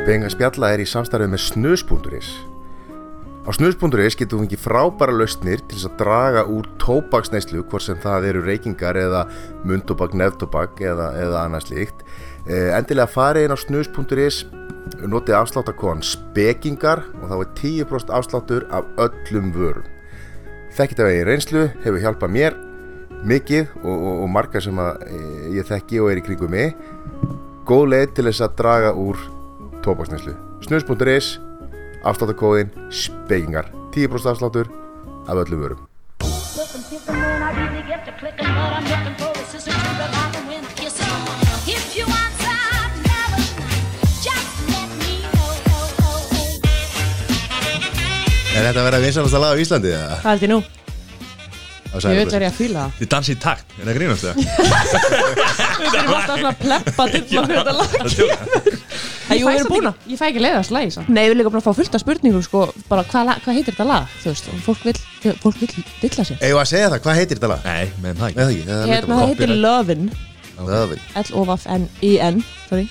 Spjalla 0.00 0.70
er 0.72 0.80
í 0.80 0.86
samstarfið 0.88 1.28
með 1.28 1.42
snus.is. 1.44 2.28
Á 3.44 3.50
snus.is 3.52 4.16
getum 4.16 4.40
við 4.40 4.46
ekki 4.48 4.58
frábæra 4.62 5.12
lausnir 5.12 5.60
til 5.60 5.76
þess 5.76 5.88
að 5.90 5.96
draga 6.00 6.44
úr 6.48 6.68
tóbaksneislu, 6.80 7.60
hvort 7.68 7.84
sem 7.84 7.98
það 8.00 8.28
eru 8.30 8.42
reykingar 8.46 8.96
eða 8.96 9.26
mundtobak, 9.68 10.14
nefntobak 10.16 10.80
eða, 10.80 11.10
eða 11.20 11.42
annað 11.44 11.66
slíkt. 11.66 12.04
Eh, 12.48 12.72
endilega 12.76 13.12
farið 13.12 13.44
inn 13.44 13.52
á 13.52 13.58
snus.is, 13.60 14.38
notið 15.04 15.36
afsláttakon 15.36 16.00
spekingar 16.04 17.02
og 17.20 17.26
þá 17.28 17.36
er 17.36 17.50
10% 17.60 18.14
afsláttur 18.16 18.64
af 18.72 18.88
öllum 19.04 19.50
vörum. 19.52 19.90
Þekkit 20.78 21.02
af 21.02 21.10
eigin 21.10 21.28
reynslu, 21.28 21.66
hefur 21.84 22.00
hjálpað 22.00 22.32
mér 22.38 22.56
mikið 23.28 23.68
og, 23.82 23.92
og, 23.92 24.14
og 24.24 24.32
marga 24.32 24.64
sem 24.64 24.80
að 24.80 25.04
e, 25.10 25.20
ég 25.58 25.68
þekki 25.68 26.00
og 26.00 26.08
er 26.14 26.22
í 26.22 26.24
kringum 26.24 26.56
mig. 26.56 26.72
Góð 27.68 27.92
leið 27.92 28.16
til 28.16 28.26
þess 28.30 28.46
að 28.46 28.56
draga 28.62 28.94
úr 28.96 29.20
tóbaksneislu. 29.84 30.34
Snus.is, 30.66 31.38
afsláttakóðin, 32.04 32.72
spekingar. 32.90 33.70
10% 33.94 34.34
afsláttur 34.34 34.70
af 35.26 35.36
öllum 35.44 35.60
vörum. 35.64 35.86
Er 48.50 48.66
þetta 48.66 48.80
að 48.82 48.86
vera 48.90 48.98
vinsalasta 49.00 49.38
lag 49.40 49.56
á 49.56 49.62
Íslandi? 49.62 49.90
eða? 49.94 50.16
Hvað 50.20 50.32
held 50.34 50.42
ég 50.44 50.50
nú? 50.50 50.60
Á 51.90 51.96
Ég 52.06 52.20
er 52.22 52.44
ég 52.44 52.50
að 52.50 52.54
fíla 52.54 52.82
það 52.84 52.98
Þið 53.00 53.08
dansi 53.14 53.32
í 53.32 53.38
takt, 53.42 53.72
er 53.74 53.88
það 53.88 53.96
grínast 53.98 54.24
það? 54.26 54.34
Við 55.80 55.96
erum 55.98 56.12
alltaf 56.14 56.36
svona 56.36 56.50
að 56.50 56.58
pleppa 56.60 57.06
til 57.10 57.22
maður 57.34 57.54
þetta 57.56 57.74
lag 57.80 57.90
Erum 59.30 59.70
búin 59.70 59.88
að 59.90 60.08
Ég 60.10 60.18
fæ 60.18 60.24
ekki 60.30 60.42
leiðast 60.42 60.72
lagi 60.74 60.90
samt. 60.94 61.10
Nei, 61.12 61.22
við 61.22 61.30
erum 61.30 61.40
líka 61.40 61.52
búin 61.52 61.60
að 61.60 61.66
fá 61.68 61.76
fullt 61.78 61.96
af 61.96 62.02
spurningum 62.02 62.42
sko, 62.44 62.62
bara 62.90 63.04
hvað, 63.06 63.30
hvað 63.44 63.58
heitir 63.58 63.76
þetta 63.76 63.86
lag 63.86 64.16
þú 64.22 64.32
veist, 64.32 64.50
fólk 64.66 64.82
vil, 64.88 64.96
fólk 65.42 65.60
vil 65.60 65.70
dilla 66.00 66.26
sér. 66.26 66.40
Við 66.42 66.58
að 66.58 66.70
segja 66.72 66.90
það, 66.90 67.02
hvað 67.04 67.20
heitir 67.20 67.40
þetta 67.40 67.52
lag? 67.52 67.68
Nei, 67.68 67.92
meðan 68.02 68.20
það 68.20 68.40
Eða 68.40 68.48
ekki 68.48 68.64
ekki? 68.64 68.90
Hérna, 68.90 69.20
það 69.20 69.32
heitir 69.34 69.54
Lovin. 69.60 70.10
L-O-V-N-I-N 70.60 72.42
sorry. 72.68 72.86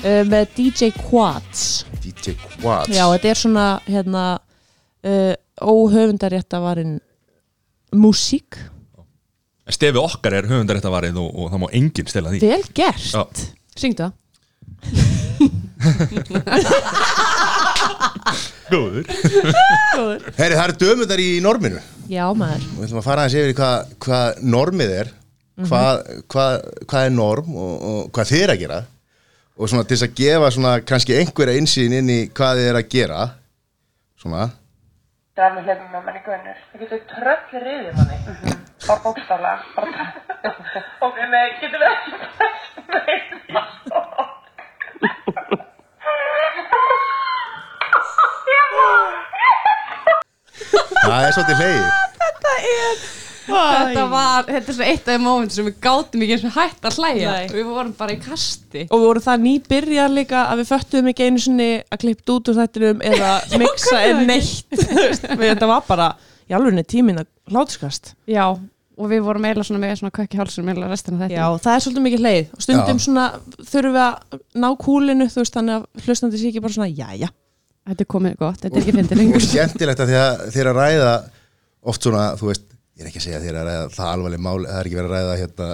Uh, 0.00 0.22
með 0.30 0.54
DJ 0.56 0.90
Quads. 0.96 1.84
DJ 2.00 2.36
Quads. 2.40 2.94
Já, 2.94 3.04
þetta 3.12 3.32
er 3.32 3.40
svona 3.42 3.66
hérna 3.84 4.24
uh, 5.04 5.34
óhöfundaréttavarinn 5.60 6.98
músík. 8.00 8.56
Stefi 9.70 10.00
okkar 10.00 10.40
er 10.40 10.48
höfundaréttavarið 10.50 11.20
og, 11.20 11.30
og 11.36 11.52
það 11.52 11.64
má 11.66 11.70
enginn 11.82 12.10
stela 12.10 12.32
því. 12.32 12.42
Vel 12.48 12.62
gert. 12.74 13.46
Syngdu 13.76 14.08
það. 14.08 15.18
Góður. 18.70 19.06
Herri, 20.36 20.54
það 20.54 20.64
eru 20.64 20.76
dömundar 20.80 21.20
í 21.22 21.30
norminu. 21.42 21.80
Já, 22.10 22.26
maður. 22.36 22.62
Við 22.76 22.84
ætlum 22.86 23.00
að 23.00 23.06
fara 23.06 23.24
aðeins 23.24 23.38
yfir 23.40 23.56
hvað 23.58 23.76
hva 24.04 24.20
normið 24.56 24.90
er 25.00 25.08
hvað, 25.68 26.00
hvað, 26.32 26.54
hvað 26.88 27.06
er 27.06 27.12
norm 27.14 27.50
og, 27.56 27.74
og 27.90 28.00
hvað 28.14 28.30
þið 28.32 28.42
er 28.44 28.52
að 28.54 28.62
gera. 28.64 28.80
Og 29.60 29.68
svona 29.68 29.84
til 29.84 29.96
þess 29.96 30.06
að 30.08 30.16
gefa 30.22 30.48
svona 30.54 30.72
kannski 30.88 31.18
einhverja 31.18 31.60
insýn 31.60 31.96
inn 31.98 32.10
í 32.12 32.20
hvað 32.36 32.60
þið 32.60 32.70
er 32.70 32.78
að 32.80 32.90
gera 32.94 33.20
svona. 34.20 34.42
Það 35.36 35.46
er 35.46 35.52
með 35.56 35.64
hlefum 35.68 35.88
með 35.94 36.02
manni 36.06 36.22
gunnur. 36.26 36.58
Það 36.70 36.78
getur 36.84 37.00
tröll 37.12 37.44
riðið 37.66 37.94
manni. 37.98 38.16
Bara. 38.88 39.54
Bara 39.76 39.90
Ok, 41.04 41.16
nei, 41.30 41.46
getur 41.60 41.80
við 41.80 41.88
ekki 41.90 42.12
best 42.40 42.74
það 43.90 44.08
er 51.08 51.34
svolítið 51.34 51.64
hleyið 51.64 53.08
Þetta 53.50 54.02
var, 54.10 54.44
þetta 54.46 54.70
er 54.70 54.76
svo 54.76 54.86
eitt 54.86 55.00
af 55.08 55.08
þeim 55.10 55.24
moment 55.26 55.54
sem 55.54 55.66
við 55.66 55.78
gátum 55.82 56.22
ekki 56.22 56.36
eins 56.36 56.44
og 56.46 56.52
hægt 56.54 56.86
að 56.86 56.98
hlæja. 57.00 57.30
Nei. 57.34 57.48
Við 57.50 57.64
vorum 57.66 57.92
bara 57.98 58.14
í 58.14 58.18
kasti. 58.22 58.84
og 58.86 59.00
við 59.00 59.06
vorum 59.08 59.24
það 59.24 59.44
nýbyrjar 59.46 60.12
líka 60.14 60.42
að 60.52 60.60
við 60.62 60.68
föttuðum 60.70 61.10
ekki 61.10 61.26
einu 61.26 61.42
sinni 61.42 61.68
að 61.82 62.02
klippt 62.04 62.30
út 62.34 62.50
úr 62.52 62.58
þættinum 62.60 63.02
eða 63.10 63.32
mixa 63.62 64.02
en 64.06 64.22
neitt 64.28 64.84
þetta 65.40 65.70
var 65.70 65.82
bara 65.88 66.12
í 66.46 66.54
alveg 66.54 66.86
tímin 66.90 67.24
að 67.24 67.30
hlátuskast 67.50 68.14
Já, 68.30 68.46
og 68.54 69.10
við 69.10 69.26
vorum 69.26 69.48
eiginlega 69.48 69.66
svona 69.66 69.82
með 69.82 69.98
svona 70.04 70.14
kökki 70.20 70.38
hálsum 70.38 70.70
eiginlega 70.70 70.94
restina 70.94 71.24
þetta. 71.24 71.34
Já, 71.40 71.46
það 71.64 71.74
er 71.74 71.84
svolítið 71.86 72.06
mikið 72.06 72.24
leið 72.28 72.54
og 72.54 72.66
stundum 72.68 73.02
Já. 73.02 73.04
svona 73.08 73.26
þurfum 73.58 73.98
við 73.98 74.02
að 74.06 74.40
ná 74.62 74.70
kúlinu 74.86 75.30
þú 75.32 75.42
veist 75.42 75.58
þannig 75.58 75.80
að 75.80 76.06
hlustandi 76.06 76.40
sé 76.40 76.52
ekki 76.52 76.62
bara 76.62 76.76
svona 76.78 76.92
jæja 76.92 77.34
Þetta 77.88 78.04
er 78.04 78.10
komið 78.12 78.40
gott, 78.40 78.58
þetta 78.60 78.76
er 78.76 78.82
ekki 78.82 78.96
fyndið 78.96 79.16
og 79.16 79.22
lengur. 79.22 79.44
skemmtilegt 79.44 80.02
að 80.04 80.10
því 80.52 80.64
að 80.64 80.72
ræða 80.76 81.12
oft 81.90 82.06
svona, 82.06 82.24
þú 82.38 82.50
veist 82.50 82.66
ég 83.00 83.04
er 83.06 83.10
ekki 83.10 83.22
að 83.22 83.26
segja 83.28 83.38
er 83.40 83.60
að 83.60 83.70
ræða 83.70 83.92
það 83.94 84.10
alvarleg 84.14 84.42
mál 84.44 84.58
það 84.66 84.80
er 84.80 84.88
ekki 84.90 84.98
verið 84.98 85.10
að 85.10 85.16
ræða 85.16 85.38
hérna 85.40 85.68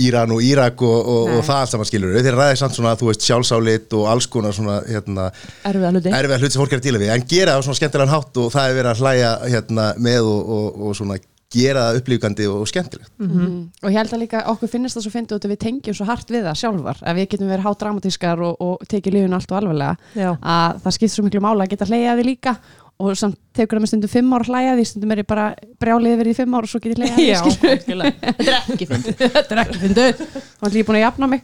Íran 0.00 0.30
og 0.30 0.42
Írak 0.46 0.82
og, 0.86 1.08
og, 1.10 1.30
og 1.34 1.40
það 1.46 1.60
allt 1.64 1.72
saman 1.72 1.88
skilur 1.88 2.16
að 2.20 2.28
ræða 2.38 2.58
samt 2.60 2.76
svona, 2.76 2.92
þú 2.98 3.08
veist, 3.08 3.24
sjálfsálit 3.26 3.96
og 3.98 4.04
alls 4.12 4.28
konar 4.30 4.54
svona, 4.54 4.76
hérna, 4.86 5.26
erfiða 5.66 5.90
hluti. 5.96 6.12
erfiða 6.14 6.38
hlut 6.40 6.54
sem 6.54 6.62
fólk 6.62 6.76
er 6.76 6.80
að 6.80 6.86
díla 6.86 7.00
við 7.02 7.12
en 7.16 7.26
gera 7.32 7.56
það 7.56 7.64
svona 7.66 7.80
skemmtilegan 7.80 8.12
hátt 8.14 8.40
og 8.40 8.52
það 8.54 8.68
er 8.68 8.78
verið 8.78 8.92
að 8.92 9.02
hlæja 9.02 9.32
hérna, 9.56 9.88
með 10.06 10.30
og, 10.30 10.52
og, 10.56 10.78
og 10.86 10.96
svona 11.00 11.18
gera 11.50 11.86
það 11.88 11.98
upplýfgandi 12.00 12.46
og 12.50 12.66
skemmtilegt 12.70 13.10
Mm. 13.20 13.70
Og 13.82 13.88
ég 13.90 13.96
held 13.98 14.12
að 14.14 14.22
líka 14.22 14.42
okkur 14.52 14.68
finnst 14.70 14.96
það 14.96 15.02
svo 15.06 15.12
fyndið 15.14 15.36
út 15.38 15.46
að 15.48 15.52
við 15.54 15.60
tengjum 15.64 15.96
svo 15.98 16.06
hart 16.08 16.28
við 16.30 16.44
það 16.46 16.58
sjálfar. 16.60 17.00
Að 17.02 17.16
við 17.18 17.28
getum 17.32 17.48
verið 17.50 17.66
hádramatískar 17.66 18.42
og, 18.46 18.54
og 18.60 18.84
tekið 18.88 19.16
lífinu 19.16 19.34
allt 19.38 19.50
og 19.52 19.58
alvarlega. 19.58 19.96
Já. 20.14 20.30
Að 20.40 20.78
það 20.84 20.96
skipt 20.96 21.14
svo 21.16 21.24
miklu 21.26 21.42
mála 21.44 21.64
að 21.66 21.72
geta 21.74 21.88
hlæja 21.90 22.14
því 22.20 22.24
líka. 22.30 22.54
Og 23.00 23.16
samt 23.16 23.38
tekur 23.56 23.78
það 23.78 23.82
með 23.82 23.90
stundum 23.94 24.10
fimm 24.12 24.32
ár 24.36 24.44
því, 24.44 24.84
stundum 24.84 25.10
er 25.14 25.22
ég 25.22 25.26
bara 25.26 25.44
brjálið 25.80 26.14
yfir 26.18 26.28
því 26.28 26.34
fimm 26.36 26.54
ár 26.58 26.66
og 26.66 26.68
svo 26.68 26.80
get 26.84 26.98
ég 26.98 27.30
Já, 27.30 27.40
algjörlega. 27.40 28.12
þetta 28.20 28.44
er 28.44 28.56
ekki 28.60 28.88
fyndið 28.90 29.22
þetta 29.36 29.54
er 29.56 29.60
ekki 29.62 29.78
fyndið 29.80 30.20
þá 30.60 30.66
er 30.68 30.76
ég 30.76 30.86
búin 30.90 30.98
að 31.00 31.04
jafna 31.06 31.26
mig 31.32 31.40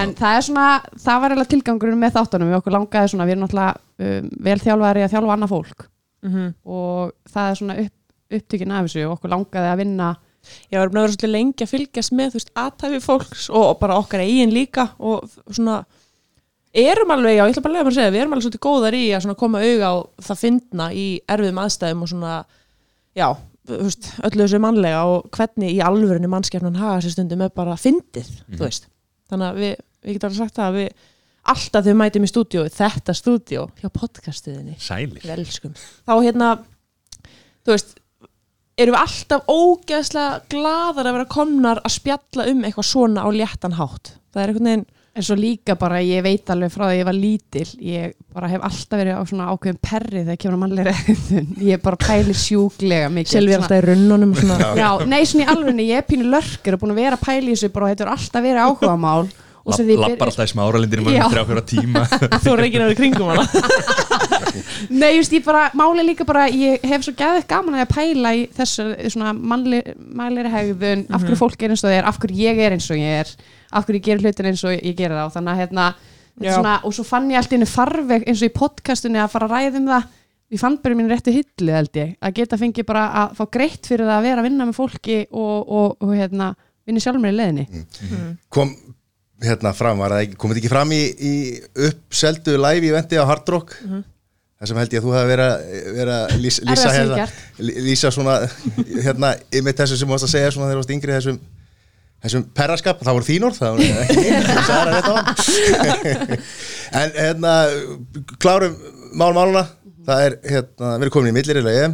en 0.00 0.14
það 0.16 0.36
er 0.38 0.46
svona, 0.46 0.68
það 1.04 1.20
var 1.20 1.34
eiginlega 1.34 1.52
tilgangurinn 1.52 2.00
með 2.00 2.14
þáttunum 2.16 2.48
við 2.48 2.56
okkur 2.56 2.72
langaði 2.78 3.12
svona, 3.12 3.26
við 3.28 3.34
erum 3.36 3.44
náttúrulega 3.44 3.74
um, 4.08 4.30
vel 4.48 4.56
þjálfari 4.64 5.04
að 5.04 5.12
þjálfa 5.12 5.36
annað 5.36 5.52
fólk 5.52 5.84
Mhm. 6.24 6.46
og 6.64 7.12
það 7.34 7.50
er 7.52 7.58
svona 7.60 7.74
upp, 7.84 7.92
upptökin 8.38 8.74
af 8.74 8.86
þessu 8.86 9.04
og 9.08 9.16
okkur 9.16 9.34
langaði 9.34 9.72
að 9.72 9.82
vinna. 9.82 10.14
Já, 10.68 10.76
við 10.76 10.82
erum 10.82 10.98
vera 10.98 11.12
svolítið 11.12 11.32
lengi 11.32 11.64
að 11.64 11.70
fylgjast 11.70 12.14
með 12.14 12.32
þú 12.32 12.40
veist, 12.40 12.50
aðtæfi 12.60 12.98
fólks 13.00 13.44
og, 13.48 13.68
bara 13.80 13.96
okkar 13.96 14.24
eigin 14.24 14.52
líka 14.52 14.90
og 15.00 15.24
svona 15.48 15.78
erum 16.74 17.14
alveg, 17.14 17.38
já, 17.38 17.44
ég 17.46 17.54
ætla 17.54 17.64
bara 17.64 17.72
að 17.72 17.78
lega 17.78 17.90
að 17.92 17.96
segja 17.96 18.12
við 18.12 18.20
erum 18.24 18.34
alveg 18.34 18.44
svolítið 18.44 18.64
góðar 18.66 18.96
í 18.98 19.02
að 19.14 19.24
svona 19.24 19.38
koma 19.40 19.62
auga 19.64 19.88
á 19.88 19.94
það 20.26 20.40
fyndna 20.42 20.90
í 20.92 21.06
erfiðum 21.30 21.60
aðstæðum 21.62 22.04
og 22.04 22.10
svona, 22.10 22.34
já, 23.16 23.28
þú 23.64 23.80
veist, 23.86 24.10
öllu 24.28 24.44
þessu 24.44 24.60
mannlega 24.66 25.00
og 25.08 25.30
hvernig 25.38 25.72
í 25.72 25.80
alvörinu 25.86 26.30
mannskefnan 26.34 26.78
haga 26.82 27.00
sér 27.04 27.14
stundum 27.14 27.46
er 27.46 27.54
bara 27.54 27.78
fyndið, 27.80 28.30
þú 28.50 28.62
veist. 28.66 28.90
Þannig 29.32 29.48
að 29.48 29.60
við, 29.62 29.74
við 30.04 30.18
getum 30.18 30.28
alveg 30.28 30.42
sagt 30.42 30.58
það 30.58 30.66
að 30.66 30.78
við 30.82 31.10
alltaf 31.54 31.84
við 31.84 31.98
mætum 32.00 32.24
í 32.24 32.30
stúdíu, 32.30 32.64
þetta 32.72 33.16
stúdíu 33.16 33.66
hjá 33.80 33.90
podcastuðinni 33.92 34.78
Sælir. 34.80 35.20
Við 35.24 35.34
elskum. 35.36 35.74
Þá 36.08 36.14
hérna 36.24 36.50
þú 37.64 37.74
veist 37.74 37.94
erum 38.80 38.96
við 38.96 39.04
alltaf 39.04 39.48
ógeðslega 39.50 40.42
gladar 40.50 41.08
að 41.08 41.16
vera 41.18 41.30
komnar 41.30 41.80
að 41.84 41.96
spjalla 41.98 42.48
um 42.50 42.66
eitthvað 42.66 42.90
svona 42.90 43.24
á 43.26 43.28
léttan 43.34 43.78
hátt. 43.78 44.16
Það 44.34 44.42
er 44.42 44.52
einhvern 44.52 44.70
veginn 44.70 44.86
en 45.14 45.22
svo 45.22 45.36
líka 45.38 45.76
bara, 45.78 46.00
ég 46.02 46.24
veit 46.26 46.50
alveg 46.50 46.72
frá 46.74 46.88
því 46.88 46.90
að 46.90 46.98
ég 46.98 47.06
var 47.06 47.14
lítil 47.14 47.68
ég 47.86 48.14
bara 48.34 48.48
hef 48.50 48.64
alltaf 48.66 48.98
verið 48.98 49.14
á 49.14 49.22
svona 49.30 49.46
ákveðum 49.52 49.78
perri 49.86 50.24
þegar 50.24 50.40
kemur 50.42 50.56
að 50.56 50.62
mannlega 50.64 50.94
reyðun 50.98 51.52
ég 51.68 51.84
bara 51.84 52.00
pæli 52.02 52.34
sjúklega 52.34 53.12
mikið. 53.14 53.36
Silvi 53.36 53.54
er 53.54 53.62
alltaf 53.62 53.78
í 53.78 53.84
runnunum 53.86 54.34
og 54.34 54.42
svona. 54.42 54.72
Já, 54.80 54.88
nei, 55.06 55.20
svona 55.30 55.46
í 55.46 55.52
alvegni, 55.54 55.86
ég 55.92 56.02
er 56.02 56.08
pínu 56.08 56.26
lörkur 56.32 56.74
og 56.74 56.82
búin 56.82 56.96
að 56.96 57.00
vera 57.04 57.20
að 57.20 57.26
pæla 57.28 57.46
í 57.46 57.54
þessu 57.54 57.70
bara 57.76 57.86
og 57.86 57.94
þetta 57.94 58.06
er 58.08 58.12
alltaf 58.16 58.46
verið 58.48 58.64
áhuga 58.66 58.96
mál 59.06 59.30
Lappar 59.64 60.28
alltaf 60.28 60.44
í 60.44 61.16
Já. 61.16 61.24
mörgum 61.24 61.32
þrjá 61.32 61.44
fjóra 61.48 61.62
tíma. 61.64 62.02
Þú 62.44 62.52
er 62.52 62.62
ekki 62.66 62.80
náður 62.82 62.96
kringum 62.98 63.30
hana. 63.32 63.44
Nei, 65.00 65.10
just, 65.16 65.32
ég 65.32 65.44
bara, 65.46 65.66
máli 65.76 66.04
líka 66.04 66.26
bara 66.28 66.46
ég 66.52 66.84
hef 66.84 67.06
svo 67.06 67.14
gæðið 67.16 67.46
gaman 67.50 67.78
að 67.80 67.92
pæla 67.94 68.32
í 68.36 68.42
þessu 68.54 68.86
svona 69.14 69.32
mannlegri 69.34 70.52
hegðun 70.52 71.06
af 71.08 71.24
hverju 71.24 71.38
fólk 71.40 71.64
er 71.64 71.72
eins 71.74 71.84
og 71.84 71.88
það 71.88 71.96
er, 71.96 72.08
af 72.10 72.18
hverju 72.20 72.42
ég 72.44 72.60
er 72.60 72.76
eins 72.76 72.90
og 72.92 73.00
ég 73.00 73.22
er 73.22 73.32
af 73.74 73.86
hverju 73.86 74.00
ég 74.02 74.04
gerir 74.08 74.26
hlutin 74.26 74.50
eins 74.50 74.64
og 74.68 74.74
ég 74.76 74.98
gerir 74.98 75.16
þá. 75.16 75.32
Þannig 75.38 75.54
að 75.54 75.62
hérna, 75.62 75.86
er 76.42 76.58
svona, 76.58 76.74
og 76.84 76.94
svo 76.94 77.06
fann 77.08 77.30
ég 77.32 77.40
allt 77.40 77.56
einu 77.56 77.70
farveg 77.70 78.28
eins 78.28 78.44
og 78.44 78.52
í 78.52 78.54
podcastunni 78.54 79.22
að 79.22 79.32
fara 79.32 79.48
að 79.48 79.56
ræða 79.56 79.80
um 79.80 79.88
það. 79.94 80.12
Ég 80.54 80.60
fann 80.60 80.76
bara 80.84 80.98
mín 80.98 81.08
réttu 81.10 81.32
hillu 81.34 81.72
held 81.74 81.98
ég. 81.98 82.12
Að 82.20 82.36
geta 82.36 82.60
fengið 82.60 82.86
bara 82.86 83.06
að 83.22 83.38
fá 83.40 83.46
greitt 83.56 83.88
fyrir 83.88 84.06
það 84.06 84.18
að 84.20 84.28
vera 84.28 84.44
að 84.44 84.48
vinna 84.50 84.68
með 84.68 84.76
fólki 84.76 85.18
og, 85.32 85.56
og, 85.64 85.96
og 86.04 86.12
hérna, 86.14 86.52
vinna 86.84 87.02
sjálf 87.02 87.22
mér 87.22 87.32
í 87.32 87.38
leðinni 87.38 87.64
kom 88.52 88.74
hérna 89.42 89.72
fram, 89.74 89.98
var 89.98 90.10
það 90.14 90.36
komið 90.40 90.56
ekki 90.62 90.70
fram 90.72 90.90
í, 90.94 91.02
í 91.18 91.32
uppseldu 91.88 92.52
live 92.60 92.86
eventi 92.92 93.16
á 93.18 93.24
Hard 93.26 93.48
Rock? 93.50 93.74
Það 94.54 94.66
sem 94.70 94.78
held 94.80 94.92
ég 94.94 95.00
að 95.02 95.06
þú 95.08 95.12
hefði 95.16 95.28
verið 95.98 96.14
að- 96.14 96.30
lýsa, 96.40 96.60
lýsa, 96.70 96.88
hérna, 96.94 97.16
lýsa 97.88 98.08
svona 98.14 98.34
hérna, 99.08 99.28
yfir 99.50 99.74
þessu 99.80 99.96
sem 99.98 100.06
þú 100.08 100.14
varst 100.14 100.28
að 100.28 100.34
segja 100.36 100.52
svona 100.54 100.68
þegar 100.70 100.78
þú 100.78 100.82
varst 100.84 100.94
yngri 100.96 101.16
þessum 101.18 101.38
þessum 102.24 102.42
perraskap, 102.56 102.98
það 103.04 103.14
voru 103.18 103.26
þín 103.28 103.44
orð 103.50 103.58
það 103.58 103.70
voru 103.74 103.84
ekki 104.00 104.16
en 107.00 107.10
hérna 107.18 107.52
klárum 108.40 108.74
mál 109.14 109.32
máluna. 109.36 109.64
Það 110.04 110.22
er 110.26 110.34
hérna, 110.44 110.88
við 110.98 111.02
erum 111.06 111.14
komin 111.14 111.30
í 111.30 111.34
millir 111.36 111.58
eða 111.62 111.72
EM 111.84 111.92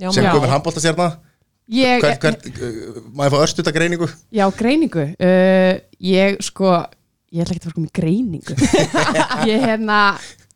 Já, 0.00 0.08
sem 0.16 0.24
já. 0.24 0.30
komin 0.32 0.48
handbóltastjarna 0.52 1.08
ég, 1.70 2.02
hvert, 2.02 2.24
hvert, 2.24 2.48
uh, 2.50 2.98
má 3.14 3.26
ég 3.28 3.34
fá 3.34 3.38
örstuta 3.44 3.72
greiningu? 3.74 4.08
Já, 4.34 4.46
greiningu. 4.58 5.06
Uh, 5.20 5.78
Ég 6.00 6.40
sko 6.44 6.74
Ég 7.30 7.44
ætla 7.44 7.54
ekki 7.54 7.60
að 7.62 7.66
fara 7.68 7.78
komið 7.78 7.92
greiningu. 7.94 8.54
Ég 9.50 9.66
hérna 9.68 9.98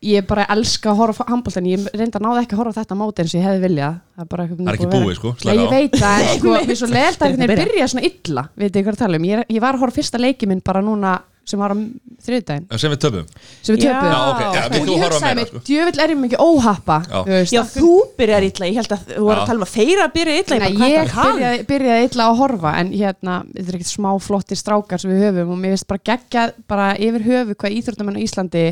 Ég 0.05 0.25
bara 0.29 0.45
elska 0.53 0.91
að 0.91 0.99
horfa 0.99 1.25
á 1.25 1.31
handbóltan 1.33 1.69
Ég 1.71 1.85
reynda 1.95 2.19
að 2.21 2.25
náða 2.27 2.41
ekki 2.43 2.57
að 2.57 2.61
horfa 2.61 2.75
á 2.77 2.79
þetta 2.83 2.97
móti 2.99 3.23
eins 3.23 3.33
og 3.33 3.39
ég 3.39 3.47
hefði 3.47 3.63
viljað. 3.63 4.01
Það 4.15 4.25
er, 4.25 4.31
bara 4.35 4.47
Það 4.51 4.67
er 4.67 4.75
ekki 4.79 4.89
búið 4.93 5.07
að 5.13 5.19
sko, 5.21 5.33
Nei, 5.45 5.55
ég 5.55 5.71
veit 5.73 5.95
það, 6.03 6.25
en 6.25 6.35
sko, 6.41 6.57
er 6.61 6.81
svo 6.81 6.89
leiðalt 6.91 7.23
að 7.25 7.39
þeir 7.39 7.55
byrja. 7.55 7.87
svona 7.93 8.05
illa 8.11 8.45
Veit 8.61 8.75
ég 8.75 8.85
hvað 8.85 8.97
að 8.99 9.01
tala 9.05 9.21
um. 9.21 9.29
Ég, 9.31 9.45
ég 9.55 9.65
var 9.65 9.79
að 9.79 9.85
horfa 9.87 9.97
fyrsta 10.01 10.21
leiki 10.21 10.51
minn 10.51 10.61
bara 10.67 10.83
núna 10.85 11.15
sem 11.45 11.61
var 11.61 11.75
á 11.75 11.77
þriðdægin 12.25 12.67
sem 12.81 12.93
við 12.95 13.01
töfum 13.05 13.27
sem 13.37 13.75
við 13.75 13.85
Já. 13.85 13.91
töpuðum. 13.91 14.15
Já, 14.15 14.21
ok, 14.31 14.43
já, 14.45 14.63
og 14.65 14.75
við 14.75 14.85
þú 14.85 14.95
ég 14.95 15.03
meira 15.05 15.35
mig, 15.39 15.51
sko. 15.51 15.63
djövill 15.69 16.01
er 16.05 16.15
ég 16.15 16.21
mikið 16.23 16.45
óhappa? 16.45 16.99
Já. 17.05 17.19
Já, 17.53 17.61
þú 17.75 17.93
byrjar 18.19 18.47
illa, 18.49 18.71
ég 18.71 18.81
held 18.81 18.95
að 18.97 19.05
þú 19.11 19.27
var 19.29 19.43
að 19.43 19.51
tala 19.51 19.61
um 19.61 19.67
að 19.67 19.75
þeirra 19.75 20.09
byrja 20.15 20.39
illa 20.41 20.59
Nei, 20.65 20.71
ég 20.95 21.13
byrjaði, 21.19 21.67
byrjaði 21.69 22.09
illa 22.09 22.29
að 22.31 22.41
horfa 22.41 22.75
en 22.81 22.95
hérna, 22.95 23.37
þetta 23.53 23.69
er 23.75 23.79
ekkert 23.81 23.93
smá 23.93 24.11
flottir 24.25 24.61
strákar 24.61 25.03
sem 25.03 25.13
við 25.13 25.27
höfum 25.29 25.53
og 25.55 25.61
mér 25.61 25.77
finnst 25.77 25.91
bara 25.91 26.05
geggja 26.13 26.47
bara 26.71 26.89
yfir 26.97 27.29
höfu 27.29 27.59
hvað 27.61 27.77
íþróttamenn 27.81 28.19
á 28.21 28.25
Íslandi 28.25 28.65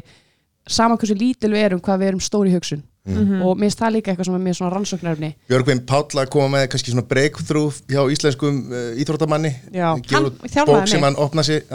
sama 0.71 0.97
hversu 0.97 1.17
lítil 1.19 1.53
við 1.53 1.67
erum 1.67 1.83
hvað 1.83 2.03
við 2.03 2.13
erum 2.13 2.23
stóri 2.23 2.53
hugsun. 2.55 2.83
Og 3.03 3.57
mér 3.59 3.67
finnst 3.67 3.81
það 3.81 3.95
líka 3.97 4.13
eitthvað 4.13 4.29
sem 4.29 4.35
er 4.37 4.43
mér 4.45 4.55
svona 4.55 4.69
rannsóknarfni 4.77 5.31
Björgvin 5.51 5.81
Páll 5.91 6.21
að 6.23 6.29
koma 6.31 6.53
með 6.53 6.69
kannski 6.71 6.93
svona 6.93 7.03
breakthrough 7.11 7.81
hjá 7.91 7.99
íslenskum 8.15 8.61
uh, 8.71 8.93
íþróttamanni. 9.03 9.51
Hann 9.75 10.31
bók 10.69 10.87
sem 10.87 11.03
hann 11.03 11.19
opna 11.19 11.43
sig 11.43 11.67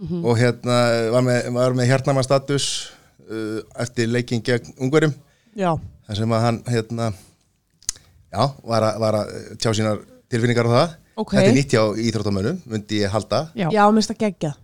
ja, 0.00 0.06
og, 0.16 0.30
og 0.32 0.38
hérna 0.40 0.78
var 1.14 1.26
með, 1.26 1.50
var 1.56 1.76
með 1.76 1.90
hjartnama 1.92 2.24
status 2.24 2.68
uh, 3.28 3.60
eftir 3.82 4.08
leikin 4.10 4.44
gegn 4.44 4.72
ungverum 4.80 5.12
Já, 5.58 5.74
þar 6.06 6.20
sem 6.20 6.32
að 6.32 6.46
hann 6.46 6.62
hérna 6.70 7.10
já, 8.30 8.42
var, 8.62 8.86
að, 8.86 8.98
var 9.02 9.18
að 9.20 9.36
tjá 9.58 9.70
sínar 9.74 10.02
tilfinningar 10.30 10.70
á 10.70 10.72
það. 10.72 10.96
Ok. 11.20 11.34
þetta 11.34 11.48
er 11.50 11.56
nýtt 11.56 11.74
hjá 11.74 11.82
íþróttamönnum, 12.06 12.60
myndi 12.70 13.00
ég 13.02 13.12
halda. 13.12 13.40
Já. 13.58 13.66
já, 13.74 13.82
það 14.06 14.20
geggjað. 14.22 14.58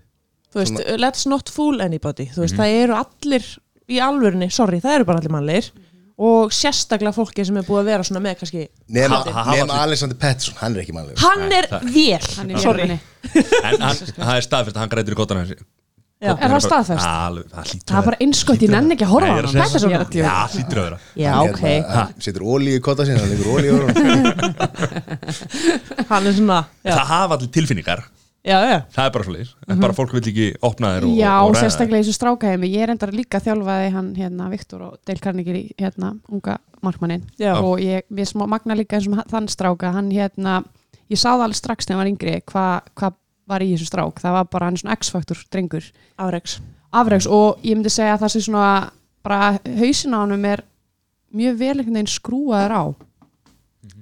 Þú 0.47 0.61
veist, 0.62 0.83
let's 1.03 1.27
not 1.29 1.50
fool 1.53 1.83
anybody. 1.85 2.29
Veist, 2.33 2.56
það 2.56 2.77
eru 2.79 2.97
allir 2.97 3.49
í 3.93 3.99
alvörinni 4.03 4.49
Sorry, 4.55 4.81
það 4.83 5.00
eru 5.00 5.09
bara 5.11 5.21
allir 5.21 5.35
mannlegir 5.35 5.69
Og 6.17 6.53
sérstaklega 6.57 7.13
fólki 7.13 7.45
sem 7.45 7.57
er 7.61 7.65
búið 7.67 7.83
að 7.83 7.89
vera 7.91 8.05
svona 8.09 8.23
með 8.25 8.39
kannski 8.41 8.63
nema, 8.89 9.19
nema 9.53 9.81
Alexander 9.85 10.17
Pettersson, 10.17 10.57
hann 10.63 10.73
er 10.73 10.85
ekki 10.87 10.95
mannlegur. 10.97 11.21
Hann 11.21 11.53
er 11.53 11.69
vél. 11.85 12.31
Hann 12.39 12.55
er 12.55 12.63
Sorry. 12.65 12.87
En 12.89 13.83
hann, 13.85 14.01
það 14.17 14.33
er 14.39 14.47
staðfyrst 14.47 14.79
að 14.79 14.87
hann 14.87 14.95
grætur 14.95 15.19
í 15.19 15.67
Já. 16.17 16.31
Er 16.33 16.49
það 16.49 16.63
staðfest? 16.65 17.05
Alveg, 17.05 17.49
það 17.85 17.99
er 17.99 18.05
bara 18.07 18.19
einskott, 18.25 18.63
ég 18.65 18.71
nenni 18.73 18.95
ekki 18.95 19.05
að 19.05 19.11
horfa 19.13 19.27
er 19.29 19.35
hann. 19.35 19.49
að 19.51 19.57
þetta 19.59 19.77
er 19.77 19.83
svona 19.83 19.99
það. 20.01 20.15
Já, 20.17 20.37
hlýtur 20.55 20.79
að 20.81 20.87
vera. 20.87 20.99
Já, 21.13 21.27
hann, 21.35 21.51
ok, 21.51 21.59
hérna, 21.61 21.97
hann 21.99 22.25
setur 22.25 22.45
ólíu 22.49 22.79
í 22.79 22.83
kota 22.87 23.05
sín 23.05 23.21
hann 23.21 23.35
leikur 23.35 23.51
ólíu 23.53 23.75
hann 26.15 26.31
er 26.31 26.37
svona 26.39 26.62
Það 26.87 27.03
hafa 27.12 27.37
allir 27.37 27.53
tilfinningar 27.53 28.07
já, 28.47 28.57
já, 28.71 28.79
Það 28.95 29.03
er 29.09 29.13
bara 29.17 29.27
svolítið 29.27 29.51
En 29.75 29.83
bara 29.83 29.97
fólk 29.97 30.15
vil 30.15 30.23
ekki 30.23 30.47
opna 30.69 30.93
þér 30.95 31.09
og, 31.09 31.17
Já, 31.19 31.33
og 31.43 31.59
sérstaklega 31.59 32.01
í 32.01 32.07
þessu 32.07 32.17
strákaheimi. 32.21 32.71
Ég 32.71 32.87
er 32.87 32.95
endar 32.95 33.13
líka 33.17 33.43
þjálfaði 33.43 33.91
hann 33.97 34.13
hérna 34.17 34.49
Viktor 34.53 34.87
og 34.87 34.97
Dale 35.09 35.23
Carnegie 35.25 35.67
hérna 35.81 36.15
unga 36.31 36.57
markmannin 36.87 37.27
Já. 37.41 37.57
og 37.59 37.83
ég, 37.83 38.07
við 38.09 38.31
smá 38.31 38.47
magna 38.51 38.79
líka 38.79 39.01
eins 39.01 39.11
og 39.11 39.27
þann 39.33 39.51
stráka. 39.51 39.93
Hann 39.97 40.13
hérna, 40.15 40.61
ég 41.11 41.19
sá 41.19 41.33
það 41.35 41.49
alveg 41.49 41.61
strax 41.61 41.89
þegar 41.89 41.99
hann 41.99 42.05
var 42.05 42.13
yngri 42.15 42.39
hvað 42.47 42.95
hva 42.95 43.13
var 43.47 43.63
í 43.63 43.75
þessu 43.75 43.91
strák. 43.91 44.23
Það 44.23 44.39
var 44.39 44.49
bara 44.55 44.71
hann 44.71 44.81
svona 44.81 44.97
X-faktor 44.99 45.43
drengur. 45.51 45.93
Afreiks 46.19 46.61
afreiks 46.97 47.29
og 47.31 47.61
ég 47.67 47.77
myndi 47.77 47.93
segja 47.93 48.15
að 48.17 48.25
það 48.25 48.33
sé 48.35 48.43
svona 48.47 48.71
bara 49.27 49.57
hausin 49.81 50.17
á 50.17 50.19
hann 50.23 50.47
er 50.47 50.63
mjög 51.37 51.59
vel 51.61 51.75
einhvern 51.75 51.99
veginn 51.99 52.13
skrúaður 52.13 52.75
á 52.77 52.85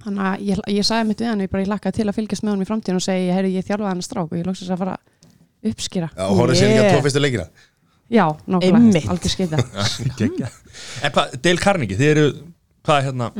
þannig 0.04 0.24
að 0.28 0.46
ég, 0.48 0.62
ég 0.76 0.86
sagði 0.86 1.08
mitt 1.10 1.22
við 1.22 1.30
hann 1.30 1.44
ég 1.44 1.52
bara 1.52 1.64
ég 1.64 1.70
lakkaði 1.72 1.98
til 2.00 2.08
að 2.08 2.16
fylgjast 2.18 2.44
með 2.44 2.54
hann 2.54 2.64
í 2.64 2.68
framtíðin 2.70 3.00
og 3.00 3.04
segja 3.04 3.36
heyrðu 3.38 3.52
ég 3.54 3.68
þjálfaði 3.68 3.90
hann 3.92 4.02
strák 4.04 4.32
og 4.32 4.40
ég 4.40 4.48
lóksast 4.48 4.74
að 4.74 4.82
fara 4.82 4.96
að 4.96 5.70
uppskýra 5.70 6.10
Já, 6.10 6.24
og 6.26 6.40
horfður 6.40 6.60
sér 6.60 6.74
ekki 6.74 6.98
að 6.98 7.06
fyrstu 7.06 7.22
leikina. 7.24 7.46
Já, 8.12 8.26
Einmitt. 8.60 9.06
algjör 9.08 9.32
skeita 9.32 9.62
Geggjað. 10.18 10.58
En 11.04 11.14
hvað, 11.14 11.38
Dale 11.40 11.62
Carnegie, 11.62 11.96
þið 11.96 12.10
eru 12.10 12.26
Hvað 12.84 12.98
er 12.98 13.06
hérna, 13.06 13.30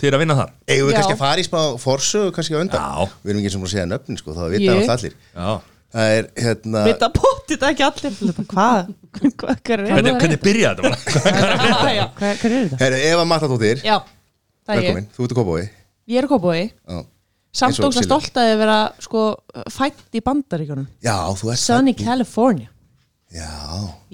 þið 0.00 0.08
eru 0.08 0.16
að 0.16 0.22
vinna 0.22 0.34
þar? 0.38 0.52
Eigum 0.64 0.86
við 0.88 0.94
Já. 0.94 0.96
kannski 0.96 1.12
að 1.14 1.20
fara 1.20 1.42
í 1.42 1.44
smá 1.44 1.58
forsu 1.82 2.22
kannski 2.32 2.56
á 2.56 2.60
undan? 2.62 2.80
Já. 2.88 3.10
Við 3.20 3.32
erum 3.34 3.42
ekki 3.42 3.52
sem 3.52 3.66
að 3.66 3.72
segja 3.74 3.84
nöfnin 3.90 4.20
sko, 4.20 4.32
þá 4.32 4.42
vita 4.48 4.64
Jú. 4.64 4.76
alltaf 4.78 4.94
allir. 4.94 5.16
Já. 5.34 5.50
Það 5.94 6.14
er 6.14 6.28
hérna 6.46 6.84
Vita 6.88 7.10
potið 7.14 7.52
þetta 7.52 7.68
ekki 7.74 7.84
allir. 7.86 8.16
Hvað? 8.54 8.88
Hvað 9.42 9.60
hver 9.68 9.82
er 9.84 9.92
Hvernig, 9.92 10.16
hvernig 10.24 10.40
byrjaði 10.42 10.88
þetta 10.88 10.88
bara? 10.88 11.92
Já, 11.98 12.04
hver, 12.16 12.40
hver 12.40 12.56
er 12.56 12.64
þetta? 12.64 12.80
Herru, 12.80 13.02
Eva 13.12 13.28
það 13.44 13.66
er 13.68 13.84
ég. 13.84 14.10
Velkomin, 14.72 15.10
þú 15.12 15.28
ert 15.28 15.36
að 15.36 15.42
kópa 15.42 15.58
Ég 16.10 16.20
er 16.22 16.28
kópói 16.30 16.70
Já, 16.70 17.02
Samt 17.54 17.78
og 17.86 17.92
Silja. 17.94 18.02
stolt 18.08 18.34
að 18.40 18.48
ég 18.50 18.58
vera 18.58 18.78
sko 19.00 19.20
fætt 19.70 20.16
í 20.18 20.22
bandaríkunum 20.26 20.86
Já 21.04 21.14
þú 21.38 21.52
ert 21.54 21.62
Sunny. 21.62 21.94
California. 21.94 22.68
Já, 23.34 23.50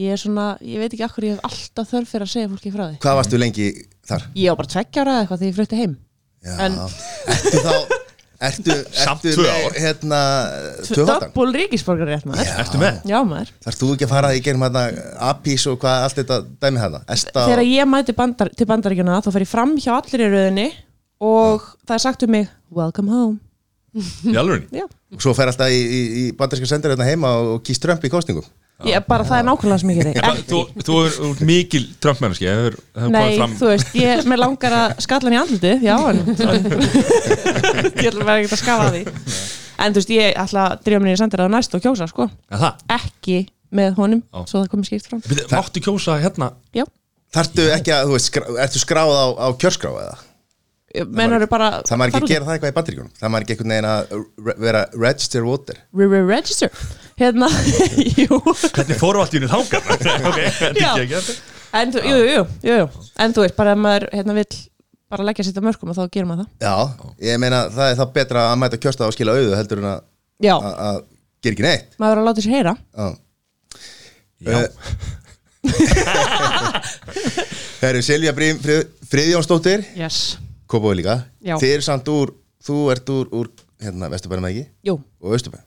Ég 0.01 0.13
er 0.15 0.21
svona, 0.21 0.45
ég 0.65 0.81
veit 0.81 0.93
ekki 0.95 1.05
akkur 1.05 1.25
ég 1.29 1.35
hef 1.37 1.45
alltaf 1.49 1.91
þörf 1.93 2.09
fyrir 2.15 2.25
að 2.25 2.31
segja 2.33 2.49
fólki 2.53 2.71
frá 2.73 2.85
því. 2.87 2.99
Hvað 3.03 3.17
varstu 3.19 3.41
lengi 3.41 3.67
þar? 4.09 4.23
Ég 4.37 4.49
var 4.53 4.61
bara 4.63 4.71
tveggja 4.75 5.03
ára 5.03 5.13
eða 5.17 5.25
eitthvað 5.25 5.43
þegar 5.43 5.51
ég 5.51 5.59
flutti 5.59 5.81
heim. 5.81 5.97
Já, 6.41 6.55
En- 6.65 6.79
ertu 7.35 7.65
þá 7.67 7.99
Ertu, 8.41 8.73
ertu 9.05 9.33
með, 9.37 9.65
hérna? 9.77 10.19
Döbbul 10.89 11.51
ríkisborgar 11.53 12.09
rétt 12.09 12.25
maður. 12.25 12.49
Ertu 12.63 12.79
með? 12.81 13.03
Já 13.11 13.19
maður. 13.29 13.51
Þarf 13.67 13.77
þú 13.83 13.89
ekki 13.97 14.07
að 14.07 14.13
fara 14.15 14.31
í 14.33 14.41
gerum 14.47 14.65
hérna 14.65 14.85
Apís 15.29 15.67
og 15.69 15.77
hvað 15.83 16.05
allt 16.07 16.21
þetta 16.23 16.39
dæmi 16.65 16.81
hérna 16.81 17.03
Esta 17.13 17.45
Þegar 17.51 17.63
ég 17.69 17.91
mæti 17.93 18.15
bandar, 18.17 18.49
til 18.57 18.69
bandaríkjuna 18.71 19.19
þá 19.21 19.29
fer 19.37 19.45
ég 19.45 19.51
fram 19.53 19.75
hjá 19.77 19.93
allir 19.99 20.25
í 20.25 20.31
rauðinni 20.33 20.67
og 21.21 21.69
það 21.87 21.95
er 21.99 22.03
sagt 22.07 22.25
um 22.27 22.33
mig 22.35 22.49
Welcome 22.71 23.11
home. 23.11 23.39
Já. 24.31 24.43
og 24.47 25.19
svo 25.23 25.33
fer 25.35 25.51
alltaf 25.51 25.73
í, 25.75 25.79
í, 25.83 26.01
í 26.21 26.25
bandarska 26.39 26.69
sendur 26.71 26.93
hérna 26.95 27.09
heima 27.09 27.33
og 27.43 27.65
kýst 27.67 27.83
Trump 27.83 28.05
í 28.07 28.11
kostningum 28.13 28.47
Ég, 28.87 29.03
bara 29.05 29.27
það 29.29 29.41
er 29.43 29.45
nákvæmlega 29.45 29.81
sem 29.83 29.91
ég 29.93 29.99
geri. 29.99 30.13
En 30.25 30.39
Þú, 30.49 30.59
þú 30.87 30.95
er 31.05 31.41
mikil 31.45 31.83
Trump-mennski 32.01 32.47
Nei, 33.13 33.35
þú 33.61 33.69
veist, 33.69 33.91
ég, 33.99 34.23
mér 34.31 34.41
langar 34.41 34.77
að 34.79 35.03
skalla 35.05 35.29
hann 35.29 35.37
í 35.37 35.41
andlitið, 35.41 35.83
já, 35.85 35.97
en 36.09 36.23
ég 38.01 38.09
ætla 38.09 38.25
bara 38.25 38.39
ekki 38.41 38.55
að 38.57 38.63
skafa 38.63 38.87
því. 38.95 39.03
En 39.85 39.93
þú 39.93 40.01
veist, 40.01 40.15
ég 40.17 40.41
ætla 40.45 40.65
að 40.71 40.87
drífa 40.87 41.03
mér 41.05 41.13
í 41.13 41.21
sendir 41.21 41.43
að 41.45 41.53
næst 41.59 41.77
og 41.77 41.85
kjósa, 41.85 42.09
sko. 42.09 42.31
Er 42.49 42.63
það? 42.65 42.81
Ekki 42.97 43.37
með 43.77 44.01
honum, 44.01 44.23
Já. 44.25 44.41
svo 44.49 44.63
það 44.63 44.73
komið 44.73 44.89
skýrt 44.91 45.11
fram. 45.13 45.23
Máttu 45.53 45.85
kjósa 45.85 46.17
hérna? 46.25 46.51
Já, 46.77 46.87
Þarftu 47.37 47.69
ekki 47.77 47.93
að, 47.95 48.09
þú 48.09 48.17
veist, 48.17 48.33
skrá, 48.33 48.49
ertu 48.65 48.81
skráð 48.83 49.13
á, 49.13 49.27
á 49.39 49.47
kjörskrá 49.61 49.93
eða? 49.93 50.17
Menur 51.07 51.47
bara 51.51 51.69
Það 51.87 51.99
maður 52.01 52.11
ekki 52.19 52.31
gera 52.33 52.45
það 52.49 52.55
eitthvað 52.57 52.73
í 52.73 52.77
bandaríkunum 52.79 53.13
Það 53.21 53.31
maður 53.35 53.45
ekki 53.45 53.55
einhvern 53.57 53.73
veginn 53.75 53.91
að 53.91 53.99
vera 54.65 54.81
register 54.97 55.43
voter 55.47 55.77
út. 55.79 55.83
Re- 56.01 56.09
re- 56.11 56.27
Register 56.31 56.71
Hérna, 57.21 57.49
jú. 58.23 58.35
Hvernig 58.75 58.99
fóru 58.99 59.19
allt 59.23 59.35
í 59.37 59.39
unni 59.41 59.51
þángar? 59.53 59.83
ok, 60.31 60.41
þetta 60.59 60.91
er 60.91 61.01
ekki 61.05 61.19
En 61.81 61.87
þú, 61.95 61.99
jú, 62.03 62.17
jú, 62.67 62.79
En 63.23 63.31
þú 63.37 63.41
veist, 63.45 63.57
bara 63.59 63.71
ef 63.77 63.81
maður, 63.85 64.05
hérna, 64.17 64.33
vill 64.41 64.55
bara 65.11 65.27
leggja 65.27 65.45
sitt 65.47 65.59
á 65.59 65.63
mörkum 65.63 65.91
og 65.93 65.97
þá 65.99 66.05
gerir 66.15 66.27
maður 66.27 66.45
það. 66.47 66.53
Já, 66.63 66.75
ég 67.31 67.35
meina 67.43 67.59
það 67.75 67.87
er 67.93 67.97
það 68.01 68.13
betra 68.19 68.41
að 68.51 68.59
mæta 68.63 68.79
kjörstað 68.83 69.09
og 69.11 69.15
skila 69.17 69.35
auðu 69.39 69.53
heldur 69.59 69.79
en 69.83 69.89
að, 69.91 70.01
gera 71.43 71.55
ekki 71.55 71.67
neitt. 71.67 71.89
Maður 71.99 72.11
verður 72.15 72.23
að 72.23 72.29
láta 72.31 72.43
sér 72.45 72.55
heyra. 72.57 72.75
Já. 72.95 73.07
Já. 74.41 74.59
Það 77.81 77.89
eru 77.91 78.01
Silja 78.05 78.33
Friðjónsdóttir. 79.11 79.81
Yes. 79.99 80.17
Kópói 80.71 80.95
líka. 81.01 81.17
Já. 81.43 81.57
Þið 81.59 81.73
eru 81.77 81.83
samt 81.89 82.09
úr, 82.13 82.33
þú 82.67 82.77
ert 82.95 83.11
úr, 83.11 83.27
úr 83.35 83.51
hérna, 83.83 84.11
Vesturbænum 84.13 84.47
ekki? 84.51 84.65
Jú, 84.87 84.99
og 85.23 85.35
Östurbæn 85.39 85.67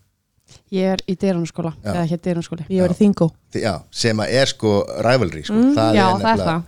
ég 0.74 0.86
er 0.94 1.02
í 1.10 1.14
dyrunarskóla 1.18 1.72
Já. 1.82 1.92
eða 1.96 2.04
hér 2.12 2.20
dyrunarskóli. 2.22 2.64
Ég 2.70 2.84
verið 2.84 3.00
þingo 3.00 3.28
Já, 3.58 3.74
sem 3.94 4.18
að 4.22 4.34
er 4.38 4.48
sko 4.52 4.74
rivalry 5.06 5.42
sko. 5.48 5.54
það 5.54 5.64
Mm, 5.64 5.96
já, 5.98 6.06
það 6.06 6.14
er 6.14 6.24
nefnilega- 6.24 6.48
það. 6.50 6.62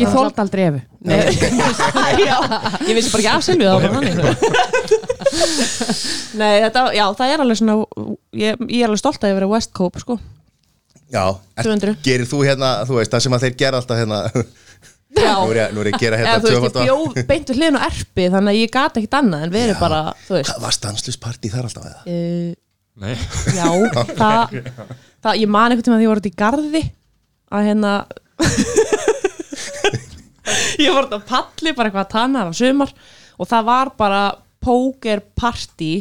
Ég 0.00 0.06
þóld 0.14 0.36
aldrei 0.38 0.64
efu. 0.68 0.80
Já, 2.30 2.36
ég 2.86 2.94
vissi 2.94 3.10
bara 3.10 3.20
ekki 3.20 3.30
af 3.30 3.42
Silvíu 3.46 3.66
það 3.66 3.74
var 3.74 3.90
þannig. 3.94 4.14
Nei, 6.40 6.54
þetta, 6.64 6.84
já, 6.96 7.04
það 7.18 7.32
er 7.34 7.42
alveg 7.44 7.58
svona 7.60 7.74
ég, 8.38 8.60
ég 8.70 8.82
er 8.84 8.88
alveg 8.90 9.00
stolt 9.02 9.22
að 9.24 9.32
ég 9.32 9.38
verið 9.40 9.52
West 9.54 9.72
Cope, 9.76 10.02
sko. 10.02 10.16
Já, 11.10 11.24
er, 11.58 11.66
200. 11.66 11.96
gerir 12.06 12.28
þú 12.30 12.42
hérna, 12.46 12.70
þú 12.86 13.00
veist, 13.00 13.10
það 13.12 13.24
sem 13.26 13.34
að 13.36 13.44
þeir 13.46 13.56
gera 13.64 13.80
alltaf 13.82 13.98
hérna 13.98 14.18
Nú 15.10 15.50
er 15.50 15.56
ég, 15.58 15.72
nú 15.74 15.80
er 15.82 15.88
ég 15.90 15.94
að 15.96 16.02
gera 16.04 16.18
hérna 16.20 16.38
þú 16.44 16.50
veist, 16.62 16.76
ég 16.86 17.24
beintu 17.26 17.52
hliðin 17.56 17.78
á 17.80 17.82
erpi 17.88 18.24
þannig 18.30 18.50
að 18.52 18.58
ég 18.60 18.70
gata 18.76 18.94
ekkit 19.00 19.16
annað 19.18 19.40
en 19.46 19.52
verið 19.54 19.76
bara, 19.80 20.00
þú 20.28 20.32
veist. 20.36 20.50
Hvað 20.52 20.62
var 20.66 20.74
stanslusparti 20.76 21.48
þar 21.50 21.64
alltaf 21.66 21.84
eða? 21.90 22.00
uh, 22.06 22.50
Nei. 23.00 23.14
Já, 23.56 23.68
það, 24.20 24.42
það 25.24 25.34
ég 25.40 25.48
man 25.50 25.72
einhvern 25.72 25.86
tíma 25.88 25.96
að 25.98 26.04
ég 26.04 26.10
var 26.12 26.20
út 26.20 26.30
í 26.30 26.38
garði 26.44 26.82
að 27.50 27.66
hérna 27.70 27.92
ég 30.84 30.92
var 30.94 31.06
út 31.08 31.16
á 31.16 31.20
palli 31.30 31.72
bara 31.76 31.88
eitthvað 31.90 32.06
að 32.06 32.12
tanna 32.14 32.44
á 32.46 32.48
sumar 32.56 32.90
og 33.40 33.48
það 33.50 33.62
var 33.70 33.86
bara 33.98 34.20
póker 34.62 35.18
party 35.38 35.92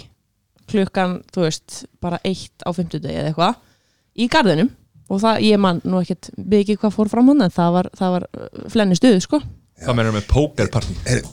klukkan, 0.70 1.12
þú 1.34 1.40
veist, 1.48 1.70
bara 2.04 2.20
eitt 2.28 2.58
á 2.62 2.70
fimmtudegi 2.76 3.18
eða 3.18 3.30
eitthvað 3.32 3.54
í 4.20 4.28
garðinum 4.30 4.70
og 5.10 5.22
það, 5.24 5.42
ég 5.50 5.62
man 5.62 5.82
nú 5.84 6.00
ekkert 6.04 6.32
mikið 6.38 6.80
hvað 6.84 6.96
fór 6.96 7.12
fram 7.12 7.32
hann 7.34 7.46
en 7.48 7.54
það 7.54 7.76
var, 7.78 7.92
það 7.98 8.16
var 8.16 8.28
uh, 8.30 8.50
flenni 8.74 8.98
stuðu, 9.00 9.22
sko. 9.26 9.42
Það 9.80 10.00
meður 10.00 10.18
með 10.18 10.28
fyrir 11.06 11.30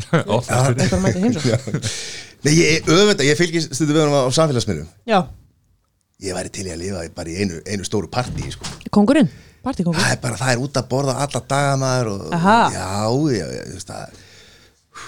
eitthvað 0.80 1.02
mætti 1.04 1.20
heimsókn 1.26 1.82
Nei, 2.40 2.54
ég 2.56 2.86
öfunda, 2.88 3.24
ég 3.26 3.36
fylgist 3.36 3.74
stundum 3.76 3.98
við 3.98 4.06
honum 4.06 4.16
á 4.16 4.32
samfélagsmiðlum. 4.32 4.86
Já, 5.04 5.18
Ég 6.20 6.36
væri 6.36 6.50
til 6.52 6.66
í 6.68 6.72
að 6.72 6.82
lifa 6.82 7.02
bara 7.16 7.32
í 7.32 7.36
einu, 7.40 7.60
einu 7.64 7.86
stóru 7.86 8.08
partí 8.12 8.50
sko. 8.52 8.66
kongurinn, 8.92 9.28
partíkongurinn 9.64 10.04
Það 10.04 10.12
er 10.12 10.18
bara, 10.20 10.40
það 10.40 10.50
er 10.52 10.64
út 10.66 10.80
að 10.80 10.88
borða 10.90 11.14
alla 11.24 11.40
daga 11.48 11.78
maður 11.80 12.10
og, 12.12 12.26
Aha. 12.36 12.56
Já, 12.74 12.88
já, 13.38 13.46
já, 13.56 13.62
þú 13.64 13.76
veist 13.78 13.92
það 13.92 14.18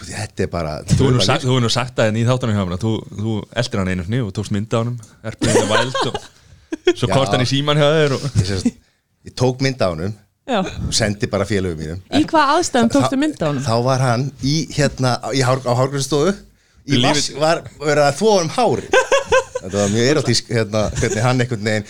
Þetta 0.09 0.45
er 0.45 0.49
bara 0.55 0.71
Þú 0.89 0.97
hefur 0.97 1.17
nú 1.19 1.27
sagt, 1.27 1.45
þú 1.45 1.51
hefur 1.53 1.65
nú 1.67 1.73
sagt 1.73 1.99
það 1.99 2.17
í 2.17 2.23
þáttanum 2.31 2.57
hjá 2.57 2.65
að 2.65 2.85
þú, 2.87 2.93
þú 3.19 3.35
eldir 3.61 3.83
hann 3.83 3.93
einu 3.93 4.07
snið 4.07 4.25
og 4.25 4.33
tókst 4.39 4.55
mynda 4.57 4.81
á 4.81 4.83
hann 4.83 4.97
og 6.73 6.99
svo 6.99 7.09
komst 7.13 7.33
hann 7.37 7.45
í 7.45 7.49
síman 7.51 7.79
hjá 7.81 7.89
þér 7.97 8.15
og 8.17 8.27
ég, 8.29 8.47
sérst, 8.49 8.71
ég 9.29 9.35
tók 9.39 9.63
mynd 9.65 9.81
á 9.85 9.89
honum 9.93 10.15
Já, 10.43 10.59
og 10.59 10.91
sendi 10.97 11.29
bara 11.31 11.45
félögum 11.47 11.79
mínum. 11.79 11.99
Í 12.19 12.25
hvað 12.27 12.49
aðstæðum 12.57 12.89
tókstu 12.91 13.17
mynd 13.21 13.39
á 13.39 13.47
honum? 13.47 13.63
Þá 13.63 13.77
var 13.87 14.01
hann 14.03 14.25
í 14.43 14.55
hérna 14.75 15.13
í 15.31 15.39
hár, 15.47 15.61
á 15.63 15.73
hárgrunstofu 15.79 16.33
í 16.91 16.99
vask 17.05 17.37
var 17.39 17.61
verið 17.79 18.05
að 18.09 18.17
þvóa 18.19 18.41
um 18.43 18.51
hári 18.57 18.89
Þetta 19.63 19.77
var 19.79 19.93
mjög 19.93 20.09
erotísk 20.11 20.49
hérna, 20.51 20.81
hvernig 20.99 21.23
hann 21.23 21.39
einhvern 21.45 21.63
veginn 21.69 21.87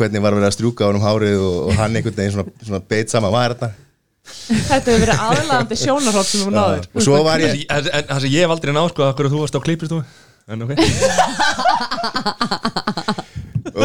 hvernig 0.00 0.22
var 0.24 0.32
verið 0.38 0.48
að 0.48 0.54
strjúka 0.56 0.80
á 0.80 0.88
honum 0.88 1.04
hárið 1.04 1.36
og, 1.44 1.58
og 1.68 1.72
hann 1.76 1.92
einhvern 2.00 2.16
veginn 2.16 2.32
svona, 2.38 2.48
svona 2.64 2.80
beit 2.88 3.12
saman 3.12 3.34
var 3.36 3.52
þetta? 3.52 3.68
Þetta 4.30 4.80
hefur 4.80 5.04
verið 5.04 5.20
aðlaðandi 5.26 5.76
sjónarhótt 5.82 6.30
sem 6.30 6.40
þú 6.46 6.50
náður 6.56 6.88
og 6.96 7.04
svo 7.04 7.20
var 7.28 7.44
ég 7.44 7.50
En 7.68 7.84
en- 7.84 8.08
það 8.08 8.20
sem 8.24 8.32
ég 8.32 8.40
hef 8.46 8.52
aldrei 8.56 8.72
náð 8.78 8.88
sko 8.94 9.04
að 9.04 9.12
hverju 9.20 9.32
þú 9.36 9.44
varst 9.44 9.58
á 9.60 9.64
klippirstofu 9.68 10.02
En 10.50 10.64
ok 10.64 10.70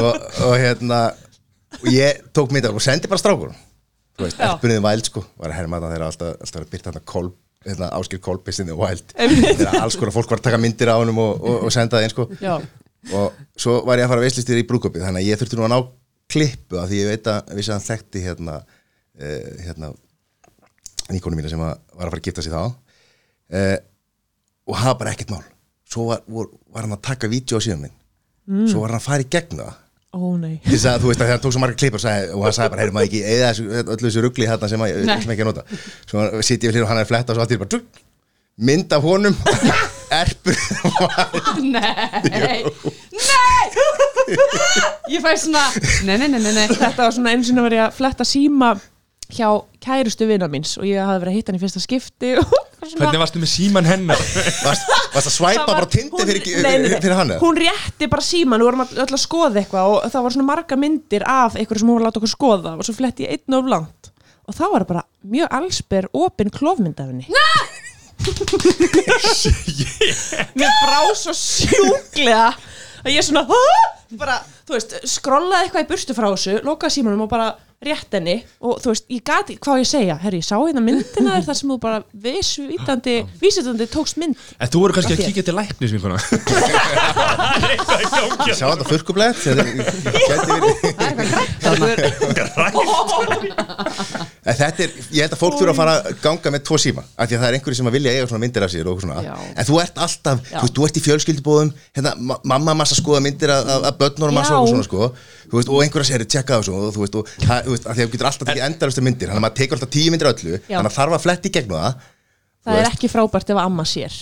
og, 0.01 0.27
og 0.47 0.55
hérna 0.59 0.99
og 1.81 1.87
ég 1.91 2.21
tók 2.35 2.53
mynda 2.53 2.71
og 2.73 2.83
sendi 2.83 3.09
bara 3.11 3.21
strákur 3.21 3.51
þú 4.15 4.25
veist, 4.25 4.39
Já. 4.39 4.53
erpunniði 4.53 4.83
væld 4.85 5.09
sko. 5.09 5.25
Var 5.41 5.51
að 5.51 5.57
herma 5.59 5.81
það 5.83 5.93
þegar 5.95 6.05
alltaf, 6.07 6.37
alltaf 6.45 6.61
að 6.61 6.71
byrta 6.71 6.91
hérna 6.91 7.03
kolb 7.11 7.33
hérna, 7.65 7.89
áskil 7.97 8.21
kolbissinni 8.23 8.77
væld 8.77 9.13
þegar 9.17 9.79
alls 9.81 9.97
konar 9.99 10.15
fólk 10.15 10.31
var 10.31 10.41
að 10.41 10.47
taka 10.47 10.61
myndir 10.61 10.91
á 10.93 10.95
honum 11.01 11.21
og, 11.23 11.41
og, 11.41 11.57
og 11.67 11.73
senda 11.73 11.97
það 11.97 12.07
inn 12.07 12.13
sko. 12.13 12.27
Já, 12.39 12.55
og 13.15 13.39
svo 13.59 13.79
var 13.87 13.99
ég 13.99 14.07
að 14.07 14.13
fara 14.13 14.23
að 14.23 14.27
veislistir 14.29 14.61
í 14.61 14.65
brúkopið 14.69 15.05
þannig 15.07 15.25
að 15.25 15.29
ég 15.31 15.41
þurfti 15.41 15.59
nú 15.59 15.65
að 15.67 15.73
ná 15.73 15.79
klippu 16.35 16.79
af 16.81 16.87
því 16.89 17.01
ég 17.01 17.11
veit 17.11 17.29
að 17.31 17.51
vissi 17.57 17.71
að 17.71 17.77
hann 17.77 17.87
þekkti 17.89 18.23
hérna, 18.23 18.55
uh, 18.61 19.49
hérna 19.65 19.91
níkonu 21.13 21.37
mína 21.37 21.51
sem 21.51 21.61
að, 21.61 21.75
var 21.93 22.07
að 22.07 22.15
fara 22.15 22.21
að 22.21 22.29
gifta 22.29 22.45
sig 22.45 22.55
þá. 22.55 22.63
Uh, 23.53 23.77
og 24.65 24.79
hafa 24.81 24.97
bara 25.01 25.13
ekkert 25.13 25.35
mál. 25.35 25.43
Svo 25.85 26.07
var, 26.09 26.23
var, 26.25 26.49
var 26.73 26.87
hann 26.87 26.95
að 26.97 27.03
taka 27.05 27.29
vídeo 27.29 27.59
á 27.61 27.65
síðan 27.65 27.83
minn. 27.85 27.97
Svo 28.69 28.81
var 28.81 28.93
hann 28.93 29.01
að 29.01 29.05
fara 29.05 29.25
í 29.25 29.29
gegn 29.29 29.61
það 29.61 29.73
ó 30.15 30.31
nei. 30.39 30.55
Að 30.63 31.03
þú 31.03 31.11
veist 31.11 31.21
að 31.23 31.31
hann 31.33 31.43
tók 31.43 31.53
svo 31.55 31.61
marga 31.63 31.77
klippur 31.81 31.99
og, 31.99 32.33
og 32.37 32.45
hann 32.47 32.55
sagði 32.55 32.71
bara, 32.73 32.83
heyrðu 32.85 32.95
maður 32.95 33.09
ekki 33.09 33.21
eða 33.35 33.49
þessu, 33.51 33.65
öllu 33.83 34.07
þessu 34.07 34.23
ruggli 34.25 34.47
hérna 34.49 34.69
sem, 34.71 34.85
að, 34.85 35.01
Nei. 35.09 35.17
sem 35.25 35.33
ekki 35.35 35.45
að 35.45 35.49
nota? 35.51 35.65
Svo 36.07 36.25
sitt 36.39 36.63
ég 36.63 36.71
við 36.71 36.77
hlýr 36.79 36.87
og 36.87 36.91
hann 36.93 37.01
er 37.03 37.09
fletta 37.09 37.33
og 37.33 37.39
svo 37.39 37.45
aftur 37.45 37.61
bara 37.61 37.73
tjúk, 37.75 38.01
mynd 38.69 38.95
af 38.95 39.05
honum. 39.05 39.37
Erpur 40.15 40.57
Nei. 41.75 42.21
Nei. 42.29 42.61
Ég 45.09 45.21
fæ 45.23 45.31
svona 45.41 45.63
Nei, 46.05 46.17
nei, 46.21 46.27
nei, 46.29 46.39
nei, 46.39 46.51
nei. 46.53 46.67
Þetta 46.69 47.07
var 47.07 47.15
svona 47.15 47.33
einu 47.33 47.45
sinni 47.47 47.63
var 47.65 47.73
ég 47.75 47.83
að 47.87 47.95
fletta 47.97 48.27
síma 48.27 48.75
hjá 49.33 49.49
kærustu 49.81 50.27
vina 50.29 50.47
míns 50.51 50.75
og 50.77 50.85
ég 50.85 51.01
hafði 51.01 51.23
verið 51.23 51.31
að 51.33 51.37
hitta 51.39 51.51
hann 51.51 51.57
í 51.57 51.63
fyrsta 51.63 51.81
skipti 51.83 52.35
og 52.41 52.53
svona- 52.91 53.01
Hvernig 53.05 53.21
varstu 53.23 53.37
með 53.43 53.51
síman 53.51 53.85
hennar? 53.89 54.19
varst, 54.65 54.83
varst 55.13 55.29
að 55.29 55.35
svæpa 55.35 55.65
bara 55.69 55.87
tindi 55.91 56.21
fyrir, 56.29 56.41
nei. 56.63 56.75
fyrir 56.99 57.15
hann 57.17 57.31
eða? 57.35 57.41
hún 57.43 57.55
rétti 57.59 58.05
bara 58.11 58.23
síman, 58.25 58.59
við 58.61 58.67
vorum 58.69 58.83
öll 58.85 59.15
að 59.17 59.21
skoða 59.21 59.57
eitthvað 59.61 59.83
og 59.93 59.97
það 60.13 60.21
var 60.27 60.31
svona 60.35 60.49
marga 60.51 60.75
myndir 60.79 61.23
af 61.27 61.51
eitthvað 61.59 61.79
sem 61.81 61.89
hún 61.89 61.97
var 61.97 62.03
að 62.03 62.07
láta 62.09 62.19
okkur 62.21 62.33
skoða 62.35 62.71
og 62.77 62.83
svo 62.87 62.93
fletti 62.97 63.21
ég 63.27 63.31
einn 63.37 63.53
of 63.59 63.65
langt 63.75 64.03
og 64.45 64.51
þá 64.53 64.65
var 64.71 64.81
það 64.85 64.91
bara 64.93 65.03
mjög 65.35 65.47
allsber 65.59 66.03
opin 66.13 66.49
klófmynd 66.53 66.99
af 67.01 67.07
henni 67.09 67.25
mér 70.55 70.71
brá 70.85 70.99
svo 71.17 71.33
sjúklega 71.35 72.47
að 73.05 73.13
ég 73.13 73.25
svona 73.25 73.43
bara, 74.15 74.37
þú 74.67 74.77
veist, 74.77 74.95
skrollaði 75.09 75.67
eitthvað 75.67 75.85
í 75.85 75.89
burtu 75.89 76.15
frá 76.15 76.27
þessu 76.31 76.53
lokaði 76.65 76.95
símanum 76.97 77.25
og 77.25 77.31
bara 77.31 77.47
rétt 77.83 78.15
henni 78.15 78.37
og 78.63 78.79
þú 78.81 78.93
veist, 78.93 79.05
ég 79.11 79.23
gati, 79.25 79.57
hvað 79.59 79.75
á 79.75 79.81
ég 79.81 79.89
segja? 79.89 80.15
Herri, 80.21 80.39
ég 80.39 80.47
sá 80.47 80.55
hérna 80.55 80.81
myndina 80.83 81.35
þér 81.35 81.47
þar 81.49 81.57
sem 81.59 81.69
þú 81.73 81.77
bara 81.83 81.99
vísvítandi, 82.25 83.15
vísvítandi 83.41 83.85
tókst 83.91 84.19
mynd 84.21 84.35
En 84.55 84.71
þú 84.71 84.77
voru 84.85 84.95
kannski 84.95 85.13
að 85.17 85.25
kíkja 85.27 85.43
til 85.45 85.55
læknis 85.57 85.91
vinkona. 85.95 86.17
Sjá 88.55 88.67
þetta 88.71 88.87
þurrkublett 88.89 89.39
Gæti 90.25 90.47
verið 91.81 92.11
En 94.45 94.53
Þetta 94.55 94.83
er, 94.85 94.91
ég 95.09 95.25
held 95.25 95.33
að 95.33 95.39
fólk 95.41 95.55
þurfa 95.57 95.73
að 95.73 95.79
fara 95.79 95.93
að 95.97 96.17
ganga 96.21 96.51
með 96.53 96.61
tvo 96.69 96.77
síma 96.81 97.01
af 97.17 97.25
því 97.25 97.33
að 97.37 97.39
það 97.41 97.47
er 97.47 97.55
einhverju 97.57 97.77
sem 97.79 97.89
að 97.89 97.95
vilja 97.97 98.11
eiga 98.13 98.27
svona 98.29 98.43
myndir 98.43 98.65
af 98.65 98.71
sér 98.71 98.89
og 98.91 98.99
svona. 99.01 99.15
Já. 99.25 99.33
en 99.55 99.65
þú 99.65 99.79
ert 99.81 99.97
alltaf, 100.05 100.43
þú 100.51 100.61
veist, 100.61 100.75
þú 100.77 100.85
ert 100.85 100.99
í 100.99 101.03
fjölskyldubóðum 101.05 101.71
hérna, 101.97 102.11
ma 102.21 102.37
mamma 102.53 102.75
massa 102.77 102.97
skoða 102.99 103.23
myndir 103.25 103.49
af, 103.55 103.65
af, 103.65 103.87
af 103.89 103.97
börnunum 104.03 104.37
massa 104.37 104.53
Já. 104.53 104.59
og 104.61 104.69
svona 104.69 104.85
sko. 104.85 105.09
Og 105.55 105.81
einhverja 105.81 106.09
sér, 106.11 106.25
tjekka 106.29 106.57
á 106.57 106.61
þessu 106.61 106.73
og 106.77 107.25
þú 107.65 107.73
veist, 107.75 107.87
því 107.87 107.93
að 107.95 108.01
þú 108.05 108.13
getur 108.15 108.29
alltaf 108.29 108.49
tekið 108.49 108.65
endalustur 108.69 109.05
myndir 109.07 109.31
þannig 109.31 109.41
að 109.41 109.45
maður 109.45 109.57
tekur 109.61 109.77
alltaf 109.79 109.93
tíu 109.95 110.13
myndir 110.13 110.31
öllu 110.31 110.53
Já. 110.55 110.77
þannig 110.77 110.91
að 110.91 110.97
þarf 110.99 111.17
að 111.17 111.25
fletti 111.25 111.51
í 111.51 111.55
gegnum 111.57 111.81
það 111.81 111.93
það 112.65 112.79
er 112.81 112.89
ekki 112.91 113.11
frábært 113.11 113.51
ef 113.53 113.57
að 113.59 113.65
amma 113.69 113.85
sér 113.89 114.21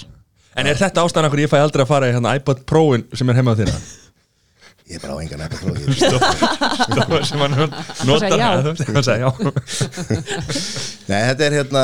En 0.53 0.67
er 0.69 0.77
þetta 0.77 1.01
ástæðan 1.01 1.25
okkur 1.31 1.39
ég 1.41 1.49
fæ 1.49 1.57
aldrei 1.63 1.81
að 1.81 1.89
fara 1.89 2.09
í 2.09 2.13
hérna 2.13 2.35
iPod 2.37 2.59
Pro-in 2.69 3.07
sem 3.17 3.29
er 3.33 3.39
heima 3.39 3.55
á 3.55 3.57
þína? 3.57 3.73
ég 4.91 4.99
er 4.99 5.01
bara 5.01 5.15
á 5.15 5.21
engan 5.23 5.41
eitthvað 5.47 5.61
tróð 5.63 6.21
Það 6.93 7.23
sem 7.29 7.41
hann 7.41 7.55
notar 7.57 8.19
sagði 8.21 8.37
já. 8.37 8.49
það, 8.49 8.61
þú 8.61 8.69
veist, 8.69 8.83
hann 8.93 9.07
sagði 9.07 9.23
já 9.23 9.29
Nei, 11.09 11.17
þetta 11.29 11.45
er 11.47 11.55
hérna 11.57 11.81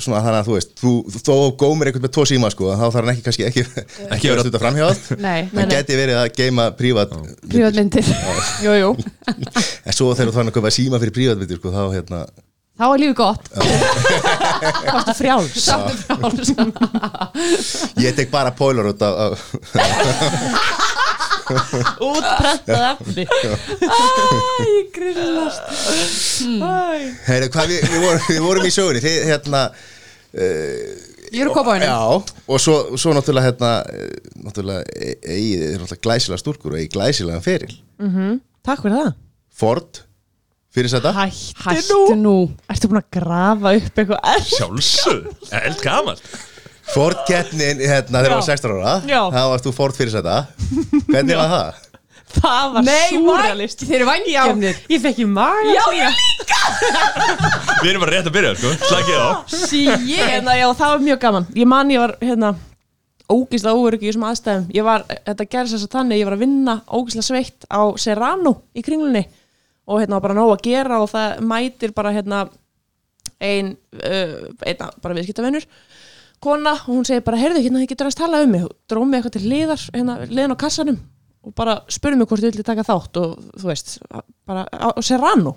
svona 0.00 0.20
þannig 0.24 0.38
að 0.38 0.46
þú 0.48 0.54
veist, 0.56 0.70
þú, 0.80 0.92
þú 1.12 1.22
þó 1.26 1.34
gómir 1.60 1.90
einhvern 1.90 2.06
með 2.06 2.14
tvo 2.16 2.24
síma 2.30 2.48
sko, 2.54 2.70
þá 2.72 2.84
þarf 2.86 3.00
hann 3.00 3.10
ekki 3.12 3.24
kannski 3.26 3.46
ekki, 3.48 3.64
ekki 3.66 4.30
vera- 4.30 4.38
að 4.38 4.46
stunda 4.46 4.62
framhjáð 4.62 5.02
Nei, 5.18 5.40
nei, 5.50 5.58
hann 5.58 5.74
geti 5.74 5.98
verið 5.98 6.20
að 6.22 6.30
geima 6.38 6.68
prívat 6.78 7.12
Prívatmyndir. 7.48 8.08
Jú, 8.64 8.78
jú. 8.78 8.94
en 9.86 9.92
svo 9.96 10.14
þegar 10.14 10.30
þú 10.32 10.38
þannig 10.38 10.54
að 10.54 10.56
köpa 10.60 10.74
síma 10.78 11.02
fyrir 11.02 11.16
prívatmyndir 11.18 11.60
sko, 11.60 11.74
þá 11.74 11.82
hérna, 11.98 12.24
Þá 12.72 12.86
er 12.88 13.00
lífið 13.02 13.16
gott. 13.18 13.48
Varstu 14.88 15.12
frjáls. 15.18 15.58
Sáttu 15.60 15.92
frá 16.00 16.16
ég 18.00 18.16
tek 18.16 18.32
bara 18.32 18.50
pólar 18.56 18.88
út 18.94 19.04
af 19.04 19.36
útprentað 22.10 22.84
efni 22.90 23.26
Æ, 23.28 24.02
grillast. 24.94 25.72
Æ. 26.42 27.10
Heyru, 27.28 27.48
hvað 27.54 27.72
við, 27.72 27.88
við, 27.88 28.04
vorum, 28.06 28.28
við 28.28 28.44
vorum 28.46 28.68
í 28.68 28.74
sögunni 28.74 29.02
þið 29.04 29.18
hérna 29.30 29.64
Ég 31.32 31.40
er 31.40 31.48
að 31.48 31.56
koma 31.56 31.74
já, 31.80 31.88
henni 31.88 32.46
og 32.52 32.60
svo, 32.60 32.76
svo 33.00 33.12
náttúrulega 33.16 33.48
hérna, 33.48 33.72
eh, 33.88 34.32
náttúrulega 34.44 34.82
eigið 35.24 35.62
er 35.64 35.78
náttúrulega 35.80 36.04
glæsilega 36.04 36.40
stúrkur 36.42 36.74
og 36.74 36.80
eigið 36.80 36.94
glæsilega 36.96 37.44
feril. 37.44 37.76
Takk 38.66 38.84
fyrir 38.84 38.98
það. 38.98 39.12
Ford, 39.62 40.02
fyrir 40.72 40.92
þetta 40.92 41.12
Hættu 41.16 41.64
Hættu 41.64 42.16
nú. 42.20 42.36
Ertu 42.72 42.90
búin 42.92 43.00
að 43.00 43.10
grafa 43.16 43.74
upp 43.80 44.02
eitthvað? 44.02 44.48
Sjálfsög, 44.52 45.28
eld 45.62 45.84
gamalt 46.92 47.16
Ford 47.16 47.24
keppnin 47.28 47.80
hérna 47.80 48.20
þegar 48.20 48.32
þú 48.32 48.38
var 48.38 48.48
16 48.48 48.76
ára 48.76 48.92
Já. 49.08 49.20
þá 49.32 49.40
varst 49.52 49.66
þú 49.66 49.72
Ford 49.76 49.96
fyrir 49.96 50.12
þetta 50.12 50.36
hvernig 51.08 51.38
var 51.38 51.50
það? 51.52 51.88
Það 52.32 52.68
var 52.72 52.84
Nei, 52.86 53.08
súralist 53.12 53.82
Þeir 53.84 53.96
eru 53.98 54.08
vangjöfnir 54.08 54.78
Ég 54.88 55.02
fekk 55.02 55.18
í 55.20 55.26
maga 55.28 55.64
Já, 55.68 55.82
ég 55.98 56.20
Við 57.82 57.90
erum 57.90 58.04
bara 58.04 58.14
rétt 58.14 58.28
að 58.30 58.36
byrja, 58.36 58.52
sko, 58.56 58.70
slagið 58.88 59.18
á. 59.20 59.28
Shit 59.52 60.04
hérna, 60.06 60.54
Já, 60.56 60.68
það 60.78 60.92
var 60.92 61.02
mjög 61.02 61.18
gaman. 61.24 61.46
Ég 61.58 61.68
man 61.68 61.90
ég 61.92 62.00
var 62.00 62.14
hérna 62.22 62.52
ógislega 63.32 63.74
óöryggi 63.74 64.06
í 64.06 64.10
þessum 64.12 64.26
aðstæðum. 64.28 64.64
Ég 64.76 64.86
var, 64.86 65.04
þetta 65.26 65.46
gerðist 65.50 65.76
þess 65.76 65.88
að 65.88 65.96
þannig, 65.96 66.20
ég 66.22 66.28
var 66.28 66.36
að 66.36 66.44
vinna 66.44 66.76
ógislega 66.88 67.26
sveitt 67.26 67.66
á 67.68 67.82
Serrano 68.00 68.54
í 68.72 68.84
kringlunni 68.86 69.24
og 69.90 70.00
hérna 70.00 70.16
var 70.20 70.26
bara 70.28 70.38
nóg 70.38 70.54
að 70.54 70.64
gera 70.68 71.02
og 71.02 71.10
það 71.10 71.42
mætir 71.52 71.94
bara 71.96 72.14
hérna 72.14 72.44
ein, 73.42 73.74
uh, 73.98 74.36
einna, 74.62 74.92
bara 75.02 75.18
viðskiptavinnur 75.18 75.66
kona 76.42 76.72
og 76.80 76.88
hún 76.90 77.06
segir 77.08 77.22
bara, 77.26 77.38
heyrðu, 77.40 77.62
hérna, 77.64 77.82
þið 77.82 77.90
getur 77.94 78.10
að 78.10 78.18
tala 78.22 78.42
um 78.44 78.52
mig 78.56 78.66
dróð 78.90 79.08
mig 79.10 79.20
eitthvað 79.20 79.36
til 79.38 79.48
liðar, 79.52 79.84
hérna, 79.94 80.16
liðan 80.28 80.54
á 80.56 80.62
kassanum 80.62 80.98
og 81.42 81.54
bara 81.58 81.78
spurði 81.90 82.20
mig 82.20 82.28
hvort 82.30 82.42
þið 82.44 82.52
villi 82.52 82.66
taka 82.66 82.84
þátt 82.86 83.18
og 83.22 83.32
þú 83.58 83.70
veist, 83.70 83.96
bara 84.46 84.66
á 84.70 84.88
Serrano 85.02 85.56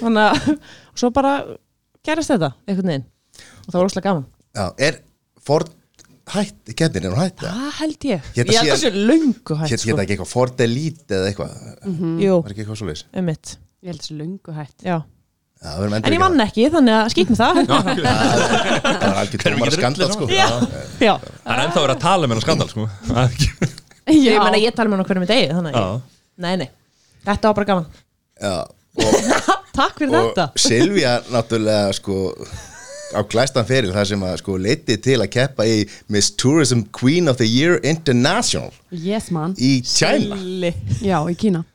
þannig 0.00 0.22
að, 0.28 0.54
og 0.92 0.98
svo 1.02 1.10
bara 1.16 1.34
gerist 2.06 2.32
þetta, 2.32 2.52
einhvern 2.68 2.92
veginn 2.94 3.06
og 3.66 3.68
það 3.72 3.78
var 3.80 3.90
óslega 3.90 4.08
gaman 4.10 4.26
Já, 4.56 4.64
er 4.88 4.98
Ford 5.46 5.70
hætt, 6.30 6.72
keppnin 6.78 7.06
er 7.08 7.14
hún 7.14 7.20
hætt? 7.24 7.40
eða? 7.42 7.52
Það 7.56 7.78
held 7.80 8.04
ég 8.10 8.28
Ég 8.38 8.50
held 8.54 8.70
þessu 8.74 8.90
löngu 8.96 9.56
hætt 9.60 9.72
Hétt 9.72 9.82
sko. 9.82 9.90
geta 9.92 10.04
ekki 10.04 10.14
eitthvað 10.16 10.30
Ford 10.34 10.60
Elite 10.66 11.16
eða 11.16 11.30
eitthvað 11.30 12.20
Jú, 12.24 12.36
eitthvað 12.44 12.76
svo 12.80 12.88
leys? 12.90 13.04
um 13.16 13.26
mitt 13.30 13.54
Ég 13.80 13.92
held 13.94 14.02
þessi 14.04 14.16
löngu 14.20 14.54
hætt 14.56 14.84
Já. 14.86 14.98
Já, 15.60 15.74
En 15.76 16.14
ég 16.14 16.20
vann 16.22 16.40
ekki, 16.40 16.70
þannig 16.72 16.94
að 16.96 17.10
skýt 17.12 17.30
með 17.34 17.40
það 17.42 17.58
Það 17.68 19.18
er 19.20 19.34
Erum 19.36 19.58
tómar 19.60 19.74
skandal 19.74 20.06
sko 20.14 20.28
Já, 20.32 20.46
já. 21.04 21.12
Það 21.20 21.52
er 21.52 21.62
ennþá 21.66 21.82
verið 21.84 21.92
að 21.92 22.00
tala 22.06 22.30
með 22.30 22.32
hennar 22.32 22.46
skandal, 22.46 22.68
sko. 22.72 22.86
Ég 24.10 24.38
menna 24.40 24.60
ég 24.62 24.72
tala 24.78 24.88
með 24.88 25.02
hann 25.02 25.08
hvernig 25.10 25.24
með 25.26 25.32
degi 25.34 25.50
þannig 25.52 25.76
að 25.76 25.84
Já. 25.84 25.90
ég, 25.92 26.18
nei, 26.46 26.52
nei, 26.62 26.68
þetta 27.28 27.50
var 27.50 27.58
bara 27.60 27.68
gaman. 27.68 27.90
Já, 28.40 28.54
og, 29.04 29.58
takk 29.76 30.00
fyrir 30.00 30.16
og 30.16 30.30
þetta. 30.30 30.46
Silvía 30.64 31.12
náttúrulega 31.28 31.92
sko 32.00 32.16
á 33.10 33.20
glæstan 33.26 33.66
feril 33.68 33.92
þar 33.92 34.08
sem 34.14 34.24
að 34.30 34.36
sko 34.40 34.56
leiti 34.64 34.96
til 35.02 35.18
að 35.20 35.28
keppa 35.34 35.66
í 35.68 35.82
Miss 36.14 36.32
Tourism 36.40 36.86
Queen 36.96 37.28
of 37.28 37.36
the 37.42 37.46
Year 37.50 37.76
International 37.84 38.72
Yes 38.94 39.28
man. 39.34 39.52
í 39.60 39.82
China. 39.84 40.40
Já, 41.04 41.20
í 41.28 41.36
Kína 41.36 41.66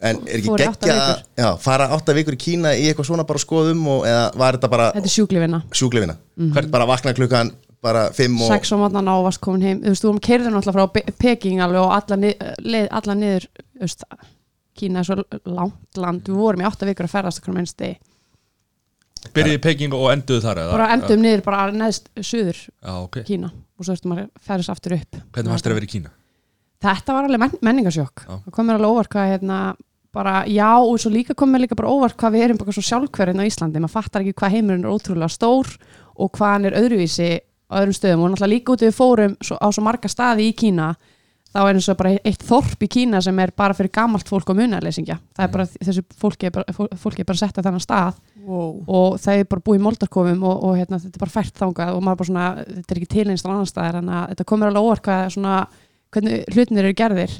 en 0.00 0.18
er 0.28 0.40
ekki 0.40 0.56
geggja 0.60 0.96
já, 1.38 1.46
fara 1.62 1.88
átta 1.96 2.14
vikur 2.16 2.36
í 2.36 2.40
Kína 2.40 2.74
í 2.76 2.88
eitthvað 2.90 3.08
svona 3.10 3.24
bara 3.28 3.40
skoðum 3.40 3.86
og 3.94 4.08
eða 4.08 4.26
var 4.36 4.58
þetta 4.58 4.72
bara 4.72 4.88
Þetta 4.96 5.08
er 5.08 5.14
sjúklifina 5.14 5.62
sjúklefina 5.72 6.18
mm 6.36 6.72
bara 6.72 6.88
vakna 6.88 7.14
klukkan 7.16 7.52
bara 7.86 8.06
fimm 8.14 8.40
og 8.42 8.50
Sex 8.50 8.72
á 8.72 8.76
mótnan 8.80 9.08
á 9.08 9.14
varst 9.24 9.40
komin 9.44 9.62
heim. 9.62 9.82
Þú 9.84 9.92
veist, 9.92 10.04
þú 10.04 10.10
erum 10.10 10.22
keirðin 10.26 10.56
náttúrulega 10.56 10.88
frá 10.88 11.12
Peking 11.20 11.62
alveg 11.62 11.84
og 11.84 11.94
alla, 11.94 12.18
nið, 12.22 12.44
leið, 12.64 12.88
alla 12.98 13.16
niður 13.20 13.46
veist, 13.82 14.04
Kína 14.76 15.00
er 15.00 15.08
svo 15.08 15.16
langt 15.48 16.00
land. 16.00 16.26
Við 16.28 16.40
vorum 16.40 16.64
í 16.64 16.66
átta 16.68 16.88
vikur 16.88 17.06
að 17.08 17.14
ferðast 17.14 17.40
okkur 17.40 17.56
minnst 17.56 17.78
degi. 17.80 17.96
Byrjiði 19.36 19.58
í 19.58 19.62
Peking 19.62 19.94
og 19.96 20.10
enduðu 20.12 20.42
þar 20.44 20.60
eða? 20.62 20.74
Bara 20.76 20.90
endum 20.94 21.22
niður 21.22 21.42
bara 21.46 21.62
neðst 21.74 22.10
suður 22.20 22.60
Já, 22.60 22.92
ok. 23.00 23.22
Kína 23.26 23.50
og 23.50 23.86
svo 23.86 23.94
veist 23.94 24.06
maður 24.08 24.28
ferðast 24.48 24.74
aftur 24.74 24.96
upp. 24.98 25.18
Hvernig 25.34 25.54
fannst 25.54 25.66
þér 25.66 25.74
að 25.74 25.80
vera 25.80 25.88
í 25.88 25.92
Kína? 25.94 26.12
Þetta 26.82 27.14
var 27.16 27.26
alveg 27.28 27.40
men 27.40 27.54
menningasjokk 27.64 28.24
Já. 28.26 28.32
það 28.44 28.52
kom 28.56 28.66
mér 28.68 28.78
alveg 28.80 28.92
óvart 28.96 29.12
hvað 29.14 29.30
hérna 29.32 29.58
bara, 30.16 30.34
já, 30.48 30.70
og 30.80 30.96
svo 31.00 31.10
líka 31.12 31.34
kom 31.36 31.50
mér 31.52 31.66
líka 31.66 31.76
bara 31.76 31.92
óvart 31.92 32.16
hvað 32.16 32.36
við 32.36 32.44
erum 32.46 32.60
bara 32.60 32.72
svo 32.72 32.84
sjálfhverjinn 32.84 33.42
á 33.42 33.48
Íslandi. 33.48 33.80
Maður 33.82 33.96
fattar 33.98 34.24
ekki 34.24 34.36
hvað 34.40 34.54
heimurinn 34.56 34.86
er 34.86 34.94
ótrúlega 34.94 35.28
stór 35.32 35.74
og 36.16 36.30
hvað 36.36 36.54
hann 36.54 36.68
er 36.70 36.78
öðruvísi 36.80 37.28
á 37.68 37.74
öðrum 37.82 37.96
stöðum. 37.98 38.22
Og 38.24 38.32
náttúrulega 38.32 38.54
líka 38.54 38.72
út 38.72 38.84
við 38.86 38.96
fórum 38.96 39.36
svo, 39.44 39.58
á 39.60 39.68
svo 39.68 39.84
marga 39.84 40.08
staði 40.08 40.48
í 40.48 40.56
Kína 40.56 40.94
þá 41.56 41.60
er 41.70 41.78
eins 41.78 41.88
og 41.88 41.96
bara 41.96 42.12
eitt 42.26 42.42
þorp 42.44 42.82
í 42.84 42.88
Kína 42.92 43.20
sem 43.24 43.38
er 43.40 43.52
bara 43.56 43.76
fyrir 43.76 43.92
gamalt 43.94 44.28
fólk 44.28 44.50
og 44.52 44.58
munarleysingja 44.58 45.16
það 45.36 45.44
er 45.46 45.52
bara, 45.54 45.66
þessu 45.88 46.02
fólki 46.20 46.48
er 46.48 46.54
bara, 46.56 46.74
fó- 46.76 46.90
fólki 47.00 47.22
er 47.24 47.28
bara 47.30 47.40
sett 47.40 47.56
að 47.60 47.68
þennan 47.68 47.84
stað 47.84 48.18
wow. 48.44 48.74
og 48.84 49.16
það 49.22 49.40
er 49.40 49.48
bara 49.52 49.64
búið 49.68 49.80
í 49.80 49.84
moldarkofum 49.86 50.44
og, 50.44 50.66
og 50.68 50.76
hérna, 50.76 50.98
þetta 51.00 51.16
er 51.16 51.24
bara 51.24 51.34
fært 51.36 51.62
þangað 51.62 51.94
og 51.94 52.04
maður 52.04 52.20
bara 52.20 52.30
svona, 52.30 52.46
þetta 52.74 52.92
er 52.92 53.00
ekki 53.00 53.10
til 53.14 53.26
einst 53.32 53.48
annan 53.48 53.70
staðar 53.70 54.00
en 54.02 54.12
að 54.18 54.26
þetta 54.34 54.48
komur 54.52 54.68
alveg 54.72 54.88
óvart 54.90 55.06
hvað 55.06 55.32
svona, 55.36 55.54
hvernig 56.16 56.42
hlutinir 56.54 56.88
eru 56.88 56.96
gerðir 56.98 57.36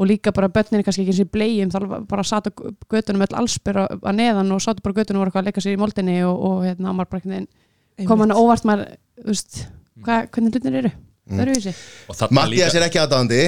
og 0.00 0.08
líka 0.08 0.32
bara 0.32 0.48
börnin 0.52 0.80
er 0.80 0.86
kannski 0.86 1.04
ekki 1.04 1.12
eins 1.12 1.20
og 1.20 1.28
í 1.28 1.32
bleiðum 1.34 1.72
þá 1.74 2.06
bara 2.08 2.24
satt 2.24 2.48
á 2.48 2.52
göttunum 2.92 3.24
öll 3.26 3.36
allsbyr 3.42 3.82
að 3.82 3.98
að 4.00 4.16
neðan 4.20 4.54
og 4.54 4.62
satt 4.64 4.80
bara 4.84 4.96
á 4.96 4.98
göttunum 5.00 5.20
og 5.20 5.24
voru 5.24 5.32
eitthvað 5.32 5.42
að 5.42 5.50
leika 5.50 5.64
sér 5.64 5.76
í 5.76 5.80
moldinni 5.80 6.16
og, 6.24 6.40
og 6.48 6.64
hérna, 6.64 6.94
maður 6.94 7.10
bara 7.10 7.20
einhvern 7.20 7.36
veginn 7.36 8.08
kom 8.08 8.24
hann 8.24 8.32
óvart 8.32 8.66
maður, 8.68 8.94
þú 9.20 9.32
veist, 9.34 9.62
hvað, 10.06 10.30
hvernig 10.32 10.54
hlutinir 10.56 10.78
eru? 10.80 10.92
Það 11.30 11.42
eru 11.44 11.56
þessi 11.58 12.30
Mattias 12.34 12.76
er 12.78 12.86
ekki 12.86 13.02
aðdáðandi 13.02 13.42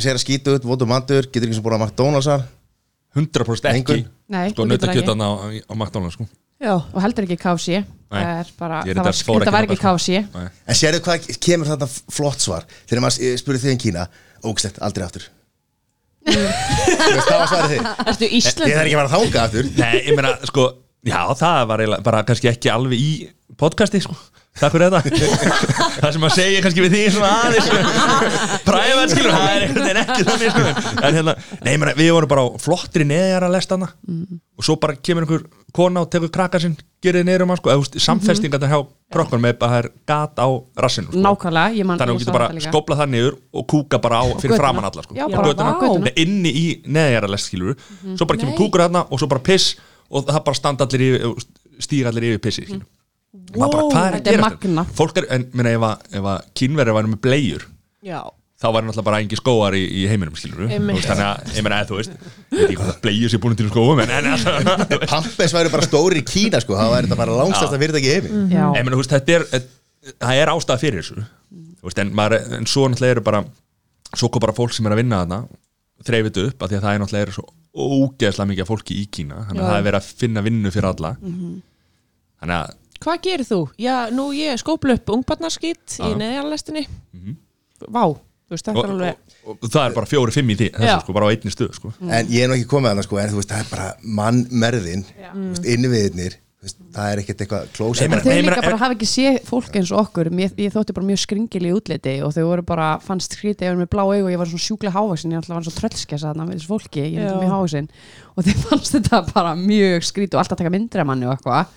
sér 0.00 0.16
að 0.16 0.22
skýta 0.24 0.56
út, 0.56 0.64
votu 0.66 0.88
mandur, 0.88 1.28
getur 1.28 1.50
ekki 1.50 1.58
sem 1.58 1.66
búin 1.66 1.76
að 1.76 1.84
McDonaldsar 1.86 2.46
100% 3.18 3.68
ekki. 3.72 4.02
Nei, 4.32 4.48
Sko 4.52 4.66
nautakjötan 4.68 5.22
á, 5.22 5.30
á 5.44 5.72
McDonalds 5.76 6.16
sko 6.16 6.26
já, 6.58 6.74
og 6.74 6.98
heldur 7.04 7.26
ekki 7.28 7.38
er 8.08 8.50
bara, 8.58 8.82
það 8.86 9.02
var, 9.04 9.50
var 9.52 9.66
ekki 9.66 9.76
þangað, 9.76 9.82
KFC 9.84 10.20
En 10.68 10.78
sérðu 10.78 11.00
hvað 11.04 11.26
kemur 11.44 11.68
þarna 11.68 11.88
flott 11.92 12.44
svar? 12.44 12.68
Þegar 12.88 13.04
maður 13.04 13.40
spurði 13.42 13.64
þig 13.64 13.74
um 13.74 13.80
Kína 13.82 14.06
Ógstætt, 14.48 14.78
aldrei 14.86 15.04
aftur. 15.04 15.24
Veist, 16.28 17.28
Það 17.28 17.40
var 17.40 17.48
svarið 17.50 17.72
þig 17.74 18.36
Ég 18.68 18.76
þarf 18.78 18.84
ekki 18.84 18.94
að 18.94 19.00
fara 19.00 19.12
þanga 19.14 19.42
aftur. 19.44 19.70
Nei, 19.78 19.96
ég 20.06 20.14
meina, 20.18 20.32
sko, 20.48 20.66
já, 21.08 21.20
það 21.40 21.60
var 21.72 21.84
bara 22.06 22.22
kannski 22.28 22.50
ekki 22.52 22.72
alveg 22.72 23.02
í 23.02 23.10
podcasti, 23.58 24.00
sko. 24.04 24.16
Takk 24.58 24.74
fyrir 24.74 24.90
þetta. 24.90 25.28
Það 26.02 26.14
sem 26.16 26.24
að 26.26 26.32
segja 26.34 26.62
kannski 26.64 26.82
við 26.82 26.94
því 26.94 27.02
svona 27.14 27.28
aðeins 27.44 27.68
Prævat, 28.66 29.12
skilur, 29.12 29.30
það 29.34 29.50
er 29.52 29.64
einhvern 29.66 29.84
veginn 29.84 30.00
ekki 30.02 30.26
þannig, 30.26 30.52
sko. 30.54 30.94
En 31.06 31.18
hérna, 31.18 31.34
nei, 31.62 31.70
ég 31.72 31.80
meina, 31.82 31.94
við 31.98 32.10
vorum 32.16 32.32
bara 32.32 32.44
á 32.44 32.48
flottri 32.62 33.06
neðjar 33.06 33.46
að 33.46 33.54
lesta 33.54 33.78
hana. 33.78 33.88
Og 34.58 34.66
svo 34.66 34.76
bara 34.82 34.98
kemur 34.98 35.26
einhver 35.26 35.44
kona 35.76 36.02
og 36.02 36.10
tekur 36.10 36.32
krakka 36.34 36.60
sinn 36.62 36.76
Gerið 37.04 37.28
niður 37.28 37.44
um 37.44 37.52
hann, 37.52 37.60
sko, 37.60 37.70
eða, 37.70 37.82
veist, 37.84 37.98
samfestingar 38.02 38.64
hjá 38.66 38.80
krokkur 39.14 39.38
með 39.38 39.60
bara 39.60 39.76
það 39.76 39.84
er 39.84 39.90
gat 40.10 40.40
á 40.42 40.48
rassinu, 40.82 41.12
sko. 41.12 41.22
Nákvæmlega, 41.22 41.76
ég 41.78 41.86
man 41.86 42.00
Þannig 42.00 42.16
að 42.16 42.18
sá 42.18 42.24
getur 42.24 42.34
bara 42.38 42.48
þetta 42.50 42.72
skóplað 42.72 43.02
það 43.04 43.12
niður 43.12 43.36
og 43.54 43.68
kúka 43.70 44.00
bara 44.02 44.18
á 44.18 44.24
fyrir 44.42 44.58
framann 44.58 44.88
alla 44.88 45.04
sko. 45.06 45.14
Já, 45.14 45.28
bara 45.30 45.54
á 45.54 46.10
inni 46.18 46.50
í 46.50 46.66
neðjaralest 46.90 47.52
skilur 47.52 47.78
svo 48.18 48.26
bara 48.26 48.42
kemur 48.42 48.58
kúkur 48.58 48.82
þarna 48.82 49.04
og 49.06 49.22
svo 49.22 49.30
bara 49.30 49.44
piss 49.46 49.76
og 50.10 50.26
það 50.26 50.44
bara 50.48 50.58
standa 50.58 50.88
allir 50.88 51.06
yfir 51.06 51.46
stíga 51.78 52.10
allir 52.10 52.32
yfir 52.32 52.42
pissi 52.48 52.66
skilur 52.66 52.86
wow, 53.56 53.68
bara, 53.70 53.84
hvað 53.92 54.02
er 54.08 54.12
að 54.12 54.18
þetta 54.18 54.32
er 54.32 54.36
gera 54.38 54.48
magnað. 54.48 54.90
fólk 54.98 55.20
er, 55.22 55.26
en 55.36 55.46
minna, 55.52 55.70
ef, 55.76 55.86
að- 55.88 56.18
ef 56.20 56.28
að 56.32 56.50
kínverið 56.60 56.96
væri 56.98 57.12
með 57.14 57.20
bleiur 57.26 57.64
já, 58.08 58.20
þá 58.58 58.66
væri 58.74 58.86
náttúrulega 58.88 59.06
bara 59.10 59.20
engi 59.22 59.38
skóar 59.38 59.76
í, 59.78 59.82
í 59.86 60.04
heiminum 60.10 60.34
skilur 60.38 60.64
Einmitt. 60.72 61.04
þannig 61.06 61.26
að, 61.28 61.52
ég 61.58 61.62
meina, 61.66 61.80
eða 61.82 61.88
þú 61.92 61.98
veist 62.00 62.14
ég 62.14 62.56
veit 62.58 62.64
ekki 62.64 62.78
hvað 62.80 62.88
það 62.92 63.00
bleiur 63.04 63.32
sér 63.34 63.42
búin 63.44 63.58
til 63.60 63.68
skóum 63.70 64.02
en, 64.02 64.14
en 64.18 64.30
alltaf, 64.32 64.88
þú. 64.90 65.00
Pampes 65.12 65.54
væri 65.58 65.72
bara 65.76 65.86
stóri 65.86 66.22
í 66.22 66.26
Kína 66.26 66.60
sko 66.64 66.74
Það 66.78 66.90
væri 66.96 67.06
þetta 67.10 67.20
bara 67.20 67.36
langstæsta 67.42 67.78
fyrirtæki 67.84 68.08
í 68.08 68.14
heimi 68.16 68.32
Já. 68.56 68.64
Ég 68.74 68.82
meina, 68.82 68.96
þú 68.96 69.02
veist, 69.04 69.14
þetta 69.14 69.36
er 69.36 69.68
það 70.24 70.40
er 70.42 70.52
ástæða 70.56 70.82
fyrir 70.82 71.04
þessu 71.04 71.20
Þú 71.78 71.86
veist, 71.90 72.00
en, 72.02 72.10
maður, 72.18 72.38
en 72.58 72.66
svo 72.66 72.88
náttúrulega 72.90 73.14
eru 73.18 73.24
bara 73.28 73.44
svo 74.18 74.30
kom 74.32 74.40
bara 74.42 74.56
fólk 74.56 74.72
sem 74.74 74.86
er 74.88 74.96
að 74.96 75.02
vinna 75.04 75.20
þarna 75.22 75.38
þreifið 76.08 76.38
upp, 76.48 76.62
af 76.64 76.70
því 76.72 76.76
að 76.78 76.84
það 76.88 76.94
er 76.96 77.00
náttúrulega 77.04 77.28
er 77.28 77.34
svo 77.36 77.46
ógeðslega 77.78 78.48
mikið 78.50 78.68
fólki 78.72 78.96
í 78.98 79.06
Kína 79.12 79.44
þannig 79.46 79.62
að 79.62 79.66
Já. 79.66 79.70
það 79.70 79.78
er 79.78 79.86
verið 79.86 80.00
að 80.00 80.10
finna 80.24 80.42
vinnu 80.48 80.72
fyrir 80.74 80.88
alla 80.90 81.10
þannig 81.22 82.54
að 82.58 82.76
hvað 83.04 83.20
gerir 83.26 83.48
þú? 83.48 83.60
já, 83.80 83.96
nú 84.14 84.30
ég 84.36 84.58
skópla 84.60 84.96
upp 84.98 85.12
ungbarnarskýt 85.16 85.98
í 86.00 86.10
Já. 86.10 86.16
neðjarlestinni 86.22 86.86
vá, 87.88 88.04
þú 88.10 88.56
veist, 88.56 88.66
þetta 88.66 88.78
og, 88.78 88.84
er 88.84 88.90
alveg 88.96 89.14
og, 89.44 89.54
og 89.56 89.70
það 89.70 89.84
er 89.84 89.94
bara 90.00 90.10
fjóri, 90.10 90.34
fimm 90.34 90.50
í 90.50 90.58
því 90.58 90.68
þessu, 90.74 90.90
Já. 90.90 90.98
sko, 91.04 91.12
bara 91.16 91.28
á 91.28 91.32
einni 91.32 91.50
stöð 91.54 91.72
sko. 91.78 91.92
En 92.08 92.28
ég 92.32 92.40
er 92.44 92.48
nú 92.50 92.54
ekki 92.58 92.68
komið 92.74 92.90
að 92.90 92.96
það 93.00 93.08
sko 93.08 93.22
En 93.22 93.32
þú 93.32 93.38
veist, 93.40 93.52
það 93.54 93.64
er 93.64 93.68
bara 93.72 93.88
mannmerðin 94.18 95.04
Innviðirnir 95.62 96.34
þú 96.58 96.66
veist, 96.66 96.78
Það 96.94 97.06
er 97.12 97.20
ekkert 97.22 97.42
eitthvað 97.44 97.62
klósa 97.76 98.08
Nei, 98.08 98.42
líka 98.42 98.62
bara 98.64 98.80
hafa 98.80 98.94
ekki 98.96 99.06
séð 99.06 99.36
fólk 99.46 99.76
eins 99.78 99.92
og 99.94 100.00
okkur. 100.02 100.26
Mér, 100.34 100.50
ég 100.58 100.72
þótti 100.74 100.96
bara 100.96 101.06
mjög 101.06 101.20
skringil 101.22 101.68
í 101.68 101.70
útliti 101.76 102.14
og 102.26 102.32
þau 102.34 102.44
voru 102.48 102.64
bara, 102.66 102.88
fannst 103.04 103.36
skrítið, 103.36 103.68
ég 103.68 103.76
var 103.76 103.78
með 103.84 103.90
blá 103.92 104.02
augu 104.02 104.24
og 104.24 104.32
ég 104.32 104.40
var 104.40 104.48
svona 104.50 104.64
sjúklega 104.64 104.96
hávaksin, 104.96 105.30
ég 105.36 105.38
alltaf 105.38 105.54
var 105.54 105.66
svo 105.68 105.74
tröllskessa 105.76 106.32
þarna 106.32 106.48
með 106.48 106.56
þessu 106.58 106.70
fólki, 106.72 107.04
ég 107.14 107.22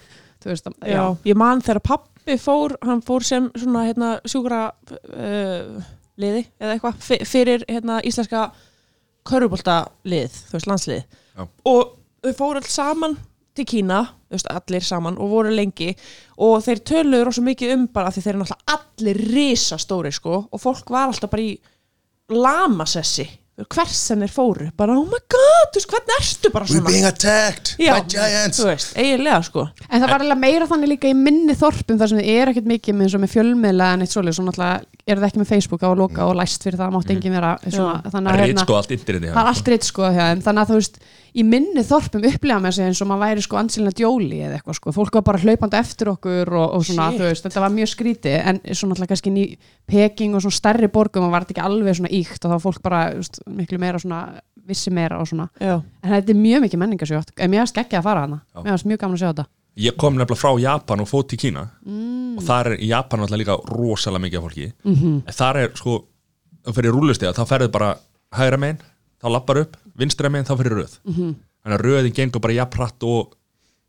Já. 0.46 0.50
veist, 0.54 0.68
að- 0.68 0.92
já, 0.92 1.04
ég 1.32 1.36
man 1.38 1.62
þegar 1.62 1.82
pappi 1.86 2.38
fór 2.42 2.76
hann 2.86 3.02
fór 3.06 3.24
sem 3.26 3.50
svona 3.58 3.86
hérna, 3.88 4.12
sjúkra 4.26 4.62
uh, 4.72 5.82
liði 6.22 6.46
eða 6.60 6.76
eitthvað 6.78 7.26
fyrir 7.30 7.66
hérna, 7.70 8.00
íslenska 8.06 8.52
körfubolta 9.28 9.80
lið, 10.10 10.32
þú 10.50 10.58
veist 10.58 10.70
landslið 10.70 11.04
Já. 11.38 11.46
og 11.70 11.92
þau 12.26 12.34
fóru 12.38 12.62
alls 12.62 12.74
saman 12.74 13.18
til 13.58 13.66
Kína, 13.68 14.00
þú 14.30 14.38
veist, 14.38 14.48
allir 14.50 14.86
saman 14.88 15.18
og 15.20 15.30
voru 15.34 15.52
lengi 15.54 15.92
og 16.42 16.62
þeir 16.66 16.80
töluðu 16.88 17.26
rosa 17.28 17.42
mikið 17.46 17.74
um 17.76 17.88
bara 17.94 18.08
af 18.10 18.16
því 18.16 18.24
þeir 18.26 18.34
eru 18.36 18.44
náttúrulega 18.46 18.78
allir 18.78 19.22
risastóri 19.36 20.12
sko 20.16 20.38
og 20.50 20.62
fólk 20.64 20.90
var 20.94 21.10
alltaf 21.12 21.30
bara 21.34 21.44
í 21.50 21.58
lamasessi 22.32 23.26
hvers 23.72 23.98
sem 24.08 24.22
þeir 24.24 24.34
fóru, 24.34 24.68
bara 24.78 24.96
oh 24.98 25.06
my 25.10 25.20
god 25.32 25.76
veist, 25.78 25.90
hvernig 25.92 26.16
ertu 26.18 26.52
bara 26.54 26.68
We're 26.68 26.80
svona? 26.80 26.92
being 26.94 27.08
attacked 27.08 27.74
Já, 27.82 27.94
by 27.98 28.06
giants. 28.14 28.60
þú 28.60 28.68
veist, 28.70 28.94
eiginlega 28.98 29.42
sko. 29.48 29.66
En 29.90 30.02
það 30.02 30.08
var 30.08 30.26
eiginlega 30.26 30.42
meira 30.44 30.70
þannig 30.72 30.92
líka 30.94 31.12
í 31.12 31.16
minni 31.18 31.56
þorpum 31.58 32.02
þar 32.02 32.12
sem 32.12 32.22
þið 32.22 32.32
er 32.36 32.52
ekkert 32.54 32.70
mikið 32.72 32.98
með, 32.98 33.08
eins 33.08 33.18
og 33.18 33.24
með 33.26 33.34
fjölmiðla 33.36 33.90
en 33.96 34.06
eitt 34.06 34.16
svoleið, 34.16 34.38
svo 34.38 34.48
náttúrulega 34.48 35.08
er 35.12 35.22
það 35.22 35.28
ekki 35.30 35.42
með 35.42 35.52
Facebook 35.52 35.86
á 35.86 35.90
að 35.92 35.98
loka 36.02 36.28
og 36.28 36.38
læst 36.40 36.66
fyrir 36.68 36.82
það, 36.82 36.94
mátti 36.96 37.16
engin 37.16 37.36
vera 37.38 37.56
svona, 37.68 37.96
þannig 38.12 38.32
að 38.32 38.44
hérna, 38.46 38.66
sko 38.66 38.78
það 38.82 39.42
er 39.42 39.52
allt 39.52 39.90
sko 39.92 40.12
þeim, 40.16 40.46
þannig 40.46 40.62
að 40.62 40.72
þú 40.72 40.80
veist 40.82 41.02
í 41.32 41.44
minni 41.48 41.84
þorpum 41.88 42.26
upplifa 42.28 42.60
með 42.60 42.76
sig 42.76 42.86
eins 42.90 43.02
og 43.04 43.08
maður 43.08 43.24
væri 43.26 43.44
sko 43.46 43.60
Angelina 43.62 43.94
Jolie 43.96 44.42
eða 44.48 44.58
eitthvað 44.60 44.78
sko, 44.80 44.92
fólk 44.96 45.14
var 45.20 45.24
bara 45.30 45.40
hlaupandi 45.44 45.78
eftir 45.80 46.12
okkur 46.12 46.52
og, 46.60 46.76
og 46.78 46.86
svona, 46.88 47.10
Shit. 47.12 47.22
þú 47.22 47.30
veist, 47.30 47.46
þetta 47.48 47.64
var 47.64 47.76
mjög 47.78 47.92
skríti 47.94 48.34
en 48.42 48.60
svona 48.76 48.98
alltaf 48.98 49.12
kannski 49.14 49.32
ný 49.32 49.46
Peking 49.88 50.36
og 50.36 50.44
svona 50.44 50.58
stærri 50.60 50.90
borgum 50.92 51.28
og 51.28 51.32
var 51.32 51.46
þetta 51.46 51.56
ekki 51.56 51.66
alveg 51.70 51.98
svona 52.02 52.12
íkt 52.20 52.40
og 52.44 52.50
þá 52.52 52.56
var 52.58 52.64
fólk 52.66 52.82
bara, 52.84 53.02
þú 53.16 53.24
veist, 53.24 53.42
miklu 53.62 53.80
meira 53.80 54.04
svona 54.04 54.22
vissi 54.68 54.92
meira 54.94 55.18
og 55.20 55.28
svona, 55.32 55.48
já, 55.60 55.80
en 56.04 56.14
þetta 56.18 56.36
er 56.36 56.38
mjög 56.44 56.62
mikið 56.68 56.84
menningasjótt, 56.84 57.32
en 57.38 57.50
mér 57.52 57.64
varst 57.64 57.80
ekki 57.82 57.98
að 57.98 58.06
fara 58.06 58.28
hana 58.28 58.42
Já. 58.52 58.60
mér 58.62 58.76
varst 58.76 58.86
mjög 58.92 59.00
gaman 59.02 59.18
að 59.18 59.24
sjá 59.24 59.30
þetta. 59.32 59.48
Ég 59.82 59.96
kom 59.96 60.18
nefnilega 60.20 60.36
frá 60.42 60.60
Japan 60.60 61.00
og 61.00 61.08
fótt 61.08 61.30
til 61.32 61.40
Kína. 61.40 61.62
Og 62.36 62.44
þar 62.44 62.74
er 62.74 62.82
í 62.84 62.90
Japan 62.92 63.24
alltaf 63.24 63.40
líka 63.40 63.56
rosalega 63.72 64.26
mikið 64.26 64.38
af 64.38 64.44
fólki. 64.46 64.66
Mhm. 64.84 65.14
en 65.26 65.34
þar 65.38 65.60
er 65.62 65.72
sko 65.80 65.94
þá 66.66 66.72
fyrir 66.76 66.92
rúlustega, 66.94 67.32
þá 67.34 67.44
ferðu 67.48 67.72
bara 67.72 67.96
hægra 68.36 68.60
megin, 68.60 68.82
þá 69.22 69.28
lappar 69.36 69.62
upp, 69.64 69.78
vinstra 69.98 70.32
megin 70.34 70.48
þá 70.50 70.56
fyrir 70.60 70.78
röð. 70.82 70.98
Mhm. 71.06 71.32
þannig 71.62 71.78
að 71.78 71.86
röðin 71.86 72.16
gengur 72.18 72.42
bara 72.42 72.58
jafnpratt 72.58 73.04
og 73.06 73.36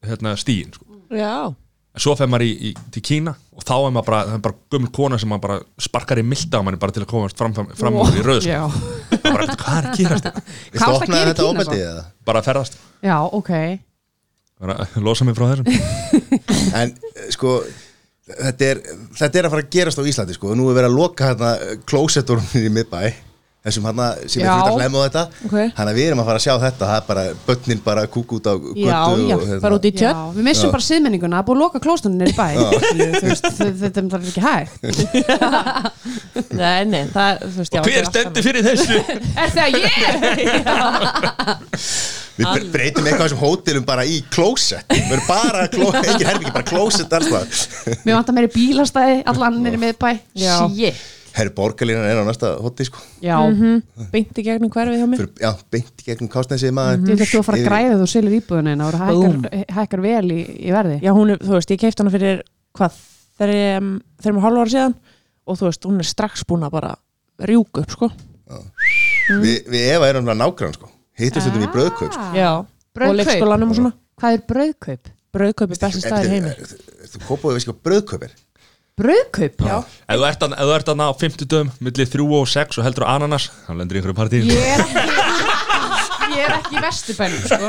hérna, 0.05 0.35
stíin 0.37 0.73
sko. 0.75 0.85
já, 1.11 1.55
en 1.93 2.01
svo 2.01 2.15
fer 2.17 2.29
maður 2.29 2.45
í, 2.49 2.53
í, 2.69 2.73
til 2.93 3.03
Kína 3.05 3.35
og 3.53 3.65
þá 3.65 3.73
er 3.79 3.95
maður 3.95 4.07
bara, 4.09 4.21
það 4.27 4.35
er 4.35 4.43
bara 4.47 4.59
gömul 4.75 4.91
kona 4.97 5.19
sem 5.21 5.29
maður 5.33 5.45
bara 5.47 5.61
sparkar 5.87 6.21
í 6.21 6.25
milda 6.25 6.61
á 6.61 6.65
manni 6.65 6.81
bara 6.81 6.93
til 6.93 7.05
að 7.05 7.09
komast 7.13 7.39
fram, 7.41 7.55
fram, 7.57 7.71
fram 7.77 7.97
úr 8.01 8.17
í 8.17 8.25
röð 8.27 8.43
sko. 8.45 8.69
Er 9.13 9.23
bara, 9.25 9.47
hvað 9.61 9.79
er 9.79 9.89
að 9.89 9.97
gerast? 10.01 10.29
Þetta? 10.29 10.43
Hvað 10.73 10.93
varstu 10.93 11.13
að 11.13 11.17
gera 11.17 11.33
í 11.33 11.33
þetta 11.33 11.49
Kína 11.73 12.05
bara 12.29 12.43
að 12.43 12.49
ferðast. 12.51 12.79
Já, 13.03 13.17
ok. 13.41 13.53
Bara 14.63 14.87
losa 15.07 15.25
mig 15.29 15.37
frá 15.37 15.49
þessum. 15.53 15.67
En 16.81 16.93
eh, 16.93 17.27
sko 17.35 17.59
þetta 18.29 18.69
er, 18.71 18.81
þetta 19.19 19.39
er 19.41 19.49
að 19.49 19.55
fara 19.57 19.65
að 19.67 19.73
gerast 19.77 20.01
á 20.01 20.05
Íslandi 20.13 20.37
sko. 20.37 20.53
Og 20.53 20.59
nú 20.61 20.69
er 20.71 20.79
verið 20.81 20.93
að 20.93 20.99
loka 21.01 21.29
hérna 21.33 21.53
klósettorunir 21.89 22.69
í 22.69 22.73
miðbæ 22.73 23.01
þessum 23.63 23.85
hann 23.87 23.95
sem 24.27 24.43
er 24.43 24.49
fyrir 24.49 24.67
að 24.67 24.75
hlæma 24.75 24.99
á 24.99 25.01
þetta. 25.07 25.23
Ok. 25.47 25.55
þannig 25.77 25.93
að 25.93 25.99
við 25.99 26.07
erum 26.09 26.21
að 26.23 26.27
fara 26.29 26.39
að 26.41 26.43
sjá 26.43 26.55
þetta 26.65 26.85
það 26.89 26.97
er 26.97 27.05
bara 27.11 27.23
börnin 27.47 27.81
bara 27.85 28.03
kúk 28.11 28.31
út 28.35 28.47
á 28.51 28.55
götu 28.59 28.75
Já, 28.75 28.91
já, 28.91 28.97
og, 29.07 29.11
hérna. 29.47 29.63
bara 29.63 29.75
út 29.79 29.87
í 29.87 29.89
Já, 29.93 29.97
tjörn 30.01 30.19
við 30.35 30.43
missum 30.49 30.73
bara 30.75 30.87
siðmenninguna, 30.89 31.37
það 31.37 31.43
er 31.43 31.47
búið 31.47 31.57
að 31.57 31.63
loka 31.63 31.79
klóstunni 31.85 32.27
í 32.27 32.35
bæ. 32.35 32.49
Þetta 33.83 33.99
er 34.03 34.07
ekki 34.19 34.43
hægt. 34.43 34.73
Nei, 36.53 36.85
nei, 36.89 37.05
það, 37.13 37.39
veist, 37.55 37.73
já 37.77 37.81
Hver 37.85 37.87
þetta 37.87 37.93
er 37.93 37.97
allt 38.03 38.13
stendur 38.17 38.43
fyrir 38.47 38.63
þessu? 38.67 38.97
Er 39.39 39.49
það 39.55 39.69
ég? 39.79 39.91
við 42.33 42.47
bre- 42.49 42.71
breytum 42.75 43.05
eitthvað 43.07 43.27
þessum 43.29 43.43
hótelum 43.45 43.85
bara 43.87 44.03
í 44.09 44.19
klósett. 44.33 44.87
Við 44.91 45.13
erum 45.17 45.27
bara, 45.29 45.67
kló, 45.73 45.87
engin 46.03 46.27
herbyggi, 46.33 46.53
bara 46.59 46.67
klósett 46.67 47.13
Mér 48.03 48.15
vantar 48.19 48.35
meiri 48.37 48.51
bílastæði, 48.53 49.17
allan 49.31 49.67
er 49.71 49.77
með 49.81 49.93
bæ 50.03 50.11
Já. 50.35 50.57
Shit 50.67 51.22
herri 51.37 51.53
borgarlínan 51.57 52.07
er 52.09 52.21
á 52.21 52.25
næsta 52.27 52.51
hóti 52.63 52.87
sko. 52.89 53.01
Já, 53.25 53.35
annað. 53.39 54.09
Beint 54.13 54.41
í 54.41 54.45
gegnum 54.47 54.73
hverfið 54.73 55.01
hjá 55.01 55.07
mér 55.09 55.23
Fyrir, 55.23 55.31
já, 55.41 55.51
beint 55.73 56.03
í 56.03 56.09
gegnum 56.09 56.31
kásnæsið 56.33 56.75
maður 56.77 57.07
þú 57.07 57.15
ætlar 57.15 57.31
þú 57.31 57.41
að 57.41 57.47
fara 57.49 57.61
að 57.61 57.69
græða 57.69 58.01
þú 58.03 58.09
selur 58.13 58.37
íbúðuna 58.39 58.89
og 58.89 58.99
hækkar, 59.01 59.57
hækkar 59.79 60.05
vel 60.05 60.27
í, 60.35 60.41
í 60.69 60.75
verði 60.75 60.99
Já, 61.03 61.13
hún 61.17 61.35
er, 61.35 61.41
þú 61.41 61.57
veist, 61.57 61.73
ég 61.73 61.81
keipti 61.83 62.05
hana 62.05 62.13
fyrir 62.13 62.43
hvað, 62.77 63.01
þegar 63.39 63.55
ég 63.57 63.81
um, 63.81 63.95
maður 64.27 64.45
hálfa 64.47 64.67
ára 64.67 64.75
síðan 64.75 64.99
og 65.43 65.59
þú 65.61 65.69
veist, 65.71 65.89
hún 65.89 66.05
er 66.05 66.11
strax 66.13 66.45
búin 66.49 66.69
að 66.69 66.77
bara 66.77 66.93
rjúka 67.49 67.87
upp, 67.87 67.97
sko 67.97 68.13
við, 69.41 69.65
við 69.73 69.89
Eva 69.95 70.11
erum 70.11 70.29
bara 70.29 70.39
nágrann 70.39 70.77
sko. 70.77 70.91
hittum 71.19 71.45
stundum 71.45 71.67
í 71.67 71.73
bröðkaup 71.73 72.13
sko. 72.13 72.29
Já, 72.37 72.51
Brauðkaup. 72.93 73.09
og 73.09 73.19
leikskólanum 73.21 73.73
og 73.73 73.79
svona 73.79 73.93
Hvað 74.23 74.37
er 74.37 74.43
brauðkaup? 74.53 75.13
Brauðkaup 75.33 75.71
er 75.73 75.81
besti 75.81 76.03
staðir 76.03 76.29
í 76.29 76.33
heimi 76.37 76.53
þú 77.13 77.23
kópaðu 77.27 77.57
veist 77.57 77.71
hvað 77.71 77.81
bröðkaup 78.99 79.57
Brauðkaup? 79.57 79.63
Já 79.67 79.77
Ef 80.13 80.19
þú 80.21 80.27
ert 80.29 80.43
að- 80.43 80.53
ef 80.53 80.67
þú 80.69 80.75
ert 80.77 80.89
að 80.93 80.97
ná 81.01 81.07
50 81.17 81.47
dögum 81.49 81.71
millir 81.81 82.07
3 82.13 82.41
og 82.41 82.47
6 82.49 82.79
og 82.79 82.85
heldur 82.85 83.05
á 83.09 83.15
ananas 83.17 83.51
þá 83.67 83.73
lendur 83.79 83.97
í 83.97 84.01
einhverju 84.03 84.19
partí 84.19 84.43
Ég 84.43 84.57
er 84.57 84.81
ekki 84.81 85.21
Ég 86.33 86.47
er 86.49 86.53
ekki 86.57 86.77
í 86.79 86.81
vesturbænum 86.81 87.41
sko. 87.45 87.67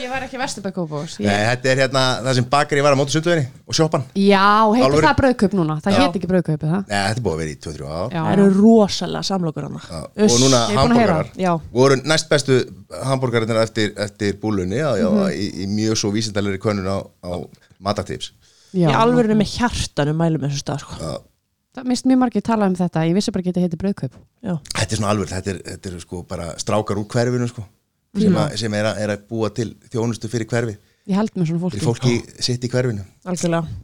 Ég 0.00 0.08
var 0.08 0.22
ekki 0.24 0.36
í 0.38 0.40
vesturbæn 0.40 0.72
Kópavós 0.72 1.18
Nei, 1.20 1.28
þetta 1.44 1.68
er 1.68 1.76
hérna 1.82 2.02
það 2.24 2.34
sem 2.38 2.44
bakari 2.48 2.80
var 2.84 2.94
á 2.96 2.98
móti 3.00 3.12
sundveginni 3.12 3.48
og 3.68 3.74
sjoppan 3.76 4.04
Já, 4.16 4.64
heitir 4.72 4.86
Alvöru? 4.86 5.04
það 5.04 5.18
brauðkaup 5.20 5.56
núna? 5.58 5.76
Það 5.84 5.92
Já. 5.92 5.98
heit 6.00 6.16
ekki 6.16 6.30
brauðkaup, 6.30 6.60
það? 6.64 6.86
Nei, 6.88 6.96
þetta 7.04 7.18
er 7.18 7.24
búið 7.26 7.34
að 7.36 7.42
vera 7.42 7.52
í 7.52 7.58
2-3 7.66 7.90
ár 7.98 8.08
Já, 8.16 8.22
Það 8.24 8.32
eru 8.38 8.48
rosalega 8.62 9.22
samlokur 9.28 9.68
hana 9.68 9.80
Já, 9.84 10.00
og 10.24 10.38
núna 10.40 10.60
hambúrgarar 10.78 11.30
Já. 11.36 11.52
voru 11.72 12.00
næst 12.04 12.28
bestu 12.32 12.58
hambúrgararnir 13.04 13.60
eftir, 13.62 13.92
eftir 13.96 14.32
búlunni 14.40 14.76
já, 14.80 14.88
já, 14.96 15.08
Mhm. 15.08 15.28
í, 15.36 15.46
í 15.64 15.66
mjög 15.68 15.96
svo 16.00 16.10
vísindalegri 16.12 16.58
könnun 16.58 16.88
á, 16.88 16.98
á 17.28 17.32
matatips 18.72 18.92
Í 18.92 19.00
alvörinu 19.02 19.36
með 19.40 19.52
hjartanum 19.56 20.18
mælum 20.20 20.44
þessu 20.46 20.60
stað, 20.62 20.82
sko. 20.84 20.98
Já. 21.00 21.12
Það 21.78 21.88
mist 21.92 22.06
mjög 22.10 22.18
margir 22.24 22.42
tala 22.42 22.66
um 22.66 22.74
þetta 22.78 23.02
Ég 23.08 23.14
vissi 23.18 23.30
bara 23.34 23.42
ekki 23.44 23.50
að 23.52 23.56
þetta 23.58 23.66
heitir 23.68 23.80
brauðkaup. 23.82 24.14
Já, 24.42 24.54
þetta 24.74 24.92
er 24.94 24.98
svona 25.00 25.10
alveg, 25.14 25.28
þetta 25.32 25.50
er, 25.52 25.58
þetta 25.72 25.90
er 25.92 25.98
sko 26.04 26.22
bara 26.28 26.46
strákar 26.58 26.98
úr 27.02 27.06
hverfinu 27.12 27.48
sko 27.52 27.64
sem, 28.18 28.34
að, 28.40 28.54
sem 28.58 28.74
er, 28.74 28.88
að, 28.88 28.98
er 29.04 29.12
að 29.14 29.26
búa 29.30 29.50
til 29.54 29.68
þjónustu 29.92 30.30
fyrir 30.32 30.48
hverfi 30.50 30.74
Ég 31.08 31.16
held 31.16 31.32
með 31.38 31.46
svona 31.52 31.62
fólki. 31.62 31.78
Fyrir 31.78 31.88
fólki 31.88 32.42
sitt 32.44 32.64
í 32.64 32.68
hverfinu. 32.72 33.04
Algjörlega. 33.24 33.76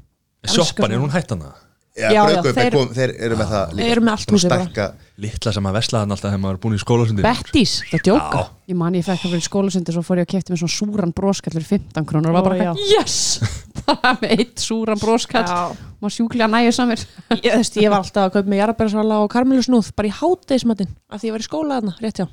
Sjoppan 0.52 0.92
er 0.92 1.00
hún 1.00 1.12
hætt 1.14 1.30
hana 1.32 1.52
Já, 1.94 2.08
Já, 2.10 2.16
já, 2.16 2.22
brauðkaup 2.26 2.48
er 2.50 2.56
þeir- 2.58 2.74
kom, 2.74 2.88
þeir 2.96 3.12
eru 3.22 3.36
með 3.38 3.50
það 3.54 3.72
líka. 3.74 3.84
Þeir 3.84 3.92
eru 3.94 4.02
með 4.04 4.12
allt 4.16 4.32
húsið 4.34 4.50
bara. 4.50 4.64
stækka, 4.64 4.86
Littla 5.22 5.53
sem 5.55 5.66
að 5.70 5.77
vesla 5.77 6.00
hann 6.03 6.11
alltaf 6.11 6.27
þegar 6.33 6.40
maður 6.42 6.57
er 6.57 6.61
búin 6.64 6.74
í 6.74 6.79
skólasundi 6.83 7.22
Bettís, 7.22 7.72
það 7.87 8.00
djóka 8.09 8.38
Já. 8.40 8.48
Ég 8.72 8.79
man 8.81 8.94
ég 8.98 9.05
fekk 9.07 9.20
það 9.22 9.35
fyrir 9.37 9.44
skólasundi 9.46 9.92
Svo 9.94 10.03
fór 10.03 10.18
ég 10.18 10.27
að 10.27 10.33
kefti 10.33 10.50
með 10.55 10.62
svona 10.64 10.74
súran 10.74 11.12
broskall 11.14 11.53
fyrir 11.55 11.66
15 11.68 12.07
krónur 12.09 12.33
og 12.33 12.38
var 12.40 12.46
bara, 12.48 12.57
já. 12.59 12.72
yes 12.96 13.18
bara 13.87 14.14
með 14.18 14.33
eitt 14.35 14.64
súran 14.64 14.98
broskall 14.98 15.46
Já. 15.46 15.92
Má 16.03 16.11
sjúklega 16.11 16.48
næju 16.50 16.72
samir 16.74 17.05
Ég, 17.05 17.44
þú 17.46 17.61
veist, 17.61 17.79
ég 17.79 17.92
var 17.94 18.00
alltaf 18.03 18.24
að 18.27 18.33
kaupa 18.35 18.50
með 18.50 18.61
jarabærsvala 18.64 19.18
og 19.22 19.29
karmelusnúð 19.37 19.90
bara 19.94 20.11
í 20.11 20.14
hátegismatinn 20.18 20.90
af 21.14 21.22
því 21.22 21.31
ég 21.31 21.37
var 21.37 21.44
í 21.44 21.46
skóla 21.46 21.77
þarna, 21.79 21.94
rétt 22.03 22.18
já 22.24 22.27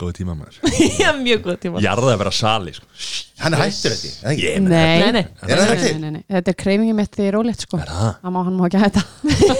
Góð 0.00 0.14
tíma 0.16 0.36
maður 0.38 0.56
Já, 1.02 1.10
mjög 1.20 1.44
góð 1.44 1.58
tíma 1.66 1.82
Jarða 1.84 2.14
að 2.14 2.22
vera 2.22 2.32
sali 2.36 2.72
sko. 2.76 2.88
hann 3.44 3.56
er 3.56 3.62
hættur 3.66 3.94
þetta? 3.96 4.32
Ég- 4.36 4.58
Nei, 4.64 5.04
Nei, 5.04 5.12
nei. 5.16 5.22
Er 5.48 5.62
nei, 5.64 5.92
nei, 6.02 6.10
nei. 6.18 6.22
Þetta 6.28 6.52
er 6.52 6.58
kreifingin 6.64 6.96
mitt 6.98 7.16
því 7.16 7.28
rólegt 7.36 7.64
sko 7.68 7.80
má 7.80 8.68
ekki 8.68 8.80
hætta 8.82 9.04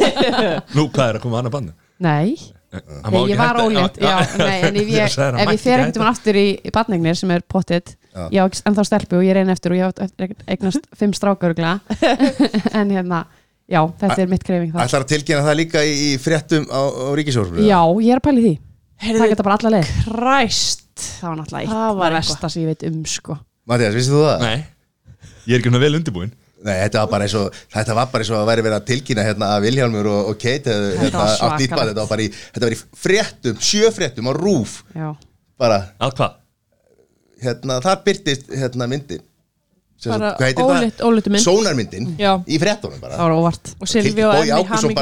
Nú, 0.77 0.89
hvað 0.93 1.05
er 1.07 1.21
að 1.21 1.25
koma 1.25 1.41
annað 1.41 1.57
bandi? 1.57 1.77
Nei, 1.99 2.37
Hann 2.69 3.15
Nei, 3.15 3.23
ég 3.33 3.39
var 3.41 3.57
ólétt 3.63 3.97
Já, 3.97 4.19
já, 4.21 4.37
nei, 4.43 4.59
en 4.69 4.77
ef 4.77 4.91
Ég 4.93 5.15
hann 5.17 5.39
fer 5.39 5.39
ekki 5.41 5.71
einhvern 5.73 5.95
veginn 5.95 6.11
aftur 6.11 6.37
í, 6.37 6.47
í 6.61 6.73
batningnir 6.75 7.17
sem 7.17 7.31
er 7.33 7.45
pottit 7.49 7.95
Já. 8.13 8.27
ég 8.35 8.45
á 8.45 8.47
ennþá 8.69 8.85
stelpu 8.85 9.21
og 9.21 9.25
ég 9.25 9.39
reyna 9.39 9.55
eftir 9.57 9.73
og 9.73 9.79
ég 9.81 9.89
á 9.89 9.91
eftir 10.05 10.35
eignast 10.45 10.89
fimm 10.99 11.15
strákar 11.17 11.55
en 12.79 12.93
hérna, 12.93 13.23
já, 13.65 13.81
þetta 14.03 14.21
er 14.21 14.29
mitt 14.29 14.45
kreifing 14.45 14.75
það 14.75 14.85
ætlar 14.85 15.07
að 15.07 15.13
tilkynna 15.15 15.47
það 15.47 15.59
líka 15.63 15.85
í, 15.87 15.95
í 16.11 16.11
fréttum 16.21 16.69
á, 16.69 16.81
á 16.85 17.09
ríkisjórfum 17.17 17.63
Já, 17.65 17.81
ég 18.05 18.13
er 18.13 18.21
að 18.21 18.27
pæli 18.29 18.45
því. 18.45 18.55
Það 18.99 19.29
geta 19.31 19.47
bara 19.47 19.57
alla 19.61 19.73
leið. 19.77 19.91
Kræst 20.09 20.85
Það 20.99 21.29
var 21.29 21.37
náttúrulega 21.39 21.71
Það 21.71 21.79
eitt 21.79 21.79
var 21.79 21.89
það 21.89 22.03
eitthvað. 22.03 22.17
versta 22.19 22.51
sem 22.51 22.63
ég 22.65 22.71
veit 22.73 22.85
um 22.89 22.97
sko. 23.07 23.37
Mattias, 23.71 23.95
vissið 23.95 24.17
þú 24.17 24.23
það? 24.25 24.45
Nei, 24.45 24.59
ég 25.47 25.55
er 25.55 25.61
ekki 25.61 25.71
svona 25.71 25.83
vel 25.85 25.99
undirbúin 26.01 26.33
Nei, 26.67 26.75
þetta 26.83 27.05
var 27.05 27.11
bara 27.13 27.27
eins 27.29 27.35
og 27.39 27.55
þetta 27.71 27.95
var 27.95 28.09
bara 28.11 28.25
eins 28.25 28.31
og 28.35 28.41
að 28.41 28.49
væri 28.51 28.65
verið 28.67 28.79
að 28.81 28.87
tilkynna 28.89 29.25
hérna 29.29 29.51
að 29.55 29.67
Vilhjálmur 29.69 30.09
og, 30.11 30.31
og 30.33 30.41
Kate 30.43 30.75
Þetta 30.75 31.05
hérna, 31.05 31.21
var 31.21 31.31
átt 31.31 31.39
nýtt 31.39 31.39
svakalegt. 31.39 31.77
bað, 31.79 31.91
þetta 31.93 32.03
var 32.03 32.11
bara 32.11 32.25
í, 32.25 32.29
þetta 32.57 32.67
var 32.67 32.75
í 32.75 32.81
fréttum, 33.05 33.61
sjöfréttum 33.69 34.31
á 34.31 34.33
rúf 34.35 34.73
Já, 34.97 35.09
bara, 35.61 35.79
hvað? 36.03 36.37
hérna, 37.43 37.79
þar 37.85 38.01
byrtist 38.09 38.51
hérna 38.59 38.89
myndin 38.91 39.25
Sem 39.99 40.13
Bara 40.15 40.31
óléttu 40.39 41.31
mynd. 41.31 41.43
Sónarmyndin 41.43 42.13
Já. 42.19 42.37
í 42.47 42.59
fréttunum 42.63 42.99
það 42.99 43.07
bara 43.07 43.17
var 43.19 43.35
óvart 43.35 43.73
Og 43.83 43.91
Silvi 43.91 44.23
og 44.23 44.35
bara, 44.35 44.59
hamingjusum 44.61 44.93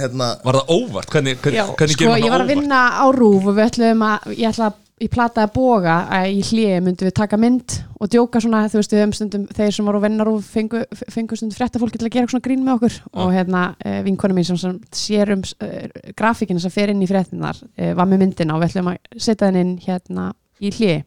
hérna, 0.00 0.28
Var 0.44 0.58
það 0.60 0.70
óvart? 0.76 1.10
Hvernig, 1.12 1.40
hvernig, 1.42 1.72
hvernig 1.76 1.96
Sko, 1.96 2.04
gerum 2.04 2.14
við 2.16 2.24
ég 2.24 2.32
var 2.32 2.44
að 2.44 2.52
vinna 2.54 2.80
á 2.96 3.04
rúf 3.12 3.48
og 3.48 3.58
við 3.58 3.66
ætlum 3.66 4.04
að 4.08 4.30
ég 4.38 4.48
ætla 4.48 4.70
að 4.70 4.78
ég 4.98 5.10
plataði 5.12 5.46
að 5.46 5.54
boga 5.54 5.94
að 6.14 6.26
í 6.32 6.40
hliði 6.48 6.80
myndum 6.84 7.08
við 7.08 7.14
taka 7.18 7.38
mynd 7.40 7.74
og 7.98 8.10
djóka 8.12 8.40
svona, 8.42 8.64
þú 8.70 8.80
veist, 8.80 8.94
við 8.94 9.02
höfum 9.02 9.14
stundum 9.16 9.44
þeir 9.54 9.74
sem 9.74 9.88
voru 9.88 10.00
vinnar 10.02 10.30
og 10.30 10.40
fengu, 10.46 10.82
fengu 11.14 11.38
stundum 11.38 11.58
frétta 11.58 11.80
fólki 11.82 12.00
til 12.00 12.08
að 12.08 12.14
gera 12.16 12.30
svona 12.32 12.46
grín 12.46 12.64
með 12.66 12.74
okkur 12.76 12.98
og 13.22 13.32
hérna, 13.34 13.62
eh, 13.84 14.00
vinkona 14.06 14.36
mín 14.36 14.48
sem, 14.48 14.58
sem 14.60 14.80
sér 14.94 15.34
um 15.36 15.44
eh, 15.66 15.86
grafíkina 16.18 16.62
sem 16.62 16.74
fer 16.74 16.92
inn 16.92 17.04
í 17.04 17.10
fréttinar 17.10 17.60
eh, 17.76 17.94
var 17.98 18.10
með 18.10 18.24
myndina 18.24 18.56
og 18.56 18.62
við 18.62 18.72
ætlum 18.72 18.92
að 18.92 19.22
setja 19.28 19.50
henni 19.50 19.64
inn 19.66 19.76
hérna 19.86 20.32
í 20.58 20.72
hliði 20.74 21.00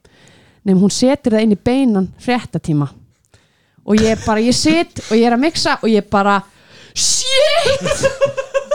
nefnum 0.62 0.86
hún 0.86 0.96
setur 0.96 1.36
það 1.36 1.46
inn 1.48 1.56
í 1.58 1.62
beinan 1.72 2.10
fréttatíma 2.22 2.90
og 3.82 4.04
ég 4.04 4.26
bara, 4.26 4.44
ég 4.44 4.56
sit 4.56 5.04
og 5.10 5.16
ég 5.18 5.28
er 5.28 5.36
að 5.36 5.46
mixa 5.48 5.80
og 5.82 5.90
ég 5.92 6.08
bara 6.12 6.40
shit! 6.94 8.08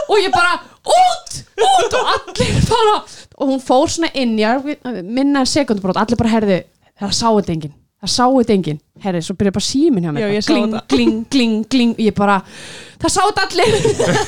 Og 0.07 0.19
ég 0.21 0.31
bara 0.31 0.55
út, 0.95 1.37
út! 1.67 1.97
Og 1.97 2.11
allir 2.15 2.61
bara 2.69 2.97
og 3.37 3.51
hún 3.51 3.61
fór 3.61 3.91
svona 3.91 4.09
inn 4.17 4.37
já, 4.39 4.55
minna 5.03 5.43
en 5.43 5.49
sekundubrót, 5.49 5.99
allir 6.01 6.17
bara 6.17 6.31
herðu 6.31 6.63
það 6.97 7.13
sá 7.13 7.27
þetta 7.27 7.53
enginn, 7.53 7.73
það 8.01 8.13
sá 8.13 8.23
þetta 8.25 8.55
enginn. 8.55 8.79
Herðu, 9.03 9.21
svo 9.27 9.35
byrja 9.37 9.53
bara 9.53 9.67
símin 9.67 10.07
hjá 10.07 10.13
mér. 10.13 10.31
Já, 10.33 10.41
gling, 10.47 10.71
gling, 10.89 11.17
gling, 11.33 11.57
gling. 11.69 11.91
Ég 12.01 12.15
bara, 12.17 12.39
það 13.03 13.13
sá 13.13 13.19
þetta 13.27 13.43
allir. 13.45 13.75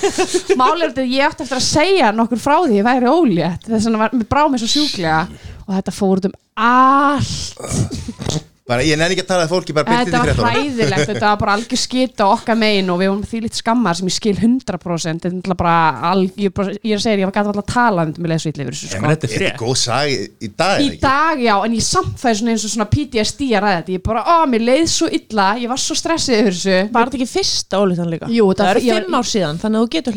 Málið 0.62 0.84
er 0.84 0.92
þetta 0.92 1.06
að 1.06 1.16
ég 1.16 1.26
átti 1.26 1.46
eftir 1.48 1.58
að 1.58 1.66
segja 1.66 2.12
nokkur 2.14 2.44
frá 2.44 2.60
því 2.60 2.78
ég 2.78 2.86
væri 2.86 3.10
ólétt. 3.10 3.66
Þess 3.66 3.90
var, 4.04 4.14
mér 4.14 4.30
brá 4.30 4.44
mér 4.46 4.62
svo 4.62 4.70
sjúklega. 4.76 5.24
Og 5.66 5.74
þetta 5.74 5.96
fór 5.96 6.22
út 6.22 6.30
um 6.30 6.38
allt 6.60 8.46
bara, 8.70 8.84
ég 8.86 8.98
nenni 9.00 9.16
ekki 9.16 9.24
að 9.26 9.30
tala 9.32 9.46
að 9.48 9.52
fólki 9.54 9.74
bara 9.76 9.88
byrtið 9.90 10.08
í 10.08 10.12
Þetta 10.14 10.20
var 10.22 10.54
hræðilegt, 10.54 11.08
þetta 11.10 11.26
var 11.30 11.40
bara 11.42 11.54
algjör 11.58 11.80
skita 11.82 12.28
okkar 12.30 12.58
megin 12.60 12.92
og 12.94 12.98
við 13.02 13.10
vorum 13.12 13.24
því 13.30 13.38
lítið 13.46 13.60
skammar 13.64 13.98
sem 14.00 14.10
ég 14.10 14.16
skil 14.16 14.36
100% 14.38 15.20
þetta 15.20 15.28
er 15.30 15.34
náttúrulega 15.36 15.60
bara, 15.60 15.76
al, 16.12 16.22
ég, 16.30 16.48
er 16.50 16.54
bara 16.60 16.70
ég 16.78 16.92
er 16.94 17.00
að 17.00 17.04
segja, 17.06 17.18
ég 17.20 17.28
var 17.30 17.34
gæti 17.36 17.50
alltaf 17.50 17.64
að 17.64 17.74
tala 17.74 18.00
um 18.06 18.10
þetta 18.14 18.22
með 18.24 18.30
Ég 18.30 18.94
sko. 18.94 19.04
þetta 19.10 19.28
er 19.30 19.34
Þetta 19.34 19.50
er 19.50 19.58
góð 19.60 19.78
sag 19.84 20.06
í, 20.14 20.18
í 20.40 20.50
dag, 20.64 20.78
Í 20.80 20.88
ekki? 20.90 21.02
dag, 21.04 21.36
já, 21.44 21.56
en 21.66 21.74
ég 21.80 21.84
samfæði 21.90 22.36
svona 22.40 22.52
eins 22.56 22.66
og 22.70 22.74
svona 22.76 22.90
PTSD 22.94 23.42
að 23.50 23.64
ræða 23.66 23.78
þetta, 23.82 23.94
ég 23.98 24.04
bara, 24.10 24.22
ó, 24.24 24.36
mér 24.50 24.62
leið 24.70 24.88
svo 24.94 25.08
illa 25.20 25.48
ég 25.60 25.68
var 25.74 25.80
svo 25.82 25.96
stressið 25.98 26.36
yfir 26.40 26.54
þessu. 26.60 26.78
Var 26.94 27.04
þetta 27.10 27.18
ekki 27.20 27.30
fyrsta 27.34 27.74
óléttan 27.84 28.10
líka? 28.14 28.26
Jú, 28.30 28.46
þetta- 28.54 28.64
það 28.66 28.72
eru 28.76 28.86
ég- 28.86 28.94
fimm 29.04 29.14
ár 29.20 29.28
síðan 29.34 29.58
Þannig 29.60 29.78
að 29.80 29.84
þú 29.84 29.90
getur 29.98 30.16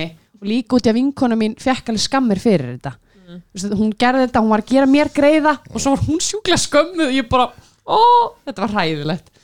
í 0.00 0.20
og 0.40 0.48
líka 0.48 0.76
út 0.76 0.86
í 0.88 0.90
að 0.90 0.96
vinkona 0.96 1.36
mín 1.38 1.54
fekk 1.60 1.90
alveg 1.92 2.04
skammir 2.06 2.40
fyrir 2.40 2.70
þetta 2.74 2.94
mm. 3.30 3.74
hún 3.78 3.92
gerði 3.98 4.26
þetta, 4.26 4.44
hún 4.44 4.54
var 4.54 4.64
að 4.64 4.72
gera 4.74 4.90
mér 4.90 5.12
greiða 5.14 5.56
og 5.70 5.76
svo 5.78 5.96
var 5.96 6.06
hún 6.06 6.22
sjúklega 6.24 6.62
skömmuð 6.64 7.06
og 7.08 7.18
ég 7.18 7.28
bara, 7.30 7.50
ó, 7.86 8.00
þetta 8.48 8.66
var 8.66 8.74
hræðilegt. 8.76 9.36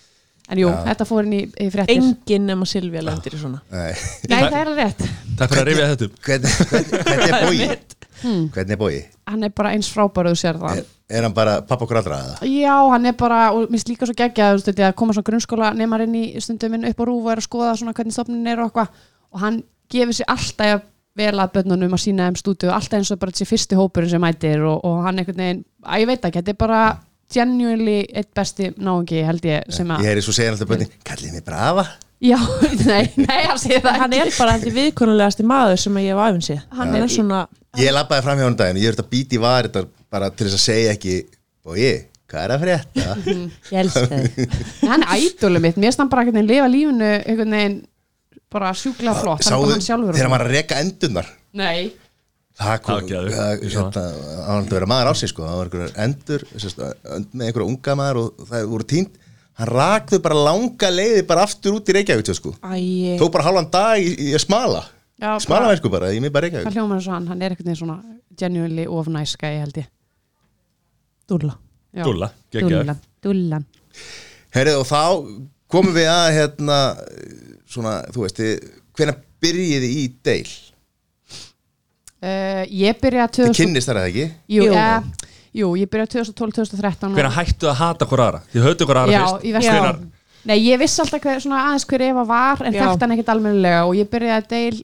En 0.46 0.60
jú, 0.62 0.68
þetta 0.86 1.04
fór 1.08 1.26
inn 1.26 1.32
í, 1.34 1.40
í 1.58 1.64
fréttir. 1.74 1.96
Enginn 1.98 2.44
nema 2.46 2.68
Silvía 2.70 3.00
lendir 3.02 3.34
í 3.34 3.40
svona. 3.40 3.64
Nei. 3.72 3.90
Nei, 4.30 4.36
það 4.44 4.58
er 4.60 4.68
rétt. 4.78 5.00
Takk 5.40 5.56
fyrir 5.56 5.62
að 5.64 5.70
rifja 5.72 5.88
þetta 5.92 6.06
upp. 6.06 6.20
Hvernig, 6.28 6.58
hvernig, 6.70 7.00
hvernig 7.08 7.32
er 7.32 7.42
bói 7.42 7.96
hvernig 8.22 8.72
er 8.72 8.80
bói 8.80 8.96
hann 9.28 9.44
er 9.44 9.52
bara 9.54 9.72
eins 9.76 9.88
frábæru 9.92 10.32
þú 10.32 10.40
sér 10.40 10.58
það 10.60 10.80
er, 10.80 10.88
er 11.18 11.26
hann 11.26 11.34
bara 11.36 11.58
pappa 11.66 11.84
okkur 11.84 12.00
allra 12.00 12.20
eða? 12.24 12.48
Já, 12.48 12.74
hann 12.92 13.06
er 13.10 13.16
bara, 13.18 13.40
og 13.52 13.70
minnst 13.72 13.90
líka 13.90 14.08
svo 14.08 14.16
geggjað 14.16 14.52
þú 14.52 14.58
veist, 14.58 14.70
þetta, 14.70 14.90
að 14.90 14.98
koma 15.00 15.16
svona 15.16 15.28
grunnskóla 15.30 15.72
neymar 15.76 16.06
inn 16.06 16.16
í 16.18 16.24
stundum 16.42 16.78
upp 16.80 17.02
á 17.02 17.04
rúf 17.04 17.24
og 17.24 17.32
er 17.32 17.42
að 17.42 17.48
skoða 17.48 17.76
svona 17.80 17.96
hvernig 17.96 18.16
stofnin 18.16 18.50
er 18.50 18.62
og 18.62 18.70
eitthvað. 18.70 19.02
Og 19.34 19.42
hann 19.42 19.62
gefur 19.92 20.16
sér 20.16 20.30
alltaf 20.32 20.86
vel 21.16 21.34
að 21.34 21.52
bönnunum 21.58 21.96
að 21.96 22.02
sína 22.04 22.28
þeim 22.28 22.38
stúdu 22.40 22.70
alltaf 22.72 23.00
eins 23.00 23.12
og 23.14 23.20
bara 23.20 23.34
þessi 23.34 23.48
fyrsti 23.48 23.78
hópurinn 23.78 24.12
sem 24.12 24.22
mætir 24.22 24.64
og, 24.68 24.80
og 24.84 25.04
hann 25.06 25.20
einhvern 25.22 25.42
veginn, 25.42 25.62
að 25.84 26.02
ég 26.02 26.10
veit 26.12 26.26
ekki, 26.28 26.42
þetta 26.42 26.54
er 26.54 26.60
bara 26.62 26.80
genuinely 27.32 28.00
eitt 28.14 28.32
besti 28.36 28.72
náungi 28.76 29.22
held 29.26 29.46
ég 29.48 29.70
sem 29.74 29.88
að 29.90 30.04
ég 30.04 30.12
heyri 30.12 30.24
svo 30.24 30.34
segja 30.36 30.54
alltaf 30.54 30.70
bönni 30.70 30.90
kallið 31.06 31.38
mig 31.38 31.46
brafa 31.46 31.86
Já, 32.22 32.38
nei, 32.88 33.10
nei, 33.20 33.40
hann 33.44 33.58
segir 33.60 33.82
það 33.84 33.98
hann 34.00 34.14
er 34.16 34.30
bara 34.38 34.54
heldur 34.56 34.72
viðkonulegasti 34.72 35.44
maður 35.44 35.82
sem 35.82 35.98
ég 36.00 36.16
hef 36.16 36.46
sér 36.46 36.62
hann 36.78 36.94
er 36.96 37.08
svona, 37.12 37.42
Ég 37.76 37.92
lappaði 37.92 38.24
fram 38.24 38.38
hjá 38.40 38.46
hann 38.46 38.56
daginn 38.56 38.78
og 38.78 38.84
ég 38.84 38.88
er 38.88 38.96
þetta 38.96 39.12
bíti 39.12 39.40
var 39.40 39.66
þetta 39.68 39.82
bara 40.12 40.30
til 40.32 40.46
þess 40.46 40.56
að 40.56 40.62
segja 40.64 40.94
ekki 40.94 41.16
og 41.66 41.80
ég, 41.80 42.06
hvað 42.30 42.44
er 42.46 42.54
að 42.54 42.62
frétta? 42.64 43.16
ég 43.74 43.82
elska 43.82 44.06
þig. 44.12 44.56
Hann 44.86 45.04
er 45.04 45.26
ædólu 45.26 45.60
mitt, 45.60 45.80
mér 45.82 45.92
stann 45.92 46.10
bara 46.12 46.24
veginn 46.30 46.48
lifa 46.48 46.70
lífinu 46.72 47.10
einhvern 47.18 47.56
veginn 47.58 47.76
bara 48.52 48.72
sjúklega 48.78 49.14
flott 49.20 49.44
sjálfur 49.46 50.14
þegar 50.16 50.32
maður 50.32 50.46
að 50.48 50.52
reka 50.56 50.80
endurnar? 50.82 51.30
Nei, 51.56 51.92
Það 52.56 52.76
kom, 52.86 53.02
Það 53.04 53.26
það 53.36 53.50
ég 53.52 53.72
hérna, 53.76 53.90
það 53.92 54.46
var 54.48 54.60
að 54.62 54.70
vera 54.72 54.86
maður 54.88 55.08
ásins 55.10 55.32
sko, 55.34 55.44
það 55.44 55.58
var 55.58 55.66
einhverjar 55.68 55.98
endur 56.06 56.44
sérst, 56.56 56.78
með 57.36 57.42
einhverja 57.50 57.66
unga 57.68 57.96
maður 58.00 58.20
og 58.22 58.46
það 58.48 58.68
voru 58.70 58.86
tínt 58.88 59.18
hann 59.60 59.68
rakðu 59.72 60.20
bara 60.24 60.38
langa 60.46 60.88
leiði 60.92 61.26
bara 61.28 61.44
aftur 61.44 61.76
út 61.76 61.88
í 61.92 61.96
Reykjavík 61.96 62.30
sko. 62.36 62.54
Tók 63.20 63.32
bara 63.34 63.44
halvan 63.44 63.68
dag 63.72 64.00
í, 64.00 64.08
í 64.28 64.32
að 64.36 64.42
smala. 64.46 64.82
Já, 65.20 65.34
smala 65.40 65.66
bara- 65.66 65.74
verku 65.74 65.92
bara, 65.92 66.10
ég 66.16 66.24
mig 66.24 66.32
bara 66.32 66.48
það 66.48 66.56
Reykjavík 66.56 66.78
hljómar 66.78 66.96
eins 66.96 67.08
og 67.10 67.14
hann, 67.16 67.28
hann 67.32 67.42
er 67.44 67.52
einhvern 67.52 67.68
veginn 67.70 67.80
svona 67.82 67.98
genuinely 68.40 68.86
of 68.88 69.08
nice 69.12 69.36
guy 69.40 69.52
held 69.60 69.76
ég. 69.80 69.88
Dúlla. 71.28 71.58
Já. 71.92 72.04
Dúlla, 72.04 72.30
geggjaður. 72.52 72.96
Dúllan 73.24 73.64
Herrið 74.56 74.80
og 74.80 74.86
þá 74.88 75.00
komum 75.72 75.92
við 75.96 76.08
að 76.12 76.26
hérna, 76.36 76.80
svona, 77.66 77.96
þú 78.14 78.24
veist 78.26 78.40
hvernig 78.96 79.20
byrjiði 79.42 79.90
í 80.00 80.04
deil? 80.24 80.48
Uh, 82.16 82.64
Ég 82.72 82.96
byrja 83.02 83.26
þið 83.28 83.50
2000 83.52 83.58
kynnist 83.60 83.90
þar 83.90 83.98
eða 84.00 84.10
ekki? 84.10 84.26
Jú, 84.56 84.62
Jú. 84.66 84.76
eh, 84.80 85.32
jú 85.56 85.66
ég 85.76 85.90
byrja 85.92 86.06
2012-2013 86.16 87.12
Hvernig 87.16 87.34
hættu 87.36 87.68
að 87.68 87.76
hata 87.82 88.08
hver 88.08 88.22
aðra? 88.24 88.40
Þið 88.54 88.64
höfðu 88.66 88.86
hver 88.88 89.00
aðra 89.02 89.12
Já, 89.12 89.24
fyrst. 89.26 89.44
í 89.44 89.52
vestu 89.56 89.74
Hvenær- 89.74 90.00
Nei, 90.46 90.56
ég 90.62 90.78
vissi 90.78 91.00
alltaf 91.02 91.20
hver, 91.26 91.40
svona 91.42 91.60
aðeins 91.66 91.84
hver 91.90 92.02
Eva 92.06 92.22
var 92.24 92.60
en 92.62 92.72
Já. 92.72 92.80
þekkt 92.86 93.02
hann 93.02 93.14
ekkert 93.16 93.30
almennilega 93.34 93.80
og 93.88 93.94
ég 93.98 94.08
byrjaði 94.12 94.36
að 94.38 94.48
deil 94.52 94.76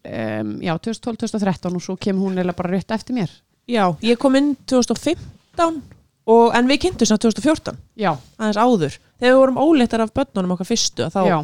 um, 0.43 0.53
já, 0.61 0.73
2012-2013 0.83 1.77
og 1.79 1.83
svo 1.87 1.95
kemur 2.03 2.27
hún 2.29 2.41
eða 2.43 2.55
bara 2.59 2.73
rétt 2.75 2.91
eftir 2.97 3.15
mér. 3.15 3.31
Já, 3.71 3.85
ég 4.03 4.19
kom 4.19 4.35
inn 4.37 4.57
2015 4.67 5.79
og, 6.27 6.49
en 6.59 6.67
við 6.69 6.81
kynntum 6.83 7.07
samt 7.07 7.23
2014 7.23 7.79
Já, 7.97 8.11
aðeins 8.43 8.59
áður, 8.59 8.99
þegar 9.23 9.33
við 9.33 9.39
vorum 9.39 9.61
óleittar 9.63 10.03
af 10.03 10.11
börnunum 10.19 10.57
okkar 10.57 10.67
fyrstu 10.67 11.07
þá, 11.15 11.21
já, 11.31 11.39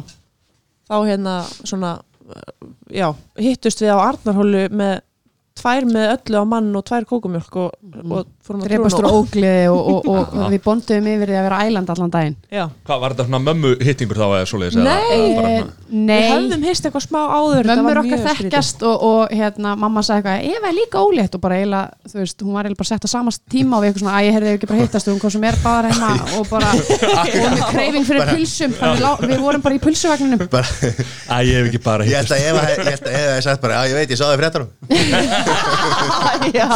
þá 0.89 0.97
hérna 1.05 1.35
svona 1.61 1.97
já, 2.93 3.09
hittust 3.39 3.81
við 3.83 3.93
á 3.93 3.97
Arnarhólu 4.09 4.65
með 4.73 4.99
tvær 5.59 5.85
með 5.89 6.05
öllu 6.15 6.39
á 6.41 6.45
mann 6.53 6.69
og 6.79 6.85
tvær 6.87 7.05
kókumjölk 7.09 7.57
og, 7.59 7.73
og 8.09 8.27
fórum 8.45 8.61
að 8.63 8.67
drepastur 8.69 9.03
trúna 9.05 9.11
og 9.13 9.27
ógliði 9.27 9.65
og, 9.73 10.07
og, 10.09 10.37
við 10.53 10.61
bondum 10.65 11.09
yfir 11.13 11.31
því 11.33 11.37
að 11.39 11.45
vera 11.49 11.59
æland 11.67 11.91
allan 11.93 12.13
daginn. 12.15 12.37
Já, 12.53 12.65
Hvað 12.87 13.01
var 13.03 13.15
þetta 13.15 13.25
svona 13.29 13.41
mömmu 13.49 13.71
hittingur 13.85 14.19
þá 14.21 14.25
eða 14.39 14.47
svoleiðis? 14.49 14.79
eða- 14.79 14.87
Nei. 14.89 15.19
Eh, 15.19 15.35
svona- 15.35 15.49
við 15.49 15.65
Nei, 15.89 16.29
höfðum 16.29 16.63
hist 16.69 16.85
eitthvað 16.85 17.05
smá 17.07 17.19
áður 17.33 17.63
þetta 17.65 17.75
mömmur 17.75 17.89
var 17.89 17.99
okkar 18.03 18.21
þekkjast 18.29 18.83
og, 18.89 18.95
og 19.09 19.33
hérna, 19.39 19.69
mamma 19.83 20.01
sagði 20.05 20.29
eitthvað, 20.29 20.57
Eva 20.59 20.67
er 20.69 20.75
líka 20.77 20.97
ólétt. 21.01 21.33
Og 21.35 21.41
bara 21.43 21.55
eiginlega, 21.59 21.87
þú 22.11 22.15
veist, 22.21 22.43
hún 22.45 22.53
var 22.55 22.63
eiginlega 22.67 22.81
bara 22.83 22.89
sett 22.91 23.05
á 23.05 23.09
samast 23.09 23.41
tíma 23.49 23.77
og 23.77 23.81
við 23.83 23.89
eitthvað 23.89 24.03
svona, 24.05 24.17
að 24.19 24.25
ég 24.29 24.33
heyrði 24.37 24.51
ekki 24.55 24.69
bara 24.69 24.81
hittast 24.83 25.07
og 25.09 25.13
hún 25.15 25.21
kom 25.23 25.33
sem 25.33 25.43
er 25.49 25.55
bara 25.63 25.89
heima 25.89 26.11
og 26.37 26.45
bara 26.49 26.69
og 26.77 26.77
með 27.57 27.65
kreifing 27.73 28.05
fyrir 28.09 28.29
pilsum 28.33 28.71
þannig 28.77 29.25
við, 29.25 29.39
vorum 29.43 29.63
bara 29.65 29.75
í 29.75 29.81
pilsuvagninum 29.83 30.39
bara, 30.51 30.67
Æ, 31.33 31.37
ég 31.49 31.53
hef 31.57 31.65
ekki 31.69 31.81
bara 31.83 32.05
ég 32.05 32.19
já. 36.53 36.67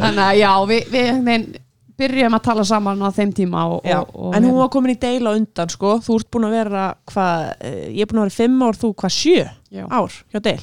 Þannig 0.00 0.22
að 0.26 0.38
já, 0.40 0.52
við, 0.70 0.86
við 0.92 1.10
veginn 1.26 1.46
byrjum 2.00 2.36
að 2.38 2.44
tala 2.46 2.64
saman 2.64 3.02
á 3.04 3.08
þeim 3.12 3.32
tíma 3.36 3.66
og, 3.74 3.84
og, 3.84 4.12
og 4.16 4.36
en 4.36 4.46
hún 4.48 4.56
var 4.56 4.70
komin 4.72 4.94
í 4.94 4.98
deila 5.00 5.34
undan 5.36 5.72
sko, 5.72 5.98
þú 6.04 6.16
ert 6.20 6.30
búin 6.32 6.46
að 6.48 6.54
vera 6.56 6.84
hvað, 7.10 7.46
eh, 7.60 7.82
ég 7.98 8.04
er 8.04 8.10
búin 8.10 8.22
að 8.22 8.28
vera 8.30 8.36
fimm 8.38 8.62
ár, 8.64 8.78
þú 8.80 8.92
hvað 9.02 9.16
sjö 9.16 9.42
Já. 9.44 9.84
ár 9.84 10.16
hjá 10.32 10.40
deil 10.46 10.62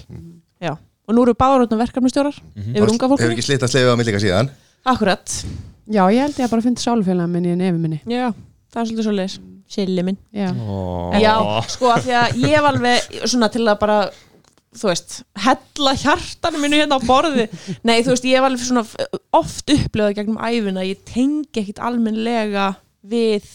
Já, 0.63 0.74
og 0.74 1.13
nú 1.13 1.26
eru 1.28 1.36
báður 1.38 1.67
áttum 1.67 1.84
verkefnustjórar 1.84 2.39
yfir 2.58 2.88
unga 2.88 2.98
hefur 2.98 3.13
fólkinu 3.13 3.36
ekki 3.38 3.46
slitt 3.46 3.67
að 3.67 3.74
slefa 3.76 3.93
á 3.93 4.00
millika 4.00 4.24
síðan? 4.24 4.50
Akkurat, 4.88 5.38
já, 5.86 6.02
ég 6.15 6.24
held 6.26 6.41
ég 6.41 6.48
að 6.48 6.56
bara 6.56 6.65
fyndi 6.65 6.82
sálufélag 6.82 7.30
minni 7.30 7.54
í 7.54 7.60
nefi 7.60 7.78
minni. 7.84 8.02
Já, 8.10 8.32
það 8.74 8.82
er 8.82 8.89
svolítið 8.89 9.08
svo 9.10 9.15
leis 9.20 9.38
Silli 9.67 10.04
minn. 10.08 10.15
Já, 10.32 10.48
Já, 11.20 11.34
sko 11.67 11.89
að 11.91 12.06
því 12.06 12.13
að 12.15 12.38
ég 12.48 12.62
var 12.63 12.78
alveg 12.78 13.17
svona 13.28 13.50
til 13.52 13.65
að 13.67 13.80
bara 13.82 13.98
þú 14.78 14.92
veist, 14.92 15.20
hella 15.44 15.94
hjartanu 16.02 16.63
mínu 16.63 16.82
hérna 16.82 17.00
á 17.00 17.08
borði. 17.08 17.48
Nei, 17.88 18.00
þú 18.06 18.13
veist, 18.13 18.28
ég 18.30 18.44
var 18.44 18.52
alveg 18.52 18.66
svona 18.66 18.86
oft 19.38 19.74
upplöðað 19.74 20.20
gegnum 20.20 20.42
æfina 20.42 20.86
ég 20.88 21.06
tengi 21.08 21.63
ekkit 21.63 21.82
almennlega 21.84 22.74
við 23.08 23.48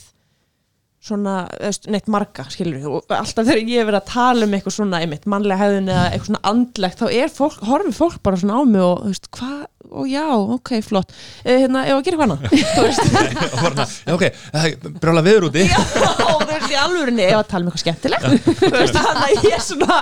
svona, 1.03 1.37
veist, 1.59 1.89
neitt 1.91 2.09
marga 2.13 2.45
skilur 2.53 2.85
og 2.87 3.15
alltaf 3.17 3.47
þegar 3.49 3.63
ég 3.67 3.87
verið 3.89 3.99
að 3.99 4.11
tala 4.13 4.47
um 4.47 4.53
eitthvað 4.55 4.77
svona, 4.77 5.01
einmitt, 5.03 5.27
mannlega 5.31 5.65
hefðin 5.65 5.91
eða 5.91 6.05
eitthvað 6.11 6.29
svona 6.31 6.43
andlegt, 6.53 7.03
þá 7.03 7.17
er 7.19 7.33
fólk, 7.35 7.63
horfir 7.67 7.97
fólk 7.97 8.21
bara 8.23 8.39
svona 8.39 8.59
á 8.59 8.63
mig 8.63 8.85
og, 8.87 9.01
þú 9.03 9.11
veist, 9.11 9.31
hvað 9.35 9.65
og 9.93 10.07
já, 10.09 10.25
ok, 10.33 10.71
flott, 10.87 11.11
eh, 11.45 11.65
hérna, 11.65 11.83
ef 11.85 11.99
að 11.99 12.07
gera 12.07 12.21
hvað 12.21 12.31
annað? 12.31 12.47
Þú 12.77 12.87
veist, 12.87 13.99
ok, 14.15 14.25
er 14.63 14.95
brjála 15.03 15.27
viður 15.27 15.49
úti. 15.51 15.67
Já, 15.67 15.83
þú 15.83 16.42
í 16.73 16.79
alvörinni 16.83 17.27
ef 17.29 17.39
að 17.39 17.51
tala 17.53 17.65
um 17.65 17.71
eitthvað 17.71 17.85
skemmtilegt. 17.85 18.47
Þú 18.63 18.71
veist, 18.77 18.97
þannig 18.99 19.27
að 19.27 19.51
ég 19.51 19.67
svona 19.67 19.99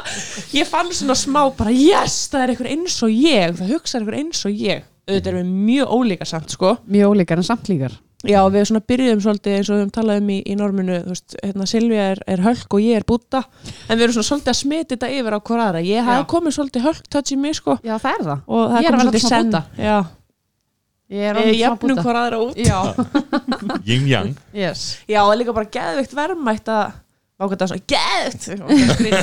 ég 0.57 0.71
fann 0.71 0.93
svona 0.97 1.19
smá 1.19 1.41
bara 1.59 1.75
yes, 1.75 2.21
það 2.33 2.45
er 2.45 2.55
eitthvað 2.55 2.71
eins 2.77 3.01
og 3.07 3.17
ég. 3.17 3.57
Það 3.59 3.75
hugsaður 3.75 4.07
eitthvað 4.07 4.23
eins 4.23 4.45
og 4.47 4.63
ég. 4.69 4.87
Auðvitað 5.11 5.33
erum 5.33 5.51
við 5.51 5.67
mjög 5.71 5.97
ólíka 5.99 6.31
samt 6.31 6.55
sko. 6.55 6.77
Mjög 6.87 7.17
ólíkar 7.17 7.43
en 7.43 7.51
samt 7.51 7.71
líkar. 7.73 7.99
Já, 8.29 8.43
við 8.53 8.67
svona 8.69 8.83
byrjuðum 8.85 9.21
svolítið 9.25 9.55
eins 9.57 9.69
og 9.71 9.77
við 9.77 9.81
höfum 9.81 9.93
talað 9.97 10.19
um 10.21 10.27
í, 10.29 10.35
í 10.45 10.55
norminu, 10.61 10.99
þú 11.07 11.15
veist, 11.15 11.37
hérna 11.41 11.67
Silvía 11.71 12.03
er, 12.13 12.19
er 12.29 12.43
hölk 12.45 12.77
og 12.77 12.83
ég 12.85 12.99
er 13.01 13.07
búta 13.09 13.41
en 13.89 13.97
við 13.97 14.03
erum 14.05 14.17
svona 14.19 14.29
svolítið 14.29 14.53
að 14.53 14.59
smita 14.59 14.93
þetta 14.93 15.09
yfir 15.17 15.37
á 15.37 15.41
hver 15.41 15.63
aðra. 15.65 15.81
Ég 15.89 16.05
hafði 16.05 16.21
Já. 16.21 16.29
komið 16.35 16.57
svolítið 16.59 16.85
hölk 16.91 17.09
touch 17.17 17.33
í 17.33 17.39
mig 17.41 17.57
sko. 17.57 17.79
Já, 17.81 17.95
það 17.97 18.11
er 18.13 18.27
það. 18.27 18.43
Og 18.45 18.67
það 18.75 18.85
Ég 18.85 18.91
er 18.91 18.91
kom 18.91 19.01
að 19.01 19.01
verða 19.01 19.23
svolítið 19.23 19.33
senn 19.33 19.57
já, 19.81 19.97
ég 21.11 21.29
er 21.31 21.39
smá 21.41 21.55
jafnum 21.59 22.01
hver 22.01 22.19
aðra 22.23 22.41
út. 22.47 22.59
Já, 22.59 22.79
Yin 23.89 24.09
yang. 24.09 24.35
Yes. 24.55 24.99
Já, 25.11 25.23
og 25.25 25.37
líka 25.39 25.55
bara 25.57 25.71
geðveikt 25.79 26.17
verðmætt 26.17 26.71
að 26.71 26.99
hvað 27.41 27.55
það 27.57 27.63
er 27.63 28.27
svona 28.45 28.75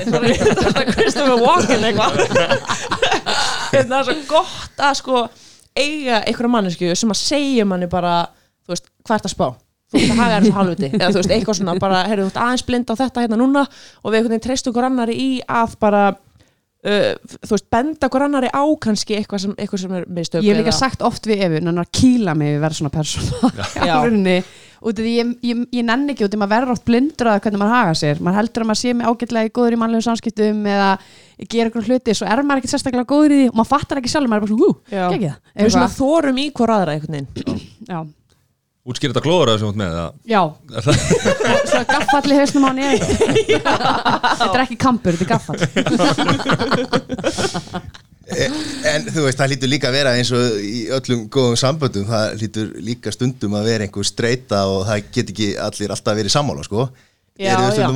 það 0.07 0.23
svona 0.63 0.85
Christopher 0.89 1.43
Walken 1.43 1.85
eitthvað 1.85 2.15
Það 3.69 3.93
er 3.99 4.07
svo 4.07 4.15
gott 4.31 4.81
að 4.81 4.97
sko 4.97 5.21
eiga 5.77 6.23
einhverja 6.23 6.49
mannesku 6.49 6.89
sem 6.97 7.13
að 7.13 7.19
segja 7.21 7.65
manni 7.69 7.89
bara 7.91 8.23
þú 8.65 8.73
veist, 8.73 8.89
hvað 9.05 9.19
ert 9.19 9.29
að 9.29 9.35
spá? 9.35 9.47
Þú 9.87 9.99
veist 9.99 10.11
að 10.11 10.19
haga 10.19 10.39
þessu 10.41 10.55
halvviti 10.57 10.89
eða 10.97 11.11
þú 11.11 11.19
veist, 11.21 11.33
eitthvað 11.35 11.59
svona 11.61 11.75
bara, 11.79 11.99
heyrðu, 12.09 12.25
þú 12.25 12.31
ert 12.33 12.39
aðeins 12.43 12.65
blind 12.67 12.89
á 12.91 12.95
þetta 13.03 13.23
hérna 13.23 13.39
núna 13.39 13.63
og 13.67 14.09
við 14.09 14.17
einhvern 14.17 14.33
veginn 14.33 14.45
treystu 14.47 14.73
hver 14.75 14.87
annari 14.89 15.19
í 15.21 15.29
að 15.45 15.77
bara 15.83 16.01
uh, 16.87 17.09
þú 17.43 17.51
veist, 17.55 17.67
benda 17.73 18.09
hver 18.13 18.25
annari 18.27 18.49
á 18.53 18.63
kannski 18.83 19.17
eitthvað 19.19 19.43
sem, 19.45 19.55
eitthvað 19.57 19.83
sem 19.85 19.97
er 19.99 20.07
mistök 20.19 20.45
ég 20.45 20.53
hef 20.53 20.61
líka 20.61 20.71
eða- 20.73 20.79
sagt 20.83 21.03
oft 21.07 21.27
við 21.29 21.43
Evu 21.47 21.59
hann 21.65 21.83
að 21.83 21.91
kýla 21.99 22.35
mig 22.39 22.55
við 22.55 22.63
verða 22.63 22.79
svona 22.79 22.95
persóna 22.95 23.51
Já. 23.75 23.93
Alvörunni. 23.97 24.37
út 24.77 24.99
af 25.01 25.03
því 25.07 25.13
ég, 25.17 25.29
ég, 25.49 25.61
ég 25.73 25.85
nenni 25.87 26.13
ekki 26.13 26.25
út 26.25 26.29
af 26.29 26.35
því 26.35 26.41
maður 26.43 26.53
verður 26.53 26.73
oft 26.75 26.85
blindur 26.85 27.29
að 27.31 27.39
hvernig 27.45 27.61
maður 27.63 27.75
haga 27.77 27.95
sér 27.97 28.19
maður 28.21 28.37
heldur 28.41 28.63
að 28.63 28.69
maður 28.69 28.81
sé 28.83 28.93
mig 28.93 29.07
ágætlega 29.09 29.49
í 29.49 29.53
góður 29.57 29.73
í 29.73 29.79
mannlegum 29.81 30.05
samskiptum 30.05 30.59
eða 30.69 30.89
gera 31.49 31.69
eitthvað 31.71 31.89
hluti 31.89 32.13
svo 32.17 32.27
er 32.29 32.43
maður 32.45 32.61
ekki 32.61 32.71
sérstaklega 32.75 33.09
góður 33.09 33.33
í 33.33 33.39
því 33.41 33.47
og 33.49 33.57
maður 33.57 33.71
fattar 33.73 34.01
ekki 34.03 34.11
sjálf 34.13 34.29
maður 34.29 34.37
er 34.37 34.45
bara 34.45 34.53
svona, 34.53 34.67
hú, 34.67 34.69
Já. 34.93 35.07
ekki 35.09 35.31
það 35.31 35.65
Við 35.65 35.73
svona 35.73 35.89
Eitthvað. 35.89 35.97
þorum 35.97 36.37
í 36.37 36.47
hver 36.61 36.73
aðra 36.77 36.93
einhvern 36.93 37.17
veginn 37.17 37.65
já, 37.89 37.99
Útskýr 38.87 39.11
þetta 39.11 39.25
glóður 39.25 39.49
að 39.51 39.55
þessu 39.57 39.67
út 39.71 39.79
með 39.81 39.89
það 39.97 40.11
já 40.31 40.41
svo 41.71 41.81
gaffall 41.91 42.31
í 42.31 42.37
hausnum 42.39 42.63
á 42.63 42.65
hann 42.71 42.79
þetta 44.39 44.53
er 44.53 44.63
ekki 44.63 44.77
kampur, 44.79 45.11
þetta 45.19 45.25
er 45.25 45.31
gaffall 45.35 45.59
E- 48.27 48.51
En 48.91 49.05
þú 49.07 49.21
veist, 49.23 49.39
það 49.39 49.51
lítur 49.53 49.69
líka 49.71 49.87
að 49.87 49.95
vera 50.01 50.11
eins 50.19 50.27
og 50.35 50.57
í 50.59 50.91
öllum 50.91 51.21
góðum 51.31 51.55
samböndum, 51.59 52.03
það 52.09 52.33
lítur 52.41 52.73
líka 52.83 53.07
stundum 53.15 53.53
að 53.55 53.69
vera 53.71 53.85
einhver 53.87 54.03
streyta 54.07 54.65
og 54.67 54.81
það 54.89 55.05
get 55.15 55.29
ekki 55.31 55.47
allir 55.63 55.93
alltaf 55.95 56.17
verið 56.19 56.33
sammála, 56.35 56.59
sko. 56.67 56.89
Já, 57.39 57.55
já. 57.55 57.87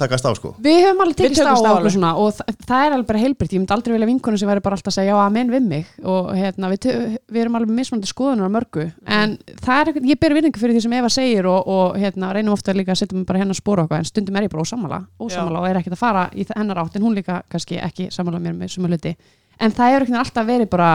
Takast 0.00 0.26
á, 0.28 0.30
sko? 0.36 0.52
Við 0.62 0.78
höfum 0.84 1.02
alveg 1.04 1.16
tekist 1.18 1.42
á 1.44 1.56
á 1.56 1.56
alveg. 1.56 1.94
svona 1.94 2.10
og 2.20 2.34
það, 2.36 2.58
það 2.68 2.84
er 2.84 2.96
alveg 2.96 3.08
bara 3.08 3.22
heilbritt, 3.22 3.54
ég 3.54 3.62
myndi 3.62 3.74
aldrei 3.76 3.94
vilja 3.94 4.08
vinkonu 4.10 4.40
sem 4.40 4.50
væri 4.50 4.62
bara 4.64 4.76
alltaf 4.76 4.92
að 4.92 4.96
segja 4.98 5.14
já, 5.14 5.20
amen 5.22 5.52
við 5.54 5.68
mig. 5.70 5.94
Og 6.04 6.28
hérna, 6.36 6.70
við, 6.72 6.88
við 7.32 7.42
erum 7.44 7.58
alveg 7.60 7.72
mismandi 7.78 8.10
skoðunar 8.10 8.52
á 8.52 8.56
mörgu. 8.56 8.86
En 9.08 9.38
það 9.64 9.80
er 9.80 9.90
eitthvað, 9.92 10.10
ég 10.12 10.20
ber 10.20 10.36
virðingu 10.36 10.62
fyrir 10.62 10.76
því 10.76 10.84
sem 10.84 10.96
Eva 11.00 11.12
segir 11.16 11.48
og, 11.50 11.72
og 11.72 11.98
hérna, 12.02 12.30
reynum 12.36 12.56
ofta 12.56 12.76
líka 12.76 12.92
að 12.92 13.02
setja 13.02 13.16
mig 13.16 13.26
bara 13.30 13.40
hennar 13.40 13.58
spóra 13.58 13.86
okkar 13.86 14.04
en 14.04 14.08
stundum 14.10 14.36
er 14.36 14.48
ég 14.48 14.52
bara 14.52 14.66
ósamala, 14.66 15.02
ósamala 15.16 15.64
og 15.64 15.70
er 15.70 15.80
ekkert 15.80 15.96
að 15.96 16.04
fara 16.04 16.28
í 16.36 16.46
hennar 16.52 16.84
átt 16.84 17.00
en 17.00 17.06
hún 17.06 17.16
líka 17.16 17.40
kannski 17.52 17.80
ekki 17.80 18.10
samala 18.14 18.42
mér 18.42 18.56
með 18.58 18.76
suma 18.76 18.92
hluti. 18.92 19.16
En 19.56 19.72
það 19.72 19.94
er 19.94 20.04
ekkert 20.04 20.20
alltaf 20.26 20.48
verið 20.48 20.72
bara 20.72 20.90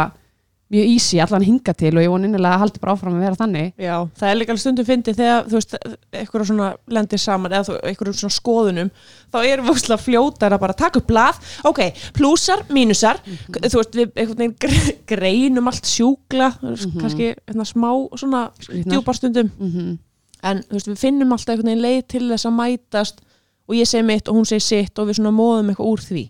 mjög 0.71 0.91
easy 0.93 1.19
allan 1.23 1.45
hinga 1.45 1.73
til 1.77 1.91
og 1.95 2.03
ég 2.03 2.12
von 2.12 2.25
innilega 2.27 2.55
að 2.55 2.62
haldi 2.63 2.81
bara 2.81 2.95
áfram 2.95 3.15
að 3.17 3.25
vera 3.25 3.39
þannig. 3.39 3.71
Já, 3.81 3.95
það 4.19 4.29
er 4.29 4.38
líka 4.39 4.53
alveg 4.53 4.63
stundum 4.63 4.88
fyndið 4.88 5.17
þegar 5.21 5.47
þú 5.47 5.57
veist, 5.57 5.75
eitthvað 6.21 6.45
svona 6.49 6.69
lendir 6.97 7.21
saman 7.21 7.55
eða 7.57 7.79
einhverjum 7.89 8.19
svona 8.21 8.38
skoðunum 8.38 8.91
þá 9.31 9.39
erum 9.41 9.67
við 9.67 9.73
óslega 9.75 10.05
fljótar 10.05 10.55
að 10.55 10.63
bara 10.65 10.77
taka 10.84 11.01
upp 11.01 11.10
blað. 11.10 11.41
Ok, 11.67 11.81
plúsar, 12.17 12.63
mínusar 12.69 13.19
þú 13.25 13.73
veist, 13.81 13.97
við 13.99 14.13
einhvern 14.15 14.43
veginn 14.43 14.55
gre- 14.65 14.95
greinum 15.12 15.67
allt 15.67 15.86
sjúkla, 15.86 16.53
mm 16.62 16.75
-hmm. 16.75 17.01
kannski 17.01 17.34
hérna, 17.47 17.65
smá 17.65 17.91
svona 18.15 18.51
Skrýtnar. 18.60 18.91
djúpar 18.91 19.15
stundum. 19.15 19.51
Mm 19.60 19.99
en 20.43 20.57
þú 20.57 20.73
veist, 20.73 20.88
við 20.88 20.97
finnum 20.97 21.31
alltaf 21.31 21.53
einhvern 21.53 21.67
veginn 21.69 21.81
leið 21.81 22.07
til 22.07 22.29
þess 22.31 22.45
að 22.45 22.55
mætast 22.57 23.19
og 23.21 23.31
og 23.71 23.77
ég 23.79 23.88
segi 23.88 24.03
mitt 24.05 24.27
og 24.27 24.36
hún 24.36 24.47
segi 24.47 24.65
sitt 24.65 24.99
og 24.99 25.07
við 25.07 25.19
svona 25.19 25.31
móðum 25.36 25.71
eitthvað 25.71 25.91
úr 25.93 26.03
því 26.03 26.25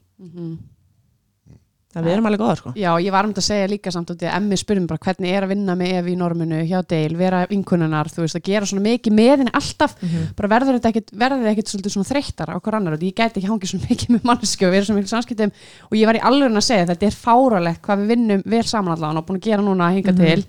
það 1.92 2.06
við 2.08 2.14
erum 2.16 2.28
alveg 2.30 2.42
góðar 2.42 2.60
sko. 2.60 2.72
Já, 2.80 2.90
ég 3.04 3.14
var 3.14 3.28
um 3.28 3.34
þetta 3.34 3.42
að 3.44 3.48
segja 3.48 3.70
líka 3.72 3.92
samt 3.94 4.12
út 4.14 4.24
í 4.24 4.28
að 4.28 4.36
emmi 4.38 4.58
spurðum 4.60 4.88
bara 4.90 5.02
hvernig 5.06 5.36
er 5.36 5.46
að 5.46 5.52
vinna 5.52 5.76
með 5.80 5.94
Evi 6.00 6.14
í 6.14 6.18
norminu 6.20 6.62
hjá 6.70 6.78
Deil, 6.88 7.18
vera 7.20 7.42
vinkunnar, 7.52 8.12
þú 8.12 8.24
veist, 8.24 8.40
að 8.40 8.48
gera 8.48 8.70
svona 8.70 8.86
mikið 8.86 9.16
með 9.18 9.32
henni 9.34 9.54
alltaf, 9.60 9.98
bara 10.38 10.52
verður 10.56 10.80
þetta 10.80 10.92
ekkit 10.94 11.12
verður 11.12 11.44
þetta 11.44 11.54
ekkit 11.56 11.74
svolítið 11.74 11.96
svona 11.98 12.10
þreyttar 12.12 12.54
á 12.54 12.58
hver 12.58 12.80
annar? 12.80 12.98
Og 12.98 13.06
ég 13.06 13.16
gæti 13.18 13.42
ekki 13.42 13.52
hangið 13.52 13.74
svona 13.74 13.90
mikið 13.92 14.16
með 14.16 14.28
manneski 14.32 14.68
og 14.68 14.76
vera 14.76 14.88
svona 14.88 15.02
mikið 15.02 15.14
samskiptum 15.16 15.56
og 15.92 15.96
ég 16.00 16.12
var 16.12 16.20
í 16.20 16.26
alveg 16.32 16.56
að 16.56 16.68
segja 16.70 16.90
þetta 16.94 17.10
er 17.10 17.20
fáralegt 17.28 17.84
hvað 17.86 18.04
við 18.04 18.14
vinnum 18.16 18.44
vel 18.56 18.66
saman 18.68 18.96
allan 18.96 19.20
og 19.20 19.28
búin 19.28 19.42
að 19.42 19.48
gera 19.52 19.66
núna 19.66 19.90
að 19.90 20.00
hinga 20.00 20.16
til 20.18 20.40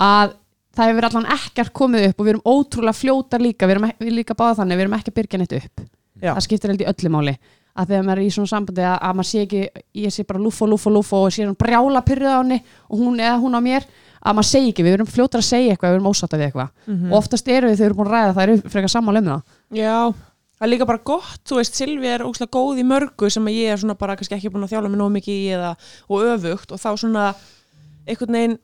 að 0.00 0.36
það 0.76 0.90
hefur 0.90 1.08
allan 1.10 1.30
ekkert 1.34 1.72
komið 1.76 2.10
upp 2.10 2.20
og 2.20 2.26
við 2.26 2.34
erum 2.34 2.46
ótrúlega 2.46 2.96
fljótar 2.96 3.42
líka 3.42 3.68
við 3.68 3.76
erum 3.76 3.88
við 4.00 4.14
líka 4.20 4.36
báða 4.38 4.60
þannig, 4.62 4.78
við 4.78 4.86
erum 4.86 4.98
ekki 5.00 5.12
að 5.12 5.18
byrja 5.18 5.40
neitt 5.40 5.56
upp. 5.58 5.82
Já. 6.20 6.34
það 6.34 6.44
skiptir 6.44 6.72
held 6.72 6.84
í 6.84 6.88
öllu 6.90 7.12
máli 7.14 7.34
að 7.74 7.92
þegar 7.92 8.06
maður 8.06 8.20
er 8.20 8.26
í 8.26 8.30
svona 8.34 8.50
sambandi 8.50 8.84
að, 8.84 8.96
að 9.06 9.18
maður 9.18 9.28
sé 9.30 9.42
ekki 9.46 9.60
ég 10.04 10.14
sé 10.14 10.24
bara 10.28 10.42
lúf 10.42 10.62
og 10.64 10.72
lúf 10.72 10.86
og 10.88 10.94
lúf 10.96 11.12
og 11.16 11.26
sé 11.34 11.44
hann 11.44 11.58
brjála 11.58 12.02
pyrrið 12.06 12.32
á 12.34 12.40
henni 12.40 12.58
og 12.88 13.02
hún 13.02 13.20
eða 13.20 13.36
hún 13.42 13.58
á 13.58 13.60
mér 13.62 13.86
að 14.20 14.36
maður 14.36 14.48
segi 14.50 14.72
ekki, 14.72 14.84
við 14.84 14.96
erum 14.98 15.08
fljótar 15.08 15.40
að 15.40 15.46
segja 15.48 15.74
eitthvað 15.74 15.94
við 15.94 15.98
erum 15.98 16.10
ósátt 16.10 16.34
við 16.36 16.42
eitthvað. 16.48 16.72
Og 17.10 17.14
oftast 17.20 17.48
eru 17.48 17.70
við 17.70 17.78
þau 17.80 17.86
eru 17.86 17.96
búin 18.00 18.10
að 18.10 18.16
ræða 18.16 18.34
það 18.36 18.42
eru 18.46 18.72
frekar 18.74 18.92
sammála 18.92 19.22
um 19.22 19.30
það. 19.30 19.54
Já, 19.80 19.94
það 20.60 20.66
er 20.66 20.70
líka 20.74 20.88
bara 20.90 21.00
gott, 21.10 21.38
þú 21.48 21.56
veist, 21.60 21.78
Silvi 21.78 22.10
er 22.10 22.24
óslega 22.26 22.52
góð 22.52 22.82
í 22.82 22.84
mörgu 22.90 23.30
sem 23.32 23.48
ég 23.54 23.72
er 23.72 23.80
svona 23.80 23.96
bara 23.96 24.16
kannski 24.20 24.36
ekki 24.36 24.50
búin 24.52 24.66
að 24.66 24.74
þjála 24.74 24.90
mig 24.92 25.00
nóg 25.00 25.14
mikið 25.14 25.38
í 25.38 25.46
eða, 25.56 25.70
og 26.10 26.26
öfugt 26.34 26.74
og 26.76 26.82
þá 26.82 26.90
svona 27.00 27.30
einhvern 28.04 28.36
veginn 28.36 28.58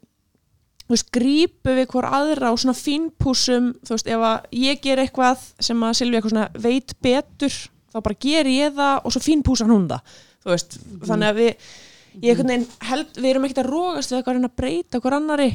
þú 0.87 0.95
veist, 0.95 1.09
grípu 1.17 1.73
við 1.79 1.89
hvort 1.95 2.13
aðra 2.19 2.53
og 2.53 2.61
svona 2.61 2.77
fínpúsum, 2.77 3.73
þú 3.87 3.97
veist, 3.97 4.11
ef 4.13 4.27
að 4.29 4.61
ég 4.61 4.85
ger 4.85 5.03
eitthvað 5.03 5.49
sem 5.67 5.83
að 5.89 5.97
Silvi 5.99 6.21
eitthvað 6.21 6.61
veit 6.63 6.95
betur, 7.03 7.57
þá 7.97 8.03
bara 8.05 8.21
ger 8.27 8.53
ég 8.53 8.77
það 8.77 9.01
og 9.03 9.17
svo 9.17 9.25
fínpúsan 9.25 9.73
hún 9.73 9.89
það, 9.91 10.21
þú 10.45 10.53
veist. 10.53 10.79
Þannig 11.09 11.33
að 11.33 11.41
við, 11.41 11.73
veginn 12.27 12.69
held, 12.91 13.11
við 13.17 13.33
erum 13.33 13.49
ekkert 13.49 13.65
að 13.65 13.73
rógast 13.73 14.13
við 14.13 14.21
eitthvað 14.21 14.35
að 14.35 14.39
reyna 14.39 14.53
að 14.53 14.61
breyta 14.63 15.03
hver 15.03 15.19
annari 15.19 15.51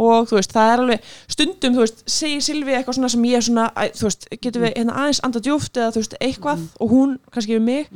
og 0.00 0.30
þú 0.30 0.38
veist, 0.38 0.54
það 0.54 0.72
er 0.72 0.82
alveg 0.84 1.12
stundum, 1.34 1.74
þú 1.76 1.84
veist, 1.84 2.02
segir 2.08 2.42
Silvi 2.44 2.74
eitthvað 2.76 2.96
svona 3.00 3.10
sem 3.12 3.24
ég 3.28 3.40
er 3.40 3.46
svona, 3.46 3.66
veist, 4.00 4.26
getum 4.40 4.64
við 4.64 4.74
hérna 4.78 4.96
aðeins 5.02 5.22
anda 5.26 5.42
djúft 5.44 5.76
eða 5.76 5.92
þú 5.94 6.02
veist, 6.04 6.16
eitthvað 6.22 6.64
og 6.80 6.94
hún 6.94 7.14
kannski 7.34 7.56
við 7.58 7.64
mig. 7.66 7.90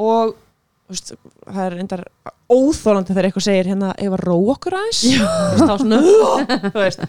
Og 0.00 0.34
þú 0.34 0.96
veist, 0.96 1.12
það 1.46 1.62
er 1.64 1.76
endar 1.84 2.04
óþólandi 2.50 3.14
þegar 3.14 3.28
eitthvað 3.28 3.46
segir 3.46 3.70
hérna, 3.70 3.92
ef 3.94 4.16
að 4.16 4.24
róa 4.26 4.54
okkur 4.56 4.78
aðeins. 4.80 5.02
Þú 5.06 5.20
veist, 5.22 5.66
þá 5.70 5.74
svona, 5.84 6.00
þú 6.74 6.80
veist. 6.82 7.04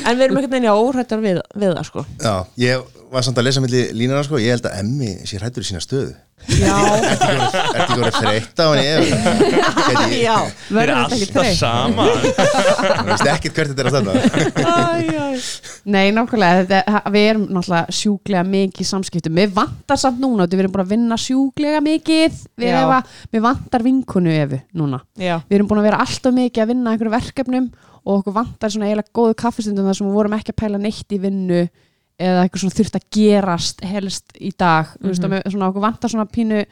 En 0.00 0.16
við 0.16 0.24
erum 0.26 0.40
ekkert 0.40 0.56
neina 0.56 0.76
óhrættar 0.80 1.22
við, 1.24 1.42
við 1.54 1.74
það, 1.76 1.84
sko. 1.90 2.06
Já, 2.24 2.34
ég 2.64 2.97
var 3.12 3.24
samt 3.24 3.38
að 3.40 3.46
lesa 3.48 3.62
milli 3.64 3.84
línana 3.96 4.24
sko, 4.26 4.38
ég 4.42 4.56
held 4.56 4.66
að 4.68 4.80
Emmi 4.82 5.12
sé 5.26 5.38
hrættur 5.40 5.64
í 5.64 5.68
sína 5.68 5.80
stöðu. 5.82 6.14
Já, 6.54 6.74
Ertu 7.08 7.78
ekki 7.82 7.96
voru 7.98 8.10
þreytt 8.14 8.60
á 8.62 8.66
henni 8.70 10.18
já 10.28 10.36
verður 10.70 11.00
þetta 11.00 11.16
ekki 11.16 11.26
alltaf 11.26 11.40
þreytt? 11.42 11.58
sama 11.58 12.04
Þú 13.00 13.08
veist 13.08 13.30
ekkert 13.32 13.58
hvert 13.58 13.72
þetta 13.72 13.82
er 13.82 13.90
að 13.90 14.06
æ. 14.62 15.40
Nei, 15.88 16.04
nákvæmlega, 16.14 16.62
þetta, 16.68 17.02
við 17.14 17.26
erum 17.32 17.44
náttúrulega 17.54 17.96
sjúklega 17.98 18.44
mikið 18.48 18.88
samskiptum. 18.90 19.36
Við 19.38 19.52
vantar 19.56 20.00
samt 20.00 20.22
núna, 20.22 20.46
við 20.50 20.64
erum 20.64 20.74
búin 20.74 20.84
að 20.84 20.94
vinna 20.94 21.18
sjúklega 21.20 21.82
mikið 21.84 22.38
við, 22.58 22.72
efa, 22.74 23.00
við 23.34 23.44
vantar 23.44 23.84
vinkunu 23.86 24.34
efu 24.34 24.60
núna. 24.78 25.02
Já, 25.18 25.36
við 25.48 25.60
erum 25.60 25.70
búin 25.70 25.82
að 25.82 25.90
vera 25.90 26.00
alltaf 26.04 26.34
mikið 26.38 26.64
að 26.64 26.72
vinna 26.72 26.94
einhverju 26.94 27.14
verkefnum 27.14 27.68
og 28.04 28.20
okkur 28.20 28.36
vantar 28.38 28.72
svona 28.72 28.88
eiginlega 28.88 29.14
góðu 29.16 29.36
kaffistundum 29.38 29.88
þar 29.88 29.98
sem 30.00 30.08
við 30.08 30.18
vorum 30.18 30.36
ekki 30.38 30.54
að 30.54 30.60
pæla 30.62 30.82
neitt 30.82 31.14
í 31.14 31.20
vinnu 31.22 31.62
eða 32.18 32.42
eitthvað 32.42 32.64
svona 32.64 32.76
þurft 32.78 32.98
að 32.98 33.06
gerast 33.14 33.84
helst 33.86 34.36
í 34.40 34.50
dag 34.50 34.90
mm 34.90 34.98
-hmm. 34.98 35.08
veist, 35.08 35.52
svona, 35.52 35.70
okkur 35.70 35.84
vantar 35.84 36.10
svona 36.10 36.26
pínu 36.26 36.64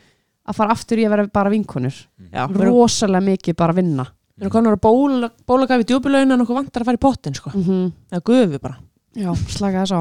að 0.46 0.58
fara 0.58 0.74
aftur 0.74 0.98
í 0.98 1.06
að 1.06 1.14
vera 1.14 1.26
bara 1.32 1.50
vinkonur. 1.50 1.94
Já. 2.32 2.46
Við 2.46 2.60
erum, 2.60 2.74
rosalega 2.74 3.26
mikið 3.30 3.56
bara 3.56 3.72
að 3.72 3.80
vinna. 3.82 4.06
Við 4.36 4.44
erum 4.44 4.52
konar 4.52 4.76
að 4.76 4.82
bóla, 4.84 5.30
bólagafi 5.46 5.86
djúbulaunin 5.86 6.32
en 6.32 6.44
okkur 6.44 6.60
vantar 6.60 6.82
að 6.82 6.90
fara 6.90 7.00
í 7.00 7.04
pottin, 7.06 7.34
sko. 7.34 7.50
Mm 7.54 7.64
-hmm. 7.64 7.92
Það 8.10 8.24
gufi 8.30 8.58
bara. 8.58 8.76
Já, 9.16 9.34
slaka 9.48 9.82
þess 9.82 9.94
á. 9.96 10.00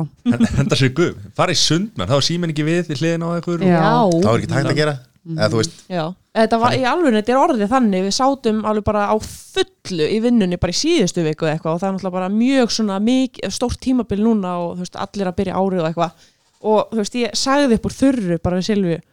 Henda 0.60 0.76
sér 0.76 0.94
guð, 0.94 1.16
fara 1.36 1.52
í 1.52 1.56
sund 1.56 1.92
menn, 1.96 2.10
þá 2.10 2.18
er 2.18 2.26
síminn 2.28 2.52
ekki 2.52 2.66
við 2.68 2.90
í 2.92 2.98
hliðin 3.00 3.24
á 3.24 3.30
eitthvað 3.38 3.64
Já. 3.64 4.12
Það 4.12 4.32
var 4.32 4.40
ekki 4.40 4.54
hægt 4.54 4.74
að 4.74 4.82
gera 4.82 4.98
Eða 5.26 5.50
veist, 5.58 5.80
Já, 5.90 6.04
þetta 6.38 6.60
var 6.62 6.76
í 6.78 6.84
alveg, 6.86 7.16
þetta 7.18 7.34
er 7.34 7.40
orðið 7.42 7.72
þannig 7.72 8.04
við 8.06 8.14
sátum 8.14 8.62
alveg 8.70 8.86
bara 8.86 9.08
á 9.10 9.16
fullu 9.26 10.06
í 10.06 10.20
vinnunni 10.22 10.60
bara 10.62 10.76
í 10.76 10.78
síðustu 10.78 11.24
viku 11.26 11.48
eða 11.48 11.56
eitthvað 11.56 11.74
og 11.74 11.82
það 11.82 11.88
er 11.88 11.96
náttúrulega 11.96 12.18
bara 12.20 12.30
mjög 12.36 12.76
svona 12.76 13.00
mikið, 13.02 13.56
stórt 13.56 13.82
tímabil 13.82 14.22
núna 14.22 14.54
og 14.62 14.78
veist, 14.84 15.00
allir 15.02 15.32
að 15.32 15.38
byrja 15.40 15.58
árið 15.58 15.82
og 15.82 15.90
eitthvað. 15.90 16.30
Og 16.66 16.94
þú 16.94 17.02
veist, 17.02 17.20
ég 17.24 17.38
sagði 17.42 17.80
upp 17.80 17.90
úr 17.90 17.98
þurru 17.98 18.40
bara 18.46 18.62
við 18.62 18.70
Silvi 18.70 18.96
ég 18.96 19.04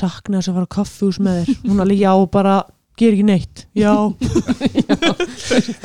sakna 0.00 0.40
þess 0.40 0.52
að 0.52 0.58
fara 0.58 0.68
á 0.68 0.74
kaffús 0.76 1.20
með 1.22 1.40
þér. 1.40 1.58
Hún 1.64 1.82
alveg 1.84 2.04
já, 2.04 2.12
bara 2.36 2.54
ger 3.00 3.16
ekki 3.16 3.26
neitt. 3.26 3.64
Já, 3.84 3.92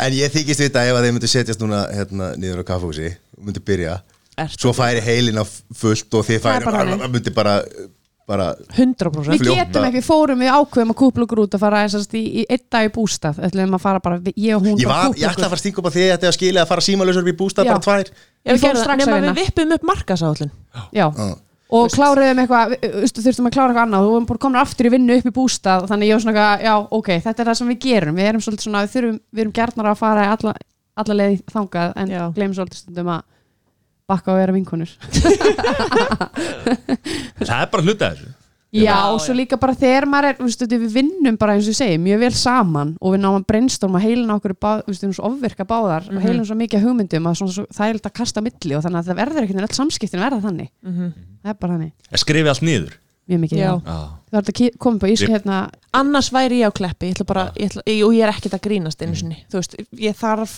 en 0.03 0.13
ég 0.13 0.31
þykist 0.35 0.61
vita 0.61 0.83
ef 0.85 0.97
að 0.99 1.07
þeir 1.07 1.15
myndu 1.15 1.29
setjast 1.31 1.63
núna 1.63 1.85
hérna 1.89 2.33
niður 2.37 2.61
á 2.61 2.69
kaffhúsi 2.69 3.09
og 3.37 3.47
myndu 3.47 3.63
byrja 3.65 3.97
Ertu 4.39 4.61
Svo 4.61 4.73
færi 4.75 5.01
heilin 5.03 5.39
á 5.41 5.45
fullt 5.45 6.15
og 6.15 6.27
þið 6.27 6.43
færi 6.43 6.99
myndi 7.09 7.33
bara, 7.35 7.57
bara 8.29 8.45
100% 8.77 9.33
Við 9.33 9.47
getum 9.49 9.85
ekki, 9.87 9.97
við 9.99 10.05
fórum 10.05 10.39
við 10.43 10.51
ákveðum 10.53 10.93
að 10.93 10.97
kúpla 11.01 11.25
okkur 11.25 11.41
út 11.43 11.55
að 11.57 11.63
fara 11.63 11.81
þessast 11.87 12.13
í, 12.15 12.21
í 12.39 12.45
einn 12.49 12.63
dag 12.75 12.85
í 12.87 12.91
bústað. 12.93 13.39
Ætlum 13.49 13.73
að 13.75 13.81
fara 13.83 13.99
bara, 14.05 14.19
við- 14.21 14.37
ég 14.37 14.55
og 14.55 14.61
hún 14.67 14.77
Ég, 14.79 14.87
var, 14.89 15.09
ég 15.17 15.27
ætla 15.31 15.47
að 15.49 15.53
fara 15.55 15.73
upp 15.79 15.89
á 15.89 15.91
því 15.95 16.03
að 16.05 16.11
þetta 16.13 16.27
er 16.27 16.31
að 16.31 16.37
skilja 16.37 16.61
að 16.63 16.69
fara 16.71 16.85
símalösur 16.85 17.23
upp 17.25 17.31
í 17.33 17.37
bústað 17.41 17.65
Já. 17.65 17.71
bara 17.73 17.85
tvær. 17.87 18.11
Ég 18.45 18.53
Við 18.53 18.61
fórum 18.63 18.81
strax 18.83 18.95
að 18.95 19.05
nema 19.05 19.17
vinna. 19.19 19.33
við 19.33 19.39
vippum 19.49 19.73
upp 19.75 19.83
markasállin 19.89 20.51
Já, 20.93 21.05
Já. 21.09 21.35
og 21.69 21.89
kláruðum 21.93 22.39
eitthvað 22.43 22.65
við- 22.77 23.13
þurftum 23.25 23.49
að 23.49 23.55
klára 23.57 23.69
eitthvað 23.73 23.87
annað. 23.89 24.03
Og 24.09 24.27
við 24.29 24.39
komin 24.45 24.61
aftur 24.61 24.85
í 24.85 24.93
vinnu 24.93 25.17
upp 25.19 25.25
í 25.25 25.35
bústað 25.39 25.87
þannig 25.89 26.07
ég 26.09 26.13
var 26.13 26.23
svona, 26.25 26.45
já, 26.63 26.73
ok, 26.91 27.09
þetta 27.25 27.39
er 27.39 27.49
það 27.51 27.57
sem 27.59 27.67
við 27.73 27.79
gerum. 27.87 28.15
Við 28.15 28.29
erum 28.29 28.41
svona, 28.41 28.85
við, 28.85 28.91
þurfum, 28.95 29.19
við 29.33 29.41
erum 29.41 29.53
að 34.09 34.09
en 34.09 34.09
svolítið 34.09 34.09
stundum 34.09 34.09
að 34.09 34.11
bakka 34.11 34.33
vera 34.39 34.55
vinkonur. 34.57 34.89
Það 37.39 37.61
er 37.61 37.69
bara 37.71 37.83
hluta 37.85 38.09
af 38.09 38.13
þessu. 38.19 38.31
Já, 38.69 38.83
Já, 38.85 38.97
og 39.09 39.17
svo 39.25 39.33
líka 39.33 39.57
bara 39.57 39.73
þegar 39.73 40.05
maður 40.05 40.27
er 40.29 40.35
veistu, 40.43 40.67
við 40.69 40.83
vinnum 40.93 41.33
bara 41.41 41.55
eins 41.57 41.65
og 41.65 41.71
ég 41.73 41.77
segi, 41.79 41.95
mjög 41.97 42.19
vel 42.21 42.35
saman 42.37 42.91
og 43.01 43.15
við 43.15 43.21
náum 43.23 43.39
að 43.39 43.47
brainstorma 43.49 43.97
heilin 44.03 44.29
okkur 44.35 44.53
bá, 44.61 44.75
veistu, 44.85 45.01
við 45.01 45.07
erum 45.07 45.15
svo 45.17 45.25
ofvirka 45.31 45.65
báðar 45.65 46.05
og 46.13 46.19
heilin 46.21 46.45
svo 46.45 46.53
mikið 46.59 46.83
hugmyndum 46.85 47.25
að 47.31 47.39
svona, 47.39 47.53
svo, 47.55 47.63
það 47.73 47.89
er 47.89 47.97
að 48.03 48.13
kasta 48.19 48.37
á 48.37 48.45
milli 48.45 48.77
og 48.77 48.83
þannig 48.85 48.99
að 49.01 49.09
það 49.09 49.17
verður 49.23 49.41
ekki 49.47 49.57
öll 49.63 49.73
samskiptin 49.79 50.21
verða 50.21 50.37
þannig. 50.45 50.69
Það 50.85 51.49
er 51.49 51.57
bara 51.65 51.73
þannig, 51.79 51.91
Skrifi 52.21 52.45
allt 52.53 52.61
niður? 52.69 52.93
Mjög 53.29 53.39
mikið 53.47 53.57
Já. 53.57 53.73
já. 53.73 53.97
Það 54.29 54.37
er 54.37 54.45
þetta 54.51 54.69
komið 54.85 54.99
på 55.01 55.07
íski 55.15 55.25
Ég- 55.25 55.33
hérna. 55.33 55.57
Annars 55.93 56.29
væri 56.33 56.61
ég 56.61 56.69
á 56.69 56.71
kleppi 56.73 57.05
ég 57.09 57.13
ætla 57.17 57.25
bara, 57.29 57.43
ég 57.57 57.65
ætla, 57.73 57.81
og 58.05 58.13
ég 58.13 58.21
er 58.25 58.29
ekkert 58.33 58.53
að 58.57 58.65
grínast 58.69 59.01
einu 59.01 59.15
sinni, 59.17 59.37
þú 59.49 59.55
veist, 59.63 59.73
ég 59.97 60.13
þarf 60.17 60.53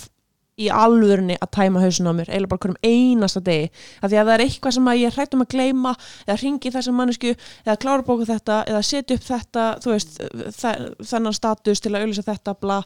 í 0.62 0.70
alvörunni 0.74 1.36
að 1.42 1.50
tæma 1.58 1.82
hausin 1.84 2.10
á 2.10 2.14
mér 2.18 2.30
eiginlega 2.32 2.52
bara 2.54 2.62
hverjum 2.66 2.80
einasta 2.86 3.42
degi. 3.46 3.70
Af 4.02 4.12
því 4.12 4.20
að 4.22 4.30
það 4.30 4.34
er 4.38 4.44
eitthvað 4.46 4.76
sem 4.78 4.90
að 4.92 5.00
ég 5.02 5.10
er 5.12 5.18
hrætt 5.18 5.36
um 5.38 5.44
að 5.46 5.50
gleyma 5.56 5.94
eða 6.28 6.38
ringi 6.42 6.72
þessa 6.76 6.94
mannesku 6.98 7.34
eða 7.66 7.78
klára 7.84 8.06
bóku 8.08 8.28
þetta 8.30 8.60
eða 8.72 8.82
setja 8.88 9.18
upp 9.20 9.26
þetta 9.28 9.66
veist, 9.86 10.18
þe- 10.62 10.78
þennan 11.12 11.38
status 11.38 11.82
til 11.84 11.94
að 11.96 12.02
auðlýsa 12.06 12.26
þetta 12.30 12.56
bla, 12.62 12.80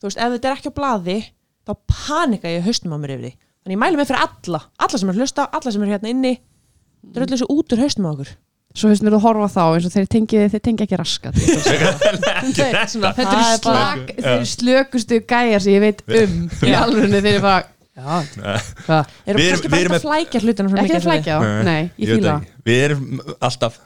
þú 0.00 0.08
veist, 0.10 0.20
ef 0.22 0.36
þetta 0.36 0.50
er 0.52 0.56
ekki 0.60 0.72
á 0.72 0.78
blaði 0.80 1.18
þá 1.66 1.72
panika 1.90 2.52
ég 2.52 2.66
haustum 2.68 2.94
á 2.94 2.98
mér 3.02 3.16
yfir 3.16 3.24
því. 3.26 3.32
Þannig 3.66 3.76
ég 3.76 3.82
mælu 3.82 3.98
mig 3.98 4.06
fyrir 4.06 4.22
alla, 4.28 4.60
alla 4.78 4.98
sem 5.00 5.08
er 5.10 5.16
að 5.16 5.22
hlusta 5.24 5.48
alla 5.58 5.72
sem 5.74 5.82
er 5.82 5.94
hérna 5.96 6.12
inni, 6.12 6.34
það 7.10 7.16
er 7.16 7.24
öllu 7.26 7.34
þessu 7.36 7.48
út 7.56 7.72
úr 7.74 7.82
haustum 7.82 8.06
á 8.06 8.10
okkur 8.14 8.34
svo 8.76 8.90
finnst 8.90 9.04
mér 9.06 9.16
að 9.16 9.24
horfa 9.24 9.48
þá 9.54 9.62
eins 9.76 9.86
og 9.88 9.94
þeir 9.94 10.08
tengi, 10.12 10.42
þeir 10.52 10.62
tengi 10.68 10.84
ekki 10.86 10.98
raskat 11.00 11.38
þetta 12.56 13.30
eru 13.32 14.34
er 14.36 14.44
slökustu 14.50 15.22
gæjar 15.24 15.64
sem 15.64 15.76
ég 15.78 15.84
veit 15.86 16.04
um 16.20 16.36
í 16.68 16.74
alvörunni 16.76 17.22
þeir 17.24 17.32
eru 17.38 17.46
bara 17.46 17.64
Við 17.96 19.30
erum- 19.32 19.40
kannski 19.40 19.68
við 19.72 19.86
bara 19.88 19.96
að 19.96 20.02
flækja 20.04 20.40
hlutina 20.44 20.68
svo 20.68 20.80
ekki 20.82 20.96
að 20.98 21.06
flækja 21.06 21.36
nei, 21.64 21.78
ég 21.96 22.10
ekki. 22.20 22.50
Við 22.68 22.82
erum 22.90 23.22
alltaf 23.40 23.78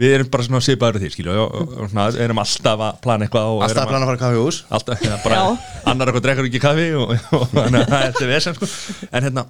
Við 0.00 0.14
erum 0.16 0.28
bara 0.32 0.44
svona 0.46 0.62
svipaður 0.64 0.96
því 1.02 1.08
skilju 1.12 1.32
og, 1.36 1.54
og, 1.60 1.72
og 1.76 1.90
svona, 1.92 2.06
erum 2.24 2.38
alltaf 2.40 2.82
að 2.86 3.00
plana 3.04 3.26
eitthvað 3.26 3.50
og 3.52 3.64
Alltaf 3.66 3.82
að 3.84 3.90
plana 3.92 4.06
að 4.06 4.10
fara 4.10 4.16
á 4.16 4.22
kaffihús 4.24 4.60
alltaf, 4.72 5.02
ja, 5.04 5.18
bara, 5.22 5.40
annar 5.92 6.10
eitthvað 6.10 6.24
drekkur 6.26 6.48
ekki 6.48 6.62
kaffi 6.64 6.86
að 6.96 8.30
er 8.38 8.46
sko. 8.46 8.68
en 9.12 9.26
hérna, 9.28 9.44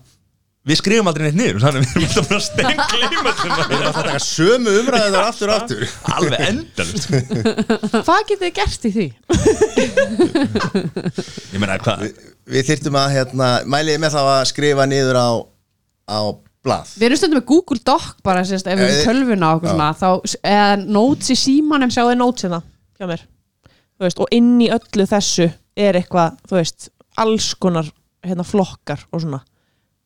við 0.68 0.76
skrifum 0.76 1.08
aldrei 1.11 1.24
neitt 1.30 1.38
niður 1.40 1.62
þannig 1.64 1.80
að 1.80 1.84
við 1.86 1.94
erum 1.96 2.04
alltaf 2.11 2.26
bara 2.28 2.44
stein 2.44 2.80
gleyma 2.90 3.32
Við 3.40 3.70
erum 3.70 3.86
alltaf 3.86 3.88
að 3.88 3.94
taka 4.11 4.20
sömu 4.26 4.70
umræðið 4.80 5.14
þar 5.16 5.26
aftur 5.30 5.48
og 5.48 5.54
aftur 5.56 5.80
alveg 6.16 6.40
endalust. 6.50 7.06
Hvað 8.04 8.20
getið 8.28 8.44
þið 8.44 8.54
gert 8.61 8.82
í 8.84 8.86
því? 8.96 9.06
ég 11.54 11.58
meina 11.62 11.78
hvað 11.80 12.04
Við 12.50 12.66
þyrftum 12.70 12.96
að 12.98 13.12
hérna, 13.14 13.48
mæliði 13.70 14.00
með 14.02 14.14
þá 14.16 14.20
að 14.26 14.48
skrifa 14.50 14.84
niður 14.90 15.18
á, 15.20 15.28
á 16.11 16.18
blað 16.66 16.88
Við 16.98 17.06
erum 17.08 17.18
stundum 17.20 17.38
með 17.40 17.46
Google 17.52 17.80
Doc 17.86 18.04
bara 18.26 18.42
sérst, 18.48 18.66
ef 18.70 18.78
við 18.80 18.88
Eh, 18.90 18.94
erum 19.00 19.06
tölvuna 19.11 19.46
og 19.54 19.61
okkur 19.61 19.70
já. 19.70 19.74
svona 19.74 19.90
þá, 20.00 20.08
eða 20.54 20.70
notes 20.98 21.28
í 21.32 21.36
símanum 21.38 21.92
Sjáðu 21.94 22.14
nót 22.20 22.38
hérna 22.44 22.61
hjá 23.00 23.06
mér 23.11 23.22
Þú 24.00 24.04
veist, 24.08 24.20
og 24.24 24.28
inn 24.32 24.52
í 24.64 24.68
öllu 24.72 25.04
þessu 25.08 25.46
er 25.80 25.94
eitthvað, 26.00 26.30
þú 26.48 26.54
veist, 26.56 26.80
alls 27.20 27.48
konar 27.61 27.86
hérna, 28.24 28.44
flokkar 28.48 29.00
og 29.12 29.18
svona 29.24 29.40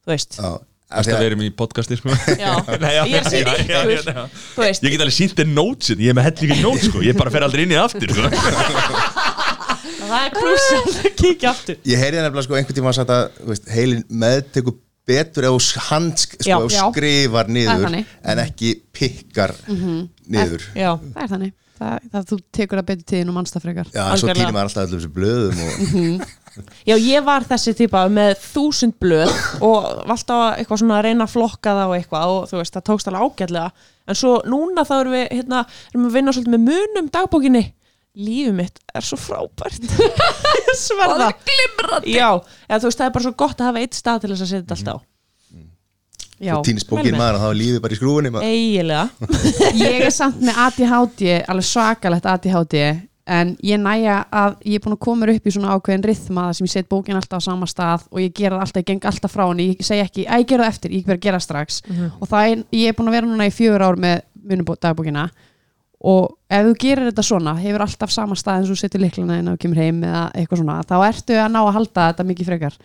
þú 0.04 0.14
veist, 0.14 0.38
Já. 0.38 0.52
Best 0.94 1.10
að 1.10 1.22
við 1.24 1.26
erum 1.30 1.42
í 1.42 1.48
podcasti 1.58 1.96
sko. 1.98 2.14
Já, 2.44 2.52
Nei, 2.82 2.92
já, 2.94 3.02
ég 3.08 3.28
er 3.40 3.48
að 3.50 3.62
já, 3.66 3.80
ykkur. 3.96 4.20
Þú 4.54 4.62
veist, 4.62 4.84
Ég 4.84 4.94
get 4.94 5.02
alveg 5.02 5.16
sínt 5.16 5.34
þér 5.40 5.48
nótsin, 5.50 6.04
ég 6.04 6.12
er 6.12 6.18
með 6.18 6.28
hellingi 6.28 6.58
nót 6.62 6.84
sko. 6.84 7.02
Ég 7.02 7.18
bara 7.18 7.32
fer 7.34 7.46
aldrei 7.48 7.64
inn 7.64 7.74
í 7.74 7.78
það 7.78 7.88
aftur 7.88 8.14
sko. 8.14 8.28
það 10.04 10.14
er 10.20 10.32
krúsal 10.36 10.80
að 10.84 11.08
kíkja 11.18 11.50
aftur. 11.50 11.80
Ég 11.88 12.04
heyrði 12.04 12.22
nefnilega 12.22 12.46
sko 12.46 12.58
einhvern 12.60 12.78
tíma 12.78 12.92
að 12.92 12.98
sagt 13.00 13.14
að 13.16 13.24
þú 13.40 13.50
veist, 13.50 13.68
heilin 13.74 14.06
meðtekur 14.22 14.78
betur 15.08 15.48
ef 15.48 15.58
þú 15.58 15.82
hand 15.88 16.22
sko, 16.22 16.60
skrifar 16.70 17.50
Það 17.50 17.50
er 17.50 17.52
niður 17.58 17.98
en 18.32 18.44
ekki 18.44 18.72
pikkar 18.94 19.56
niður. 19.66 20.70
Já, 20.78 20.94
það 21.00 21.20
er 21.26 21.34
þannig. 21.34 21.58
Það, 21.74 22.08
það 22.12 22.26
þú 22.30 22.36
tekur 22.54 22.78
það 22.80 22.88
betur 22.92 23.06
tíðin 23.10 23.30
og 23.32 23.36
mannstaf 23.40 23.64
frekar. 23.64 23.88
Já, 23.90 24.04
svo 24.04 24.12
Algjörlega. 24.14 24.36
týnir 24.38 24.54
maður 24.54 24.68
alltaf 24.68 24.84
öllum 24.84 25.00
þessu 25.00 25.10
blöðum 25.16 25.58
og 25.64 26.43
Já, 26.86 26.94
ég 26.94 27.24
var 27.26 27.46
þessi 27.48 27.74
típa 27.78 28.04
með 28.12 28.34
þúsund 28.42 28.96
blöð 29.02 29.32
og 29.64 29.86
var 30.04 30.12
alltaf 30.14 30.58
eitthvað 30.58 30.82
svona 30.82 30.98
að 30.98 31.06
reyna 31.08 31.26
að 31.26 31.32
flokka 31.34 31.76
það 31.78 31.92
og 31.92 31.96
eitthvað 31.98 32.34
og 32.34 32.44
þú 32.50 32.60
veist, 32.60 32.76
það 32.76 32.84
tókst 32.90 33.10
alveg 33.10 33.24
ágætlega. 33.24 33.88
En 34.04 34.18
svo 34.20 34.34
núna 34.48 34.84
þá 34.86 34.92
erum 34.98 35.16
við 35.16 35.24
hérna, 35.32 35.62
erum 35.92 36.04
við 36.04 36.10
að 36.12 36.18
vinna 36.18 36.36
svolítið 36.36 36.54
með 36.54 36.68
munum 36.68 37.08
dagbókinni. 37.14 37.64
Lífið 38.14 38.54
mitt 38.54 38.78
er 38.94 39.02
svo 39.02 39.18
frábært. 39.18 39.88
Sverða. 40.84 41.32
Glimrandi. 41.48 42.14
Já, 42.14 42.28
eða, 42.68 42.78
þú 42.78 42.90
veist, 42.90 43.00
það 43.00 43.08
er 43.08 43.16
bara 43.16 43.26
svo 43.26 43.34
gott 43.42 43.58
að 43.58 43.70
hafa 43.72 43.82
eitt 43.82 43.98
stað 43.98 44.22
til 44.22 44.30
þess 44.30 44.44
að 44.44 44.52
setja 44.52 44.62
þetta 44.62 44.78
allt 44.78 44.92
á. 44.94 44.96
Já, 46.44 46.54
týnist 46.66 46.88
bókin 46.90 47.14
vel 47.14 47.18
maður 47.18 47.38
að 47.38 47.52
er 47.52 47.58
lífið 47.60 47.82
bara 47.84 47.94
í 47.94 47.98
skrúfunni 47.98 48.30
maður. 48.34 48.46
Eiginlega. 48.50 49.04
Ég 49.78 50.00
er 50.02 50.14
samt 50.14 50.40
með 50.44 50.58
ADHD 50.64 51.26
alveg 51.50 51.68
svakalegt 51.68 52.26
ADHD 52.30 52.74
en 53.24 53.54
ég 53.64 53.80
næja 53.80 54.18
að 54.28 54.58
ég 54.68 54.76
er 54.76 54.84
búin 54.84 54.96
að 54.96 55.04
koma 55.06 55.28
upp 55.32 55.46
í 55.48 55.52
svona 55.54 55.72
ákveðin 55.78 56.04
rithma 56.04 56.50
sem 56.52 56.66
ég 56.66 56.72
set 56.74 56.88
bókin 56.90 57.16
alltaf 57.16 57.40
á 57.40 57.46
sama 57.46 57.66
stað 57.70 58.04
og 58.10 58.20
ég 58.20 58.34
gera 58.36 58.58
það 58.58 58.66
alltaf, 58.66 58.82
ég 58.82 58.88
geng 58.90 59.08
alltaf 59.08 59.32
frá 59.32 59.46
henni. 59.48 59.70
Ég 59.72 59.86
segi 59.86 60.04
ekki, 60.04 60.26
að 60.28 60.44
ég 60.44 60.50
gera 60.50 60.66
það 60.66 60.74
eftir, 60.74 60.92
ég 60.92 61.06
verð 61.08 61.18
að 61.20 61.24
gera 61.24 61.40
strax. 61.40 61.80
Og 62.20 62.28
það 62.28 62.50
er, 62.50 62.64
ég 62.76 62.88
er 62.92 62.96
búin 62.98 63.08
að 63.08 63.16
vera 63.16 63.30
núna 63.30 63.48
í 63.48 63.54
fjögur 63.54 63.86
ár 63.86 63.96
með 63.96 64.22
munubókdagbókina 64.44 65.28
og 66.04 66.34
ef 66.52 66.66
þú 66.66 66.72
gerir 66.82 67.06
þetta 67.08 67.22
svona 67.24 67.54
hefur 67.56 67.80
alltaf 67.86 68.10
sama 68.12 68.36
stað 68.36 68.58
eins 68.60 68.70
og 68.74 68.76
setur 68.76 69.00
liklana 69.00 69.38
inn 69.40 69.48
og 69.48 69.56
kemur 69.58 69.78
heim 69.80 70.02
eða 70.04 70.26
eitthvað 70.36 70.60
svona, 70.60 70.82
þá 70.84 70.96
ertu 71.08 71.38
að 71.40 71.48
ná 71.54 71.60
að 71.62 71.74
halda 71.78 72.08
þetta 72.10 72.26
mikið 72.28 72.50
frekar. 72.50 72.76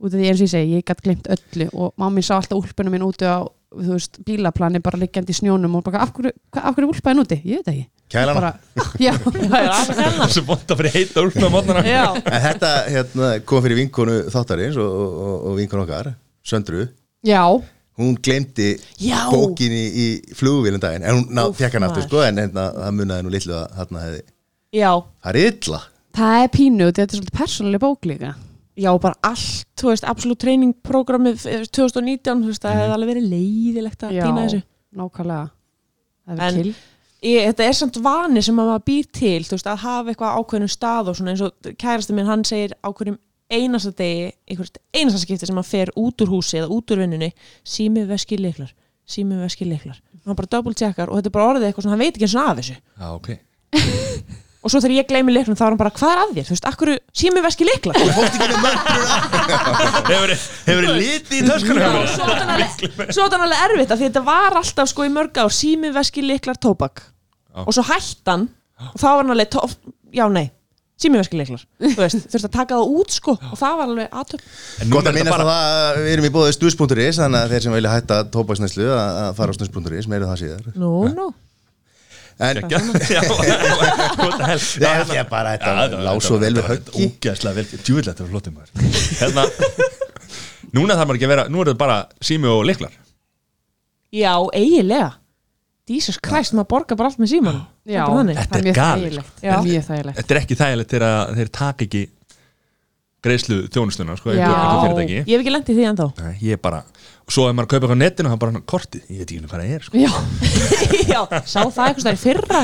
Út 0.00 0.10
af 0.10 0.18
því 0.18 0.26
eins 0.32 0.40
og 0.40 0.46
ég 0.48 0.50
segi, 0.50 0.74
ég 0.74 0.84
gætt 0.88 1.02
glimt 1.04 1.28
öllu 1.30 1.68
og 1.76 1.92
mamma 2.00 2.24
sá 2.26 2.34
alltaf 2.40 2.58
úlpunum 2.58 2.90
minn 2.96 3.06
úti 3.06 3.28
á 3.28 3.46
þú 3.70 3.94
veist, 3.94 4.18
bílaplani 4.26 4.80
bara 4.82 4.98
liggjandi 4.98 5.34
í 5.34 5.38
snjónum 5.40 5.76
og 5.78 5.84
bara, 5.86 6.02
af 6.04 6.12
hverju, 6.16 6.32
hva- 6.52 6.64
af 6.66 6.74
hverju 6.76 6.88
er 6.88 6.94
úlpaðin 6.94 7.22
úti? 7.24 7.38
Ég 7.46 7.60
veit 7.60 7.66
það 7.68 7.74
ekki. 7.76 7.88
Kælana. 8.10 8.40
bara, 8.40 8.52
já, 9.06 9.12
Það 9.22 9.52
er 9.60 9.68
alveg 9.70 9.98
hérna 10.02 10.26
Svo 10.34 10.42
vant 10.48 10.72
að 10.74 10.80
fyrir 10.80 10.94
heita 10.96 11.50
mótnana 11.54 11.82
Já, 11.86 12.06
En 12.26 12.40
þetta 12.42 12.70
hérna, 12.90 13.28
kom 13.46 13.62
fyrir 13.62 13.78
vinkonu 13.78 14.16
þáttarins 14.34 14.80
og, 14.82 14.96
og, 15.04 15.36
og 15.52 15.54
vinkonu 15.60 15.84
okkar 15.84 16.08
Söndru, 16.42 16.88
já, 17.22 17.44
hún 18.00 18.16
glemdi 18.24 18.72
Já. 18.98 19.28
bókinni 19.30 19.84
í 19.94 20.06
flugvílum 20.34 20.80
daginn. 20.82 21.04
En 21.06 21.22
hún 21.28 21.54
fekk 21.54 21.76
hann 21.78 21.86
aftur 21.86 22.02
sko 22.08 22.24
en 22.26 22.40
hérna, 22.42 22.66
það 22.80 22.96
munaði 22.98 23.26
nú 23.28 23.34
litlu 23.36 23.54
að 23.60 23.78
hérna 23.78 24.02
hefði 24.08 24.22
já, 24.80 24.90
Það 25.22 25.30
er 25.30 25.40
illa. 25.52 25.80
Það 26.18 26.42
er 26.42 26.50
pínu 26.58 26.88
þetta 26.90 27.04
er 27.06 27.18
svolítið 27.20 27.38
persónuleg 27.38 27.84
bók 27.86 28.08
líka 28.10 28.34
já, 28.80 28.90
bara 29.02 29.16
allt 29.26 29.66
þú 29.80 29.90
veist, 29.92 30.06
absolutt 30.08 30.40
treiningprogrammið 30.44 31.46
2019, 31.70 32.44
þú 32.44 32.52
veist, 32.52 32.64
það 32.64 32.78
hefði 32.80 32.96
alveg 32.96 33.12
verið 33.14 33.28
leiðilegt 33.34 34.06
að 34.06 34.16
já, 34.16 34.22
týna 34.24 34.44
þessu. 34.46 34.60
nákvæmlega. 35.00 35.46
Það 36.30 36.44
er 36.46 36.58
kill. 36.60 36.74
ég, 37.30 37.48
þetta 37.50 37.66
er 37.66 37.78
samt 37.80 38.00
vani 38.04 38.44
sem 38.46 38.60
að 38.60 38.70
maður 38.70 38.84
býr 38.90 39.08
til 39.20 39.40
þú 39.48 39.56
veist, 39.56 39.70
að 39.72 39.82
hafa 39.86 40.12
eitthvað 40.12 40.38
ákveðnum 40.40 40.72
stað 40.74 41.10
og 41.10 41.18
svona 41.18 41.34
eins 41.34 41.44
og 41.46 41.72
kærasti 41.80 42.16
minn, 42.16 42.30
hann 42.30 42.44
segir 42.48 42.76
ákveðnum 42.86 43.18
einasta 43.50 43.90
degi, 43.98 44.28
einhvert 44.46 44.78
einasta 44.94 45.18
skipti 45.24 45.48
sem 45.48 45.58
hann 45.58 45.66
fer 45.66 45.90
út 45.98 46.22
úr 46.22 46.30
húsi 46.36 46.60
eða 46.60 46.70
út 46.70 46.92
úr 46.94 47.02
vinnunni 47.02 47.32
sími 47.66 48.04
veski 48.06 48.38
leiklar 48.38 48.70
sími 49.10 49.40
veski 49.40 49.66
leiklar, 49.66 49.98
hann 50.22 50.38
bara 50.38 50.50
double 50.54 50.76
checkar 50.78 51.10
og 51.10 51.18
þetta 51.18 51.32
er 51.32 51.34
bara 51.34 51.48
orðið 51.54 51.66
eitthvað 51.66 51.86
svona, 51.86 51.96
hann 51.96 52.04
veit 52.04 52.14
ekki 52.14 52.28
eins 52.28 52.36
og 52.36 52.44
af 52.46 52.60
þessu. 52.60 52.76
Já, 52.78 53.08
ok 53.16 53.30
og 54.60 54.68
svo 54.72 54.80
þegar 54.84 54.96
ég 54.98 55.06
gleymi 55.08 55.32
leiknum 55.32 55.56
þá 55.56 55.62
er 55.64 55.70
hann 55.72 55.80
bara, 55.80 55.92
hvað 55.96 56.10
er 56.12 56.20
að 56.20 56.32
þér, 56.36 56.46
þú 56.48 56.54
veist, 56.56 56.66
akkur 56.68 56.90
sími 57.16 57.40
veski 57.46 57.64
leiklar 57.64 57.96
Hefur 60.10 60.32
hefur 60.66 60.86
litið 60.98 61.34
í 61.38 61.42
töskunum 61.48 61.80
Já, 61.80 61.90
svo 62.12 62.26
átti 62.28 62.44
hann 62.44 62.54
alveg- 62.56 63.12
svo 63.14 63.24
átti 63.24 63.36
hann 63.38 63.46
alveg 63.46 63.64
erfitt 63.66 63.94
af 63.94 63.98
því 64.00 64.08
þetta 64.10 64.22
var 64.26 64.58
alltaf 64.60 64.90
sko 64.92 65.06
í 65.08 65.12
mörg 65.14 65.40
ár 65.42 65.52
sími, 65.54 65.92
veski, 65.96 66.24
liklar, 66.26 66.58
tóbak. 66.60 67.04
Já. 67.50 67.64
og 67.66 67.72
svo 67.74 67.84
hætti 67.88 68.30
hann 68.30 68.48
og 68.80 68.96
þá 69.00 69.06
var 69.08 69.20
hann 69.24 69.34
alveg, 69.34 69.60
já 70.20 70.26
nei 70.32 70.46
sími, 71.00 71.16
veski, 71.16 71.38
liklar, 71.40 71.62
þú 71.80 71.96
veist, 71.96 72.26
þurfti 72.28 72.48
að 72.50 72.56
taka 72.58 72.76
það 72.76 72.94
út 73.00 73.14
sko 73.16 73.32
og 73.40 73.56
það 73.56 73.76
var 73.80 73.86
alveg 73.94 74.08
aðtöp 74.20 74.40
Gott 74.92 75.08
að 75.08 75.14
minnast 75.16 75.40
að 75.40 75.48
það, 75.48 76.00
við 76.04 76.12
erum 76.14 76.26
í 76.28 76.32
bóðið 76.36 76.56
snus.is 76.58 77.20
þannig 77.22 77.40
að 77.40 77.54
þeir 77.54 77.64
sem 77.64 77.76
vilja 77.78 77.94
hætta 77.96 78.18
tópaksnæslu 78.36 78.90
að 78.92 79.20
að 79.24 79.30
fara 79.40 79.50
á 79.50 79.56
snus.is, 79.56 80.10
meira 80.12 80.28
það 80.28 80.42
síðar. 80.44 80.68
Nú, 80.76 80.92
nú 81.16 81.30
En 82.40 82.56
Já, 82.70 82.78
þetta 84.80 85.12
er 85.18 85.26
bara, 85.28 85.50
þetta 85.58 85.98
lág 86.06 86.18
svo 86.24 86.38
vel 86.40 86.54
við 86.56 86.64
höggi. 86.70 86.90
Ógæðslega 87.08 87.54
vel, 87.58 87.66
djúvillega 87.84 88.12
þetta 88.14 88.24
var 88.24 88.30
flottum 88.32 88.54
Hérna 89.20 89.42
Núna 90.70 90.94
þarf 90.96 91.06
maður 91.10 91.18
ekki 91.18 91.26
að 91.28 91.32
vera, 91.34 91.44
nú 91.50 91.58
er 91.62 91.66
þetta 91.72 91.82
bara 91.82 91.98
sími 92.24 92.46
og 92.50 92.60
liklar 92.68 92.92
Já, 94.10 94.34
eiginlega. 94.56 95.10
Jesus 95.90 96.16
Christ, 96.22 96.52
maður 96.54 96.68
borgar 96.70 96.96
bara 96.98 97.08
allt 97.10 97.18
með 97.22 97.30
síman 97.34 97.58
já, 97.90 98.04
Þetta 98.06 98.14
það 98.14 98.30
er 98.30 98.30
er 98.30 98.36
þægilegt. 98.80 99.26
sko. 99.26 99.34
Það 99.42 99.50
er 99.98 100.04
Þetta 100.20 100.32
er 100.34 100.38
ekki 100.44 100.54
þægilegt 100.62 100.90
þegar 100.96 101.12
þeir 101.40 101.50
taka 101.60 101.80
ekki 101.88 102.02
greiðslu 103.20 103.56
þjónustuna 103.68 104.14
sko, 104.16 104.32
Já. 104.32 104.48
Ég 105.04 105.28
hef 105.28 105.40
ekki 105.42 105.52
lendið 105.52 105.76
því 105.76 105.84
ennþá. 105.90 106.06
Nei, 106.22 106.34
ég 106.40 106.52
er 106.56 106.60
bara, 106.62 106.78
svo 107.30 107.46
ef 107.48 107.54
maður 107.56 107.70
kaupa 107.70 107.80
eitthvað 107.86 107.98
á 107.98 108.02
netinu 108.02 108.32
þá 108.32 108.38
bara 108.42 108.62
kortið, 108.72 109.02
ég 109.10 109.20
veit 109.22 109.30
ekki 109.30 109.50
hvað 109.50 109.60
það 109.60 109.74
er 109.76 109.86
sko. 109.86 110.00
já, 110.00 110.12
Já, 111.12 111.20
sá 111.46 111.60
það 111.70 111.84
eitthvað 111.86 112.04
stær 112.04 112.16
í 112.16 112.22
fyrra? 112.24 112.62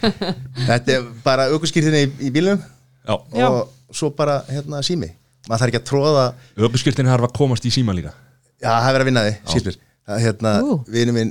Þetta 0.68 0.94
er 0.96 1.08
bara 1.24 1.48
aukurskýrtinni 1.54 2.02
í, 2.06 2.10
í 2.28 2.32
bílnum 2.34 2.60
Já, 3.06 3.16
Já. 3.38 3.48
og 3.48 3.94
svo 3.94 4.10
bara 4.14 4.40
hérna 4.50 4.82
sími. 4.86 5.10
Maður 5.46 5.62
þarf 5.62 5.70
ekki 5.72 5.80
að 5.82 5.88
tróða 5.90 6.24
öpusskirtinni 6.66 7.10
harfa 7.12 7.28
að 7.30 7.36
komast 7.38 7.66
í 7.68 7.70
síma 7.74 7.94
líka. 7.94 8.14
Já, 8.58 8.70
það 8.72 8.88
er 8.88 8.96
verið 8.96 9.04
að 9.04 9.10
vinna 9.12 9.26
sísmir 9.52 9.76
Það, 10.06 10.20
hérna, 10.22 10.50
Ú. 10.62 10.74
vinur 10.90 11.14
minn 11.16 11.30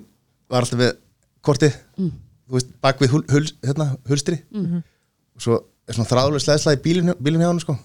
var 0.52 0.66
alltaf 0.66 0.80
með 0.80 0.94
kortið 1.46 1.76
þú 1.96 2.58
veist, 2.58 2.72
bak 2.84 3.00
við 3.02 3.14
hul, 3.16 3.22
hul, 3.32 3.44
hérna, 3.66 3.88
hulstri. 4.10 4.40
Og 5.36 5.44
svo 5.44 5.60
er 5.88 5.96
svona 5.98 6.10
þráðlega 6.10 6.44
slæðsla 6.44 6.74
í 6.76 6.82
bílum, 6.84 7.12
bílum 7.24 7.44
hjá 7.44 7.50
hann 7.50 7.62
sko. 7.64 7.76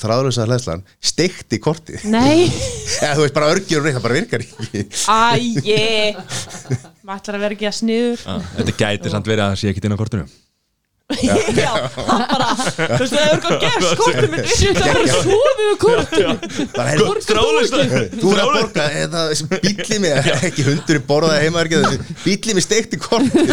Og 0.00 0.04
þráðlega 0.06 0.46
slæðslan 0.48 0.84
steikti 1.10 1.60
kortið. 1.62 2.04
Nei, 2.10 2.48
eða 3.02 3.16
þú 3.18 3.24
veist, 3.26 3.36
bara 3.36 3.50
örgjur 3.54 3.80
og 3.82 3.86
reyð, 3.86 3.98
það 3.98 4.06
bara 4.06 4.18
virkar 4.20 4.44
ekki. 4.46 4.84
Æje 5.10 5.80
Maður 7.00 7.20
ætlar 7.20 7.36
að 7.36 7.44
vera 7.44 7.56
ekki 7.56 7.68
að 7.68 7.76
sniður. 7.80 8.24
Þetta 8.56 8.78
gæti 8.80 9.12
samt 9.12 9.28
verið 9.28 9.44
að 9.44 9.52
það 9.52 9.60
sé 9.60 9.72
ekki 9.72 9.84
inn 9.88 9.96
á 9.96 10.00
kortinu 10.00 10.30
Já, 11.60 11.72
hann 11.96 12.24
bara 12.30 12.48
Þú 12.60 12.98
veist, 13.00 13.14
það 13.14 13.20
er 13.20 13.30
eitthvað 13.34 13.56
gest 13.64 14.00
kortum 14.00 14.30
minn 14.34 14.44
Það 14.50 14.86
er 14.86 14.94
bara 14.94 15.14
sofið 15.16 15.62
við 15.62 15.76
kortum 15.84 16.34
Þráðlaust 17.30 17.74
þú 18.20 18.32
er 18.34 18.42
að 18.42 18.52
borga 18.54 18.86
eða 19.00 19.24
bíli 19.64 19.98
mig, 20.02 20.30
ekki 20.50 20.66
hundur 20.66 21.00
í 21.00 21.02
borðaði 21.08 21.42
heimaverkið 21.46 21.98
bíli 22.24 22.56
mig 22.56 22.64
steikti 22.64 23.00
kortið. 23.00 23.52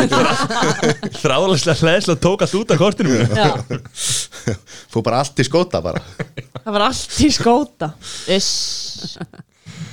Þráðlauslega 1.22 1.78
hlæðslega 1.82 2.22
tók 2.24 2.46
allt 2.46 2.56
út 2.60 2.74
af 2.74 2.82
kortinu 2.82 3.16
mínu. 3.16 3.82
Fór 4.94 5.06
bara 5.06 5.22
allt 5.24 5.36
til 5.38 5.48
skóta 5.48 5.82
bara. 5.84 6.02
Það 6.62 6.72
var 6.78 6.88
allt 6.90 7.20
í 7.24 7.30
skóta. 7.34 7.92
Iss. 8.34 9.18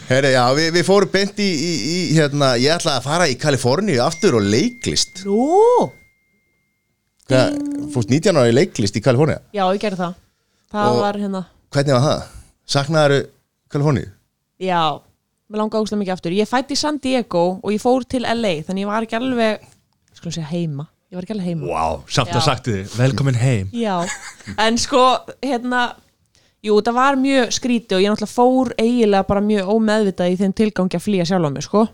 Herri, 0.09 0.35
já, 0.35 0.45
við, 0.57 0.71
við 0.77 0.85
fórum 0.87 1.13
beint 1.13 1.39
í, 1.41 1.49
í, 1.49 1.73
í 1.89 1.99
hérna, 2.19 2.55
ég 2.61 2.75
ætla 2.77 2.99
að 2.99 3.07
fara 3.07 3.29
í 3.31 3.39
Kaliforníu 3.41 4.03
aftur 4.05 4.37
og 4.37 4.45
leiklist. 4.53 5.25
Nú, 5.25 5.89
Hvað, 7.25 7.55
fórst 7.95 8.11
19 8.13 8.37
ára 8.37 8.51
í 8.51 8.55
leiklist 8.55 8.97
í 8.99 9.03
Kaliforníu 9.05 9.39
já, 9.57 9.65
ég 9.73 9.81
gerði 9.81 9.97
það. 10.03 10.15
Það 10.75 10.91
Og- 10.91 11.01
var 11.01 11.15
hérna. 11.23 11.45
hvernig 11.73 11.95
var 11.97 12.05
það? 12.05 12.23
Saknaðu 12.75 13.19
Kaliforníu? 13.73 14.11
Já, 14.61 15.01
mér 15.51 15.59
langaði 15.63 15.81
ógstlega 15.85 16.01
mikið 16.03 16.13
aftur. 16.17 16.33
Ég 16.37 16.49
fætti 16.49 16.73
í 16.77 16.77
San 16.77 16.99
Diego 16.99 17.61
og 17.63 17.71
ég 17.73 17.81
fór 17.81 18.05
til 18.09 18.23
LA 18.23 18.63
Þannig 18.63 18.85
ég 18.85 18.87
var 18.87 19.03
ekki 19.03 19.17
alveg, 19.19 19.61
skulum 20.15 20.33
segja 20.33 20.51
heima. 20.53 20.87
Ég 21.11 21.17
var 21.17 21.23
ekki 21.25 21.35
alveg 21.35 21.47
heima. 21.47 21.67
Vá, 21.67 22.03
samt 22.09 22.29
að 22.29 22.41
Já. 22.41 22.45
sagt 22.45 22.67
þið, 22.67 22.97
velkomin 22.99 23.35
heim. 23.41 23.69
Já, 23.73 24.07
en 24.59 24.77
sko, 24.79 25.19
hérna 25.43 25.95
Jú, 26.65 26.79
það 26.81 26.95
var 26.97 27.15
mjög 27.21 27.51
skríti 27.53 27.93
og 27.93 28.01
ég 28.01 28.09
náttúrulega 28.09 28.33
fór 28.33 28.71
eiginlega 28.81 29.27
bara 29.29 29.41
mjög 29.45 29.67
ómeðvitað 29.69 30.31
í 30.33 30.37
þeim 30.41 30.55
tilgangi 30.57 30.97
að 30.97 31.03
flýja 31.05 31.27
sjálf 31.29 31.45
á 31.45 31.51
mig, 31.53 31.63
sko 31.63 31.89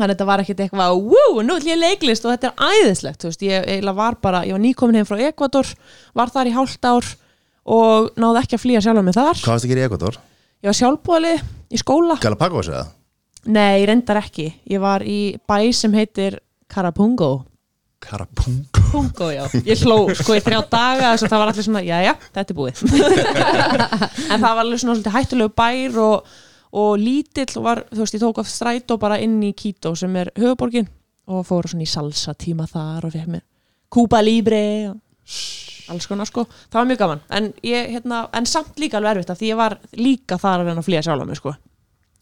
Þannig 0.00 0.14
að 0.14 0.14
þetta 0.14 0.26
var 0.30 0.40
ekkert 0.40 0.60
eitthvað, 0.64 0.98
wú, 1.04 1.42
nú 1.44 1.56
ætlum 1.58 1.70
ég 1.74 1.80
leiklist 1.80 2.24
og 2.24 2.32
þetta 2.32 2.48
er 2.48 2.78
æðislegt, 2.80 3.26
veist, 3.26 3.42
ég 3.44 3.66
eiginlega 3.66 3.98
var 3.98 4.16
bara, 4.24 4.40
ég 4.48 4.56
var 4.56 4.62
nýkomin 4.62 4.96
heim 4.96 5.08
frá 5.08 5.20
Ekvador, 5.26 5.68
var 6.16 6.32
þar 6.32 6.48
í 6.48 6.54
hálft 6.54 6.88
ár 6.88 7.10
og 7.68 8.08
náði 8.16 8.40
ekki 8.40 8.56
að 8.56 8.62
flýja 8.64 8.82
sjálf 8.86 9.04
mig 9.04 9.18
þar. 9.18 9.36
Hvað 9.42 9.52
varst 9.52 9.68
að 9.68 9.74
gera 9.74 9.82
í 9.82 9.88
Ekvator? 9.90 10.18
Ég 10.64 10.70
var 10.70 10.78
sjálfbúðali 10.80 11.34
í 11.68 11.82
skóla. 11.82 12.16
Galapagos 12.24 12.72
eða? 12.72 12.86
Nei, 13.52 13.84
reyndar 13.88 14.22
ekki. 14.24 14.48
Ég 14.72 14.80
var 14.80 15.04
í 15.04 15.20
bæ 15.44 15.58
sem 15.76 15.92
heitir 16.00 16.40
Carapungo. 16.72 17.32
Karapung 18.00 18.80
Pungo, 18.90 19.28
já. 19.30 19.44
Ég 19.68 19.84
hló 19.84 20.08
sko 20.16 20.34
í 20.34 20.40
þrjá 20.42 20.60
daga 20.72 21.12
þess 21.12 21.26
að 21.26 21.32
það 21.32 21.42
var 21.42 21.50
allir 21.52 21.66
svona, 21.66 21.82
já, 21.84 21.98
já, 22.02 22.12
þetta 22.34 22.54
er 22.54 22.58
búið. 22.58 22.80
en 24.32 24.40
það 24.40 24.48
var 24.48 24.62
alveg 24.64 24.80
svona 24.82 24.94
svolítið 24.96 25.14
hættulegu 25.14 25.52
bær 25.60 25.98
og, 26.02 26.32
og 26.72 26.98
lítill 26.98 27.56
og 27.58 27.64
var, 27.64 27.80
þú 27.90 27.98
veist, 28.04 28.14
ég 28.14 28.22
tók 28.22 28.38
af 28.38 28.46
strætó 28.50 28.98
bara 28.98 29.18
inn 29.18 29.40
í 29.42 29.52
Quito 29.58 29.94
sem 29.98 30.14
er 30.16 30.30
höfuborgin 30.38 30.86
og 31.30 31.46
fór 31.46 31.66
svona 31.70 31.82
í 31.82 31.90
salsa 31.90 32.34
tíma 32.34 32.66
þar 32.70 33.06
og 33.08 33.12
fekk 33.14 33.28
mér 33.28 33.42
Cuba 33.90 34.20
Libre 34.22 34.90
og 34.90 35.00
alls 35.90 36.06
konar 36.06 36.26
sko, 36.28 36.44
það 36.70 36.78
var 36.78 36.86
mjög 36.86 36.98
gaman. 37.00 37.20
En, 37.34 37.48
ég, 37.66 37.88
hérna, 37.90 38.28
en 38.38 38.46
samt 38.46 38.78
líka 38.78 38.98
alveg 39.00 39.16
erfitt 39.16 39.30
af 39.34 39.38
því 39.40 39.48
ég 39.50 39.58
var 39.58 39.74
líka 39.98 40.38
þar 40.38 40.60
að 40.62 40.68
reyna 40.70 40.80
að 40.84 40.86
flýja 40.86 41.02
sjálf 41.08 41.26
mig 41.26 41.36
sko. 41.40 41.54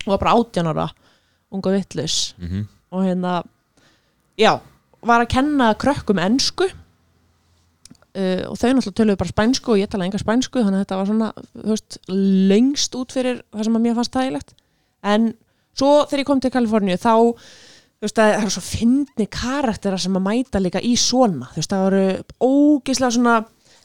Og 0.07 0.13
var 0.15 0.19
bara 0.23 0.33
18 0.41 0.71
ára 0.73 0.87
unga 1.53 1.71
vittlaus 1.77 2.35
Mhm. 2.39 2.63
og 2.93 3.05
hérna 3.05 3.43
já, 4.39 4.61
var 5.03 5.21
að 5.21 5.29
kenna 5.29 5.75
krökkum 5.75 6.19
ensku 6.25 6.71
uh, 8.19 8.45
og 8.51 8.59
þau 8.59 8.69
náttúrulega 8.75 8.99
töluðu 9.01 9.21
bara 9.23 9.33
spænsku 9.33 9.75
og 9.75 9.81
ég 9.81 9.91
talaði 9.91 10.11
enga 10.11 10.23
spænsku 10.23 10.63
þannig 10.63 10.79
að 10.79 10.85
þetta 10.85 11.01
var 11.01 11.11
svona, 11.11 11.33
veist, 11.71 11.99
lengst 12.53 12.99
út 12.99 13.15
fyrir 13.15 13.43
það 13.55 13.69
sem 13.69 13.79
að 13.79 13.85
mér 13.87 13.99
fannst 13.99 14.17
þægilegt. 14.19 14.57
En 15.07 15.29
svo 15.79 15.93
þegar 16.09 16.25
ég 16.25 16.31
kom 16.31 16.43
til 16.43 16.55
Kaliforníu 16.55 16.99
þá 16.99 17.15
veist, 18.03 18.19
það 18.19 18.35
er 18.35 18.51
svo 18.55 18.65
fyndni 18.65 19.29
karaktera 19.31 20.01
sem 20.01 20.19
að 20.19 20.27
mæta 20.27 20.63
líka 20.63 20.83
í 20.83 20.95
svona. 20.99 21.51
Veist, 21.57 21.71
það 21.71 21.87
voru 21.87 22.05
ógislega 22.49 23.17
svona 23.17 23.39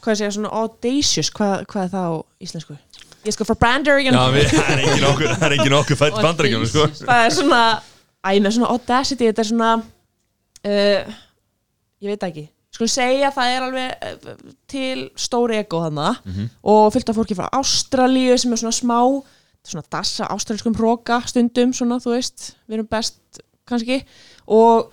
hvað 0.03 0.19
segja, 0.19 0.33
svona 0.35 0.51
audacious 0.59 1.31
hvað, 1.33 1.65
hvað 1.71 1.85
er 1.85 1.91
það 1.93 2.07
á 2.11 2.13
íslensku? 2.43 2.77
Ég 3.23 3.35
sko 3.35 3.47
frá 3.47 3.55
við, 4.33 4.49
það 4.57 4.71
er 4.73 4.81
engin 4.83 5.07
okkur, 5.07 5.35
okkur 5.79 5.99
fætt 5.99 6.17
bandaríkjum 6.19 6.65
sko. 6.67 6.87
það 7.05 7.27
er 7.27 7.35
svona 7.37 7.61
æ, 8.19 8.31
með 8.43 8.57
svona 8.57 8.71
audacity, 8.73 9.29
þetta 9.29 9.45
er 9.45 9.49
svona 9.49 9.69
uh, 9.79 11.13
ég 12.03 12.11
veit 12.11 12.27
ekki 12.27 12.45
skulum 12.73 12.91
segja 12.91 13.29
að 13.29 13.37
það 13.37 13.53
er 13.53 13.67
alveg 13.67 14.09
uh, 14.09 14.51
til 14.73 15.05
stóri 15.15 15.61
ego 15.61 15.83
þarna 15.85 16.09
og 16.73 16.91
fyllt 16.93 17.13
af 17.13 17.17
fólki 17.19 17.37
frá 17.37 17.47
Ástralíu 17.53 18.37
sem 18.41 18.53
er 18.53 18.61
svona 18.63 18.75
smá 18.75 18.99
svona 19.63 19.85
dassa 19.91 20.27
ástralskum 20.33 20.75
hróka 20.75 21.21
stundum 21.27 21.73
svona, 21.75 21.99
þú 22.03 22.17
veist, 22.17 22.53
við 22.67 22.79
erum 22.79 22.91
best 22.91 23.41
kannski. 23.69 24.03
Og 24.51 24.91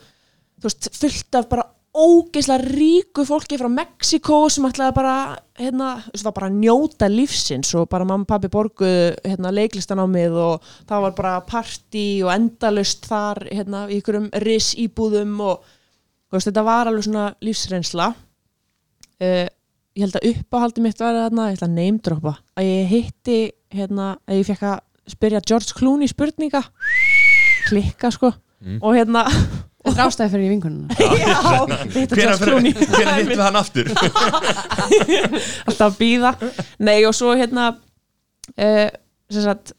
þú 0.60 0.68
veist, 0.68 0.90
fyllt 0.94 1.38
af 1.38 1.48
bara 1.50 1.66
ógeislega 1.90 2.70
ríku 2.70 3.24
fólki 3.26 3.58
frá 3.58 3.66
Mexiko 3.72 4.44
sem 4.52 4.68
ætlaði 4.68 4.94
bara 4.94 5.14
hérna, 5.58 5.88
þú 6.04 6.12
veist, 6.12 6.22
það 6.22 6.28
var 6.28 6.36
bara 6.38 6.50
að 6.52 6.60
njóta 6.60 7.08
lífsins 7.10 7.72
og 7.74 7.88
bara 7.90 8.06
mamma 8.06 8.22
og 8.22 8.30
pabbi 8.30 8.52
borguðu 8.52 9.08
hérna, 9.24 9.50
leiklistanámið 9.58 10.38
og 10.38 10.70
það 10.86 11.04
var 11.06 11.18
bara 11.18 11.34
partí 11.48 12.06
og 12.22 12.30
endalust 12.36 13.10
þar 13.10 13.42
hérna, 13.50 13.88
í 13.90 13.98
ykkurum 13.98 14.30
ris 14.46 14.70
íbúðum 14.78 15.34
og 15.48 15.66
veist, 16.36 16.48
þetta 16.50 16.66
var 16.66 16.90
alveg 16.90 17.06
svona 17.06 17.24
lífsreynsla. 17.44 18.10
Uh, 19.20 19.46
ég 19.98 20.04
held 20.04 20.18
að 20.20 20.28
uppáhaldi 20.34 20.84
mitt 20.84 21.00
var 21.02 21.16
þarna, 21.18 21.48
ég 21.50 21.58
ætla 21.58 21.68
að 21.70 21.74
neymdropa 21.80 22.36
að 22.56 22.68
ég 22.68 22.92
hitti, 22.92 23.40
hérna, 23.74 24.12
að 24.28 24.38
ég 24.40 24.46
fekk 24.52 24.62
að 24.70 24.78
spyrja 25.10 25.40
George 25.48 25.74
Clooney 25.76 26.08
spurninga. 26.10 26.62
Klikka 27.66 28.10
sko. 28.14 28.30
Og 28.80 28.94
hérna 28.96 29.24
Þetta 29.80 29.94
er 29.94 30.04
ástæði 30.04 30.30
fyrir 30.34 30.50
vinkununa 30.52 30.96
já, 31.00 31.36
hitti 31.94 32.12
Hvenær 32.12 32.34
George 32.36 32.44
Clooney. 32.44 32.72
hvenær 32.76 33.14
hittum 33.16 33.30
við 33.30 33.40
hann 33.40 33.56
aftur? 33.56 33.86
alltaf 35.70 35.94
býða 35.96 36.34
nei 36.84 36.98
og 37.08 37.14
svo 37.16 37.32
hérna 37.38 37.70
uh, 37.72 38.88
sem 39.32 39.46
sagt 39.46 39.72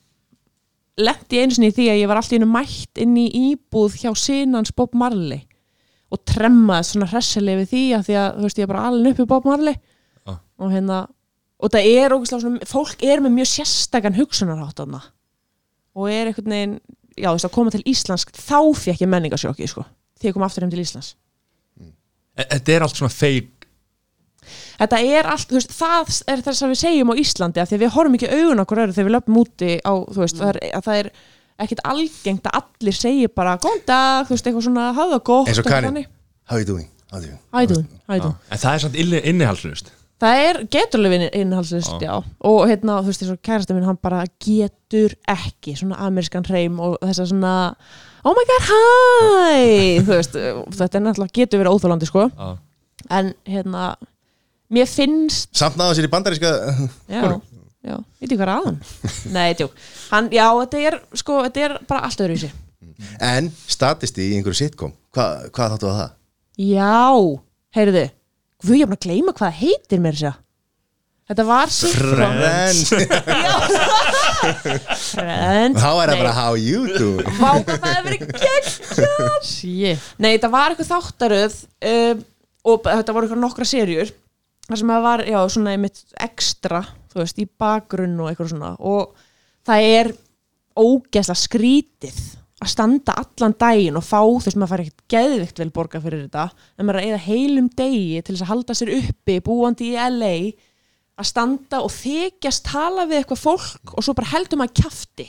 lendi 0.97 1.43
einu 1.43 1.53
sinni 1.53 1.69
í 1.69 1.75
því 1.77 1.85
að 1.93 1.99
ég 2.01 2.09
var 2.09 2.17
alltaf 2.21 2.39
einu 2.39 2.49
mætt 2.49 3.01
inn 3.05 3.13
í 3.21 3.27
íbúð 3.51 3.99
hjá 4.01 4.09
sinans 4.17 4.73
Bob 4.73 4.97
Marley 4.97 5.43
og 6.11 6.21
tremmaði 6.27 6.89
svona 6.89 7.09
hressileg 7.11 7.61
við 7.61 7.71
því 7.71 7.81
að 7.97 8.05
því 8.09 8.17
að 8.21 8.29
þú 8.37 8.45
veist 8.47 8.59
ég 8.61 8.67
er 8.67 8.71
bara 8.73 8.85
alveg 8.89 9.15
uppi 9.15 9.27
Bob 9.31 9.47
Marley. 9.47 9.77
Já. 10.27 10.33
og 10.61 10.73
hérna 10.73 10.99
og 11.61 11.69
það 11.73 11.87
er 11.93 12.13
ógæslega 12.15 12.41
svona, 12.41 12.67
fólk 12.69 13.03
er 13.05 13.21
með 13.21 13.35
mjög 13.37 13.49
sérstakann 13.51 14.17
hugsunarhátt 14.17 14.79
þarna. 14.81 15.01
Og 15.97 16.09
er 16.09 16.29
einhvern 16.31 16.53
veginn, 16.55 16.77
já 17.17 17.27
þú 17.29 17.35
veist 17.37 17.47
að 17.49 17.55
koma 17.57 17.73
til 17.73 17.83
Íslands 17.91 18.25
þá 18.33 18.59
fekk 18.81 19.03
ég 19.03 19.11
menningasjóki 19.11 19.67
sko 19.69 19.85
því 20.21 20.29
ég 20.29 20.37
kom 20.37 20.45
aftur 20.45 20.65
heim 20.65 20.71
til 20.73 20.83
Íslands. 20.83 21.15
E- 22.37 22.47
Þetta 22.53 22.73
er 22.75 22.85
allt 22.85 22.99
svona 22.99 23.13
fake. 23.13 23.67
Þetta 24.81 24.99
er 25.05 25.27
allt, 25.29 25.49
þú 25.49 25.57
veist, 25.59 25.73
það 25.77 26.13
er 26.33 26.41
þess 26.45 26.63
að 26.65 26.71
við 26.71 26.79
segjum 26.81 27.11
á 27.13 27.21
Íslandi 27.21 27.61
af 27.61 27.69
því 27.69 27.77
að 27.77 27.83
við 27.83 27.93
horfum 27.95 28.17
ekki 28.17 28.29
augun 28.31 28.63
okkur 28.63 28.81
öðru 28.83 28.95
þegar 28.95 29.07
við 29.09 29.15
löpum 29.17 29.39
úti 29.41 29.71
á, 29.85 29.93
þú 29.93 30.23
veist, 30.23 30.39
það 30.39 30.49
er, 30.53 30.59
að 30.77 30.87
það 30.87 31.01
er 31.01 31.09
ekkit 31.65 31.83
algengt 31.87 32.49
að 32.51 32.59
allir 32.61 32.97
segi 32.97 33.29
bara 33.31 33.57
góðan 33.61 33.85
dag, 33.87 34.27
þú 34.27 34.35
veist, 34.35 34.49
eitthvað 34.49 34.67
svona 34.67 34.89
hafa 34.91 35.15
það 35.15 35.23
gott 35.31 35.51
eins 35.51 35.61
og 35.63 35.69
Karin, 35.69 35.89
þannig. 35.91 36.11
how 36.51 36.57
you 36.61 36.67
doing? 36.67 36.87
How 37.11 37.19
you 37.19 37.27
doing? 37.27 37.39
How 37.51 37.63
you 37.65 37.71
doing? 37.73 37.87
How 38.07 38.15
you 38.19 38.23
doing? 38.27 38.37
En 38.51 38.61
það 38.61 38.77
er 38.77 38.85
samt 38.85 39.01
inni- 39.01 39.25
innihalslust 39.33 39.91
það 40.21 40.41
er 40.45 40.59
geturlega 40.71 41.29
innhalsist, 41.37 41.95
já. 42.03 42.13
og 42.45 42.59
hérna, 42.69 42.99
þú 43.01 43.09
veist, 43.09 43.23
eins 43.25 43.33
og 43.33 43.41
kærasta 43.45 43.75
minn 43.75 43.87
hann 43.87 43.97
bara 44.01 44.23
getur 44.43 45.15
ekki 45.29 45.73
svona 45.79 45.97
amerískan 46.05 46.45
hreim 46.45 46.77
og 46.83 46.97
þess 47.01 47.23
að 47.23 47.31
svona 47.31 47.53
oh 48.27 48.35
my 48.37 48.45
god, 48.51 48.67
hi 48.69 49.65
þú 50.05 50.13
veist, 50.13 50.37
þetta 50.77 50.99
er 50.99 51.05
náttúrulega 51.07 51.37
getur 51.39 51.63
verið 51.63 51.77
óþólandi 51.77 52.09
sko, 52.09 52.27
en 53.09 53.33
hérna 53.49 53.87
mér 54.71 54.89
finnst 54.89 55.49
samt 55.57 55.79
náða 55.79 55.97
sér 55.97 56.07
í 56.07 56.11
bandaríska 56.13 56.53
já, 57.09 57.23
já, 57.81 57.95
veit 58.21 58.31
ég 58.31 58.37
hvað 58.37 58.47
er 58.47 58.53
aðan 58.55 58.77
nei, 59.37 59.49
tjók, 59.59 59.73
hann, 60.11 60.29
já, 60.33 60.45
þetta 60.61 60.83
er 60.89 60.99
sko, 61.21 61.39
þetta 61.47 61.65
er 61.67 61.77
bara 61.89 62.03
allt 62.07 62.21
öðru 62.25 62.37
í 62.37 62.43
sig 62.45 62.53
en 63.23 63.47
statisti 63.65 64.27
í 64.29 64.35
einhverju 64.37 64.59
sitcom 64.63 64.93
Hva, 65.11 65.25
hvað 65.51 65.73
þáttu 65.75 65.87
að 65.89 65.97
það? 65.97 66.11
já, 66.61 66.93
heyrðu. 67.75 68.03
Við 68.61 68.77
ég 68.77 68.83
er 68.85 68.89
búin 68.91 68.97
að 68.99 69.05
gleyma 69.07 69.33
hvað 69.33 69.47
það 69.49 69.59
heitir 69.63 69.99
mér 70.03 70.15
sér 70.21 70.35
þetta 71.31 71.43
var 71.47 71.71
sitcom. 71.73 72.11
Friends. 72.11 72.79
Friends. 75.11 75.79
Þá 75.81 75.89
er 75.91 76.11
það 76.11 76.21
bara 76.21 76.33
how 76.35 76.55
you 76.59 76.85
doing 76.91 77.27
Vá, 77.39 77.51
hvað 77.61 77.77
það 77.77 77.91
hefur 77.91 78.07
verið 78.07 78.21
geggjað. 78.41 79.37
Shit. 79.47 80.07
Nei, 80.21 80.33
það 80.41 80.53
var 80.55 80.73
eitthvað 80.73 80.91
þáttaröð 80.91 81.57
um, 81.91 82.23
og 82.71 82.87
þetta 82.87 83.15
voru 83.15 83.27
eitthvað 83.27 83.43
nokkra 83.45 83.67
serjur 83.67 84.11
þar 84.67 84.81
sem 84.81 84.93
það 84.93 85.07
var, 85.07 85.23
já, 85.29 85.39
svona 85.53 85.75
einmitt 85.75 86.03
ekstra, 86.21 86.83
þú 87.11 87.23
veist, 87.23 87.41
í 87.41 87.47
bakgrunn 87.63 88.19
og 88.21 88.29
eitthvað 88.29 88.53
svona. 88.53 88.75
Og 88.79 89.15
það 89.67 89.87
er 89.95 90.11
ógeðslega 90.81 91.41
skrítið 91.41 92.21
að 92.61 92.69
standa 92.69 93.15
allan 93.17 93.55
daginn 93.57 93.97
og 93.97 94.05
fá 94.05 94.19
þú 94.21 94.41
veist, 94.45 94.57
maður 94.59 94.71
fær 94.71 94.83
ekkert 94.83 95.05
geðvikt 95.11 95.61
vel 95.61 95.71
borga 95.73 96.01
fyrir 96.03 96.25
þetta 96.27 96.43
en 96.77 96.87
maður 96.87 96.99
er 96.99 97.01
að 97.01 97.09
eða 97.09 97.23
heilum 97.25 97.69
degi 97.73 98.21
til 98.21 98.35
þess 98.35 98.45
að 98.45 98.51
halda 98.51 98.75
sér 98.77 98.91
uppi, 98.99 99.37
búandi 99.45 99.89
í 99.89 99.95
LA 99.97 100.33
að 101.21 101.29
standa 101.29 101.81
og 101.81 101.93
þykjast 101.95 102.65
tala 102.69 103.07
við 103.09 103.21
eitthvað 103.21 103.41
fólk 103.41 103.95
og 103.95 104.05
svo 104.05 104.15
bara 104.17 104.31
heldur 104.35 104.61
maður 104.61 104.83
kjafti, 104.83 105.27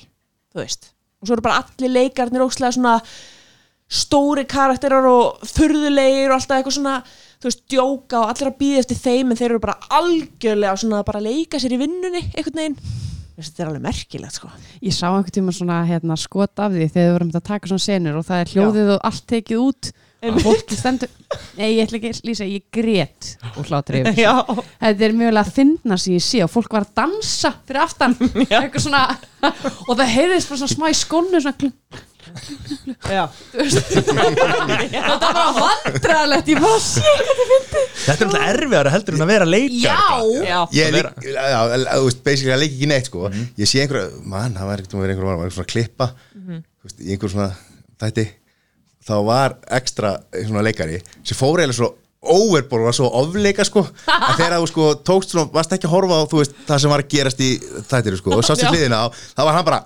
þú 0.53 0.61
veist. 0.61 0.91
Og 1.20 1.28
svo 1.28 1.37
eru 1.37 1.45
bara 1.45 1.62
allir 1.62 1.95
leikarnir 1.97 2.45
ókslega 2.45 2.76
svona 2.76 2.99
stóri 3.93 4.45
karakterar 4.49 5.07
og 5.09 5.43
furðulegir 5.49 6.30
og 6.30 6.39
alltaf 6.39 6.59
eitthvað 6.59 6.78
svona 6.78 6.97
þú 7.43 7.51
veist, 7.51 7.62
djóka 7.72 8.20
og 8.22 8.30
allir 8.30 8.53
að 8.53 8.59
býða 8.61 8.82
eftir 8.84 9.01
þeim 9.03 9.32
en 9.32 9.40
þeir 9.40 9.49
eru 9.51 9.62
bara 9.64 9.78
algjörlega 9.99 10.76
svona 10.78 11.01
að 11.03 11.09
bara 11.11 11.24
leika 11.24 11.59
sér 11.59 11.74
í 11.74 11.80
vinnunni 11.80 12.22
einhvern 12.30 12.61
veginn. 12.61 12.78
Þetta 13.32 13.62
er 13.62 13.68
alveg 13.70 13.82
merkilegt 13.86 14.38
sko. 14.38 14.51
Ég 14.84 14.95
sá 14.95 15.09
einhvern 15.09 15.34
tíma 15.34 15.55
svona 15.57 15.80
hérna, 15.88 16.18
skot 16.20 16.62
af 16.62 16.74
því 16.74 16.86
þegar 16.93 17.09
við 17.09 17.14
vorum 17.16 17.34
að 17.34 17.47
taka 17.49 17.70
svona 17.70 17.84
senur 17.86 18.18
og 18.20 18.26
það 18.28 18.43
er 18.43 18.53
hljóðið 18.53 18.95
og 18.95 19.07
allt 19.09 19.28
tekið 19.32 19.62
út. 19.64 19.93
Og 20.22 20.36
fólki 20.38 20.76
stendur 20.78 21.11
Nei, 21.57 21.72
ég 21.72 21.80
ætla 21.82 21.99
ekki 21.99 22.11
að 22.12 22.26
lýsa, 22.28 22.47
ég 22.47 22.62
grét 22.70 23.30
og 23.57 23.64
hlátri 23.66 24.03
yfir 24.03 24.14
þessu. 24.14 24.22
Já, 24.22 24.76
Þetta 24.84 25.07
er 25.09 25.14
mjög 25.18 25.30
vel 25.32 25.40
að 25.40 25.51
finna 25.57 25.99
sem 25.99 26.14
ég 26.14 26.22
sé 26.22 26.43
og 26.45 26.53
fólk 26.53 26.76
var 26.76 26.86
að 26.86 26.93
dansa 27.01 27.51
fyrir 27.66 27.82
aftan. 27.82 28.14
Svona 28.84 29.03
og 29.88 29.97
það 29.97 30.12
heyrðist 30.12 30.53
bara 30.53 30.61
svona 30.61 30.74
smá 30.76 30.86
í 30.93 30.99
skónu 31.01 31.40
svona 31.43 31.57
já. 33.12 33.23
Þetta 33.53 34.14
var 34.16 35.23
bara 35.23 35.47
vandræðalegt 35.57 36.51
ég 36.53 36.61
bara 36.62 36.81
sé 36.83 37.14
Þetta 38.03 38.12
er 38.12 38.27
alltaf 38.27 38.45
erfiðar 38.49 38.91
heldur 38.95 39.16
en 39.18 39.25
að 39.27 39.33
vera 39.33 39.49
leikar 39.49 39.81
Já, 39.83 39.97
Já, 40.47 40.59
ég 40.77 40.85
Að 40.85 40.89
er 40.89 40.97
líka, 40.99 41.11
já, 41.53 41.59
þú 41.89 42.05
veist, 42.09 42.23
basically 42.27 42.55
að 42.57 42.62
leika 42.64 42.77
ekki 42.77 42.91
neitt 42.93 43.11
sko. 43.11 43.33
Ég 43.61 43.70
sé 43.70 43.83
einhverja, 43.85 44.12
mann, 44.35 44.55
það 44.59 44.70
var 44.70 44.83
ekkert 44.83 44.95
um 44.95 45.01
að 45.01 45.07
vera 45.07 45.16
einhverja 45.16 45.41
var 45.43 45.57
svona 45.57 45.73
klippa. 45.73 46.09
Þú 46.37 46.89
veist, 46.89 47.03
í 47.03 47.11
einhver 47.16 47.33
svona 47.35 47.51
þætti. 48.03 48.27
Þá 49.03 49.14
var 49.27 49.57
ekstra 49.81 50.14
svona 50.47 50.62
leikari 50.66 51.01
sem 51.27 51.39
fór 51.39 51.59
eiginlega 51.62 51.79
svo 51.81 51.91
overból 52.33 52.79
og 52.85 52.87
var 52.87 52.95
svo 52.95 53.09
ofleika 53.18 53.64
sko. 53.66 53.83
Að 54.07 54.37
þegar 54.39 54.61
þú 54.61 54.68
sko 54.70 54.85
tókst 55.09 55.35
svona, 55.35 55.51
varst 55.55 55.75
ekki 55.75 55.89
að 55.91 55.95
horfa 55.97 56.20
á 56.23 56.31
þú 56.31 56.43
veist, 56.43 56.55
það 56.68 56.85
sem 56.85 56.93
var 56.95 57.03
að 57.03 57.11
gerast 57.16 57.43
í 57.43 57.49
þættiru 57.91 58.20
sko 58.20 58.37
og 58.39 58.45
sást 58.47 58.62
í 58.62 58.70
hliðina 58.70 59.01
á, 59.03 59.07
þá 59.11 59.43
var 59.43 59.57
hann 59.59 59.66
bara 59.66 59.81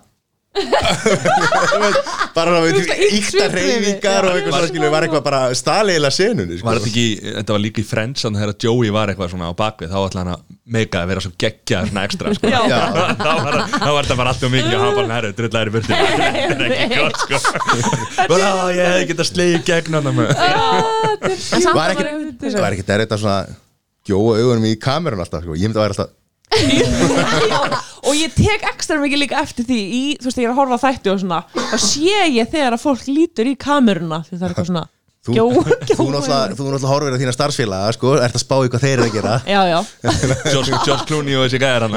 bara 2.36 2.60
íkta 2.70 3.46
reyfingar 3.52 4.26
og 4.28 4.36
eitthvað 4.38 4.66
svona 4.70 4.90
var 4.92 5.06
eitthvað 5.06 5.24
bara 5.26 5.40
staliðilega 5.56 6.14
senunni 6.16 6.58
sko. 6.58 6.66
Var 6.68 6.78
þetta 6.80 6.90
ekki, 6.92 7.06
þetta 7.38 7.54
var 7.56 7.62
líka 7.64 7.82
í 7.82 7.86
Friends 7.88 8.24
þannig 8.26 8.40
þegar 8.42 8.56
Joey 8.66 8.90
var 8.96 9.12
eitthvað 9.12 9.32
svona 9.34 9.50
á 9.50 9.54
bakvið 9.60 9.92
þá 9.92 9.98
ætla 10.06 10.20
hann 10.24 10.32
að 10.34 10.40
meika 10.76 10.96
að 11.02 11.10
vera 11.12 11.22
svo 11.24 11.32
geggja 11.44 11.78
svona 11.88 12.04
ekstra 12.08 12.26
sko. 12.36 12.44
Já. 12.50 12.60
Já. 12.72 12.80
þá, 13.20 13.32
var, 13.46 13.54
þá 13.76 13.90
var 13.90 14.02
þetta 14.08 14.18
bara 14.22 14.30
allt 14.34 14.46
og 14.48 14.52
mikið 14.56 14.72
og 14.74 14.80
hann 14.86 14.96
bara 15.00 15.10
næru, 15.12 15.28
drullæri 15.40 15.70
burti 15.76 15.92
þetta 15.96 16.54
er 16.56 16.62
ekki 16.70 16.88
gott 16.96 17.18
sko 17.22 17.36
bara 18.32 18.44
"Á, 18.50 18.66
ég 18.74 18.84
hefði 18.90 19.06
getað 19.12 19.26
slegið 19.30 19.62
gegn 19.70 19.92
hann 20.00 20.06
var 20.16 20.26
að 20.26 20.36
ekki, 21.30 21.70
bara- 21.76 22.62
var 22.66 22.72
ekki 22.76 22.86
þetta 22.90 23.20
svona 23.22 23.40
gjóa 24.06 24.32
augunum 24.40 24.66
í 24.70 24.76
kamerun 24.78 25.22
alltaf 25.24 25.42
sko. 25.46 25.52
ég 25.58 25.66
myndi 25.66 25.78
að 25.80 25.84
vera 25.86 25.94
alltaf 25.96 26.10
og 28.06 28.18
ég 28.18 28.34
tek 28.36 28.66
ekstra 28.72 28.98
mikið 29.02 29.24
líka 29.24 29.40
eftir 29.42 29.66
því 29.68 29.78
í, 29.84 30.02
þú 30.20 30.30
veist, 30.30 30.42
ég 30.42 30.48
er 30.48 30.52
að 30.54 30.60
horfa 30.60 30.78
á 30.78 30.84
þætti 30.86 31.12
og 31.12 31.22
svona 31.22 31.40
og 31.62 31.80
sé 31.82 32.20
ég 32.32 32.52
þegar 32.52 32.76
að 32.76 32.84
fólk 32.84 33.08
lítur 33.10 33.50
í 33.50 33.56
kameruna 33.58 34.22
því 34.26 34.36
það 34.36 34.46
er 34.46 34.54
eitthvað 34.54 34.70
svona 34.70 34.86
Þú, 35.26 35.34
gjó, 35.34 35.44
þú 35.50 35.74
gjó, 35.90 35.94
þú 35.98 36.04
náttúrulega 36.14 36.90
horfir 36.92 37.14
að 37.16 37.22
þína 37.24 37.32
starfsfélaga 37.34 37.94
sko, 37.96 38.12
ert 38.22 38.36
að 38.38 38.42
spá 38.44 38.54
hvað 38.62 38.84
þeir 38.84 38.92
eru 38.92 39.06
að 39.08 39.16
gera. 39.16 39.32
Já, 39.56 39.60
já, 39.66 39.78
George, 40.52 40.78
George 40.86 41.06
Clooney 41.08 41.34
og 41.34 41.48
þessi 41.48 41.60
gæðar 41.64 41.86
hann 41.88 41.96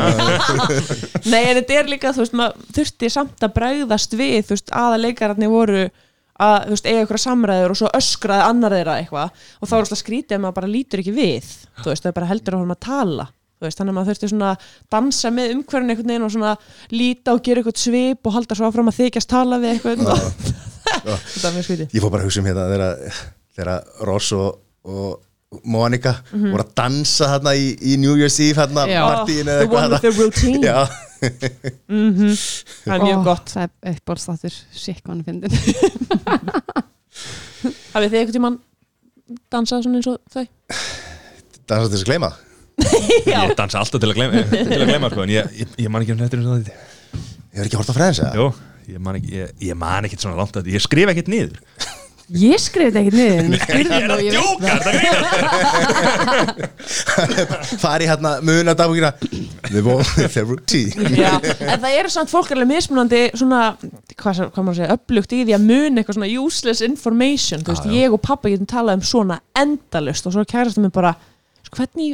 nei 1.33 1.43
en 1.43 1.59
þetta 1.59 1.77
er 1.77 1.91
líka 1.93 2.13
þú 2.15 2.23
veist, 2.23 2.37
maður 2.39 2.69
þurfti 2.79 3.11
samt 3.13 3.45
að 3.45 3.53
bregðast 3.59 4.17
við 4.17 4.37
þú 4.49 4.55
veist, 4.57 4.73
aða 4.81 5.01
leikararnir 5.03 5.53
voru 5.53 5.83
að, 5.85 6.57
þú 6.65 6.73
veist, 6.73 6.89
eiga 6.89 7.05
ykkur 7.05 7.21
samræður 7.27 7.75
og 7.75 7.81
svo 7.83 7.91
öskraði 7.99 8.47
annar 8.49 8.77
þeirra 8.79 8.97
eitthvað. 9.03 9.45
Og 9.59 9.69
þá 9.69 9.75
er 9.77 9.83
alltaf 9.83 10.01
skrítið 10.01 10.39
að 10.39 10.45
maður 10.47 10.57
bara 10.63 10.73
lítur 10.73 11.03
ekki 11.03 11.17
við 11.19 11.51
þú 11.83 11.91
veist, 11.91 12.01
það 12.01 12.09
er 12.09 12.17
bara 12.17 12.31
heldur 12.33 12.57
að 12.57 12.63
horfum 12.63 12.77
að 12.79 12.85
tala 12.89 13.29
veist, 13.65 13.77
þannig 13.79 13.91
að 13.93 13.97
maður 13.99 14.09
þurfti 14.13 14.29
svona 14.31 14.49
að 14.53 14.57
dansa 14.95 15.27
með 15.35 15.45
umhverfin 15.55 15.91
einhvern 15.93 16.11
veginn 16.13 16.27
og 16.27 16.33
svona 16.35 16.53
líta 16.95 17.29
og 17.35 17.39
gera 17.45 17.57
eitthvað 17.63 17.81
svip 17.83 18.21
og 18.29 18.33
halda 18.37 18.53
svo 18.59 18.65
áfram 18.69 18.91
að 18.91 18.99
þykjast 19.01 19.29
tala 19.33 19.55
við 19.59 19.69
eitthvað 19.73 19.97
þetta 20.99 21.45
er 21.49 21.55
mjög 21.57 21.65
skrítið. 21.67 21.87
Ég 21.95 22.01
fór 22.05 22.11
bara 22.13 22.21
að 22.23 22.27
hugsa 22.29 22.41
um 22.43 22.47
hérna 22.49 22.63
þegar, 22.71 22.91
þegar 23.59 23.77
Ross 24.09 24.29
og, 24.37 24.49
og 24.89 25.09
Monica 25.65 26.13
Mhm. 26.29 26.51
voru 26.53 26.61
að 26.61 26.73
dansa 26.77 27.25
hérna 27.31 27.51
í, 27.57 27.71
í 27.81 27.95
New 27.97 28.13
Year's 28.19 28.37
Eve 28.45 28.59
hérna 28.61 28.83
Já. 28.85 29.01
partíinu 29.09 29.55
the 29.59 29.65
one 29.73 29.89
with 29.89 30.01
the 30.05 30.11
routine 30.13 30.61
Já, 30.61 30.85
það 31.19 32.93
er 32.93 33.01
mjög 33.03 33.17
Ó, 33.17 33.25
gott. 33.25 33.49
Það 33.55 33.65
er 33.65 33.71
uppbólstáttur, 33.97 34.53
shit 34.77 35.01
hvað 35.01 35.09
hann 35.09 35.25
fyndin 35.25 35.49
hafið 37.93 38.11
þið 38.13 38.19
einhvern 38.19 38.35
tímann 38.37 38.57
dansað 39.53 39.83
svona 39.87 39.97
eins 39.99 40.09
og 40.09 40.15
þau? 40.31 40.45
dansa 41.69 41.85
til 41.89 41.95
þess 41.95 42.05
að 42.05 42.09
gleyma? 42.11 42.29
Já. 42.29 42.33
Ég 43.29 43.53
dansa 43.59 43.77
alltaf 43.83 43.99
til 44.01 44.09
að 44.09 44.17
gleyma, 44.17 44.33
til 44.71 44.81
að 44.81 44.89
gleyma 44.89 45.07
sko, 45.13 45.21
en 45.25 45.33
ég, 45.33 45.43
ég, 45.61 45.67
ég 45.85 45.89
man 45.93 46.01
ekki 46.05 46.13
um 46.15 46.21
þetta 46.23 46.35
eins 46.39 46.49
og 46.49 46.53
þetta 46.59 46.73
Ég 47.49 47.57
er 47.63 47.67
ekki 47.69 47.79
hort 47.79 47.89
á 47.89 47.97
fræðins 47.97 48.21
eða? 48.23 48.33
Jó, 48.37 48.45
ég 48.93 48.99
man 49.05 49.15
ekki, 49.17 49.29
ég, 49.39 49.47
ég 49.71 49.75
man 49.79 50.05
ekki 50.09 50.17
svona 50.21 50.37
langt 50.37 50.53
að 50.53 50.59
þetta 50.67 50.75
Ég 50.77 50.83
skrif 50.85 51.07
ekkert 51.13 51.31
niður. 51.33 51.57
Ég 52.29 52.61
skrif 52.61 52.91
þetta 52.91 53.01
ekkert 53.01 53.17
niður. 53.17 53.57
Ég 53.73 53.89
er 53.89 54.11
að 54.13 54.21
djóka, 54.29 54.69
Fari 57.81 58.05
hérna 58.09 58.31
muna 58.45 58.73
dagbúkina 58.77 59.09
The 59.69 59.81
one 59.81 60.05
with 60.17 60.33
the 60.37 60.43
routine 60.45 61.09
Já, 61.17 61.31
en 61.41 61.81
það 61.81 61.95
eru 61.97 62.09
samt 62.13 62.29
fólk 62.31 62.51
alveg 62.53 62.69
mismunandi 62.69 63.21
svona, 63.33 63.61
hvað, 64.13 64.45
hvað 64.53 64.63
maður 64.67 64.77
segja, 64.83 64.93
upplugt 64.99 65.33
í 65.35 65.41
því 65.47 65.53
að 65.57 65.65
muni 65.65 65.97
eitthvað 66.03 66.17
svona 66.19 66.29
useless 66.45 66.81
information. 66.85 67.63
Þú 67.65 67.71
veist, 67.75 67.89
ég 67.97 68.13
og 68.15 68.21
pappa 68.25 68.45
getum 68.53 68.69
talað 68.69 68.99
um 68.99 69.03
svona 69.09 69.37
endalust 69.57 70.27
og 70.29 70.33
svo 70.37 70.43
kærastum 70.49 70.85
við 70.87 70.93
bara 71.01 71.11
sko, 71.65 71.73
hvernig 71.81 72.13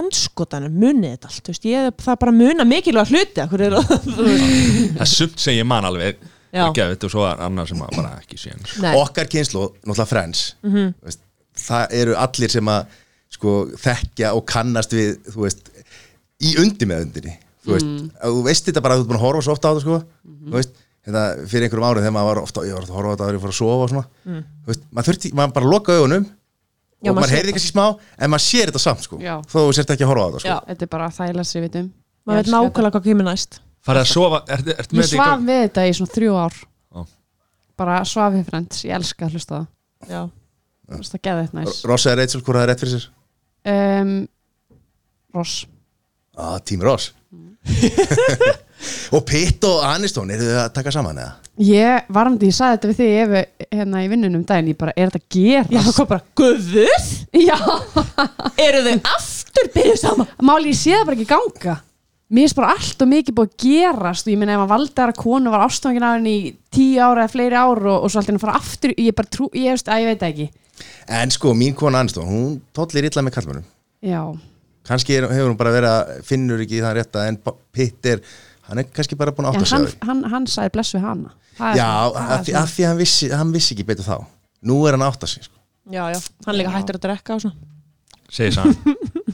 anskotanum 0.00 0.72
munið 0.82 1.16
þetta 1.16 1.28
allt, 1.30 1.42
þú 1.46 1.52
veist, 1.52 1.64
ég 1.68 1.88
það 2.00 2.18
bara 2.22 2.32
muna 2.32 2.64
mikilvæg 2.68 3.10
hluti, 3.12 3.42
er 3.42 3.76
það 3.76 3.90
Það 4.96 5.02
er 5.04 5.10
sumt 5.12 5.38
sem 5.42 5.58
ég 5.58 5.66
man 5.68 5.84
alveg 5.88 6.16
Já. 6.52 6.66
og 6.68 6.74
gefið 6.76 7.04
og 7.08 7.12
svo 7.14 7.22
er 7.28 7.40
annar 7.46 7.68
sem 7.68 7.80
að 7.80 7.94
bara 7.96 8.14
ekki 8.20 8.36
sé 8.40 8.52
Okkar 8.98 9.28
kynslu, 9.32 9.68
náttúrulega 9.84 10.08
Friends 10.10 10.54
Mhm. 10.62 10.94
veist, 11.04 11.20
Það 11.62 11.92
eru 12.00 12.14
allir 12.16 12.48
sem 12.50 12.64
að 12.72 12.86
sko, 13.32 13.50
þekkja 13.76 14.30
og 14.36 14.46
kannast 14.48 14.92
við 14.96 15.18
þú 15.32 15.42
veist, 15.44 15.68
í 16.42 16.54
undi 16.60 16.86
með 16.88 17.04
undinni 17.06 17.34
þú 17.64 17.72
veist, 17.76 17.86
Mm. 17.86 18.10
að 18.20 18.32
þú 18.36 18.42
veist 18.48 18.64
þetta 18.68 18.82
bara 18.82 18.94
að 18.94 18.98
þú 18.98 19.02
ert 19.04 19.10
búin 19.12 19.18
að 19.20 19.26
horfa 19.26 19.42
svo 19.46 19.52
ofta 19.52 19.68
á 19.68 19.72
það 19.76 19.80
sko, 19.84 19.98
Mhm. 20.24 20.48
þú 20.50 20.56
veist 20.56 20.72
hérna, 21.06 21.22
fyrir 21.48 21.64
einhverjum 21.68 21.88
árið 21.88 22.02
þegar 22.02 22.14
maður 22.16 22.28
var 22.32 22.40
ofta 22.42 22.60
ég 22.66 22.72
var 22.74 22.82
ofta 22.82 22.92
að 22.92 22.96
horfa 22.98 23.08
á 23.08 23.12
þetta 23.12 23.24
áður 23.28 23.36
ég 23.36 23.42
fór 23.44 23.52
að 23.52 23.60
sofa 23.60 23.82
og 23.84 23.90
svona 23.90 24.06
Mm. 24.26 24.42
þú 24.64 24.66
veist, 24.72 24.82
maður 24.92 25.08
þurfti, 25.12 25.32
maður 25.32 25.52
bara 25.52 25.66
loka 25.72 25.92
augunum 25.92 26.26
Já, 27.02 27.10
og 27.10 27.16
maður 27.18 27.32
sér 27.32 27.38
heyrði 27.40 27.54
kannski 27.56 27.72
smá 27.72 27.84
en 28.22 28.30
maður 28.30 28.44
sér 28.46 28.70
þetta 28.70 28.82
samt 28.82 29.06
sko, 29.06 29.18
Já. 29.22 29.34
þó 29.50 29.56
þú 29.58 29.72
sért 29.74 29.92
ekki 29.94 30.04
að 30.06 30.10
horfa 30.12 30.22
á 30.22 30.28
þetta 30.28 30.42
sko. 30.42 30.50
Já. 30.52 30.58
Þetta 30.70 30.86
er 30.86 30.90
bara 30.92 31.08
þægilega 31.16 31.56
við 31.56 31.64
vitum. 31.66 31.88
Maður 32.22 32.38
veit 32.38 32.52
nákvæmlega 32.52 32.94
hvað 32.94 33.08
kemur 33.08 33.26
næst. 33.26 33.58
Farið 33.82 34.04
að 34.04 34.10
sofa, 34.12 34.40
ertu 34.54 34.74
er, 34.76 34.86
Ég 34.94 35.08
svaf 35.10 35.42
við 35.42 35.60
þetta 35.64 35.86
í 35.88 35.96
svona 35.98 36.14
þrjú 36.14 36.36
ár. 36.38 36.60
Ó. 36.94 37.06
Bara 37.82 37.96
svaf 38.06 38.36
við 38.36 38.44
frends, 38.52 38.84
ég 38.86 38.94
elska 38.94 39.26
að 39.26 39.34
hlusta 39.34 39.58
á 39.58 39.58
það. 39.58 39.66
Já, 40.12 40.20
það 40.92 41.22
geði 41.26 41.42
þetta 41.46 41.58
næs 41.58 41.80
Rossa 41.90 42.12
er 42.12 42.20
Rachel, 42.22 42.42
hvort 42.42 42.58
það 42.58 42.62
er 42.62 42.70
rétt 42.70 42.84
fyrir 42.84 42.94
sér? 42.94 43.08
Um, 43.72 44.14
Ross. 45.34 45.56
Ah, 46.38 46.58
Tím 46.62 46.86
Ross. 46.86 47.10
Mm. 47.34 47.56
og 49.12 49.24
Pitt 49.28 49.64
og 49.68 49.84
Aniston 49.88 50.30
eru 50.34 50.46
þið 50.48 50.58
að 50.64 50.72
taka 50.78 50.92
saman 50.94 51.20
eða? 51.22 51.32
Ég 51.62 52.06
varandi, 52.16 52.48
ég 52.48 52.56
sagði 52.56 52.78
þetta 52.78 52.90
við 52.90 52.98
þig 53.02 53.14
ef, 53.22 53.68
hérna 53.76 54.02
í 54.02 54.08
vinnunum 54.08 54.44
daginn, 54.48 54.70
ég 54.72 54.78
bara, 54.80 54.94
er 54.96 55.10
þetta 55.12 55.20
að 55.20 55.38
Já, 55.38 55.62
gera? 55.68 55.82
það 55.86 55.96
kom 55.98 56.10
bara, 56.12 56.26
guður, 56.40 57.08
Já, 57.36 57.58
eru 58.66 58.82
þau 58.86 58.94
aftur 59.12 59.72
byrjuð 59.74 59.98
saman? 60.00 60.30
máli 60.48 60.72
ég 60.72 60.78
sé 60.80 60.94
það 60.96 61.08
bara 61.10 61.18
ekki 61.18 61.28
ganga. 61.32 61.74
Mér 62.32 62.46
finnst 62.46 62.56
bara 62.56 62.70
allt 62.72 63.02
og 63.04 63.08
mikið 63.10 63.34
búið 63.36 63.50
að 63.50 63.56
gerast. 63.66 64.24
Og 64.24 64.32
ég 64.32 64.38
meina 64.40 64.54
ef 64.56 64.62
að 64.64 64.70
valdara 64.70 65.12
konu 65.12 65.50
var 65.52 65.66
ástofangin 65.66 66.06
á 66.08 66.16
henni 66.16 66.32
í 66.32 66.52
tíu 66.72 67.02
ára 67.04 67.26
eða 67.26 67.32
fleiri 67.34 67.58
ár 67.60 67.82
og, 67.84 67.98
og 68.06 68.08
svo 68.08 68.22
alltaf 68.22 68.30
henni 68.32 68.40
fara 68.40 68.54
aftur, 68.56 68.94
ég 68.96 69.16
bara 69.18 69.28
trú, 69.36 69.50
ég 69.52 69.74
veist 69.76 69.90
að 69.92 70.00
ég 70.00 70.08
veit 70.14 70.24
ekki. 70.30 70.46
En 71.12 71.34
sko, 71.36 71.52
mín 71.52 71.76
kona 71.76 72.00
Aniston, 72.00 72.24
hún 72.24 72.54
tollir 72.72 73.04
illa 73.10 73.20
með 73.26 73.34
kallmönum 73.36 73.66
Já, 74.02 74.22
kannski 74.88 75.18
er, 75.18 75.26
hefur 75.28 75.52
hún 75.52 75.58
bara 75.60 75.74
verið 75.76 75.90
að 75.92 76.14
finnur 76.26 76.62
ekki 76.64 76.80
það 76.82 76.96
rétta 76.96 77.26
en 77.28 77.36
Pitt 77.76 78.08
er 78.14 78.24
hann 78.72 78.80
er 78.82 78.88
kannski 78.96 79.18
bara 79.20 79.34
búin 79.36 79.46
að 79.50 79.58
átta 79.58 79.68
sig 79.68 79.76
hann, 79.76 79.84
á 79.84 79.90
því. 79.92 79.98
hann, 80.08 80.22
hann 80.32 80.46
sagði 80.48 80.72
bless 80.78 80.94
við 80.96 81.04
hana. 81.06 81.32
Það 81.58 81.76
já, 81.82 81.88
af 81.92 82.46
því, 82.46 82.54
því 82.72 82.86
hann, 82.88 83.00
vissi, 83.02 83.28
hann 83.36 83.52
vissi 83.52 83.74
ekki 83.76 83.84
betur 83.92 84.06
þá. 84.08 84.16
Nú 84.70 84.78
er 84.88 84.96
hann 84.96 85.04
átta 85.06 85.28
sig 85.28 85.44
sko. 85.44 85.58
Já, 85.92 86.04
já, 86.14 86.18
hann 86.46 86.56
líka 86.58 86.72
hættur 86.72 86.96
að 86.98 87.04
drekka 87.06 87.36
og 87.36 87.42
svona. 87.44 87.70
Segir 88.32 88.54
sagan. 88.56 88.76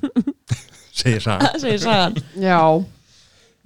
Segir 0.99 1.23
Það 1.23 1.59
segir 1.63 1.83
sagan. 1.85 2.17
Já, 2.43 2.61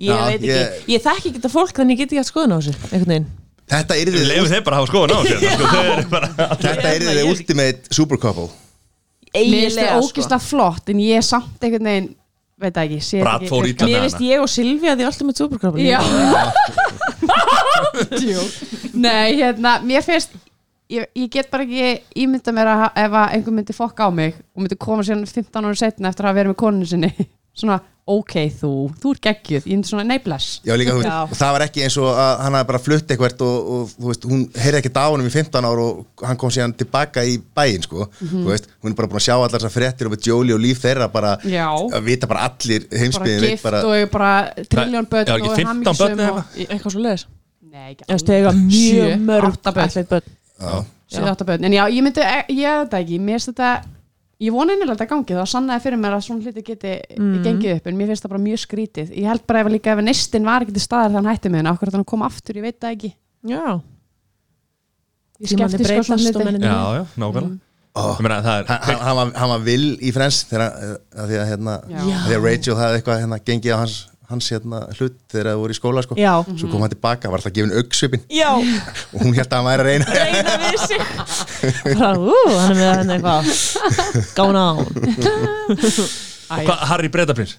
Ég 0.03 0.09
Já, 0.09 0.17
veit 0.27 0.35
ekki, 0.41 0.49
ég- 0.51 0.89
ég, 0.91 1.03
þekki 1.05 1.29
ekki 1.31 1.39
þetta 1.39 1.51
fólk 1.53 1.77
þannig 1.77 1.95
ég 1.95 2.01
get 2.03 2.13
ekki 2.13 2.21
að 2.23 2.29
skoðun 2.33 2.53
á 2.53 2.59
þessu 2.59 2.73
einhvern 2.89 3.13
veginn. 3.13 3.27
Þetta 3.73 3.97
er 4.03 4.09
Við 4.13 4.25
leifum 4.27 4.49
þeir 4.51 4.63
bara 4.67 4.77
að 4.77 4.81
hafa 4.81 4.91
skoðun 4.91 5.13
á 5.13 5.21
sér 5.29 5.39
sko, 5.53 5.67
þetta 6.65 6.89
er 6.91 7.05
Ég- 7.05 7.13
the 7.13 7.25
ultimate 7.29 7.95
super 7.95 8.19
couple. 8.21 8.49
Mér 9.33 9.47
finnst 9.53 9.79
það 9.79 9.93
sko. 9.93 10.09
ógislega 10.09 10.41
flott 10.45 10.91
en 10.93 10.99
ég 11.05 11.21
er 11.21 11.25
samt 11.29 11.63
einhvern 11.65 11.87
veginn 11.89 12.09
veit 12.63 12.79
ekki, 12.85 12.99
sé 13.05 13.21
ekki. 13.23 13.49
fór 13.51 13.67
illa 13.69 13.87
með 13.87 13.93
Mér 13.93 14.05
finnst 14.07 14.19
hana. 14.21 14.31
ég 14.31 14.45
og 14.45 14.51
Silvía 14.53 14.95
því 14.99 15.07
alltaf 15.09 15.29
með 15.29 15.41
superkrafl 15.43 15.83
Já. 15.83 16.01
Djú. 18.23 18.41
Nei, 19.03 19.37
hérna, 19.39 19.77
mér 19.87 20.05
finnst 20.07 20.35
ég, 20.93 21.07
ég 21.17 21.29
get 21.33 21.51
bara 21.53 21.67
ekki 21.67 22.23
ímynda 22.25 22.55
mér 22.55 22.71
að 22.73 22.85
ef 23.05 23.17
að 23.23 23.37
einhver 23.37 23.57
myndi 23.57 23.77
fokka 23.77 24.09
á 24.09 24.11
mig 24.15 24.37
og 24.55 24.65
myndi 24.65 24.79
koma 24.81 25.05
síðan 25.07 25.27
15 25.29 25.69
ára 25.69 25.79
setna 25.79 26.11
eftir 26.13 26.27
að 26.27 26.33
hafa 26.33 26.41
verið 26.41 26.53
með 26.55 26.61
koninu 26.65 26.89
sinni. 26.89 27.13
Svona, 27.59 27.81
ok, 28.05 28.33
þú, 28.59 28.71
þú 28.99 29.11
er 29.15 29.19
geggjuð 29.23 29.67
ég 29.69 29.77
myndi 29.77 29.89
svona, 29.89 30.03
nei 30.05 30.19
bless. 30.19 30.61
Já, 30.67 30.75
líka, 30.77 30.91
þú 30.97 31.03
veist, 31.05 31.13
og 31.31 31.37
það 31.39 31.53
var 31.55 31.63
ekki 31.69 31.83
eins 31.85 31.97
og 32.03 32.09
að 32.11 32.33
hann 32.43 32.57
hafði 32.59 32.67
bara 32.73 32.81
flutt 32.83 33.13
eitthvað 33.15 33.45
og, 33.47 33.69
og 33.77 33.93
þú 33.95 34.09
veist, 34.11 34.25
hún 34.27 34.41
heyrði 34.59 34.81
ekki 34.83 34.93
á 34.99 35.05
honum 35.07 35.29
í 35.29 35.33
15 35.37 35.69
ár 35.71 35.83
og 35.85 36.25
hann 36.27 36.37
kom 36.41 36.51
síðan 36.51 36.75
tilbaka 36.77 37.23
í 37.25 37.37
bæinn 37.55 37.83
sko, 37.87 38.09
Mhm. 38.21 38.43
þú 38.43 38.49
veist, 38.51 38.67
hún 38.83 38.91
er 38.91 38.99
bara 38.99 39.09
búin 39.13 39.21
að 39.23 39.27
sjá 39.29 39.35
allar 39.39 39.55
þessar 39.55 39.75
fréttir 39.77 40.11
og 40.11 40.19
Jolie 40.27 40.55
og 40.55 40.61
líf 40.61 40.83
þeirra 40.83 41.09
bara 41.13 41.37
Já. 41.47 41.69
að 41.95 42.03
vita 42.11 42.27
bara 42.27 42.49
allir 42.51 42.89
bara 42.91 43.01
heimsbyðin 43.05 43.49
gift 43.51 43.65
og 43.71 43.95
ég 43.95 44.11
bara 44.11 44.33
triljón 44.67 45.07
börn 45.07 45.31
og 45.31 45.57
15 45.57 45.67
hamingjusöm 45.71 46.17
börn 46.17 46.31
og- 46.31 46.45
Eitthvað 46.59 46.91
svo 46.97 47.01
leiðis 47.07 47.27
Nei, 47.73 47.95
ekki 47.95 48.05
Ég 48.05 48.13
veist, 48.19 48.27
þegar 48.27 48.53
mjög 48.67 49.27
mörg 49.31 49.53
átta 49.53 49.73
börn. 49.73 49.89
ættleitt 49.89 50.09
börn. 50.11 51.65
En 51.65 51.73
já, 51.73 51.85
ég 51.89 52.03
myndi, 52.03 52.21
ég, 52.21 52.45
ég 52.51 52.91
veit 52.91 52.91
það 52.91 53.85
ég 54.43 54.55
vona 54.55 54.75
einnig 54.75 54.89
að 54.89 54.95
þetta 54.97 55.09
gangi 55.13 55.39
þá 55.39 55.53
sannaði 55.53 55.85
fyrir 55.85 56.01
mér 56.03 56.17
að 56.17 56.25
svona 56.27 56.47
hluti 56.47 56.65
geti 56.67 56.95
gengið 57.47 57.75
upp, 57.77 57.89
en 57.89 57.99
mér 57.99 58.13
finnst 58.13 58.27
það 58.27 58.35
bara 58.35 58.45
mjög 58.47 58.63
skrítið. 58.65 59.17
Ég 59.19 59.31
held 59.31 59.45
bara 59.49 59.63
ef 59.63 59.73
líka 59.73 59.95
ef 59.95 60.05
nestin 60.05 60.49
var 60.49 60.67
ekki 60.67 60.77
til 60.77 60.85
staðar 60.85 61.17
þannig 61.17 61.37
hætti 61.37 61.53
með 61.53 61.63
henni, 61.63 61.75
okkur 61.77 61.93
þannig 61.93 62.07
að 62.07 62.13
koma 62.15 62.31
aftur, 62.31 62.59
ég 62.59 62.67
veit 62.67 62.79
það 62.83 62.97
ekki. 62.97 63.13
Já. 63.53 63.67
Ég 65.43 65.53
skeptisk 65.53 65.95
á 65.95 66.03
svona 66.07 66.23
hluti 66.23 66.65
Já, 66.67 66.81
já, 66.99 67.05
nákvæmlega. 67.19 67.61
Ég 67.93 68.23
meina, 68.25 68.39
það 68.41 68.71
hann, 68.71 69.01
hann, 69.05 69.17
var, 69.19 69.33
hann 69.37 69.51
var 69.53 69.65
vill 69.67 69.89
í 70.01 70.11
frens 70.17 70.39
þegar 70.49 70.71
því 71.13 71.41
að 71.43 71.51
hérna 71.51 71.75
að 71.85 72.37
Rachel 72.41 72.77
hafði 72.79 73.01
eitthvað 73.01 73.19
hérna 73.21 73.39
gengið 73.45 73.75
á 73.77 73.79
hans, 73.83 73.97
hans 74.33 74.49
hérna 74.53 74.81
hlut 74.97 75.17
þegar 75.33 75.51
það 75.53 75.61
voru 75.63 75.75
í 75.75 75.79
skóla 75.79 76.03
sko. 76.07 76.19
Já. 76.21 76.33
Svo 76.57 76.71
kom 76.73 76.85
hann 76.85 76.93
tilbaka, 76.93 77.31
var 77.33 77.41
alltaf 77.43 77.55
gefin 77.57 77.75
auksvipin 77.79 78.25
Já. 78.33 78.51
Og 78.57 79.23
hún 79.23 79.37
held 79.37 79.47
að 79.47 79.57
hann 79.59 79.69
væri 79.71 79.83
að 79.83 79.89
reyna. 79.91 80.05
Reyna 80.19 80.59
við 80.63 80.79
sig. 80.89 81.01
Hann 82.03 82.23
er 82.67 82.77
með 82.77 82.93
henni 82.99 83.19
eitthvað 83.19 83.43
Gána 84.37 84.67
á 84.67 84.73
Og 86.53 86.65
hvað, 86.67 86.79
Harry 86.91 87.11
Breitaprins 87.13 87.57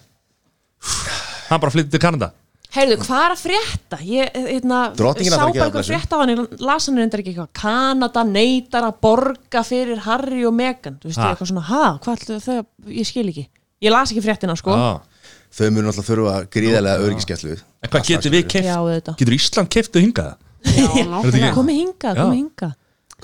Hann 1.48 1.60
bara 1.60 1.72
flyttið 1.72 1.94
til 1.94 2.02
Kanada. 2.02 2.30
Heyrðu, 2.74 2.96
hvað 3.04 3.24
er 3.24 3.32
að 3.34 3.40
frétta? 3.40 3.98
Ég 4.02 4.36
hérna, 4.48 4.78
sá 4.96 5.44
bara 5.44 5.66
eitthvað 5.68 5.90
frétta 5.92 6.18
á 6.18 6.20
hann 6.24 6.32
ég 6.32 6.40
las 6.64 6.88
hann 6.88 6.96
reyndar 6.98 7.20
ekki 7.22 7.30
eitthvað. 7.34 7.50
Kanada 7.60 8.24
neytar 8.26 8.86
að 8.88 8.96
borga 9.04 9.62
fyrir 9.66 10.00
Harry 10.08 10.42
og 10.48 10.56
Meghan. 10.58 10.96
Þú 10.98 11.10
veist, 11.10 11.20
Ha? 11.20 11.28
ég 11.28 11.36
eitthvað 11.36 11.50
svona, 11.52 11.66
ha, 11.68 11.82
hvað 12.02 12.18
ætlu 12.18 12.38
þau 12.42 12.56
ég 12.90 13.06
skil 13.06 13.28
ekki. 13.30 13.44
Ég 13.84 13.94
las 13.94 14.10
ekki 14.10 14.24
fréttina, 14.24 14.56
sko. 14.58 14.74
Ah. 14.74 15.13
Þau 15.54 15.68
munu 15.74 15.90
alltaf 15.92 16.08
þurfa 16.08 16.36
gríðarlega 16.50 17.04
öryggiskeslu 17.08 17.56
En 17.84 17.90
hvað 17.92 18.08
getur 18.12 18.32
við 18.34 18.48
keft 18.54 19.12
Getur 19.20 19.36
Ísland 19.38 19.68
keftu 19.70 20.00
hingað 20.04 20.32
Já, 20.64 20.70
Er 20.72 20.88
þetta 20.88 21.10
nákvæmlega. 21.12 21.44
ekki- 21.44 21.54
Komi 21.58 21.74
hingað, 21.82 22.16
Já. 22.16 22.22
komi 22.24 22.40
hingað 22.42 22.72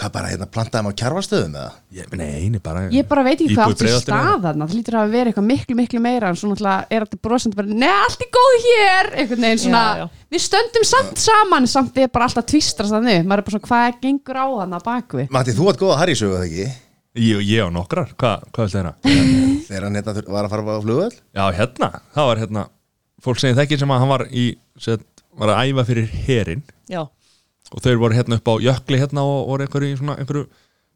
Hvað 0.01 0.12
bara 0.14 0.28
hérna 0.31 0.47
plantaði 0.49 0.85
maður 0.87 0.97
kjarvalstöðum 1.01 1.55
eða? 1.61 1.70
Ég, 1.93 2.12
nei, 2.16 2.49
nei, 2.49 2.61
bara 2.62 2.83
Ég 2.95 3.09
bara 3.11 3.24
veit 3.26 3.41
ekki 3.43 3.57
hvað 3.57 3.72
átt 3.72 3.81
í 3.81 3.85
Breiðholtinu. 3.85 4.20
stað 4.20 4.45
þarna 4.45 4.68
Það 4.70 4.76
lítur 4.78 4.97
að 5.01 5.11
vera 5.16 5.31
eitthvað 5.33 5.49
miklu, 5.51 5.76
miklu 5.81 6.01
meira 6.05 6.28
en 6.31 6.39
svo 6.41 6.49
náttúrulega 6.53 6.87
er 6.95 7.05
þetta 7.05 7.18
brosandi 7.26 7.57
bara 7.59 7.66
Nei, 7.83 7.89
allt 7.91 8.22
er 8.24 8.31
góð 8.39 8.55
hér 8.68 9.11
einhvern 9.18 9.45
veginn 9.49 9.62
svona, 9.64 9.83
Já, 9.91 9.99
já. 9.99 10.07
Við 10.31 10.45
stöndum 10.47 10.87
samt 10.93 11.18
saman 11.24 11.66
samt 11.66 11.99
er 11.99 12.09
bara 12.14 12.28
alltaf 12.31 12.47
tvistrast 12.53 12.95
þannig 12.95 13.26
maður 13.26 13.43
er 13.43 13.49
bara 13.51 13.57
svona, 13.57 13.68
hvað 13.72 14.01
gengur 14.07 14.41
á 14.41 14.47
þarna 14.61 14.81
bakvið 14.87 15.31
Matti, 15.37 15.57
þú 15.59 15.68
átt 15.72 15.83
góða 15.83 15.99
Harry-sögu 16.05 16.39
eða 16.39 16.49
ekki? 16.49 16.68
Ég, 17.18 17.40
ég 17.42 17.66
á 17.66 17.68
nokkrar, 17.74 18.12
Hva, 18.14 18.36
hvað 18.54 18.66
viltu 18.68 18.76
þeirra? 18.76 18.92
Þegar 19.66 19.86
hann 19.86 19.98
hérna 19.98 20.12
var 20.30 20.46
að 20.46 20.52
fara 20.52 20.76
á 20.78 20.82
flugvöld 20.84 21.16
Já, 21.34 21.44
hérna, 21.58 21.88
það 22.14 22.28
var 22.30 22.42
hérna 22.44 22.66
Fólk 23.20 23.40
segir 23.42 23.58
þekki 23.58 23.78
sem 23.80 23.90
að 23.90 24.02
hann 24.04 24.12
var 24.12 24.24
í 24.30 24.44
set, 24.80 25.02
var 25.36 25.52
að 25.52 25.70
æfa 25.72 25.84
fyrir 25.88 26.12
herin 26.28 26.62
Já, 26.90 27.02
og 27.70 27.82
þau 27.84 27.92
voru 28.00 28.16
hérna 28.16 28.38
upp 28.38 28.50
á 28.50 28.54
jökli 28.62 29.00
hérna 29.00 29.24
og 29.26 29.50
voru 29.50 29.66
einhverju, 29.66 29.90
í 29.90 29.98
svona, 29.98 30.16
einhverju, 30.22 30.46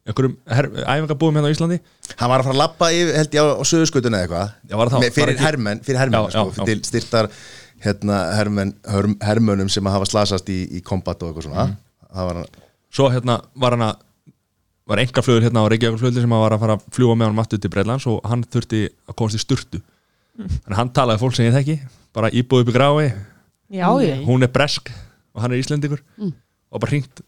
einhverjum 0.09 0.37
her, 0.59 0.69
æfingabúðum 0.95 1.39
hérna 1.39 1.51
á 1.51 1.55
Íslandi. 1.55 1.79
Hann 2.19 2.33
var 2.33 2.43
að 2.43 2.49
fara 2.49 2.55
að 2.57 2.63
labba 2.63 2.89
yfir, 2.95 3.13
held 3.19 3.37
ég 3.37 3.45
á, 3.45 3.47
á 3.55 3.65
söðuskutuna 3.71 4.23
eða 4.25 4.41
eitthvað. 4.71 5.13
Fyrir 5.19 5.43
hermenn, 5.43 5.83
fyrir 5.87 6.01
hermenn 6.03 6.27
Já, 6.27 6.33
sko, 6.35 6.47
já, 6.51 6.59
já. 6.59 6.67
Til 6.71 6.89
styrtar 6.89 7.31
hérna, 7.85 8.19
hermenn, 8.39 8.75
herm, 8.91 9.15
hermönnum 9.23 9.71
sem 9.73 9.87
að 9.87 9.99
hafa 9.99 10.11
slasast 10.11 10.51
í, 10.51 10.59
í 10.79 10.83
kombat 10.85 11.23
og 11.23 11.31
eitthvað 11.31 11.49
svona. 11.51 11.69
Hann 12.15 12.43
Svo 12.95 13.09
hérna 13.11 13.39
var 13.59 13.75
hann 13.77 13.89
að 13.91 14.03
var 14.89 15.01
enga 15.01 15.25
flugur 15.25 15.45
hérna 15.45 15.65
á 15.65 15.71
Reykjavík 15.73 16.01
sem 16.03 16.35
var 16.37 16.55
að 16.55 16.63
fara 16.65 16.77
að 16.77 16.87
fljúa 16.93 17.17
með 17.17 17.31
hann 17.31 17.43
aftur 17.43 17.61
til 17.61 17.71
Breitlands 17.73 18.07
og 18.11 18.25
hann 18.29 18.45
þurfti 18.45 18.83
að 19.09 19.17
komast 19.17 19.39
í 19.39 19.43
sturtu. 19.43 19.81
Þannig 20.37 20.75
að 20.75 20.81
hann 20.81 20.93
talaði 20.97 21.23
fólk 21.23 21.37
sem 21.37 21.47
ég 21.49 21.55
þekki 21.55 21.77
bara 22.15 22.31
íbúið 22.35 22.65
upp 22.65 22.73
í 22.73 22.75
grái 22.75 23.07
já, 23.75 23.87
hún 24.27 24.45
er 24.45 24.53
bresk 24.53 24.91
og 25.35 25.43
hann 25.43 25.55
er 25.55 25.63
íslendingur 25.63 26.03
og 26.21 26.83
bara 26.83 26.91
hringt 26.91 27.23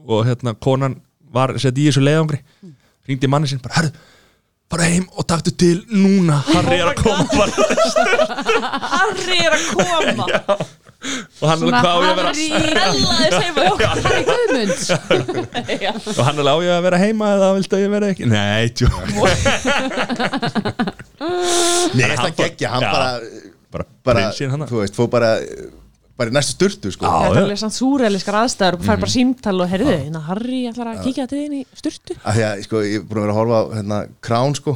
og 0.00 0.24
hérna 0.26 0.54
konan 0.56 0.96
var 1.30 1.52
sett 1.60 1.78
í 1.78 1.86
þessu 1.88 2.02
leiðangri. 2.02 2.40
Mm. 2.64 2.74
hringdi 3.06 3.28
manni 3.30 3.50
sinn 3.50 3.60
bara 3.62 3.76
herru, 3.80 3.90
fara 4.70 4.88
heim 4.88 5.06
og 5.14 5.26
taktu 5.28 5.52
til 5.54 5.82
núna. 5.90 6.40
Harry 6.54 6.80
er 6.80 6.90
að 6.90 7.02
koma 7.02 7.26
bara. 7.34 7.52
Harry 8.96 9.38
er 9.44 9.58
að 9.58 9.68
koma 9.74 10.58
og 11.00 11.46
hann 11.48 11.62
er 11.64 11.72
hvað 11.72 11.88
á 11.88 11.98
ég 12.04 12.10
að 12.10 12.16
vera 12.20 12.32
og 16.20 16.24
hann 16.26 16.38
er 16.42 16.48
á 16.52 16.56
ég 16.60 16.72
að 16.74 16.82
vera 16.84 16.98
heima 17.00 17.26
eða 17.38 17.48
viltu 17.56 17.74
að 17.78 17.84
ég 17.86 17.90
vera 17.94 18.10
ekki? 18.12 18.24
Nei, 18.28 18.64
tjó. 18.76 18.88
Nei, 21.96 22.04
hann 22.04 22.20
það 22.20 22.34
geggja, 22.42 22.68
hann 22.74 22.84
bara 22.84 23.86
bara, 24.04 24.28
þú 24.34 24.82
veist, 24.82 24.96
fór 24.98 25.08
bara 25.12 25.30
bara 26.20 26.28
í 26.28 26.34
næstu 26.36 26.52
sturtu 26.58 26.92
sko. 26.92 27.08
Þetta 27.08 27.32
er 27.32 27.44
alveg 27.46 27.60
samt 27.62 27.76
súrealiskar 27.78 28.36
aðstæður. 28.42 28.76
Og 28.76 28.82
fær 28.84 28.98
bara 29.00 29.12
símtal 29.14 29.56
og 29.56 29.70
herðu, 29.70 29.92
hérna 29.94 30.20
Harry 30.26 30.62
ætlar 30.68 30.92
að 30.92 31.04
kíkja 31.06 31.24
til 31.30 31.38
þín 31.40 31.54
í 31.56 31.64
sturtu. 31.78 32.16
Að 32.20 32.36
því 32.36 32.44
að 32.50 32.64
sko, 32.66 32.82
ég 32.84 32.98
er 33.00 33.06
búin 33.08 33.22
að 33.22 33.24
vera 33.24 33.32
að 33.32 33.38
horfa 33.40 33.56
á 33.56 33.64
hérna, 33.78 34.00
Krán 34.26 34.56
sko. 34.58 34.74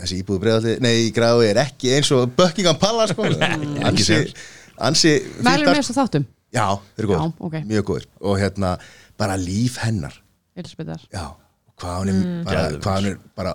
Þessi 0.00 0.18
íbúðu 0.20 0.42
breiðalli, 0.44 0.74
nei, 0.82 0.92
í 1.06 1.12
gráði 1.14 1.46
er 1.50 1.58
ekki 1.62 1.94
eins 1.96 2.10
og 2.14 2.34
Buckingham 2.38 2.78
Palace 2.78 3.14
sko 3.16 3.26
ansi, 4.88 5.14
Mælum 5.44 5.70
við 5.70 5.80
þessu 5.80 5.96
þáttum? 5.96 6.26
Já, 6.50 6.64
þeir 6.96 7.04
eru 7.04 7.12
góður, 7.12 7.20
Já, 7.20 7.44
ok. 7.46 7.58
mjög 7.68 7.86
góður 7.90 8.08
og 8.20 8.40
hérna, 8.40 8.72
bara 9.20 9.36
líf 9.38 9.76
hennar. 9.84 10.16
Elisabethar 10.58 11.04
já, 11.06 11.26
hvað 11.78 11.94
hann 11.98 12.10
er 12.10 12.18
bara, 12.48 12.64
Geðveikur. 12.64 12.82
hvað 12.84 12.98
hann 12.98 13.10
er 13.10 13.20
bara 13.38 13.54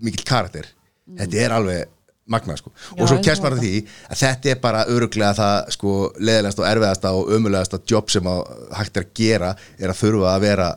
mikill 0.00 0.26
karakter. 0.28 0.68
Þetta 1.10 1.40
er 1.40 1.54
alveg 1.56 1.96
magnað 2.30 2.60
sko. 2.60 2.72
Já, 2.76 3.00
og 3.02 3.10
svo 3.10 3.18
kemst 3.24 3.42
maður 3.42 3.58
að 3.58 3.64
því 3.64 3.72
að 4.06 4.20
þetta 4.20 4.52
er 4.52 4.60
bara 4.62 4.84
öruglega 4.92 5.32
það 5.40 5.72
sko 5.76 5.94
leðilegasta 6.20 6.62
og 6.62 6.68
erfiðasta 6.70 7.12
og 7.18 7.32
ömulegasta 7.36 7.80
jobb 7.90 8.12
sem 8.12 8.30
að 8.30 8.42
hægt 8.78 9.00
er 9.00 9.06
að 9.06 9.14
gera 9.20 9.50
er 9.78 9.92
að 9.92 10.00
þurfa 10.04 10.34
að 10.34 10.44
vera 10.44 10.68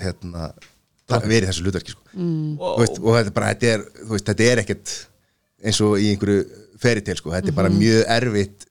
hérna, 0.00 0.48
í 1.10 1.42
þessu 1.44 1.66
hlutverki 1.66 1.94
sko. 1.94 2.02
mm. 2.14 2.56
veist, 2.80 2.98
og 3.02 3.18
þetta 3.18 3.32
er 3.32 3.36
bara 3.36 3.52
þetta 3.52 3.70
er, 3.74 3.86
þú 4.00 4.10
veist, 4.14 4.30
þetta 4.30 4.48
er 4.48 4.62
ekkert 4.64 4.96
eins 5.60 5.80
og 5.84 5.96
í 6.00 6.10
einhverju 6.14 6.66
feritil 6.80 7.18
sko. 7.18 7.34
þetta 7.34 7.52
er 7.52 7.58
bara 7.58 7.72
mjög 7.74 8.04
erfitt 8.16 8.68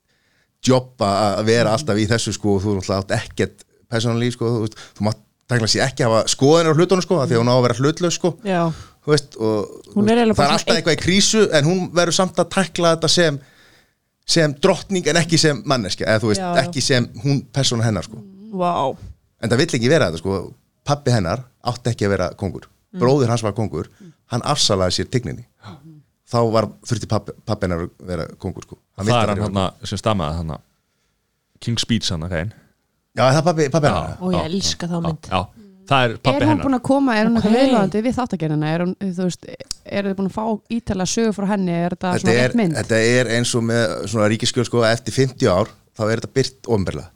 jobb 0.65 1.03
að 1.05 1.39
að 1.39 1.49
vera 1.49 1.73
alltaf 1.75 1.99
í 1.99 2.05
þessu 2.09 2.33
sko, 2.35 2.57
og 2.57 2.63
þú 2.63 2.75
náttúrulega 2.77 3.03
átt 3.03 3.15
ekkert 3.19 3.65
persónalíf 3.89 4.35
sko, 4.35 4.51
þú, 4.53 4.63
veist, 4.65 4.79
þú 4.97 5.07
mátt 5.07 5.21
tækla 5.49 5.69
sér 5.71 5.85
ekki 5.87 6.05
hafa 6.05 6.23
skoðanir 6.29 6.75
á 6.75 6.77
hlutunum 6.77 7.05
sko, 7.05 7.19
því 7.23 7.37
að 7.37 7.41
hún 7.41 7.51
á 7.51 7.55
að 7.55 7.63
vera 7.65 7.77
hlutlaus 7.79 8.17
sko 8.19 8.33
Já, 8.45 8.61
þú 9.05 9.13
veist, 9.15 9.37
og 9.39 10.03
er 10.03 10.33
það 10.33 10.43
er 10.45 10.55
alltaf 10.57 10.75
eitthvað 10.75 10.97
í 10.97 11.01
krísu 11.01 11.45
en 11.57 11.69
hún 11.69 11.85
verður 11.95 12.17
samt 12.19 12.41
að 12.41 12.51
tækla 12.57 12.95
þetta 12.95 13.11
sem 13.15 13.39
sem 14.29 14.53
drottning 14.61 15.07
en 15.09 15.17
ekki 15.23 15.39
sem 15.41 15.61
manneski 15.65 16.05
eða 16.05 16.21
þú 16.21 16.33
veist, 16.33 16.43
Já, 16.43 16.51
ekki 16.61 16.83
sem 16.85 17.07
hún 17.23 17.39
persóna 17.55 17.87
hennar 17.87 18.05
sko. 18.05 18.19
vá. 18.53 18.93
En 19.41 19.49
það 19.49 19.63
vill 19.63 19.71
ekki 19.79 19.89
vera 19.89 20.11
þetta 20.11 20.21
sko 20.21 20.41
pappi 20.85 21.15
hennar 21.15 21.47
átti 21.65 21.93
ekki 21.93 22.05
að 22.05 22.13
vera 22.13 22.29
kongur 22.37 22.69
bróðir 22.99 23.29
hans 23.29 23.43
var 23.45 23.53
kongur, 23.57 23.89
hann 24.29 24.45
afsalaði 24.45 24.99
sér 24.99 25.09
tigninni 25.13 25.45
þá 26.29 26.39
var 26.53 26.67
þurfti 26.87 27.09
pappi, 27.09 27.35
pappi 27.47 27.67
hennar 27.67 27.85
að 27.85 28.09
vera 28.11 28.27
kongur 28.41 28.65
sko. 28.65 28.79
Hann 28.97 29.09
það 29.09 29.21
er 29.21 29.31
hann 29.33 29.59
hann 29.59 29.87
sem 29.89 30.01
stammaði 30.01 30.41
hann 30.41 30.57
King's 31.63 31.85
Speech 31.85 32.11
hann 32.13 32.27
okay. 32.27 32.51
já, 33.17 33.23
það 33.23 33.39
er 33.39 33.47
pappi, 33.49 33.69
pappi 33.73 33.89
hennar 33.89 34.21
Og 34.23 34.35
ég 34.35 34.45
elska 34.49 34.89
þá 34.89 34.97
mynd. 35.03 35.29
já, 35.29 35.39
það 35.89 36.05
er 36.05 36.15
Er 36.15 36.21
pappi 36.29 36.49
hún 36.51 36.61
búin 36.63 36.79
að 36.79 36.85
koma, 36.89 37.17
er 37.19 37.29
hún 37.29 37.39
eitthvað 37.39 37.57
viðlóðandi 37.57 38.03
við 38.05 38.17
þáttagerðina, 38.19 38.73
er 38.75 38.85
hún, 38.85 38.95
þú 39.03 39.27
veist 39.27 39.49
er 39.49 40.09
þið 40.09 40.17
búin 40.19 40.29
að 40.29 40.37
fá 40.37 40.75
ítala 40.77 41.07
sögu 41.09 41.35
frá 41.35 41.49
henni? 41.53 41.75
Er 41.75 41.95
þetta 41.97 42.13
þetta 42.13 42.25
svona 42.25 42.35
er, 42.35 42.45
rétt 42.45 42.59
mynd? 42.61 42.77
þetta 42.79 43.01
er 43.15 43.31
eins 43.37 43.55
og 43.57 43.65
með 43.69 43.95
svona 44.13 44.29
ríkiskjöld 44.33 44.69
sko 44.69 44.85
eftir 44.87 45.17
50 45.17 45.51
ár 45.51 45.73
þá 45.97 46.05
er 46.05 46.21
þetta 46.21 46.31
byrt 46.39 46.69
ofnbærlega 46.69 47.09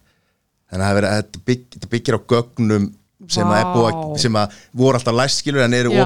þannig 0.74 0.90
að 0.90 1.08
þetta 1.22 1.44
bygg, 1.48 1.66
þetta 1.78 1.92
byggir 1.94 2.18
á 2.18 2.22
gögnum 2.34 2.90
sem 3.32 3.54
að 3.56 3.70
búið 3.76 3.88
að, 3.88 4.02
sem 4.24 4.38
að 4.40 4.58
voru 4.76 5.00
alltaf 5.00 5.16
læst 5.16 5.44
skilur 5.44 5.64
en 5.64 5.78
eru 5.78 5.94
Já. 5.94 6.02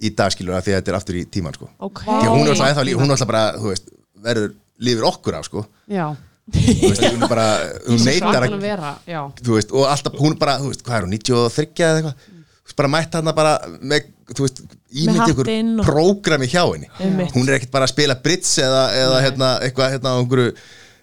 Í 0.00 0.10
dag 0.16 0.32
skilur 0.32 0.56
af 0.56 0.64
því 0.64 0.72
að 0.74 0.80
þetta 0.80 0.92
er 0.92 0.98
aftur 0.98 1.18
í 1.20 1.26
tíman 1.28 1.56
sko. 1.56 1.68
Ok. 1.86 2.02
Því 2.06 2.24
að 2.24 2.34
hún 2.34 2.42
er 2.46 2.52
alltaf 2.54 2.70
ennþá 2.70 2.96
hún 2.96 3.06
er 3.06 3.14
alltaf 3.16 3.30
bara 3.30 3.44
þú 3.60 3.70
veist, 3.72 3.90
verður 4.24 4.50
lífur 4.80 5.08
okkur 5.10 5.38
af 5.38 5.46
sko. 5.48 5.64
Já, 5.90 6.06
veist, 6.54 7.04
hún 7.04 7.24
er 7.24 7.30
bara, 7.30 7.46
hún 7.88 8.00
Svakalega 8.02 8.56
að 8.58 8.64
vera, 8.64 8.92
já. 9.08 9.20
Þú 9.44 9.56
veist, 9.58 9.74
og 9.76 9.88
alltaf, 9.90 10.18
hún 10.20 10.36
er 10.36 10.40
bara, 10.40 10.58
þú 10.62 10.72
veist, 10.72 10.84
hvað 10.86 10.98
er 10.98 11.08
hún 11.08 11.16
93 11.18 11.84
eða 11.86 12.00
eitthvað, 12.00 12.28
veist, 12.64 12.76
bara 12.80 12.92
mætt 12.96 13.18
hann 13.18 13.32
bara 13.36 13.54
með, 13.80 14.08
þú 14.32 14.46
veist, 14.46 14.62
ímyndi 14.90 15.34
ykkur 15.34 15.50
og- 15.50 15.82
prógrami 15.90 16.48
hjá 16.50 16.62
henni. 16.64 16.88
Einmitt. 16.98 17.34
hún 17.36 17.48
er 17.48 17.58
ekkert 17.58 17.74
bara 17.74 17.88
að 17.88 17.94
spila 17.94 18.16
brits 18.24 18.54
eða, 18.62 18.84
eða 19.02 19.20
hérna, 19.26 19.50
eitthvað, 19.66 19.96
hérna, 19.98 20.14
einhverju 20.22 20.54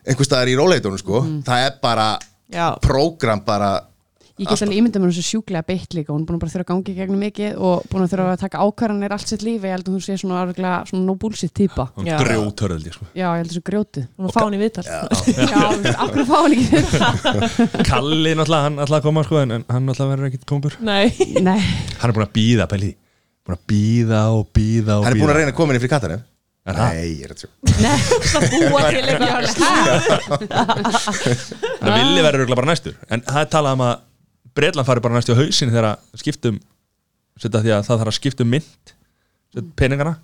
einhver 0.08 0.28
staðar 0.30 0.52
í 0.52 0.58
róleitunum, 0.58 1.00
sko. 1.02 1.22
Það 1.48 1.68
er 1.68 1.78
bara 1.84 2.08
Já. 2.50 2.68
prógram 2.82 3.42
bara 3.46 3.72
Ég 4.38 4.46
get 4.46 4.62
alveg 4.62 4.78
ímyndað 4.78 5.02
mér 5.02 5.10
þessu 5.16 5.24
sjúklega 5.26 5.66
beitt 5.66 5.96
líka 5.98 6.14
hún 6.14 6.22
er 6.22 6.28
búin 6.30 6.38
að 6.38 6.42
bara 6.44 6.52
þurfa 6.54 6.66
að 6.66 6.70
gangi 6.70 6.94
gegnum 6.94 7.22
mikið 7.26 7.56
og 7.58 7.88
búin 7.90 8.04
að 8.06 8.12
þurfa 8.12 8.34
að 8.36 8.42
taka 8.44 8.60
ákvarðanir 8.68 9.16
allt 9.16 9.32
sitt 9.32 9.42
lífi 9.48 9.66
ég 9.66 9.74
held 9.74 9.88
að 9.88 9.96
hún 9.96 10.04
sé 10.06 10.18
svona, 10.22 10.42
örgulega, 10.46 10.76
svona 10.92 11.04
no 11.08 11.16
bullshit 11.24 11.54
típa 11.58 11.88
hún 11.98 12.06
Já. 12.12 12.18
grjótörðli 12.22 12.94
sko. 12.94 13.08
Já, 13.18 13.26
ég 13.34 13.40
held 13.42 13.50
þessu 13.50 13.64
grjótið 13.72 14.06
Hún 14.22 14.30
fá 14.36 14.40
hann 14.44 14.54
í 14.54 14.62
viðtal 14.62 14.86
Já, 14.86 15.02
hverju 16.14 16.28
fá 16.30 16.38
hann 16.38 16.54
ekki 16.54 16.68
þetta? 16.70 17.82
Kalli 17.90 18.36
náttúrulega, 18.38 18.64
hann 18.68 18.78
ætlaði 18.86 19.00
að 19.02 19.08
koma 19.10 19.26
sko, 19.26 19.42
en, 19.42 19.58
en 19.58 19.66
hann 19.74 19.90
náttúrulega 19.90 20.14
verður 20.14 20.30
ekkit 20.30 20.48
kongur 20.54 20.78
Nei 20.86 21.10
Nei, 21.42 21.60
hann 21.98 22.10
er 22.12 22.14
búin 22.20 22.28
að 22.30 22.34
býða, 22.38 22.70
pæli 22.70 22.94
búin 23.42 23.58
að 23.58 23.66
býða 23.74 24.22
og 24.38 24.44
býða 24.54 25.00
og 25.02 25.08
hann 25.08 25.14
er 25.14 25.18
búin 25.18 25.26
bíða. 25.26 25.34
að 25.34 25.40
reyna 25.42 25.54
að 25.54 25.58
koma 25.64 25.74
inn 25.74 25.82
í 25.82 25.86
frí 25.88 25.92
katanum 25.98 26.22
Er 26.68 26.76
það? 26.76 26.88
nei, 26.92 27.08
ég 27.16 27.24
er 27.24 27.32
að 27.32 27.40
sjó 27.40 27.48
Það 28.28 28.44
búa 28.52 28.80
til 28.92 29.00
eitthvað 29.08 29.46
það 31.80 31.94
villi 31.94 32.26
verður 32.26 32.52
bara 32.58 32.68
næstur 32.74 32.98
en 33.08 33.24
það 33.24 33.40
er 33.46 33.50
talað 33.54 33.78
um 33.78 33.84
að 33.88 33.94
Breitland 34.58 34.90
fari 34.90 35.04
bara 35.06 35.18
næstu 35.18 35.36
á 35.36 35.40
hausin 35.40 35.74
þegar 35.74 35.90
að 35.92 36.24
skiptum 36.24 36.58
setja 37.38 37.62
því 37.62 37.76
að 37.76 37.86
það 37.86 38.02
þarf 38.02 38.12
að 38.14 38.18
skipta 38.18 38.46
um 38.46 38.52
mynd 38.56 38.94
setja 39.54 39.70
peningana. 39.78 40.16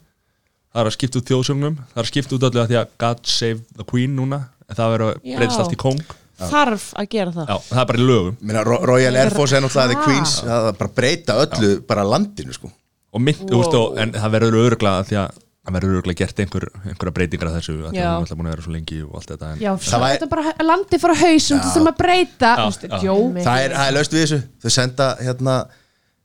Það 0.74 0.82
er 0.82 0.90
að 0.90 0.96
skipta 0.98 1.22
út 1.22 1.30
þjóðsögnum 1.30 1.78
það 1.78 2.02
er 2.02 2.04
að 2.08 2.12
skipta 2.12 2.38
út 2.38 2.48
öllu 2.50 2.64
að 2.64 2.72
því 2.72 2.82
að 2.82 2.92
God 3.04 3.24
save 3.30 3.78
the 3.78 3.86
Queen 3.86 4.16
núna 4.18 4.42
en 4.66 4.78
það 4.80 4.94
verður 4.96 5.12
að 5.12 5.18
Já. 5.22 5.38
breytast 5.38 5.64
allt 5.64 5.76
í 5.76 5.82
kong 5.84 6.04
Þarf 6.44 6.86
að 6.98 7.10
gera 7.14 7.34
það. 7.34 7.50
Já, 7.52 7.58
það 7.70 7.80
er 7.82 7.90
bara 7.90 8.00
í 8.00 8.06
lögum. 8.08 8.38
Meina, 8.42 8.64
Ro- 8.66 8.80
Royal 8.90 9.18
Air 9.22 9.32
Force 9.36 9.58
er 9.58 9.64
náttúrulega 9.64 9.94
The. 9.94 10.06
Queens 10.08 10.34
það 10.42 10.68
er 10.70 10.78
bara 10.80 10.90
að 10.90 10.96
breyta 10.98 11.36
öllu, 11.44 11.70
bara 11.88 12.06
landinu 12.08 12.56
sko. 12.56 12.72
Og 13.14 13.22
mynd, 13.22 13.44
wow. 13.54 13.68
og, 13.78 14.00
en 14.02 14.16
það 14.16 14.34
verður 14.34 14.58
öruglega 14.64 15.06
því 15.10 15.20
að 15.22 15.43
það 15.64 15.76
verður 15.78 15.94
öruglega 15.98 16.20
gert 16.24 16.42
einhver, 16.44 16.66
einhverja 16.84 17.16
breytingar 17.18 17.50
að 17.50 17.56
þessu 17.60 17.76
að 17.78 17.94
því 17.94 18.00
Já. 18.00 18.04
að 18.04 18.10
hún 18.10 18.18
er 18.18 18.24
alltaf 18.24 18.40
búin 18.40 18.50
að 18.50 18.54
vera 18.56 18.66
svo 18.66 18.74
lengi 18.74 18.98
og 19.04 19.14
allt 19.20 19.30
þetta 19.32 19.52
en, 19.54 19.62
já, 19.64 19.72
Það 19.84 20.04
þetta 20.08 20.28
bara 20.34 20.54
landi 20.68 21.00
fara 21.04 21.16
hausum, 21.22 21.62
þú 21.64 21.70
þurfum 21.70 21.92
að 21.94 21.98
breyta. 22.02 22.52
Já, 22.52 22.64
Þú 22.64 22.68
veist, 22.68 22.84
já. 22.90 23.00
Jók 23.08 23.40
það 23.48 23.64
er, 23.64 23.76
það 23.78 23.88
er 23.88 23.98
löst 23.98 24.16
við 24.18 24.24
þessu. 24.26 24.40
Þau 24.64 24.74
senda 24.76 25.08
hérna 25.22 25.56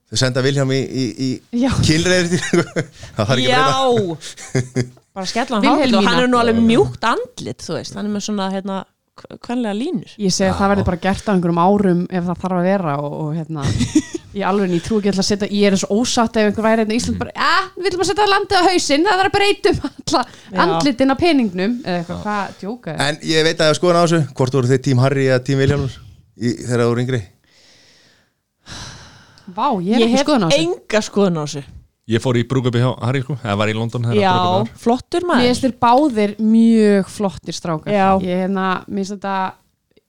þau 0.09 0.19
senda 0.23 0.43
Vilhjám 0.43 0.75
í, 0.75 0.79
í, 0.83 1.07
í 1.23 1.63
Já. 1.63 1.71
kýlreiðir 1.85 2.45
það 3.15 3.23
þarf 3.23 3.35
ekki 3.37 3.55
að 3.55 3.67
breyta. 3.69 4.19
Já. 4.59 4.87
Bara 5.19 5.25
skella 5.31 5.57
hann 5.57 5.65
hátt 5.71 5.97
og 5.99 6.05
hann 6.05 6.21
er 6.23 6.29
nú 6.29 6.37
alveg 6.39 6.59
mjúkt 6.61 7.05
andlit 7.09 7.63
Þú 7.65 7.79
veist, 7.79 7.95
hann 7.97 8.05
er 8.05 8.13
með 8.13 8.27
svona 8.27 8.51
hérna 8.53 8.83
Kvenlega 9.19 9.75
línur. 9.75 10.11
Ég 10.21 10.31
segi 10.31 10.47
að 10.47 10.59
það 10.61 10.69
verður 10.71 10.85
bara 10.87 10.99
gert 11.03 11.25
á 11.27 11.31
einhverjum 11.33 11.59
árum 11.59 12.03
ef 12.07 12.27
það 12.29 12.37
þarf 12.43 12.59
að 12.59 12.67
vera 12.69 12.93
og, 13.03 13.15
og 13.19 13.33
hérna 13.35 13.65
ég 14.39 14.47
alveg 14.49 14.73
ég 14.75 14.83
trú 14.85 14.99
ekki 14.99 15.11
alltaf 15.11 15.23
að 15.25 15.29
setja, 15.29 15.49
ég 15.59 15.69
er 15.69 15.77
svo 15.81 15.97
ósatt 16.01 16.37
ef 16.39 16.47
einhver 16.49 16.65
væri 16.67 16.83
hérna 16.83 16.95
í 16.95 16.99
Ísland 16.99 17.19
bara, 17.21 17.33
ja, 17.35 17.51
við 17.75 17.87
viljum 17.89 18.03
að 18.05 18.09
setja 18.11 18.27
landið 18.33 18.59
á 18.59 18.63
hausinn, 18.69 19.05
það 19.07 19.19
þarf 19.19 19.29
að 19.29 19.35
breytum 19.37 19.81
alla 19.89 20.21
Já. 20.29 20.59
andlitin 20.65 21.13
af 21.15 21.19
peningnum. 21.23 21.73
Eða 21.85 21.97
eitthvað, 22.03 22.21
hvað 22.25 22.53
djóka 22.63 22.93
er? 22.95 23.01
En 23.07 23.19
ég 23.29 23.47
veit 23.49 23.59
að 23.65 23.71
ég 23.73 23.79
skoðan 23.79 23.99
á 23.99 24.03
þessu 24.05 24.21
Hvort 24.39 24.57
voru 24.59 24.71
þið 24.71 24.81
tím 24.89 25.03
Harry 25.03 25.27
eða 25.29 25.43
tím 25.49 25.61
Vilhjálmur 25.63 25.97
í, 26.39 26.53
Þegar 26.63 26.79
það 26.83 26.89
voru 26.93 27.03
yngri? 27.05 27.21
Vá, 29.49 29.67
ég 29.81 29.95
er 29.97 30.03
Ég 30.03 30.07
ekki 30.07 30.17
hef 30.17 30.25
skoðun 30.27 30.45
á 30.45 30.49
þessu. 30.49 30.65
enga 30.69 31.01
skoðun 31.05 31.39
á 31.39 31.43
þessu. 31.45 31.63
Ég 32.09 32.21
fór 32.23 32.37
í 32.39 32.43
brúkupi 32.49 32.81
hjá 32.81 32.89
Harry 33.05 33.21
sko, 33.21 33.35
eða 33.43 33.55
var 33.61 33.69
í 33.69 33.73
London 33.77 34.05
Já, 34.17 34.33
flottur 34.81 35.21
Mér 35.21 35.29
maður. 35.29 35.45
finnst 35.45 35.65
þér 35.65 35.73
báðir 35.83 36.31
mjög 36.41 37.09
flottir 37.13 37.53
strákar. 37.57 37.93
Já. 37.93 38.07
Ég, 38.25 38.49
mér 38.49 38.85
finnst 38.89 39.13
þetta 39.13 39.33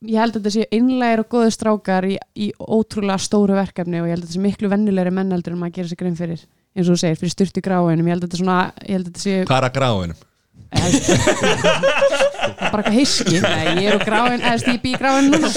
ég 0.08 0.16
held 0.20 0.32
að 0.32 0.40
þetta 0.40 0.54
sé 0.54 0.64
innlegir 0.72 1.20
og 1.22 1.28
góði 1.34 1.50
strákar 1.52 2.06
í, 2.08 2.16
í 2.40 2.48
ótrúlega 2.56 3.20
stóru 3.20 3.58
verkefni 3.58 4.00
og 4.00 4.08
ég 4.08 4.14
held 4.14 4.24
að 4.24 4.28
þetta 4.28 4.38
sé 4.38 4.44
miklu 4.46 4.70
vennulegri 4.72 5.12
menn 5.12 5.34
heldur 5.34 5.56
en 5.56 5.60
maður 5.60 5.76
gerir 5.76 5.90
sig 5.92 6.00
grein 6.00 6.16
fyrir 6.16 6.40
eins 6.40 6.86
og 6.86 6.94
þú 6.94 6.98
segir, 7.02 7.18
fyrir 7.20 7.34
styrtu 7.34 7.60
gráinum. 7.64 8.06
Ég 8.08 8.14
held 8.14 8.24
að 8.24 8.28
þetta 8.28 8.40
svona, 8.40 8.58
ég 8.86 8.94
held 8.96 9.06
að 9.06 9.10
þetta 9.10 9.24
sé 9.24 9.34
Hvað 9.50 9.58
er 9.58 9.68
að 9.68 9.76
gráinum? 9.76 10.18
Bara 12.60 12.82
eitthvað 12.84 12.94
hyski 12.94 13.40
nei, 13.42 13.64
ég 13.80 13.88
er 13.90 13.96
úr 13.96 14.04
gráin, 14.06 14.44
eða 14.44 14.74
bý 14.84 14.92
í 14.92 15.00
gráin 15.00 15.30
núna. 15.32 15.50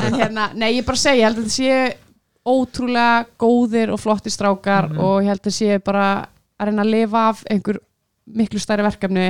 En 0.00 0.16
hérna, 0.16 0.48
nei, 0.56 0.70
ég 0.78 0.86
bara 0.86 1.00
segja 1.00 1.20
ég 1.20 1.26
held 1.28 1.42
að 1.42 1.44
þetta 1.44 1.56
sé 1.58 1.72
ótrúlega 2.46 3.26
góðir 3.42 3.92
og 3.92 4.00
flottir 4.00 4.32
strákar 4.32 4.88
og 4.94 5.20
ég 5.22 5.30
held 5.30 5.42
að 5.42 5.44
þetta 5.44 5.56
sé 5.58 5.78
bara 5.84 6.06
að 6.56 6.70
reyna 6.70 6.86
að 6.86 6.92
lifa 6.94 7.24
af 7.32 7.42
einhver 7.52 7.82
miklu 8.26 8.62
stærri 8.62 8.86
verkefni 8.86 9.26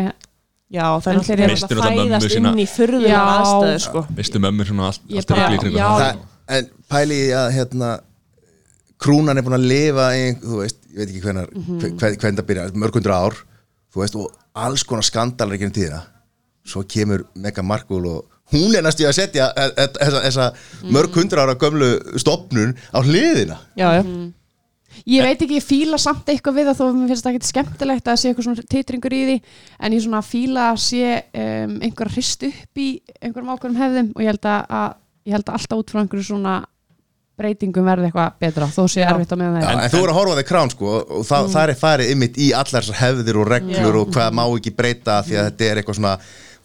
Já, 0.70 0.86
það 0.98 1.30
er 1.30 1.48
Misstu 1.52 1.74
að 1.76 1.84
fæðast 1.86 2.32
sína. 2.34 2.50
inn 2.50 2.58
í 2.58 2.66
furðulega 2.66 3.12
Já. 3.14 3.20
aðstæður 3.38 3.82
sko. 3.84 4.00
Vistu 4.16 4.38
mömmur 4.42 4.66
svona 4.66 4.86
allt, 4.90 5.00
Ég 5.08 5.16
allt 5.20 5.28
bara- 5.28 5.40
bara, 5.46 5.58
kringum 5.58 5.78
já. 5.78 5.86
það 5.86 6.00
Það, 6.00 6.16
en 6.56 6.70
pæli 6.90 7.20
að 7.30 7.48
hérna 7.54 7.90
krúnan 8.98 9.38
er 9.38 9.42
búin 9.46 9.56
að 9.58 9.66
lifa 9.70 10.06
í, 10.16 10.24
þú 10.42 10.58
veist, 10.62 10.76
ég 10.90 10.96
veit 10.98 11.08
ekki 11.08 11.22
Mhm. 11.22 11.38
mm 11.54 11.78
-hmm. 11.80 12.18
hvern 12.18 12.36
það 12.36 12.46
byrja, 12.46 12.70
mörgundur 12.74 13.12
ár 13.12 13.34
þú 13.94 14.00
veist, 14.02 14.16
og 14.16 14.32
alls 14.54 14.82
konar 14.84 15.02
skandalar 15.04 15.54
ekki 15.54 15.64
um 15.66 15.72
tíðina 15.72 16.02
svo 16.66 16.82
kemur 16.82 17.24
Mega 17.36 17.62
Markle 17.62 17.96
og 18.08 18.24
hún 18.52 18.74
er 18.76 18.82
næstu 18.82 19.04
að 19.06 19.12
setja 19.14 19.52
e- 19.56 19.72
e- 19.76 19.86
þessa, 19.86 20.22
þessa 20.26 20.52
Mhm. 20.82 20.90
mörg 20.92 21.12
hundra 21.14 21.42
ára 21.46 21.54
gömlu 21.54 22.18
stopnun 22.18 22.74
á 22.92 23.00
hliðina 23.02 23.56
Já, 23.76 23.92
já, 24.02 24.32
ég 25.06 25.22
veit 25.26 25.42
ekki, 25.42 25.58
ég 25.60 25.64
fíla 25.66 25.98
samt 25.98 26.26
eitthvað 26.32 26.54
við 26.60 26.66
það 26.70 26.78
þó 26.80 26.84
að 26.86 26.94
mér 27.00 27.08
finnst 27.12 27.24
það 27.26 27.34
ekkert 27.34 27.50
skemmtilegt 27.50 28.08
að 28.08 28.16
sé 28.22 28.28
eitthvað 28.30 28.46
svona 28.48 28.68
titringur 28.76 29.12
í 29.16 29.24
því 29.26 29.36
en 29.80 29.92
ég 29.92 30.02
svona 30.06 30.22
fíla 30.22 30.70
að 30.72 30.78
sé 30.86 31.02
um, 31.34 31.76
einhver 31.82 32.12
hrist 32.14 32.42
upp 32.48 32.80
í 32.80 32.88
einhverjum 33.20 33.52
ákveðum 33.56 33.76
hefðum 33.82 34.08
og 34.16 34.22
ég 34.24 34.32
held 34.32 34.48
að, 34.48 34.64
að 34.80 34.96
ég 35.26 35.36
held 35.36 35.46
að 35.50 35.58
alltaf 35.60 35.78
út 35.82 35.90
frá 35.92 36.00
einhverju 36.04 36.24
svona 36.30 36.56
breytingum 37.36 37.84
verði 37.84 38.08
eitthvað 38.08 38.36
betra 38.40 38.66
þó 38.72 38.82
sé 38.88 39.02
erfitt 39.04 39.32
á 39.32 39.36
meðan 39.36 39.60
það 39.60 39.80
en, 39.84 39.90
þú 39.92 39.98
voru 40.00 40.12
að 40.14 40.18
horfa 40.22 40.36
þig 40.38 40.46
krán 40.48 40.70
sko 40.72 40.92
og 40.96 41.26
það, 41.28 41.42
Mm. 41.46 41.50
það 41.52 41.68
er 41.68 41.80
farið 41.82 42.12
ymmit 42.14 42.38
í 42.40 42.46
allar 42.56 42.82
þessar 42.86 43.00
hefðir 43.02 43.36
og 43.42 43.50
reglur 43.50 43.76
Já. 43.76 44.00
og 44.00 44.12
hvað 44.14 44.30
má 44.38 44.44
ekki 44.56 44.72
breyta 44.78 45.18
því 45.26 45.36
að 45.36 45.48
þetta 45.50 45.66
er 45.68 45.80
eitthvað 45.82 45.98
svona 46.00 46.14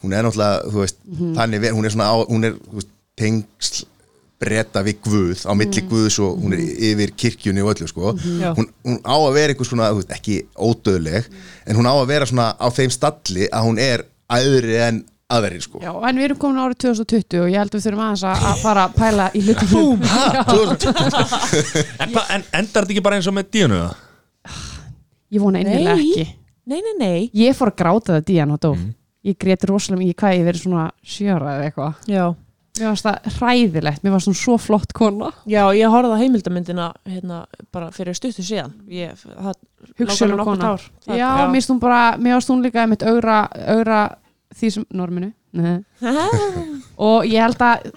hún 0.02 0.14
er 0.16 0.24
náttúrulega, 0.24 0.70
þú 0.72 0.78
veist, 0.80 0.96
Mhm. 1.06 1.34
þannig 1.36 1.60
ver- 1.60 1.74
hún 1.76 1.84
er 1.84 1.90
svona, 1.92 2.08
á, 2.08 2.16
hún 2.26 2.44
er 2.48 2.52
þú 2.56 2.78
veist, 2.80 2.88
tengsl 3.20 3.84
breyta 4.42 4.82
við 4.84 4.96
Guð 5.06 5.46
á 5.46 5.52
milli 5.54 5.82
Mhm. 5.82 5.88
Guðs 5.92 6.18
og 6.26 6.42
hún 6.42 6.52
er 6.58 6.62
yfir 6.90 7.10
kirkjunni 7.22 7.62
og 7.62 7.70
öllu 7.76 7.86
sko. 7.88 8.12
Já. 8.42 8.50
hún, 8.58 8.66
hún 8.84 8.98
á 9.06 9.14
að 9.16 9.32
vera 9.38 9.54
eitthvað 9.54 9.70
svona, 9.70 9.92
þú 9.94 10.02
veist, 10.02 10.12
ekki 10.18 10.36
ódöðleg 10.58 11.24
en 11.66 11.76
hún 11.80 11.86
á 11.88 11.94
að 11.94 12.06
vera 12.10 12.26
svona 12.28 12.50
á 12.58 12.66
þeim 12.74 12.90
stalli 12.92 13.46
að 13.48 13.64
hún 13.70 13.78
er 13.80 14.04
æðri 14.32 14.76
en 14.88 15.00
aðverið 15.32 15.62
sko. 15.64 15.78
Já, 15.80 15.88
en 16.08 16.18
við 16.20 16.24
erum 16.26 16.38
komin 16.42 16.60
árið 16.60 16.76
2020 16.84 17.38
og 17.40 17.46
ég 17.48 17.56
held 17.62 17.72
að 17.72 17.76
við 17.78 17.84
þurfum 17.86 18.02
aðeins 18.04 18.24
að, 18.28 18.36
að 18.50 18.56
fara 18.60 18.82
að 18.84 18.96
pæla 18.98 19.26
í 19.32 19.40
hlutum 19.46 19.68
Búm, 19.72 20.00
En, 22.02 22.08
hva, 22.12 22.22
en 22.36 22.42
endar 22.52 22.84
þetta 22.84 22.92
ekki 22.92 23.04
bara 23.06 23.16
eins 23.18 23.28
og 23.30 23.34
með 23.36 23.46
díunu 23.54 23.78
það? 23.80 23.94
Ég 25.32 25.40
vona 25.40 25.62
einhverlega 25.62 25.94
Nei. 25.96 26.04
ekki. 26.10 26.26
Nei, 26.68 26.80
nei, 26.84 26.94
nei. 27.00 27.20
Ég 27.40 27.56
fór 27.56 27.68
að 27.72 27.78
gráta 27.80 28.12
það 28.18 28.26
Díana 28.28 28.56
dó 28.60 28.72
Ég 29.22 29.36
grét 29.38 29.62
rosalega 29.70 30.00
mikið 30.02 30.16
hvað 30.18 30.34
ég 30.36 30.44
verið 30.50 30.62
svona 30.64 30.84
sjöra 31.06 31.52
eða 31.56 31.64
eitthvað. 31.70 31.92
Já, 32.10 32.24
Mér 32.80 32.88
varst 32.88 33.04
það 33.04 33.26
hræðilegt, 33.36 34.00
mér 34.02 34.14
varst 34.14 34.28
hún 34.30 34.36
svo 34.38 34.54
flott 34.56 34.92
kona 34.96 35.28
já 35.44 35.60
ég 35.76 35.90
horfði 35.92 36.14
á 36.16 36.22
heimildamyndina 36.22 36.86
hérna, 37.04 37.42
bara 37.72 37.90
fyrir 37.92 38.16
stuttu 38.16 38.40
síðan 38.46 38.72
ég, 38.88 39.12
það, 39.20 39.58
nákvæmlega 39.98 40.16
kona. 40.16 40.38
nokkurt 40.40 40.64
ár. 40.64 40.86
Það- 41.04 41.18
Já, 41.20 41.28
hún 41.68 41.80
bara, 41.82 42.16
mér 42.16 42.38
varst 42.38 42.48
hún 42.48 42.62
líka 42.64 42.80
einmitt 42.86 43.02
augra, 43.04 43.42
augra 43.68 43.98
því 44.56 44.70
sem, 44.72 44.86
norminu 44.90 45.32
Nei. 45.52 45.84
og 46.96 47.26
ég 47.28 47.42
held 47.44 47.60
að 47.60 47.90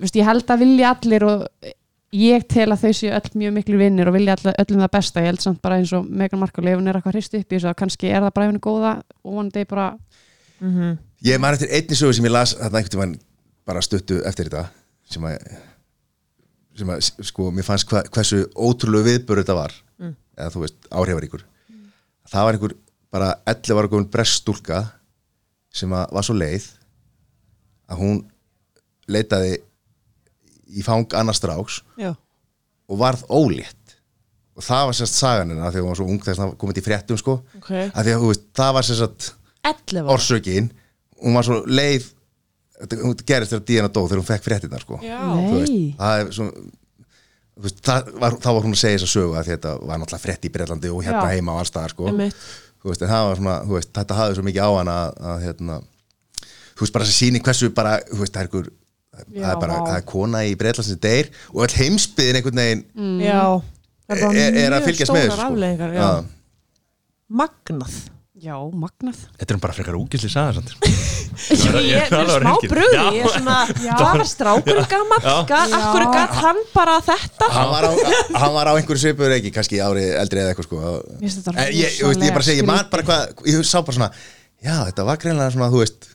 veist, 0.00 0.16
ég 0.20 0.28
held 0.28 0.44
að 0.52 0.58
vilja 0.66 0.90
allir 0.94 1.24
og 1.24 1.46
ég 2.12 2.44
tel 2.50 2.68
að 2.74 2.84
þau 2.84 2.92
séu 3.00 3.14
öll 3.16 3.32
mjög 3.40 3.52
miklu 3.56 3.78
vinnir 3.80 4.08
og 4.10 4.16
vilja 4.18 4.36
all, 4.36 4.52
öllum 4.66 4.84
það 4.84 4.92
besta, 4.98 5.20
ég 5.24 5.30
held 5.32 5.40
samt 5.46 5.62
bara 5.64 5.78
eins 5.80 5.92
og 5.96 6.04
Megan 6.10 6.40
Markle, 6.44 6.68
ef 6.74 6.76
hún 6.80 6.88
er 6.92 6.98
eitthvað 7.00 7.16
hrist 7.16 7.34
upp 7.40 7.48
í 7.48 7.56
þessu 7.56 7.70
að 7.72 7.78
kannski 7.80 8.10
er 8.12 8.20
það 8.26 8.34
bara 8.36 8.46
ef 8.46 8.52
hún 8.52 8.60
er 8.60 8.66
góða 8.68 8.92
og 9.24 9.32
vonandi 9.40 9.64
bara 9.70 9.88
Mhm. 10.60 10.98
Ég 11.24 11.38
man 11.40 11.54
eftir 11.54 11.70
einni 11.72 11.96
sögu 11.96 12.12
sem 12.12 12.24
ég 12.26 12.32
las 12.34 12.52
þarna 12.54 12.76
einhvern 12.82 12.92
tímann 12.92 13.14
bara 13.70 13.82
stuttu 13.86 14.18
eftir 14.26 14.50
þetta 14.50 14.66
sem 15.10 15.24
að, 15.30 15.38
sem 16.78 16.90
að 16.94 17.02
sko, 17.30 17.48
mér 17.54 17.66
fannst 17.66 17.88
hva, 17.90 18.02
hversu 18.14 18.44
ótrúlegu 18.58 19.06
viðbörð 19.12 19.44
þetta 19.44 19.58
var 19.62 19.76
Mm. 20.00 20.14
eða 20.40 20.52
þú 20.54 20.60
veist, 20.64 20.76
áhrifaríkur. 20.96 21.42
Það 22.30 22.44
var 22.46 22.56
einhver 22.56 22.74
bara 23.12 23.26
11 23.50 23.76
ára 23.82 23.90
góðin 23.92 24.06
breststúlka 24.14 24.78
sem 25.76 25.92
að 25.92 26.14
var 26.16 26.24
svo 26.24 26.36
leið 26.38 26.68
að 27.90 28.00
hún 28.00 28.20
leitaði 29.10 29.58
í 30.70 30.84
fang 30.86 31.04
annars 31.18 31.42
Já, 31.98 32.14
og 32.88 32.98
varð 32.98 33.26
ólétt. 33.28 33.76
Og 34.56 34.62
það 34.64 34.86
var 34.88 34.96
sérst 34.98 35.18
sagan 35.18 35.50
hennar 35.52 35.72
þegar 35.72 35.84
hún 35.84 35.92
var 35.92 36.00
svo 36.00 36.08
ung 36.10 36.22
þess 36.24 36.42
að 36.42 36.56
komið 36.60 36.78
til 36.78 36.86
fréttum 36.86 37.18
sko. 37.20 37.36
Ok. 37.58 37.70
Að 37.70 38.04
því 38.06 38.14
að 38.14 38.22
þú 38.24 38.30
veist, 38.32 38.46
það 38.60 38.72
var 38.76 38.88
sérst 38.88 39.28
11 39.64 40.00
ára. 40.00 40.14
orsökin. 40.14 40.70
Hún 41.20 41.36
var 41.36 41.46
svo 41.46 41.60
leið 41.66 42.08
hún 43.02 43.16
gerist 43.26 43.52
þegar 43.54 43.64
Díana 43.68 43.90
dó 43.92 44.02
þegar 44.04 44.22
hún 44.22 44.28
fekk 44.30 44.46
fréttinnar 44.46 44.84
sko. 44.84 45.00
Það 45.00 46.20
er 46.20 46.32
svo 46.36 46.50
þú 47.60 47.66
veist, 47.68 47.80
það 47.84 48.10
var, 48.22 48.36
þá 48.40 48.48
var 48.48 48.66
hún 48.66 48.74
að 48.74 48.80
segja 48.80 48.98
þess 48.98 49.06
að 49.06 49.14
sögu 49.14 49.38
að 49.38 49.48
þetta 49.52 49.72
var 49.84 50.00
náttúrulega 50.00 50.24
frétt 50.24 50.46
í 50.46 50.52
Breitlandi 50.54 50.92
og 50.92 51.02
hérna 51.04 51.24
Já. 51.26 51.36
heima 51.36 51.54
og 51.54 51.62
allstaðar 51.62 51.94
sko. 51.94 52.10
veist, 52.88 53.02
það 53.04 53.32
svona, 53.40 53.56
þú 53.66 53.76
veist, 53.76 53.90
þetta 53.98 54.18
hafði 54.20 54.38
svo 54.38 54.44
mikið 54.46 54.64
á 54.64 54.70
hana 54.78 54.94
að, 55.00 55.18
að 55.32 55.42
hérna, 55.46 55.80
þú 56.70 56.84
veist 56.84 56.94
bara 56.96 57.08
þessi 57.08 57.26
síning 57.26 57.44
hversu 57.44 57.72
bara, 57.76 57.96
þú 58.08 58.20
veist, 58.22 58.36
það 58.36 58.40
er 58.40 58.48
einhver 58.48 58.70
það 59.20 59.50
er 59.50 59.60
bara, 59.60 59.80
það 59.84 59.98
er 59.98 60.06
kona 60.08 60.44
í 60.48 60.54
Breitland 60.56 60.88
sem 60.88 61.02
deyr 61.02 61.28
og 61.52 61.64
öll 61.66 61.74
heimsbyðin 61.76 62.40
einhvern 62.40 62.62
veginn 62.62 63.20
Já, 63.26 63.42
það 64.08 64.24
er 64.30 64.40
er, 64.46 64.60
er 64.62 64.78
að 64.78 64.88
fylgjast 64.88 65.16
með 65.16 65.34
sko. 65.34 66.14
Magnað 67.40 68.00
já, 68.40 68.54
magnað. 68.72 69.18
Þetta 69.38 69.52
er 69.52 69.56
nú 69.58 69.62
bara 69.62 69.74
frekar 69.76 69.96
úgisli 69.98 70.30
saga 70.32 70.54
samt. 70.56 70.72
Ég 71.40 71.94
er 71.94 72.08
smá 72.10 72.54
bröði, 72.68 73.02
ég 73.16 73.24
er 73.24 73.32
svona 73.32 73.56
Hvað 73.98 74.02
var 74.18 74.24
strákur 74.28 74.80
gammal? 74.90 75.20
Gat- 75.48 75.74
Af 75.76 75.84
hverju 75.94 76.08
gætt 76.14 76.34
hann 76.42 76.58
bara 76.74 76.96
þetta? 77.06 77.48
hann 77.54 77.70
var 77.70 77.86
á, 77.86 77.92
hann 78.42 78.54
var 78.56 78.70
á 78.70 78.72
einhverju 78.76 79.02
svipuður 79.04 79.36
ekki 79.38 79.52
kannski 79.54 79.80
árið 79.84 80.10
eldri 80.20 80.42
eða 80.42 80.52
eitthvað 80.54 80.68
sko. 80.68 80.80
Ég, 81.22 81.76
ég, 81.78 82.00
veist, 82.02 82.24
ég 82.26 82.34
bara 82.36 82.46
segi, 82.48 82.60
ég 82.64 82.68
man 82.68 82.82
bara 82.92 83.06
hvað 83.06 83.46
ég 83.54 83.62
sá 83.68 83.78
bara 83.80 83.96
svona, 84.00 84.10
já 84.64 84.74
þetta 84.90 85.06
var 85.08 85.22
greinlega 85.22 85.54
svona 85.54 85.70
þú 85.72 85.84
veist, 85.84 86.10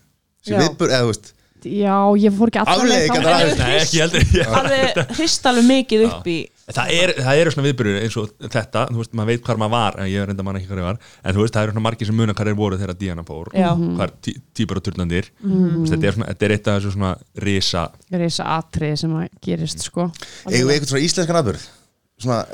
viðbur 0.51 0.93
eða 0.93 1.05
þú 1.07 1.13
veist, 1.13 1.31
Já, 1.65 1.95
ég 2.21 2.35
fór 2.37 2.51
ekki 2.51 2.59
allar 2.61 2.85
leið 2.85 3.07
Afleiðingar 3.09 3.23
þangað. 3.25 3.47
af- 3.49 4.67
Nei, 4.69 4.81
ekki 4.85 5.15
hrist 5.17 5.47
alveg 5.49 5.65
mikið 5.71 6.03
upp 6.11 6.27
í 6.29 6.35
Það 6.65 6.91
er, 6.95 7.11
það 7.21 7.39
eru 7.41 7.51
svona 7.53 7.67
viðbyrjur 7.67 7.97
eins 8.01 8.15
og 8.17 8.31
þetta, 8.41 8.85
þú 8.89 8.97
veist, 8.97 9.11
maður 9.13 9.29
veit 9.29 9.43
hvar 9.45 9.59
maður 9.61 9.73
var 9.75 9.97
en 10.01 10.07
ég 10.09 10.23
er 10.23 10.31
reynda 10.31 10.45
mann 10.47 10.57
ekki 10.57 10.69
hvar 10.71 10.81
ég 10.81 10.87
var, 10.87 10.97
en 11.21 11.35
þú 11.35 11.43
veist, 11.43 11.53
það 11.53 11.67
eru 11.67 11.75
svona 11.75 11.85
margir 11.85 12.09
sem 12.09 12.17
muna 12.17 12.33
hvar 12.33 12.49
þeir 12.49 12.57
voru 12.57 12.79
þegar 12.81 12.97
Diana 12.97 13.25
fór 13.27 13.51
Já. 13.53 13.69
hvar 13.99 14.13
tí, 14.25 14.33
típar 14.57 14.81
og 14.81 14.87
turnandir. 14.87 15.29
Mm 15.45 15.85
þetta, 15.85 16.01
er 16.09 16.17
svona, 16.17 16.31
þetta 16.33 16.47
er 16.47 16.55
eitt 16.55 16.67
af 16.71 16.79
þessu 16.79 16.95
svona 16.95 17.13
risa 17.45 17.85
Það 18.09 18.17
er 18.17 18.25
þessi 18.25 18.45
atrið 18.55 18.95
sem 19.03 19.17
að 19.19 19.25
gerist 19.45 19.85
sko. 19.85 20.07
Við 20.49 20.71
eitthvað 20.73 20.91
svona 20.95 21.05
íslenskan 21.05 21.41
aðbörð 21.43 21.67
svona 22.15 22.45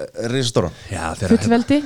Já, 0.89 1.11
þegar 1.19 1.37
Fullveldi. 1.37 1.77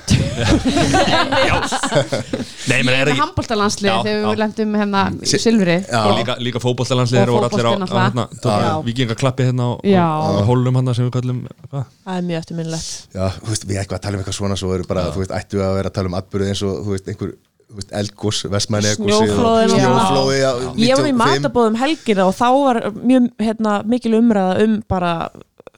Nei, 2.69 2.79
menn 2.81 2.93
Ég 2.93 3.01
er 3.03 3.09
ekki 3.11 3.19
handbóltalanslið 3.19 3.97
þegar 4.05 4.21
við 4.29 4.39
lendum 4.41 4.71
hérna 4.79 5.01
í 5.19 5.27
Si- 5.29 5.39
Silfri. 5.43 5.75
Já. 5.83 5.99
og 6.07 6.11
líka, 6.19 6.33
líka 6.39 6.59
fótbolltalandsliðir 6.63 7.29
Og 7.35 7.39
hérna, 7.51 8.23
tóku 8.43 8.83
vikingaklappi 8.87 9.43
hérna 9.49 9.63
á, 9.67 9.69
Já. 9.83 10.07
á, 10.07 10.09
á 10.39 10.41
hólum 10.47 10.75
hérna 10.79 10.91
sem 10.95 11.03
við 11.09 11.13
kallum? 11.17 11.39
Það 11.71 12.15
er 12.15 12.23
mjög 12.29 12.39
eftirminnilegt. 12.43 12.89
Já, 13.15 13.25
þú 13.41 13.49
veist, 13.51 13.65
við 13.67 13.77
eitthvað 13.81 13.97
að 13.99 14.03
tala 14.05 14.15
um 14.15 14.19
eitthvað 14.23 14.39
svona 14.39 14.55
svo 14.59 14.67
eru 14.75 14.85
bara, 14.89 15.01
þú 15.11 15.19
veist, 15.23 15.33
ættu 15.35 15.57
að 15.65 15.75
vera 15.79 15.89
að 15.91 15.95
tala 15.99 16.07
um 16.11 16.17
aðbörð 16.21 16.47
eins 16.53 16.61
og, 16.63 16.71
þú 16.85 16.89
veist, 16.95 17.07
einhver 17.11 17.29
þú 17.65 17.73
veist, 17.81 17.91
eldgós, 17.99 18.37
vestmæni 18.55 18.89
og- 18.93 18.99
snjóflóði 19.03 20.37
Ég 20.79 20.95
var 20.95 21.07
í 21.09 21.11
95. 21.11 21.13
matabóðum 21.19 21.75
helgina 21.81 22.23
og 22.29 22.33
þá 22.39 22.47
var 22.55 22.75
mjög 23.03 23.23
hérna, 23.41 23.71
mikil 23.89 24.13
umræða 24.21 24.53
um 24.63 24.73
bara 24.87 25.11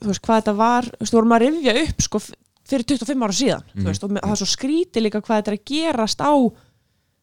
þú 0.02 0.10
veist 0.12 0.22
hvað 0.26 0.40
þetta 0.42 0.54
var 0.58 0.88
þú 0.92 1.00
veist, 1.02 1.12
við 1.12 1.18
vorum 1.18 1.36
að 1.36 1.44
rifja 1.46 1.74
upp 1.82 2.04
sko 2.06 2.22
fyrir 2.68 2.84
25 2.92 3.24
ára 3.26 3.36
síðan 3.38 3.68
þú 3.74 3.86
veist, 3.88 4.04
og 4.04 4.14
það 4.16 4.32
er 4.34 4.40
svo 4.42 4.48
skríti 4.52 5.02
líka 5.04 5.22
hvað 5.24 5.40
þetta 5.40 5.52
er 5.54 5.58
að 5.58 5.68
gerast 5.72 6.20
á 6.24 6.32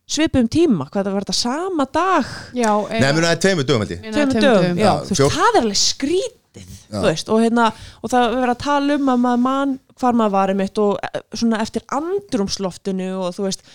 svipum 0.06 0.48
tíma 0.52 0.86
hvað 0.90 1.00
þetta 1.02 1.14
var 1.16 1.26
þetta 1.26 1.38
sama 1.40 1.86
dag. 1.90 2.34
Já, 2.54 2.72
Nei, 2.94 3.10
muni 3.10 3.26
það 3.26 3.32
er 3.32 3.40
tveimur 3.46 3.66
dögum 3.66 3.82
held 3.86 3.94
ég. 3.96 4.04
Tveimur 4.14 4.42
dögum, 4.44 4.78
já, 4.78 4.86
Já, 4.86 4.92
þú 5.02 5.10
veist, 5.10 5.22
fjór- 5.22 5.34
það 5.34 5.48
er 5.50 5.62
alveg 5.64 5.80
skrítið 5.82 6.76
þú 6.92 7.04
veist, 7.08 7.32
og 7.34 7.42
hérna, 7.42 7.66
og 8.02 8.12
það 8.14 8.26
er 8.28 8.36
verið 8.38 8.54
að 8.54 8.64
tala 8.66 8.98
um 9.00 9.10
að 9.16 9.24
maður 9.26 9.44
mann 9.46 9.74
hvar 9.96 10.18
maður 10.20 10.36
var 10.36 10.54
einmitt 10.54 10.82
og 10.84 11.00
eh, 11.08 11.22
svona 11.34 11.62
eftir 11.64 11.86
andrumsloftinu 11.98 13.10
og 13.24 13.34
þú 13.36 13.48
veist, 13.48 13.66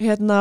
hérna 0.00 0.40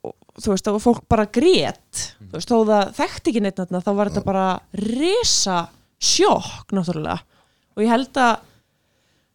og, 0.00 0.14
þú 0.40 0.54
veist, 0.54 0.70
og 0.72 0.80
fólk 0.82 1.04
bara 1.10 1.26
grét 1.28 2.06
þú 2.30 2.38
veist, 2.38 2.48
þó 2.48 2.56
það 2.70 2.94
þekkti 3.00 3.32
ekki 3.34 3.44
neitt 3.44 3.62
þá 3.68 3.92
var 3.92 4.10
þetta 4.10 4.24
bara 4.26 4.46
risa 4.78 5.58
sjokk 6.02 6.72
náttúrulega 6.74 7.20
og 7.76 7.82
ég 7.84 7.90
held 7.92 8.18
að 8.22 8.34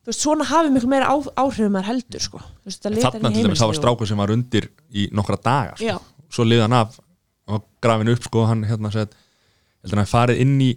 þú 0.08 0.12
veist, 0.12 0.22
svona 0.24 0.46
hafi 0.48 0.70
miklu 0.72 0.90
meira 0.92 1.10
á, 1.12 1.16
áhrifum 1.36 1.74
maður 1.76 1.90
heldur 1.92 2.24
sko. 2.24 2.40
Þú 2.40 2.70
veist, 2.70 2.80
þetta 2.84 2.94
litar 2.96 3.16
þarna 3.18 3.28
inn 3.32 3.34
í 3.34 3.42
til 3.42 3.48
dæmis 3.50 3.62
það 3.64 3.72
var 3.74 3.80
strákur 3.82 4.08
sem 4.12 4.22
var 4.24 4.34
undir 4.36 4.70
í 4.94 5.08
nokkra 5.16 5.40
daga 5.44 5.74
sko. 5.82 5.98
Svo 6.32 6.46
liði 6.48 6.64
hann 6.68 6.78
af 6.78 7.00
og 7.48 7.64
grafin 7.84 8.12
upp 8.14 8.24
sko, 8.28 8.46
hann 8.50 8.64
hérna 8.68 8.92
hann 8.92 10.02
hafi 10.04 10.12
farið 10.12 10.42
inn 10.44 10.56
í 10.62 10.72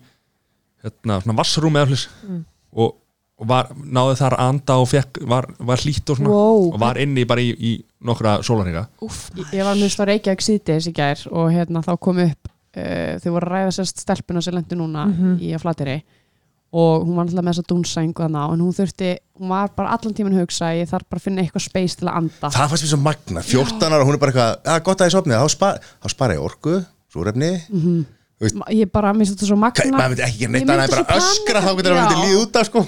hérna, 0.84 1.20
svona 1.22 1.36
vassrúm 1.40 1.76
eða 1.76 1.90
hlis 1.90 2.06
Mm. 2.22 2.44
og, 2.72 2.94
og 3.40 3.48
var, 3.48 3.70
náði 3.74 4.16
þar 4.20 4.36
að 4.36 4.48
anda 4.52 4.76
og 4.80 4.88
fekk, 4.88 5.18
var, 5.28 5.48
var 5.58 5.82
hlýtt 5.82 6.10
og 6.12 6.16
svona 6.20 6.30
Wow. 6.30 6.70
og 6.74 6.78
var 6.80 6.98
inni 7.02 7.24
bara 7.28 7.40
í, 7.42 7.50
í 7.56 7.72
nokkra 8.06 8.38
sólarhinga 8.46 8.86
Úff, 9.02 9.30
Ég 9.52 9.64
var 9.66 9.74
mjög 9.76 9.92
stór 9.94 10.10
Reykjavík 10.12 10.44
síðdeis 10.44 10.88
í 10.88 10.94
gær 10.96 11.24
og 11.32 11.50
hérna 11.52 11.82
þá 11.84 11.92
kom 11.98 12.18
upp 12.22 12.48
uh, 12.76 13.18
þau 13.20 13.30
voru 13.34 13.46
að 13.50 13.52
ræða 13.56 13.74
sérst 13.80 13.98
stelpuna 14.04 14.42
sem 14.44 14.54
lendi 14.54 14.78
núna 14.78 15.06
í 15.40 15.50
að 15.56 15.64
flateri 15.64 15.98
og 16.70 17.02
hún 17.06 17.16
var 17.18 17.26
alltaf 17.26 17.42
með 17.42 17.50
þessa 17.56 17.66
dúnsæng 17.72 18.12
og 18.14 18.22
þannig 18.24 18.52
en 18.54 18.60
hún 18.62 18.76
þurfti, 18.76 19.10
hún 19.40 19.50
var 19.50 19.72
bara 19.74 19.96
allan 19.96 20.14
tíman 20.14 20.36
að 20.36 20.44
hugsa 20.44 20.68
ég 20.78 20.90
þarf 20.90 21.08
bara 21.10 21.18
að 21.22 21.24
finna 21.26 21.42
eitthvað 21.42 21.64
space 21.66 21.98
til 21.98 22.06
að 22.06 22.18
anda. 22.20 22.50
Það 22.54 22.70
fannst 22.70 22.84
mér 22.86 22.92
svo 22.92 23.00
magna, 23.02 23.42
14 23.42 23.90
ára, 23.96 24.06
hún 24.06 24.14
er 24.14 24.22
bara 24.22 24.34
eitthvað 24.34 24.70
Já, 24.70 24.84
gott 24.86 25.02
að 25.02 25.10
ég 25.10 25.16
sopnið, 25.16 25.40
þá, 25.42 25.54
spar, 25.56 25.80
þá 26.04 26.08
spara 26.14 26.36
ég 26.38 26.46
orku 26.46 26.76
Súrefni. 27.10 27.50
Ma- 27.74 28.19
ég 28.40 28.88
bara, 28.88 29.10
mér 29.12 29.26
finnst 29.28 29.36
þetta 29.36 29.48
svo 29.50 29.56
magna 29.60 29.98
maður 29.98 30.14
myndi 30.14 30.24
ekki 30.24 30.38
gera 30.40 30.52
neitt 30.54 30.64
myndi 30.64 30.72
annað 30.72 30.86
en 30.86 31.04
bara 31.04 31.18
öskra 31.20 31.60
þá 31.60 31.66
panika. 31.66 31.76
getur 31.80 31.92
það 31.92 32.00
myndi 32.00 32.14
Já. 32.16 32.22
líða 32.24 32.40
út 32.40 32.56
af 32.56 32.68
sko 32.70 32.82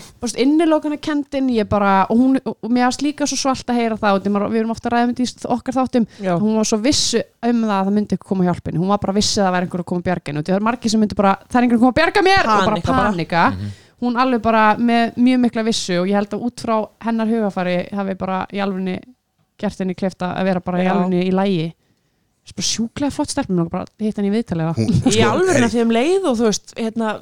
innilókana 0.44 0.98
kendin 1.06 1.50
ég 1.52 1.68
bara, 1.68 1.92
og, 2.08 2.22
hún, 2.22 2.38
og 2.48 2.70
mér 2.72 2.86
varst 2.88 3.04
líka 3.04 3.28
svo 3.28 3.36
svalt 3.36 3.68
að 3.68 3.80
heyra 3.82 3.98
það 4.00 4.16
við 4.54 4.60
erum 4.62 4.72
ofta 4.72 4.88
að 4.88 4.96
ræða 4.96 5.10
um 5.10 5.12
í 5.12 5.28
okkar 5.56 5.76
þáttum 5.76 6.08
Já. 6.24 6.32
hún 6.40 6.56
var 6.56 6.70
svo 6.72 6.80
vissu 6.80 7.20
um 7.44 7.62
það 7.66 7.76
að 7.76 7.84
það 7.90 7.96
myndi 7.98 8.16
ekki 8.16 8.28
koma 8.32 8.48
hjálpin 8.48 8.80
hún 8.80 8.92
var 8.94 9.02
bara 9.04 9.16
vissi 9.20 9.40
að 9.40 9.44
það 9.44 9.56
væri 9.58 9.68
einhver 9.68 9.84
að 9.84 9.90
koma 9.92 10.06
og 10.40 10.48
það 10.48 10.56
er 10.56 10.66
margir 10.70 10.94
sem 10.94 11.04
myndi 11.04 11.20
bara, 11.20 11.36
það 11.44 11.60
er 11.60 11.66
einhver 11.68 11.80
að 11.80 11.84
koma 11.84 11.98
bjarga 12.00 12.24
mér 12.24 12.48
og 12.48 12.52
Panika 12.52 12.64
bara 12.64 12.96
bara. 12.96 13.12
panika 13.12 13.44
hún 14.02 14.16
alveg 14.18 14.42
bara 14.42 14.64
með 14.80 15.20
mjög 15.20 15.44
mikla 15.44 15.66
vissu 15.68 16.00
og 16.00 16.08
ég 16.10 16.16
held 16.16 16.32
að 16.34 16.48
út 16.48 16.64
frá 16.64 16.76
hennar 17.04 17.28
hugafari 17.30 17.76
hafi 17.92 18.16
bara 18.18 18.46
í 18.50 18.62
alvegni 18.64 18.96
gert 19.60 19.78
henni 19.78 19.94
klefta 19.94 20.32
að 20.34 20.48
vera 20.48 20.64
bara 20.64 20.80
í 20.82 20.86
Já. 20.86 20.92
alvegni 20.96 21.22
í 21.28 21.30
lægi 21.34 21.68
bara 22.58 22.66
sjúklega 22.66 23.14
flott 23.14 23.30
stelpum 23.30 23.60
og 23.62 23.68
bara 23.70 23.86
hitt 24.02 24.16
henni 24.18 24.30
í 24.32 24.34
viðtalega 24.34 24.72
Hún, 24.74 24.88
í 24.90 25.12
sko, 25.14 25.28
alveg 25.30 25.68
því 25.70 25.82
um 25.84 25.92
leið 25.94 26.24
og 26.26 26.38
þú 26.40 26.48
veist 26.48 26.72
hérna, 26.74 27.12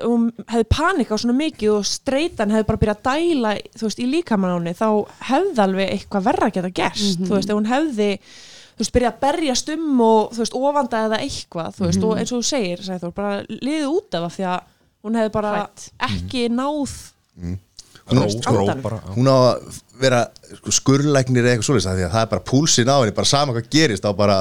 hún 0.00 0.26
hefði 0.48 0.66
panika 0.72 1.18
svona 1.20 1.36
mikið 1.36 1.72
og 1.74 1.88
streitan 1.90 2.54
hefði 2.54 2.68
bara 2.70 2.80
byrjað 2.82 2.96
að 2.96 3.08
dæla 3.10 3.52
þú 3.76 3.84
veist, 3.88 4.00
í 4.00 4.08
henni 4.14 4.76
þá 4.78 4.88
hefði 5.28 5.62
alveg 5.66 5.92
eitthvað 5.98 6.28
verra 6.30 6.48
geta 6.56 6.72
gerst 6.80 7.20
þú 7.20 7.34
veist, 7.34 7.52
ef 7.52 7.60
hún 7.60 7.68
hefði 7.70 8.08
þú 8.16 8.80
veist, 8.80 8.94
byrjað 8.96 9.12
að 9.12 9.20
berjast 9.26 9.74
um 9.76 10.00
og 10.06 10.32
þú 10.32 10.42
veist, 10.44 10.58
ofanda 10.62 11.04
eða 11.10 11.20
eitthvað, 11.26 11.76
þú 11.76 11.86
veist, 11.90 12.08
og 12.08 12.16
eins 12.22 12.32
og 12.32 12.40
þú 12.40 12.48
segir 12.54 12.84
Sæþór, 12.88 13.14
bara 13.16 13.36
liðið 13.52 13.86
út 13.92 14.16
af 14.16 14.26
það 14.26 14.34
því 14.38 14.48
að 14.54 14.72
hún 15.06 15.20
hefði 15.20 15.34
bara 15.36 15.52
Hrædd. 15.58 15.86
ekki 16.08 16.46
náð 16.56 16.96
ró, 17.36 17.44
veist, 17.44 17.60
hún 18.06 19.26
á 19.26 19.36
að 19.36 19.80
vera 20.00 20.20
sko, 20.58 20.70
skurlæknir 20.76 21.46
eða 21.46 21.56
eitthvað 21.56 21.86
af 21.90 21.96
því 21.96 22.04
að 22.06 22.12
það 22.14 22.22
er 22.22 22.30
bara 22.34 22.44
púlsin 22.50 22.90
á 22.92 22.96
henni, 23.00 23.14
bara 23.16 23.30
sama 23.30 23.54
hvað 23.56 23.68
gerist 23.72 24.04
þá 24.04 24.10
bara 24.18 24.36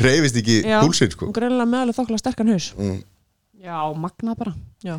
reyfist 0.00 0.38
ekki 0.40 0.56
Já, 0.64 0.80
púlsin 0.82 1.12
sko. 1.12 1.28
hún 1.28 1.36
greinlega 1.36 1.68
með 1.70 1.82
alveg 1.84 1.98
þokkala 2.00 2.18
sterkan 2.22 2.50
haus. 2.54 2.70
Já, 3.60 3.76
magna 3.94 4.34
bara. 4.34 4.54
Já, 4.82 4.96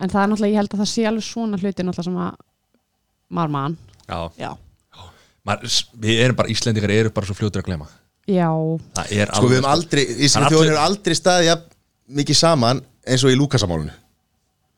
en 0.00 0.08
það 0.10 0.22
er 0.24 0.30
náttúrulega, 0.32 0.52
ég 0.54 0.60
held 0.62 0.74
að 0.74 0.80
það 0.82 0.90
sé 0.94 1.04
alveg 1.10 1.26
svona 1.28 1.60
hluti 1.60 1.84
náttúrulega 1.84 2.06
sem 2.08 2.16
að 2.24 2.32
maður 3.32 3.52
mann 3.58 3.76
Já. 4.08 4.18
já, 4.40 4.50
Maður, 5.46 5.76
við 6.02 6.20
erum 6.24 6.36
bara, 6.38 6.48
Íslendingar 6.52 6.90
eru 6.94 7.10
bara 7.14 7.26
svo 7.28 7.34
fljótur 7.38 7.62
að 7.62 7.68
glema 7.70 7.86
já, 8.30 8.48
sko 9.34 9.48
við 9.50 9.56
hefum 9.58 9.70
aldrei, 9.72 10.02
Það 10.06 10.12
er 10.18 10.24
Ísland 10.26 10.46
allir- 10.46 10.56
þjóðin 10.56 10.72
er 10.72 10.82
aldrei 10.82 11.14
staðið 11.18 11.46
jafn 11.48 11.64
mikið 12.22 12.36
saman 12.38 12.82
eins 13.06 13.24
og 13.26 13.32
í 13.32 13.38
Lúkasamálunu 13.40 13.94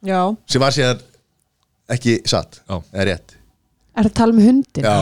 já, 0.09 0.21
sem 0.49 0.61
var 0.63 0.73
sér 0.77 1.03
ekki 1.93 2.19
satt, 2.29 2.61
Já. 2.69 2.79
eða 2.95 3.05
rétt. 3.11 3.35
Er 3.95 4.03
það 4.07 4.11
að 4.11 4.17
tala 4.19 4.33
með 4.39 4.47
hundin? 4.49 4.87
Já, 4.89 4.95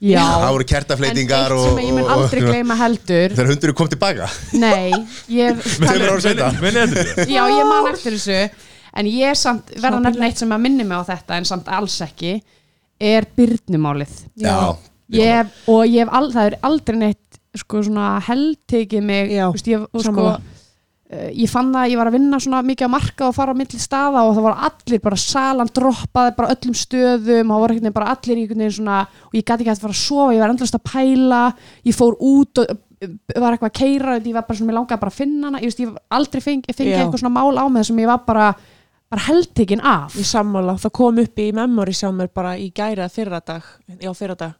já. 0.00 0.22
það 0.24 0.52
voru 0.54 0.64
en 0.66 0.68
eitt 0.68 0.70
kertafleitingar 0.72 1.52
og, 1.56 1.64
sem 1.68 1.80
ég 1.84 1.92
mun 1.96 2.10
aldrei 2.14 2.40
gleyma 2.46 2.76
heldur 2.78 3.34
þegar 3.34 3.50
hundur 3.52 3.72
kom 3.78 3.88
tilbaka 3.92 4.28
nei, 4.58 4.90
ég 5.34 5.58
því? 6.94 7.28
já, 7.34 7.42
ég 7.50 7.68
man 7.70 7.88
eftir 7.92 8.16
þessu. 8.18 8.40
En 8.98 9.06
ég 9.10 9.36
samt, 9.38 9.68
verða 9.78 9.98
nefnilega 10.02 10.32
eitt 10.32 10.40
sem 10.40 10.52
að 10.56 10.62
minni 10.64 10.84
mig 10.88 10.96
á 10.98 11.04
þetta 11.10 11.36
en 11.38 11.44
samt 11.46 11.68
alls 11.70 11.98
ekki 12.06 12.38
er 12.98 13.26
byrnumálið 13.36 14.14
Já, 14.42 14.56
ég, 15.14 15.34
hef- 15.42 15.68
og 15.70 15.84
ég 15.86 16.02
hef 16.06 16.14
al, 16.18 16.30
það 16.34 16.48
er 16.50 16.56
aldrei 16.66 16.98
neitt 17.04 17.38
sko 17.58 17.82
svona 17.86 18.16
heldtekið 18.26 19.04
mig 19.06 19.30
Já, 19.36 19.44
veist, 19.54 19.68
ég, 19.70 19.84
og 19.92 20.02
sko, 20.06 20.24
ég 21.08 21.48
fann 21.48 21.70
það 21.72 21.86
að 21.86 21.92
ég 21.92 21.98
var 21.98 22.08
að 22.10 22.16
vinna 22.18 22.38
svona 22.42 22.58
mikið 22.68 22.90
á 22.92 22.92
marka 22.92 23.28
og 23.30 23.36
fara 23.36 23.54
á 23.56 23.60
milli 23.60 23.78
staða 23.80 24.24
og 24.28 24.34
það 24.36 24.44
var 24.44 24.58
allir 24.68 25.00
bara 25.00 25.18
salan 25.22 25.70
droppaði 25.72 26.34
bara 26.36 26.50
öllum 26.52 26.74
stöðum 26.76 27.48
og 27.48 27.54
það 27.54 27.62
var 27.62 27.72
einhvern 27.72 27.86
veginn 27.86 27.96
bara 27.96 28.10
allir 28.12 28.34
í 28.34 28.42
einhvern 28.42 28.64
veginn 28.64 28.76
svona 28.76 28.98
og 29.08 29.38
ég 29.38 29.46
gæti 29.46 29.64
ekki 29.64 29.72
að 29.72 29.80
fara 29.86 29.96
að 29.96 30.02
sofa, 30.02 30.34
ég 30.36 30.44
var 30.44 30.52
endast 30.52 30.76
að 30.76 30.84
pæla 30.90 31.40
ég 31.88 31.96
fór 31.96 32.18
út 32.20 32.60
og 32.60 32.74
uh, 32.74 33.08
var 33.40 33.56
eitthvað 33.56 33.72
að 33.72 33.78
keira 33.80 34.18
ég 34.18 34.36
var 34.36 34.44
bara 34.50 34.60
svona, 34.60 34.68
mér 34.68 34.78
langaði 34.82 35.02
bara 35.06 35.14
að 35.14 35.20
finna 35.22 35.48
hana 35.48 35.62
ég, 35.62 35.72
veist, 35.72 35.80
ég 35.80 35.96
aldrei 36.18 36.44
fengi, 36.44 36.76
fengi 36.76 36.96
eitthvað 36.98 37.24
svona 37.24 37.36
mál 37.38 37.56
á 37.56 37.64
mig 37.72 37.88
sem 37.88 38.04
ég 38.04 38.12
var 38.12 38.20
bara, 38.28 38.52
bara 39.08 39.26
heldtekin 39.30 39.80
af. 39.80 40.12
Í 40.20 40.28
sammála, 40.28 40.76
það 40.76 40.96
kom 41.00 41.24
upp 41.24 41.40
í 41.40 41.50
memory 41.56 41.96
sjá 41.96 42.10
mér 42.12 42.28
bara 42.36 42.58
í 42.60 42.68
gæra 42.68 43.08
fyrradag 43.08 43.64
já 43.96 44.12
fyrradag 44.12 44.58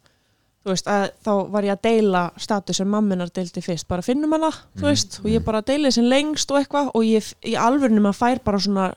þú 0.65 0.73
veist, 0.73 0.89
að 0.91 1.05
þá 1.25 1.33
var 1.55 1.67
ég 1.69 1.77
að 1.77 1.85
deila 1.87 2.23
status 2.37 2.81
sem 2.81 2.89
mamminar 2.91 3.31
deildi 3.35 3.63
fyrst, 3.65 3.87
bara 3.89 4.05
finnum 4.05 4.33
hana 4.37 4.51
þú 4.79 4.89
veist, 4.89 5.21
og 5.23 5.29
ég 5.31 5.45
bara 5.47 5.63
deilið 5.65 5.95
sem 5.99 6.09
lengst 6.11 6.51
og 6.51 6.59
eitthvað 6.61 6.91
og 6.99 7.07
ég, 7.07 7.29
í 7.47 7.55
alvörinu 7.59 8.03
maður 8.05 8.19
fær 8.21 8.43
bara 8.45 8.61
svona 8.65 8.89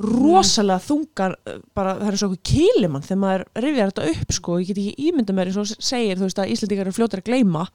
rosalega 0.00 0.80
þungar 0.80 1.34
bara, 1.76 1.96
það 1.98 2.06
er 2.08 2.16
svo 2.20 2.28
okkur 2.30 2.42
kýlimann 2.50 3.02
þegar 3.04 3.18
maður 3.20 3.42
rifjar 3.64 3.90
þetta 3.90 4.06
upp 4.14 4.32
sko, 4.36 4.58
ég 4.60 4.70
get 4.70 4.78
ekki 4.80 5.08
ímynda 5.10 5.34
mér 5.36 5.50
eins 5.50 5.58
og 5.60 5.72
segir, 5.76 6.16
þú 6.16 6.28
veist, 6.28 6.40
að 6.40 6.52
Íslandingar 6.54 6.86
eru 6.88 6.96
fljótir 6.96 7.20
að 7.20 7.28
gleyma 7.28 7.66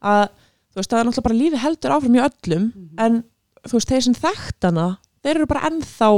að, 0.00 0.28
þú 0.72 0.80
veist, 0.80 0.90
það 0.90 0.98
er 1.00 1.08
náttúrulega 1.10 1.26
bara 1.28 1.40
lífi 1.40 1.60
heldur 1.66 1.96
áfram 1.96 2.16
í 2.16 2.22
öllum 2.28 2.64
en, 3.04 3.18
þú 3.68 3.76
veist, 3.76 3.92
þeir 3.92 4.06
sem 4.06 4.14
þekkt 4.22 4.68
hana 4.70 4.86
þeir 5.22 5.34
eru 5.36 5.46
bara 5.52 5.66
ennþá 5.68 6.08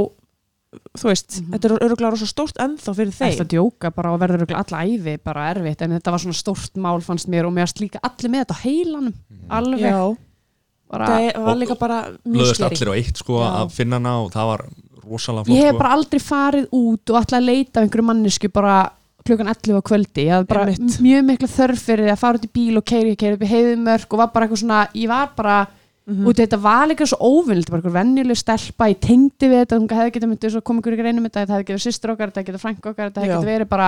þú 0.97 1.09
veist, 1.09 1.39
þetta 1.51 1.69
er 1.69 1.75
öruglega 1.85 2.11
rosa 2.15 2.27
stórt 2.29 2.57
ennþá 2.61 2.93
fyrir 2.97 3.13
Það 3.15 3.31
þeim. 3.33 3.41
að 3.45 3.51
djóka 3.55 3.91
bara 3.95 4.11
og 4.13 4.19
verður 4.21 4.41
örugglega 4.43 4.63
alla 4.65 4.83
æfi 4.85 5.15
bara 5.23 5.47
erfitt? 5.53 5.81
En 5.85 5.95
þetta 5.97 6.11
var 6.15 6.23
svona 6.25 6.39
stórt 6.39 6.75
mál 6.85 7.01
fannst 7.05 7.27
mér 7.31 7.45
og 7.49 7.53
mér 7.55 7.65
varst 7.67 7.81
líka 7.83 7.99
allir 8.03 8.31
með 8.33 8.45
þetta 8.45 8.55
á 8.55 8.63
heilanum 8.65 9.13
alveg. 9.49 9.85
Já, 9.85 10.01
bara, 10.91 11.07
það 11.07 11.45
var 11.49 11.55
líka 11.61 11.75
bara 11.79 11.99
mjög 12.25 12.51
skeri. 12.55 12.67
allir 12.69 12.91
á 12.91 12.93
eitt 12.99 13.17
sko 13.23 13.39
Já. 13.41 13.47
að 13.63 13.71
finna 13.77 13.95
hana 14.01 14.13
og 14.23 14.31
það 14.35 14.51
var 14.51 14.65
rosalega 15.05 15.45
flott 15.45 15.55
ég 15.57 15.65
hef 15.65 15.73
sko. 15.75 15.79
bara 15.81 15.95
aldrei 15.95 16.19
farið 16.19 16.67
út 16.71 17.09
og 17.13 17.19
ætla 17.21 17.37
að 17.41 17.45
leita 17.49 17.79
af 17.79 17.83
einhverju 17.85 18.05
mannesku 18.09 18.49
bara 18.53 18.77
klukkan 19.25 19.47
11 19.49 19.73
á 19.73 19.81
kvöldi. 19.81 20.21
Ég 20.27 20.33
hafði 20.35 20.47
bara 20.51 20.65
mjög 21.01 21.23
mikla 21.25 21.47
þörf 21.49 21.79
fyrir 21.81 22.11
að 22.13 22.19
fara 22.21 22.37
út 22.37 22.45
í 22.45 22.51
bíl 22.53 22.77
og 22.77 22.85
keiri, 22.85 23.15
keiri 23.17 23.33
upp 23.39 23.41
í 23.45 23.49
heiðumörk 23.49 24.13
og 24.13 24.19
var 24.21 24.29
bara 24.35 24.45
eitthvað 24.45 24.61
svona, 24.61 24.83
ég 24.93 25.09
var 25.09 25.31
bara 25.35 25.55
Mhm. 26.05 26.27
og 26.27 26.35
þetta 26.37 26.57
var 26.61 26.85
líka 26.85 27.05
svo 27.09 27.17
óvinnilegt 27.17 27.71
bara 27.71 27.81
einhver 27.81 27.95
venjuleg 27.95 28.37
stelpa, 28.37 28.89
ég 28.91 28.99
tengdi 29.01 29.47
við 29.49 29.65
þetta 29.65 29.79
hún 29.79 29.87
hefði 29.89 30.11
getið 30.13 30.29
myndið 30.29 30.51
svo 30.53 30.61
kom 30.61 30.77
ykkur 30.77 30.93
ykkur 30.93 31.07
einum 31.09 31.25
þetta 31.25 31.41
þetta 31.41 31.55
hefði 31.55 31.65
getið 31.65 31.81
sýstur 31.81 32.13
okkar, 32.13 32.29
þetta 32.29 32.41
hefði 32.41 32.51
getið 32.51 32.61
frænk 32.61 32.85
okkar 32.85 33.09
þetta 33.09 33.21
hefði 33.23 33.33
getið 33.33 33.49
verið 33.49 33.69
bara, 33.71 33.87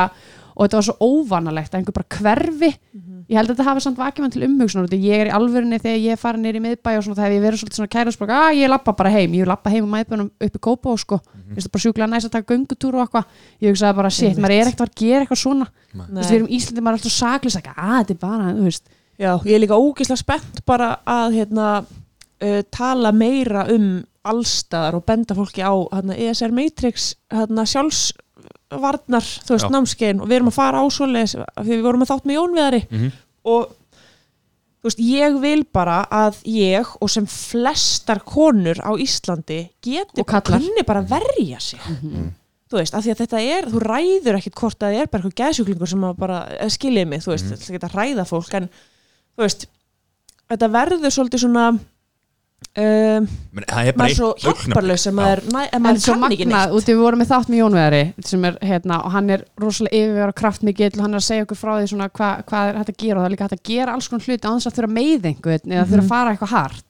og 0.58 0.62
þetta 0.66 0.80
var 0.80 0.88
svo 0.88 0.96
óvanalegt 0.98 1.70
að 1.74 1.78
einhver 1.78 1.94
bara 1.94 2.10
hverfi. 2.18 2.72
Mhm. 2.98 3.14
ég 3.30 3.36
held 3.38 3.50
að 3.50 3.54
þetta 3.54 3.68
hafi 3.68 3.82
samt 3.84 3.98
vakið 3.98 4.22
mann 4.24 4.32
til 4.32 4.44
umhugsunar 4.48 4.88
ég 4.98 5.20
er 5.20 5.28
í 5.28 5.36
alvörinni 5.36 5.78
þegar 5.84 6.00
ég 6.00 6.12
er 6.12 6.18
farin 6.18 6.42
nýr 6.42 6.58
í 6.58 6.64
miðbæ 6.64 6.98
og 6.98 7.04
svona, 7.04 7.18
það 7.20 7.28
hef 7.28 7.36
ég 7.38 7.44
verið 7.44 7.60
svolítið 7.62 7.78
svona 7.78 7.94
kærasbrok 7.96 8.30
að 8.34 8.56
ég 8.56 8.70
lappa 8.72 8.94
bara 8.96 9.10
heim, 9.12 9.34
ég 9.36 9.46
lappa 9.46 9.70
heim 9.70 9.84
og 9.84 9.92
mæðbænum 9.94 10.30
upp 10.42 10.56
í 10.56 10.62
Kópá 10.64 10.88
og 10.90 11.00
sko, 11.00 11.20
mm 11.20 11.54
-hmm. 11.54 11.70
bara 11.70 11.84
sjúklega 11.84 12.08
næst 12.08 12.28
að 12.28 12.32
taka 12.32 12.54
göngutúr 12.56 12.96
og 12.96 13.02
eitthvað, 13.04 13.26
ég 13.62 13.70
hugsaði 13.70 13.96
bara 13.96 14.10
shit, 14.10 14.38
maður 14.38 14.56
er 14.56 14.68
ekkert 14.68 14.74
að 14.74 14.88
fara 14.88 14.96
gera 14.96 15.22
eitthvað 15.22 15.44
svona. 15.44 15.68
Þú 15.94 16.16
veist, 16.16 16.32
við 16.32 16.38
erum 16.38 16.48
Íslandi, 16.48 16.82
maður 16.82 16.96
er 16.96 16.98
alltaf 16.98 17.12
saklis 17.12 17.56
að 17.58 17.64
þetta 17.68 18.12
er 18.12 18.18
bara, 18.22 18.54
þú 18.54 18.64
veist. 18.64 18.84
Já, 19.18 19.34
ég 19.46 19.56
er 19.56 19.64
líka 19.66 19.78
ógislega 19.78 20.20
spennt 20.22 20.66
bara 20.66 21.00
að 21.06 21.34
hérna, 21.40 21.86
uh, 22.44 22.62
tala 22.72 23.12
meira 23.16 23.66
um 23.74 24.04
allstaðar 24.28 24.98
og 25.00 25.06
benda 25.08 25.36
fólki 25.38 25.64
á 25.64 25.72
hérna, 25.94 26.18
ESR 26.20 26.52
Matrix 26.52 27.14
hérna, 27.32 27.64
sjálfsvarnar 27.70 29.24
þú 29.48 29.56
veist, 29.56 29.70
námskein 29.72 30.22
og 30.22 30.28
við 30.30 30.40
erum 30.42 30.52
að 30.52 30.58
fara 30.60 30.82
á 30.84 30.86
svoleiðis 30.92 31.36
af 31.40 31.64
því 31.64 31.74
við 31.78 31.86
vorum 31.88 32.04
að 32.04 32.12
þátt 32.12 32.28
með 32.28 32.40
Jónviðari 32.42 32.82
Mhm. 32.92 33.12
og 33.48 33.70
þú 34.78 34.90
veist, 34.90 35.00
ég 35.00 35.38
vil 35.42 35.64
bara 35.74 36.02
að 36.12 36.42
ég 36.46 36.92
og 37.02 37.10
sem 37.10 37.26
flestar 37.26 38.20
konur 38.28 38.78
á 38.84 38.92
Íslandi 39.00 39.70
geti 39.82 40.22
Og 40.22 40.28
kunni 40.60 40.84
bara 40.86 41.02
verja 41.02 41.60
sig. 41.60 41.80
Þú 42.68 42.78
veist, 42.82 42.94
af 42.94 43.04
því 43.04 43.12
að 43.14 43.22
þetta 43.24 43.40
er, 43.42 43.66
þú 43.72 43.80
ræður 43.80 44.38
ekkit 44.42 44.56
hvort 44.60 44.84
að 44.84 44.92
það 44.92 45.02
er 45.02 45.08
bara 45.08 45.24
eitthvað 45.24 45.40
geðsjúklingur 45.40 45.88
sem 45.88 46.04
að 46.04 46.18
bara 46.20 46.40
eh, 46.60 46.68
skiljið 46.70 47.08
mig, 47.08 47.22
þú 47.24 47.32
veist, 47.32 47.46
þetta 47.54 47.74
geta 47.78 47.88
að 47.88 47.96
ræða 47.96 48.26
fólk 48.28 48.54
en 48.60 48.68
þú 49.38 49.46
veist 49.46 49.68
þetta 50.52 50.68
verður 50.76 51.12
svolítið 51.16 51.40
svona 51.46 51.80
um, 52.78 53.28
Men 53.58 53.66
það 53.68 53.90
er 53.90 53.96
bara 53.98 54.04
maður 54.04 54.12
er 54.12 54.18
svo 54.18 54.30
eitt 54.32 54.46
augnablik. 54.46 54.64
hjálparlaus 54.68 55.06
sem 55.08 55.16
maður, 55.18 55.42
næ, 55.54 55.60
en 55.74 55.84
maður 55.84 56.02
svo 56.04 56.16
kann 56.18 56.26
ekki 56.32 56.48
magnað, 56.48 56.66
neitt. 56.66 56.76
út 56.78 56.88
í 56.88 56.94
við 56.94 57.02
vorum 57.04 57.22
með 57.24 57.32
þátt 57.32 57.52
með 57.52 57.62
Jónveðari 57.62 58.02
sem 58.32 58.48
er 58.50 58.58
hérna, 58.72 59.00
og 59.04 59.16
hann 59.16 59.30
er 59.36 59.46
rosalega 59.64 60.02
yfirvegar 60.02 60.34
og 60.34 60.38
kraftmikill 60.42 60.92
og 60.98 61.04
hann 61.06 61.14
er 61.18 61.22
að 61.22 61.28
segja 61.28 61.48
okkur 61.48 61.62
frá 61.62 61.72
því 61.78 61.88
svona 61.94 62.10
hvað 62.10 62.44
hva 62.52 62.64
er 62.68 62.80
hægt 62.82 62.92
að 62.94 63.00
gera 63.04 63.18
og 63.18 63.22
það 63.24 63.30
er 63.30 63.36
líka 63.36 63.48
hægt 63.48 63.58
að 63.58 63.66
gera 63.72 63.96
alls 63.98 64.10
konar 64.12 64.28
hluti 64.28 64.48
á 64.48 64.52
þess 64.58 64.70
að 64.72 64.78
þurfa 64.78 64.92
að 64.92 64.98
meiða 64.98 65.32
einhvern 65.32 65.74
eða 65.78 65.88
þurfa 65.92 66.04
að 66.06 66.12
fara 66.14 66.34
eitthvað 66.36 66.54
hart. 66.58 66.84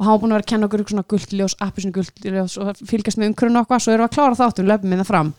Og 0.00 0.06
hann 0.06 0.14
var 0.14 0.20
búin 0.22 0.30
að 0.32 0.36
vera 0.38 0.44
að 0.46 0.50
kenna 0.50 0.66
okkur 0.70 0.82
svona 0.88 1.08
gultljós, 1.12 1.54
appisinu 1.60 1.92
gultljós 1.92 2.54
og 2.56 2.78
fylgjast 2.88 3.18
með 3.20 3.30
umkrun 3.30 3.58
og 3.58 3.66
eitthvað, 3.66 3.82
svo 3.84 3.92
erum 3.92 4.06
við 4.06 4.08
að 4.08 4.14
klára 4.16 4.38
þáttum, 4.38 4.70
löpum 4.70 4.94
við 4.94 5.02
það 5.02 5.10
fram 5.10 5.32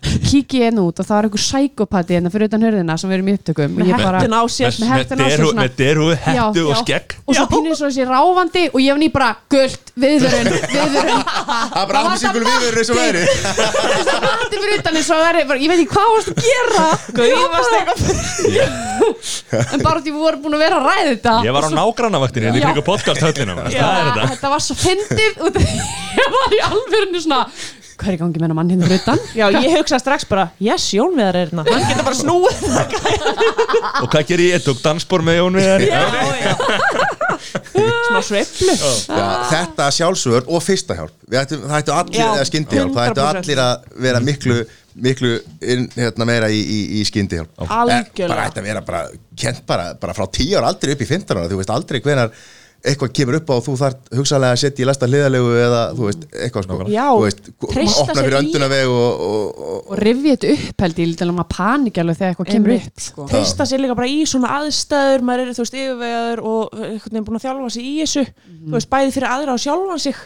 kíki 0.00 0.60
ég 0.64 0.78
út 0.80 0.96
og 0.96 1.04
það 1.06 1.12
var 1.16 1.24
einhver 1.28 1.42
sækopati 1.44 2.14
hérna 2.16 2.30
fyrir 2.32 2.48
utan 2.48 2.62
hörðina 2.64 2.94
sem 2.98 3.10
við 3.10 3.16
erum 3.18 3.28
í 3.28 3.34
upptökum. 3.36 3.70
Og 3.70 3.80
Með 3.80 3.86
ég 3.90 3.96
bara- 4.00 4.20
hettuna 4.20 4.38
á 4.40 4.44
sér 4.48 4.72
með 4.80 4.88
hettuna 4.94 5.20
á 5.20 5.28
sér 5.28 5.36
deru- 5.36 6.16
Já, 6.36 6.44
og 6.48 6.76
skegg. 6.80 7.08
Og 7.26 7.32
svo 7.36 7.44
pínir 7.52 7.74
svo 7.76 7.86
þessi 7.90 8.04
ráfandi 8.08 8.62
og 8.72 8.80
ég 8.80 8.90
var 8.94 9.00
ný 9.02 9.08
bara 9.12 9.30
guld, 9.52 9.82
viðvörun, 10.00 10.48
viðvörun. 10.74 11.20
Það 11.20 11.80
er 11.80 11.86
bara 11.90 11.98
appelsíkul 12.00 12.44
viður 12.48 12.74
eins 12.80 12.90
og 12.90 12.96
veðri 12.96 13.24
það 14.08 14.20
mati 14.24 14.56
fyrir 14.64 14.76
utan 14.80 14.94
eins 15.00 15.10
og 15.10 15.18
veri, 15.26 15.42
bara, 15.50 15.58
ég 15.60 15.68
veit 15.68 15.80
ekki 15.84 15.94
hvað 15.94 16.08
varst 16.14 16.30
að 16.30 16.36
gera? 16.48 16.86
Gauðast 17.20 17.72
eitthvað 17.76 18.00
en 19.74 19.80
bara 19.84 20.00
því 20.00 20.10
við 20.14 20.20
vorum 20.24 20.40
búin 20.44 20.56
að 20.56 20.62
vera 20.64 20.76
að 20.80 20.86
ræða 20.88 21.06
þetta. 21.10 21.34
Ég 21.44 21.52
var 21.56 21.64
á 21.66 21.70
nágrannavaktinni 21.76 22.46
hérna 22.48 22.56
er 24.00 24.08
þetta. 24.16 24.48
var 24.54 24.62
svo 24.64 24.74
fyndið 24.80 25.32
hvað 28.00 28.10
er 28.10 28.16
í 28.16 28.20
gangi 28.20 28.40
með 28.40 28.46
hennar 28.46 28.58
mann 28.58 28.72
hérna 28.72 28.88
fyrir 28.88 29.02
utan? 29.02 29.22
Já, 29.36 29.44
ég 29.60 29.76
hugsa 29.76 30.00
strax 30.00 30.26
bara, 30.30 30.48
yes, 30.62 30.88
Jónviðar 30.96 31.38
er 31.38 31.50
hérna. 31.50 31.64
Hann 31.68 31.86
getur 31.90 32.06
bara 32.08 32.18
snúið 32.18 32.64
Og 34.02 34.08
hvað 34.10 34.26
gerir 34.30 34.46
ég? 34.48 34.56
Ég 34.56 34.66
tók 34.66 34.80
dansbor 34.84 35.24
með 35.26 35.40
Jón 35.40 35.60
Viðar? 35.60 35.84
Já, 35.84 36.02
já. 36.40 36.52
Smá 38.10 38.20
sveiflu. 38.26 38.74
Já, 38.74 39.24
þetta 39.52 39.88
sjálfsvörn 39.96 40.50
og 40.50 40.62
fyrsta 40.64 40.96
hjálp. 40.98 41.14
Við 41.30 41.40
ættum, 41.40 41.64
það 41.70 41.78
ættu 41.78 41.94
allir, 41.94 42.18
Já, 42.18 42.26
eða 42.34 42.46
skyndihjálp. 42.50 42.92
Það 42.96 43.10
ættu 43.10 43.24
100%. 43.24 43.40
allir 43.40 43.62
að 43.64 43.90
vera 44.08 44.22
miklu 44.24 44.60
miklu 45.00 45.36
inn, 45.62 45.84
hérna, 45.94 46.26
meira 46.28 46.48
í, 46.50 46.60
í, 46.60 46.78
í 46.98 47.04
skyndihjálp. 47.08 47.52
Algjörlega. 47.62 48.30
bara 48.32 48.46
ætti 48.50 48.60
að 48.62 48.66
vera 48.66 48.82
bara, 48.84 49.02
kent 49.38 49.62
bara, 49.68 49.92
bara 50.00 50.16
frá 50.16 50.26
10 50.26 50.56
ára 50.58 50.72
aldrei 50.72 50.96
upp 50.96 51.04
í 51.04 51.08
15 51.08 51.36
ára, 51.36 51.50
þú 51.50 51.60
veist 51.60 51.72
aldrei 51.74 52.00
hvenar 52.04 52.32
eitthvað 52.80 53.12
kemur 53.18 53.36
upp 53.40 53.50
á 53.50 53.54
og 53.56 53.64
þú 53.66 53.74
þarf 53.80 54.14
hugsaðlega 54.16 54.56
að 54.56 54.60
setja 54.62 54.82
í 54.82 54.86
læsta 54.88 55.08
hliðalegu 55.10 55.50
eða 55.60 55.80
þú 55.98 56.06
veist, 56.06 56.24
eitthvað 56.32 56.66
sko. 56.66 56.78
Já, 56.88 57.04
þú 57.10 57.24
veist, 57.26 57.50
opna 58.00 58.24
fyrir 58.24 58.38
öndunaveg 58.38 58.92
og, 58.94 59.24
og, 59.26 59.60
og, 59.60 59.76
og 59.90 60.00
rifja 60.00 60.36
þetta 60.36 60.54
upp 60.54 60.84
held 60.86 61.02
ég 61.02 61.12
til 61.20 61.28
að 61.28 61.34
maður 61.36 61.50
panik 61.56 62.00
alveg 62.00 62.20
þegar 62.20 62.32
eitthvað 62.34 62.50
kemur 62.54 62.74
upp 62.76 63.04
sko. 63.04 63.28
Treysta 63.34 63.68
sér 63.68 63.84
líka 63.84 63.98
bara 64.00 64.10
í 64.10 64.18
svona 64.30 64.54
aðstæður 64.60 65.26
Maður 65.30 65.44
er, 65.44 65.52
þú 65.54 65.64
veist, 65.66 65.78
yfirvegaður 65.80 66.44
og 66.50 66.74
einhvern 66.80 67.14
veginn 67.14 67.28
búin 67.28 67.40
að 67.40 67.46
þjálfa 67.46 67.70
sig 67.76 67.86
í 67.86 67.94
þessu. 68.00 68.26
Þú 68.64 68.74
veist, 68.78 68.90
bæði 68.96 69.14
fyrir 69.16 69.30
aðra 69.30 69.56
og 69.56 69.64
sjálfan 69.64 70.04
sig. 70.08 70.20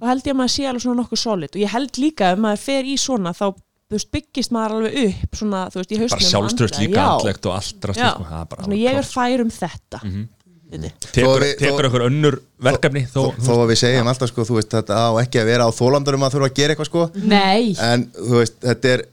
Og 0.00 0.10
held 0.10 0.28
ég 0.28 0.34
að 0.34 0.40
maður 0.40 0.54
sé 0.56 0.68
alveg 0.68 0.84
svona 0.84 1.02
nokkuð 1.02 1.22
solid. 1.22 1.54
Og 1.54 1.64
ég 1.64 1.74
held 1.74 2.00
líka 2.00 2.32
ef 2.32 2.44
maður 2.44 2.64
fer 2.64 2.88
í 2.88 2.96
svona 3.00 3.34
Þá 3.38 3.46
veist, 3.94 4.10
byggist 4.12 4.52
maður 4.52 4.74
alveg 4.78 4.96
upp 5.06 5.38
svona, 5.38 5.60
veist, 5.72 5.92
í 5.92 6.00
hausnum 6.00 6.16
Bara 6.18 6.28
sjálfströst 6.28 6.80
líka 6.82 7.04
andlegt 7.04 7.46
og 7.48 7.54
allt 7.56 7.86
rast 7.88 8.02
Já, 8.02 8.10
sko. 8.18 8.74
Ég 8.76 8.98
er 9.00 9.08
fær 9.08 9.44
um 9.44 9.52
þetta. 9.52 10.02
Mm 10.04 10.26
Tekur, 10.68 11.42
Þó 11.56 11.64
þó- 11.64 11.84
ykkur 11.88 12.02
önnur 12.10 12.34
verkefni 12.60 13.06
þó, 13.08 13.22
þó, 13.32 13.40
þó 13.46 13.52
að 13.62 13.70
við 13.72 13.78
segjum 13.80 14.10
alltaf 14.12 14.28
sko, 14.28 14.44
þú 14.44 14.58
veist, 14.58 14.70
þetta 14.74 14.98
á 15.00 15.08
ekki 15.22 15.40
að 15.40 15.48
vera 15.48 15.64
á 15.64 15.70
þólandurum 15.72 16.26
að 16.26 16.34
þurfa 16.36 16.48
að 16.50 16.58
gera 16.58 16.74
eitthvað 16.74 16.90
sko. 16.90 17.04
Nei, 17.24 17.72
en 17.88 18.04
þú 18.12 18.34
veist, 18.42 18.58
þetta 18.66 18.92
er 18.92 19.04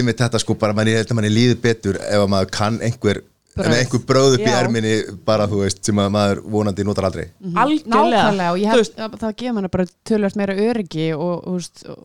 yfir 0.00 0.18
þetta 0.20 0.40
sko 0.44 0.54
bara, 0.60 0.76
manni, 0.76 0.92
þetta 0.98 1.16
manni 1.16 1.32
líður 1.32 1.60
betur 1.64 1.96
ef 2.02 2.20
að 2.20 2.28
maður 2.34 2.52
kann 2.58 2.76
einhver 2.84 3.22
með 3.60 3.78
einhver 3.80 4.04
bröð 4.06 4.36
upp 4.36 4.44
í 4.46 4.52
erminni 4.54 4.92
bara 5.26 5.48
þú 5.50 5.64
veist, 5.64 5.80
sem 5.84 5.98
að 6.00 6.12
maður 6.14 6.42
vonandi 6.52 6.84
notar 6.86 7.08
aldrei. 7.08 7.24
Algjörlega. 7.50 8.20
Nákvæmlega 8.20 8.52
og 8.52 8.60
ég 8.60 8.68
Þú 8.68 8.70
held 8.76 8.84
veist, 8.84 9.00
að 9.00 9.16
það 9.24 9.34
gefur 9.40 9.56
manna 9.56 9.72
bara 9.74 9.88
tölvöld 10.12 10.38
meira 10.38 10.54
öryggi 10.68 11.08
og, 11.16 11.34
og, 11.40 11.56
veist, 11.58 11.82
og 11.90 12.04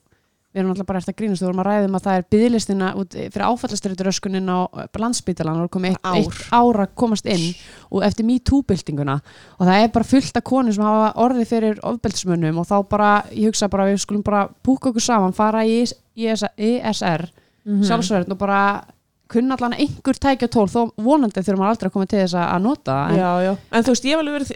við 0.56 0.62
erum 0.62 0.72
alltaf 0.72 0.88
bara 0.88 0.99
eftir 1.01 1.12
að 1.12 1.18
grínast 1.20 1.43
við 1.43 1.49
vorum 1.49 1.62
að 1.62 1.68
ræða 1.68 1.88
um 1.89 1.97
að 1.97 2.06
það 2.06 2.18
er 2.18 2.26
byðlistina 2.32 2.89
út, 2.95 3.16
fyrir 3.20 3.43
áfallastrituröskunin 3.49 4.47
á 4.47 4.60
landsbytalan 5.03 5.64
og 5.66 5.72
komið 5.74 5.97
eitt, 5.97 6.08
eitt 6.16 6.38
ár 6.56 6.80
að 6.86 6.93
komast 6.95 7.28
inn 7.28 7.43
og 7.89 8.06
eftir 8.08 8.28
MeToo-byltinguna. 8.30 9.18
Og 9.60 9.68
það 9.68 9.84
er 9.84 9.91
bara 9.97 10.08
fullt 10.08 10.39
af 10.39 10.45
konur 10.47 10.78
sem 10.78 10.88
hafa 10.88 11.12
orðið 11.26 11.51
fyrir 11.51 11.82
ofbeldismönnum 11.91 12.62
og 12.64 12.70
þá 12.72 12.76
bara, 12.88 13.12
ég 13.36 13.51
hugsa 13.51 13.68
bara 13.74 13.89
við 13.91 13.99
skulum 14.06 14.24
bara 14.24 14.45
búka 14.64 14.93
okkur 14.93 15.03
saman, 15.03 15.36
fara 15.36 15.66
í 15.68 15.82
ESR, 15.84 17.28
sjálfsverðin 17.66 18.38
og 18.38 18.39
bara 18.39 18.62
kunna 19.32 19.55
allan 19.57 19.73
einhver 19.73 20.17
tækja 20.21 20.47
tól 20.53 20.67
þó 20.69 20.91
vonandi 21.01 21.41
þurfum 21.41 21.61
maður 21.63 21.73
aldrei 21.76 21.89
að 21.89 21.93
koma 21.95 22.05
til 22.11 22.19
þess 22.21 22.36
að- 22.41 22.61
nota 22.65 22.97
en 23.09 23.17
Já, 23.19 23.32
já, 23.45 23.53
en 23.71 23.84
þú 23.84 23.93
veist, 23.95 24.05
ég 24.05 24.21
verið, 24.26 24.51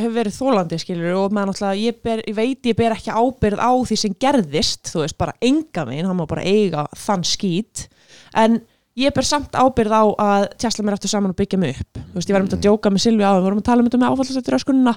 hef 0.00 0.12
verið 0.16 0.38
þólandi, 0.38 0.78
skilur, 0.80 1.16
og 1.20 1.32
maður 1.36 1.50
náttúrulega, 1.52 1.82
ég, 1.84 1.98
ber, 2.02 2.22
ég 2.26 2.34
veit, 2.38 2.62
ég 2.70 2.76
ber 2.76 2.96
ekki 2.96 3.12
ábyrð 3.12 3.60
á 3.60 3.72
því 3.90 3.98
sem 4.04 4.14
gerðist, 4.18 4.92
þú 4.94 5.02
veist, 5.04 5.18
bara 5.18 5.36
enga 5.42 5.84
minn, 5.86 6.06
hann 6.06 6.16
má 6.16 6.26
bara 6.26 6.42
eiga 6.48 6.86
þann 6.96 7.24
skít, 7.28 7.88
en 8.34 8.60
ég 8.96 9.12
ber 9.12 9.26
samt 9.28 9.52
ábyrð 9.52 9.92
á 9.92 10.02
að 10.24 10.44
tjásla 10.62 10.84
mér 10.86 10.96
eftir 10.96 11.10
saman 11.12 11.32
og 11.34 11.36
byggja 11.36 11.58
mig 11.60 11.76
upp, 11.82 11.98
þú 12.00 12.16
veist, 12.16 12.30
ég 12.30 12.36
var 12.36 12.44
um 12.46 12.48
að 12.56 12.62
djóka 12.64 12.92
með 12.94 13.04
Silvi 13.04 13.26
á, 13.28 13.32
við 13.36 13.44
vorum 13.46 13.60
að 13.60 13.66
tala 13.68 13.82
um 13.84 13.90
þetta 13.90 14.00
með 14.00 14.14
áfallastættir 14.14 14.56
öskunina 14.56 14.94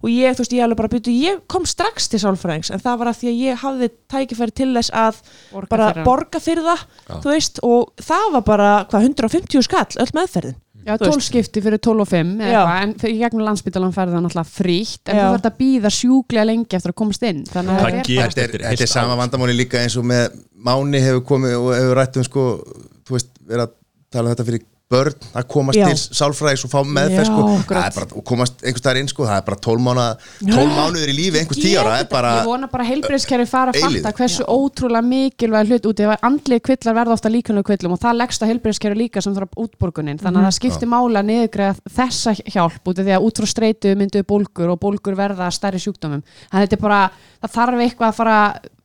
og 0.00 0.08
ég, 0.08 0.32
þú 0.38 0.44
veist, 0.46 0.56
ég 0.56 0.64
alveg 0.64 0.80
bara 0.80 0.92
byrju, 0.94 1.14
ég 1.20 1.42
kom 1.52 1.68
strax 1.68 2.08
til 2.08 2.22
sálfræðings, 2.24 2.72
en 2.72 2.80
það 2.82 2.98
var 3.02 3.12
að 3.12 3.20
því 3.20 3.30
að 3.32 3.40
ég 3.44 3.62
hafði 3.66 3.90
tækifæri 4.16 4.56
til 4.62 4.70
þess 4.78 4.94
að 5.04 5.20
Borga 5.52 5.68
bara 5.76 5.90
hann. 5.92 6.04
borga 6.08 6.40
fyrir 6.40 6.64
það, 6.70 6.84
þú 7.12 7.32
veist, 7.36 7.62
og 7.68 7.92
það 8.08 8.28
var 8.38 8.46
bara, 8.48 8.70
hvað, 8.88 9.08
150 9.12 9.66
skall, 9.68 9.88
öll 10.00 10.12
meðferðin. 10.16 10.58
Já, 10.82 10.96
Þú 10.98 11.04
veist. 11.06 11.14
12 11.14 11.22
skipti 11.28 11.60
fyrir 11.62 11.78
12 11.78 12.00
og 12.02 12.08
5 12.10 12.30
eða 12.42 12.48
Já. 12.50 12.58
eitthvað, 12.58 12.78
en 12.82 12.94
fyrir 12.98 13.18
gegnum 13.20 13.44
landsbytalan 13.46 13.92
færði 13.94 14.16
það 14.16 14.24
náttúrulega 14.24 14.50
frítt 14.50 15.10
en 15.12 15.14
þú 15.20 15.26
verður 15.28 15.46
að 15.52 15.58
býða 15.60 15.90
sjúklega 15.94 16.46
lengi 16.48 16.74
eftir 16.80 16.90
að 16.90 16.96
komast 16.98 17.22
inn 17.28 17.44
þannig 17.46 17.70
að 17.70 17.78
Það 17.78 17.86
það 17.86 17.98
er 18.00 18.08
gerast 18.08 18.40
þetta 18.40 18.42
er, 18.42 18.50
þetta 18.64 18.72
heilt 18.72 18.82
er 18.82 18.90
sama 18.90 19.18
vandamáli 19.20 19.54
líka 19.60 19.78
eins 19.78 19.94
og 20.00 20.08
með 20.10 20.40
Máni 20.66 21.04
hefur 21.04 21.22
komið 21.30 21.54
og 21.60 21.70
hefur 21.76 21.94
rætt 22.00 22.18
um 22.18 22.26
sko, 22.26 22.46
verið 23.48 23.66
að 23.66 23.74
tala 24.12 24.28
um 24.28 24.34
þetta 24.34 24.48
fyrir 24.50 24.68
börn 24.92 25.28
að 25.32 25.46
komast 25.50 25.78
Já. 25.78 25.86
til 25.88 26.18
sálfræðis 26.18 26.64
og 26.66 26.72
fá 26.72 26.80
meðferð 26.84 27.22
Já, 27.22 27.30
sko, 27.30 27.44
er 27.72 27.94
bara, 27.96 28.06
og 28.18 28.24
komast 28.28 28.62
einhvers 28.62 28.82
staðar 28.82 29.00
inn 29.00 29.10
sko, 29.10 29.26
það 29.28 29.38
er 29.38 29.46
bara 29.46 29.58
12 29.66 29.84
mánuða 29.86 30.08
12 30.42 30.74
mánuður 30.76 31.12
í 31.12 31.14
lífi 31.16 31.40
einhvers 31.40 31.60
10 31.62 31.76
ára, 31.80 31.94
það 31.94 32.02
er 32.04 32.08
bara 32.12 32.32
Ég 32.36 32.50
vona 32.50 32.68
bara 32.72 32.86
heilbreyðskerfi 32.88 33.46
fara 33.48 33.72
að 33.72 33.86
fatta 33.86 34.12
hversu 34.18 34.46
ótrúlega 34.52 35.04
mikilvæg 35.06 35.72
hlut 35.72 35.88
út 35.88 36.02
ef 36.04 36.26
andlið 36.28 36.62
kvillar 36.68 36.98
verða 36.98 37.16
ofta 37.16 37.32
líkanlega 37.32 37.68
kvillum 37.70 37.96
og 37.96 38.02
það 38.02 38.20
leggst 38.20 38.44
að 38.44 38.52
heilbreyðskerfi 38.52 39.00
líka 39.00 39.24
sem 39.24 39.36
þarf 39.36 39.58
útborgunin. 39.64 40.20
Þannig 40.20 40.42
að 40.42 40.48
það 40.48 40.58
skiptir 40.58 40.92
máli 40.92 41.20
að 41.20 41.28
niðurgreða 41.30 41.96
þessa 41.96 42.36
hjálp 42.42 42.92
út 42.92 43.00
af 43.00 43.08
því 43.08 43.16
að 43.16 43.26
út 43.28 43.42
frá 43.42 43.52
streitu 43.54 43.96
mynduðu 43.96 44.28
bólgur 44.28 44.74
og 44.74 44.80
bólgur 44.82 45.18
verða 45.18 45.48
stærri 45.54 45.80
sjúkdómum. 45.82 46.22
Þannig 46.50 46.60
að 46.60 46.66
þetta 46.66 46.78
er 46.78 46.84
bara, 46.84 47.02
það 47.40 47.56
þarf 47.56 47.84
eitthvað 47.86 48.12
að 48.12 48.18
fara 48.20 48.38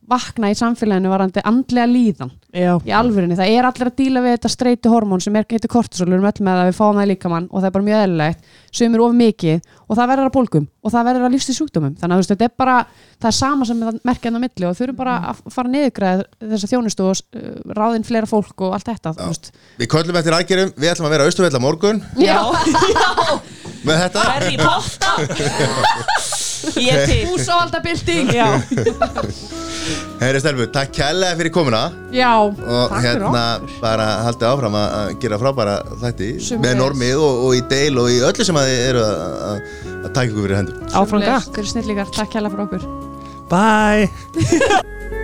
vakna 0.08 0.50
í 0.52 0.56
samfélaginu 0.58 1.10
varandi 1.12 1.42
andlega 1.46 1.88
líðan 1.90 2.30
Já. 2.48 2.78
í 2.80 2.92
alvörinni, 2.96 3.36
það 3.36 3.52
er 3.52 3.66
allir 3.68 3.90
að 3.90 3.98
díla 3.98 4.22
við 4.24 4.32
þetta 4.36 4.50
streitu 4.52 4.88
hormón 4.92 5.20
sem 5.20 5.36
er 5.36 5.44
heitir 5.50 5.70
kortisol, 5.70 6.08
við 6.08 6.16
erum 6.16 6.30
öll 6.30 6.42
með 6.46 6.54
það 6.58 6.68
við 6.70 6.78
fáum 6.78 6.96
það 6.96 7.04
í 7.04 7.10
líkamann 7.12 7.48
og 7.50 7.58
það 7.58 7.68
er 7.68 7.74
bara 7.76 7.88
mjög 7.88 7.98
eðlilegt. 8.06 8.40
Sem 8.78 8.94
er 8.94 9.00
of 9.04 9.12
mikið 9.18 9.58
og 9.88 9.92
það 9.98 10.10
verður 10.12 10.28
að 10.28 10.34
bólgum 10.36 10.66
og 10.84 10.92
það 10.94 11.06
verður 11.08 11.26
að 11.28 11.34
lífstíð 11.34 11.58
sjúkdómum 11.58 11.94
þannig 12.00 12.14
að 12.14 12.20
veist, 12.22 12.32
þetta 12.32 12.46
er 12.48 12.54
bara, 12.62 12.76
það 13.18 13.30
er 13.30 13.36
sama 13.38 13.68
sem 13.68 13.78
það 13.84 14.00
merkja 14.08 14.28
enn 14.30 14.38
á 14.38 14.44
milli 14.44 14.68
og 14.68 14.78
þurfum 14.78 14.98
bara 14.98 15.14
að 15.32 15.34
fara 15.54 15.72
niðurgræð 15.72 16.24
þessa 16.52 16.70
þjónustu 16.72 17.02
og 17.08 17.12
uh, 17.18 17.20
ráðinn 17.78 18.08
fleira 18.08 18.28
fólk 18.28 18.64
og 18.64 18.76
allt 18.76 18.88
þetta, 18.92 19.10
við 19.80 19.92
köllum 19.94 20.20
eftir 20.20 20.36
aðgerðum, 20.38 20.74
við 20.76 20.92
ætlum 20.92 21.08
að 21.08 21.14
vera 21.16 21.28
er 26.82 27.12
Húsávaldabilding 27.28 28.32
Já, 28.34 28.46
Heyri 30.20 30.40
Stelfu, 30.42 30.66
takk 30.74 30.90
kærlega 30.96 31.36
fyrir 31.38 31.52
komuna. 31.54 31.82
Já, 32.12 32.32
og 32.42 32.50
Takk 32.58 32.98
fyrir 32.98 33.22
hérna 33.22 33.44
bara 33.80 34.08
haldið 34.26 34.48
áfram 34.50 34.76
að 34.76 34.96
að 34.98 35.12
gera 35.22 35.38
frábæra 35.40 35.76
þætti 36.02 36.28
Sömuleiðis. 36.34 36.64
með 36.64 36.74
normið 36.82 37.22
og, 37.22 37.44
og 37.46 37.54
í 37.56 37.62
deil 37.70 38.02
og 38.02 38.10
í 38.12 38.18
öllu 38.28 38.48
sem 38.48 38.58
að 38.60 38.68
þið 38.72 38.82
eru 38.88 39.04
að, 39.06 39.14
að, 39.48 39.62
að 40.02 40.10
taka 40.10 40.26
ykkur 40.28 40.44
fyrir 40.48 40.58
hendur. 40.60 40.82
Áfram 41.02 41.24
gakk 41.24 41.48
Þeir 41.54 41.62
eru 41.64 41.72
snillíkar, 41.74 42.12
takk 42.18 42.38
hella 42.40 42.52
fyrir 42.52 42.66
okkur. 42.66 42.82
Bye 43.48 44.04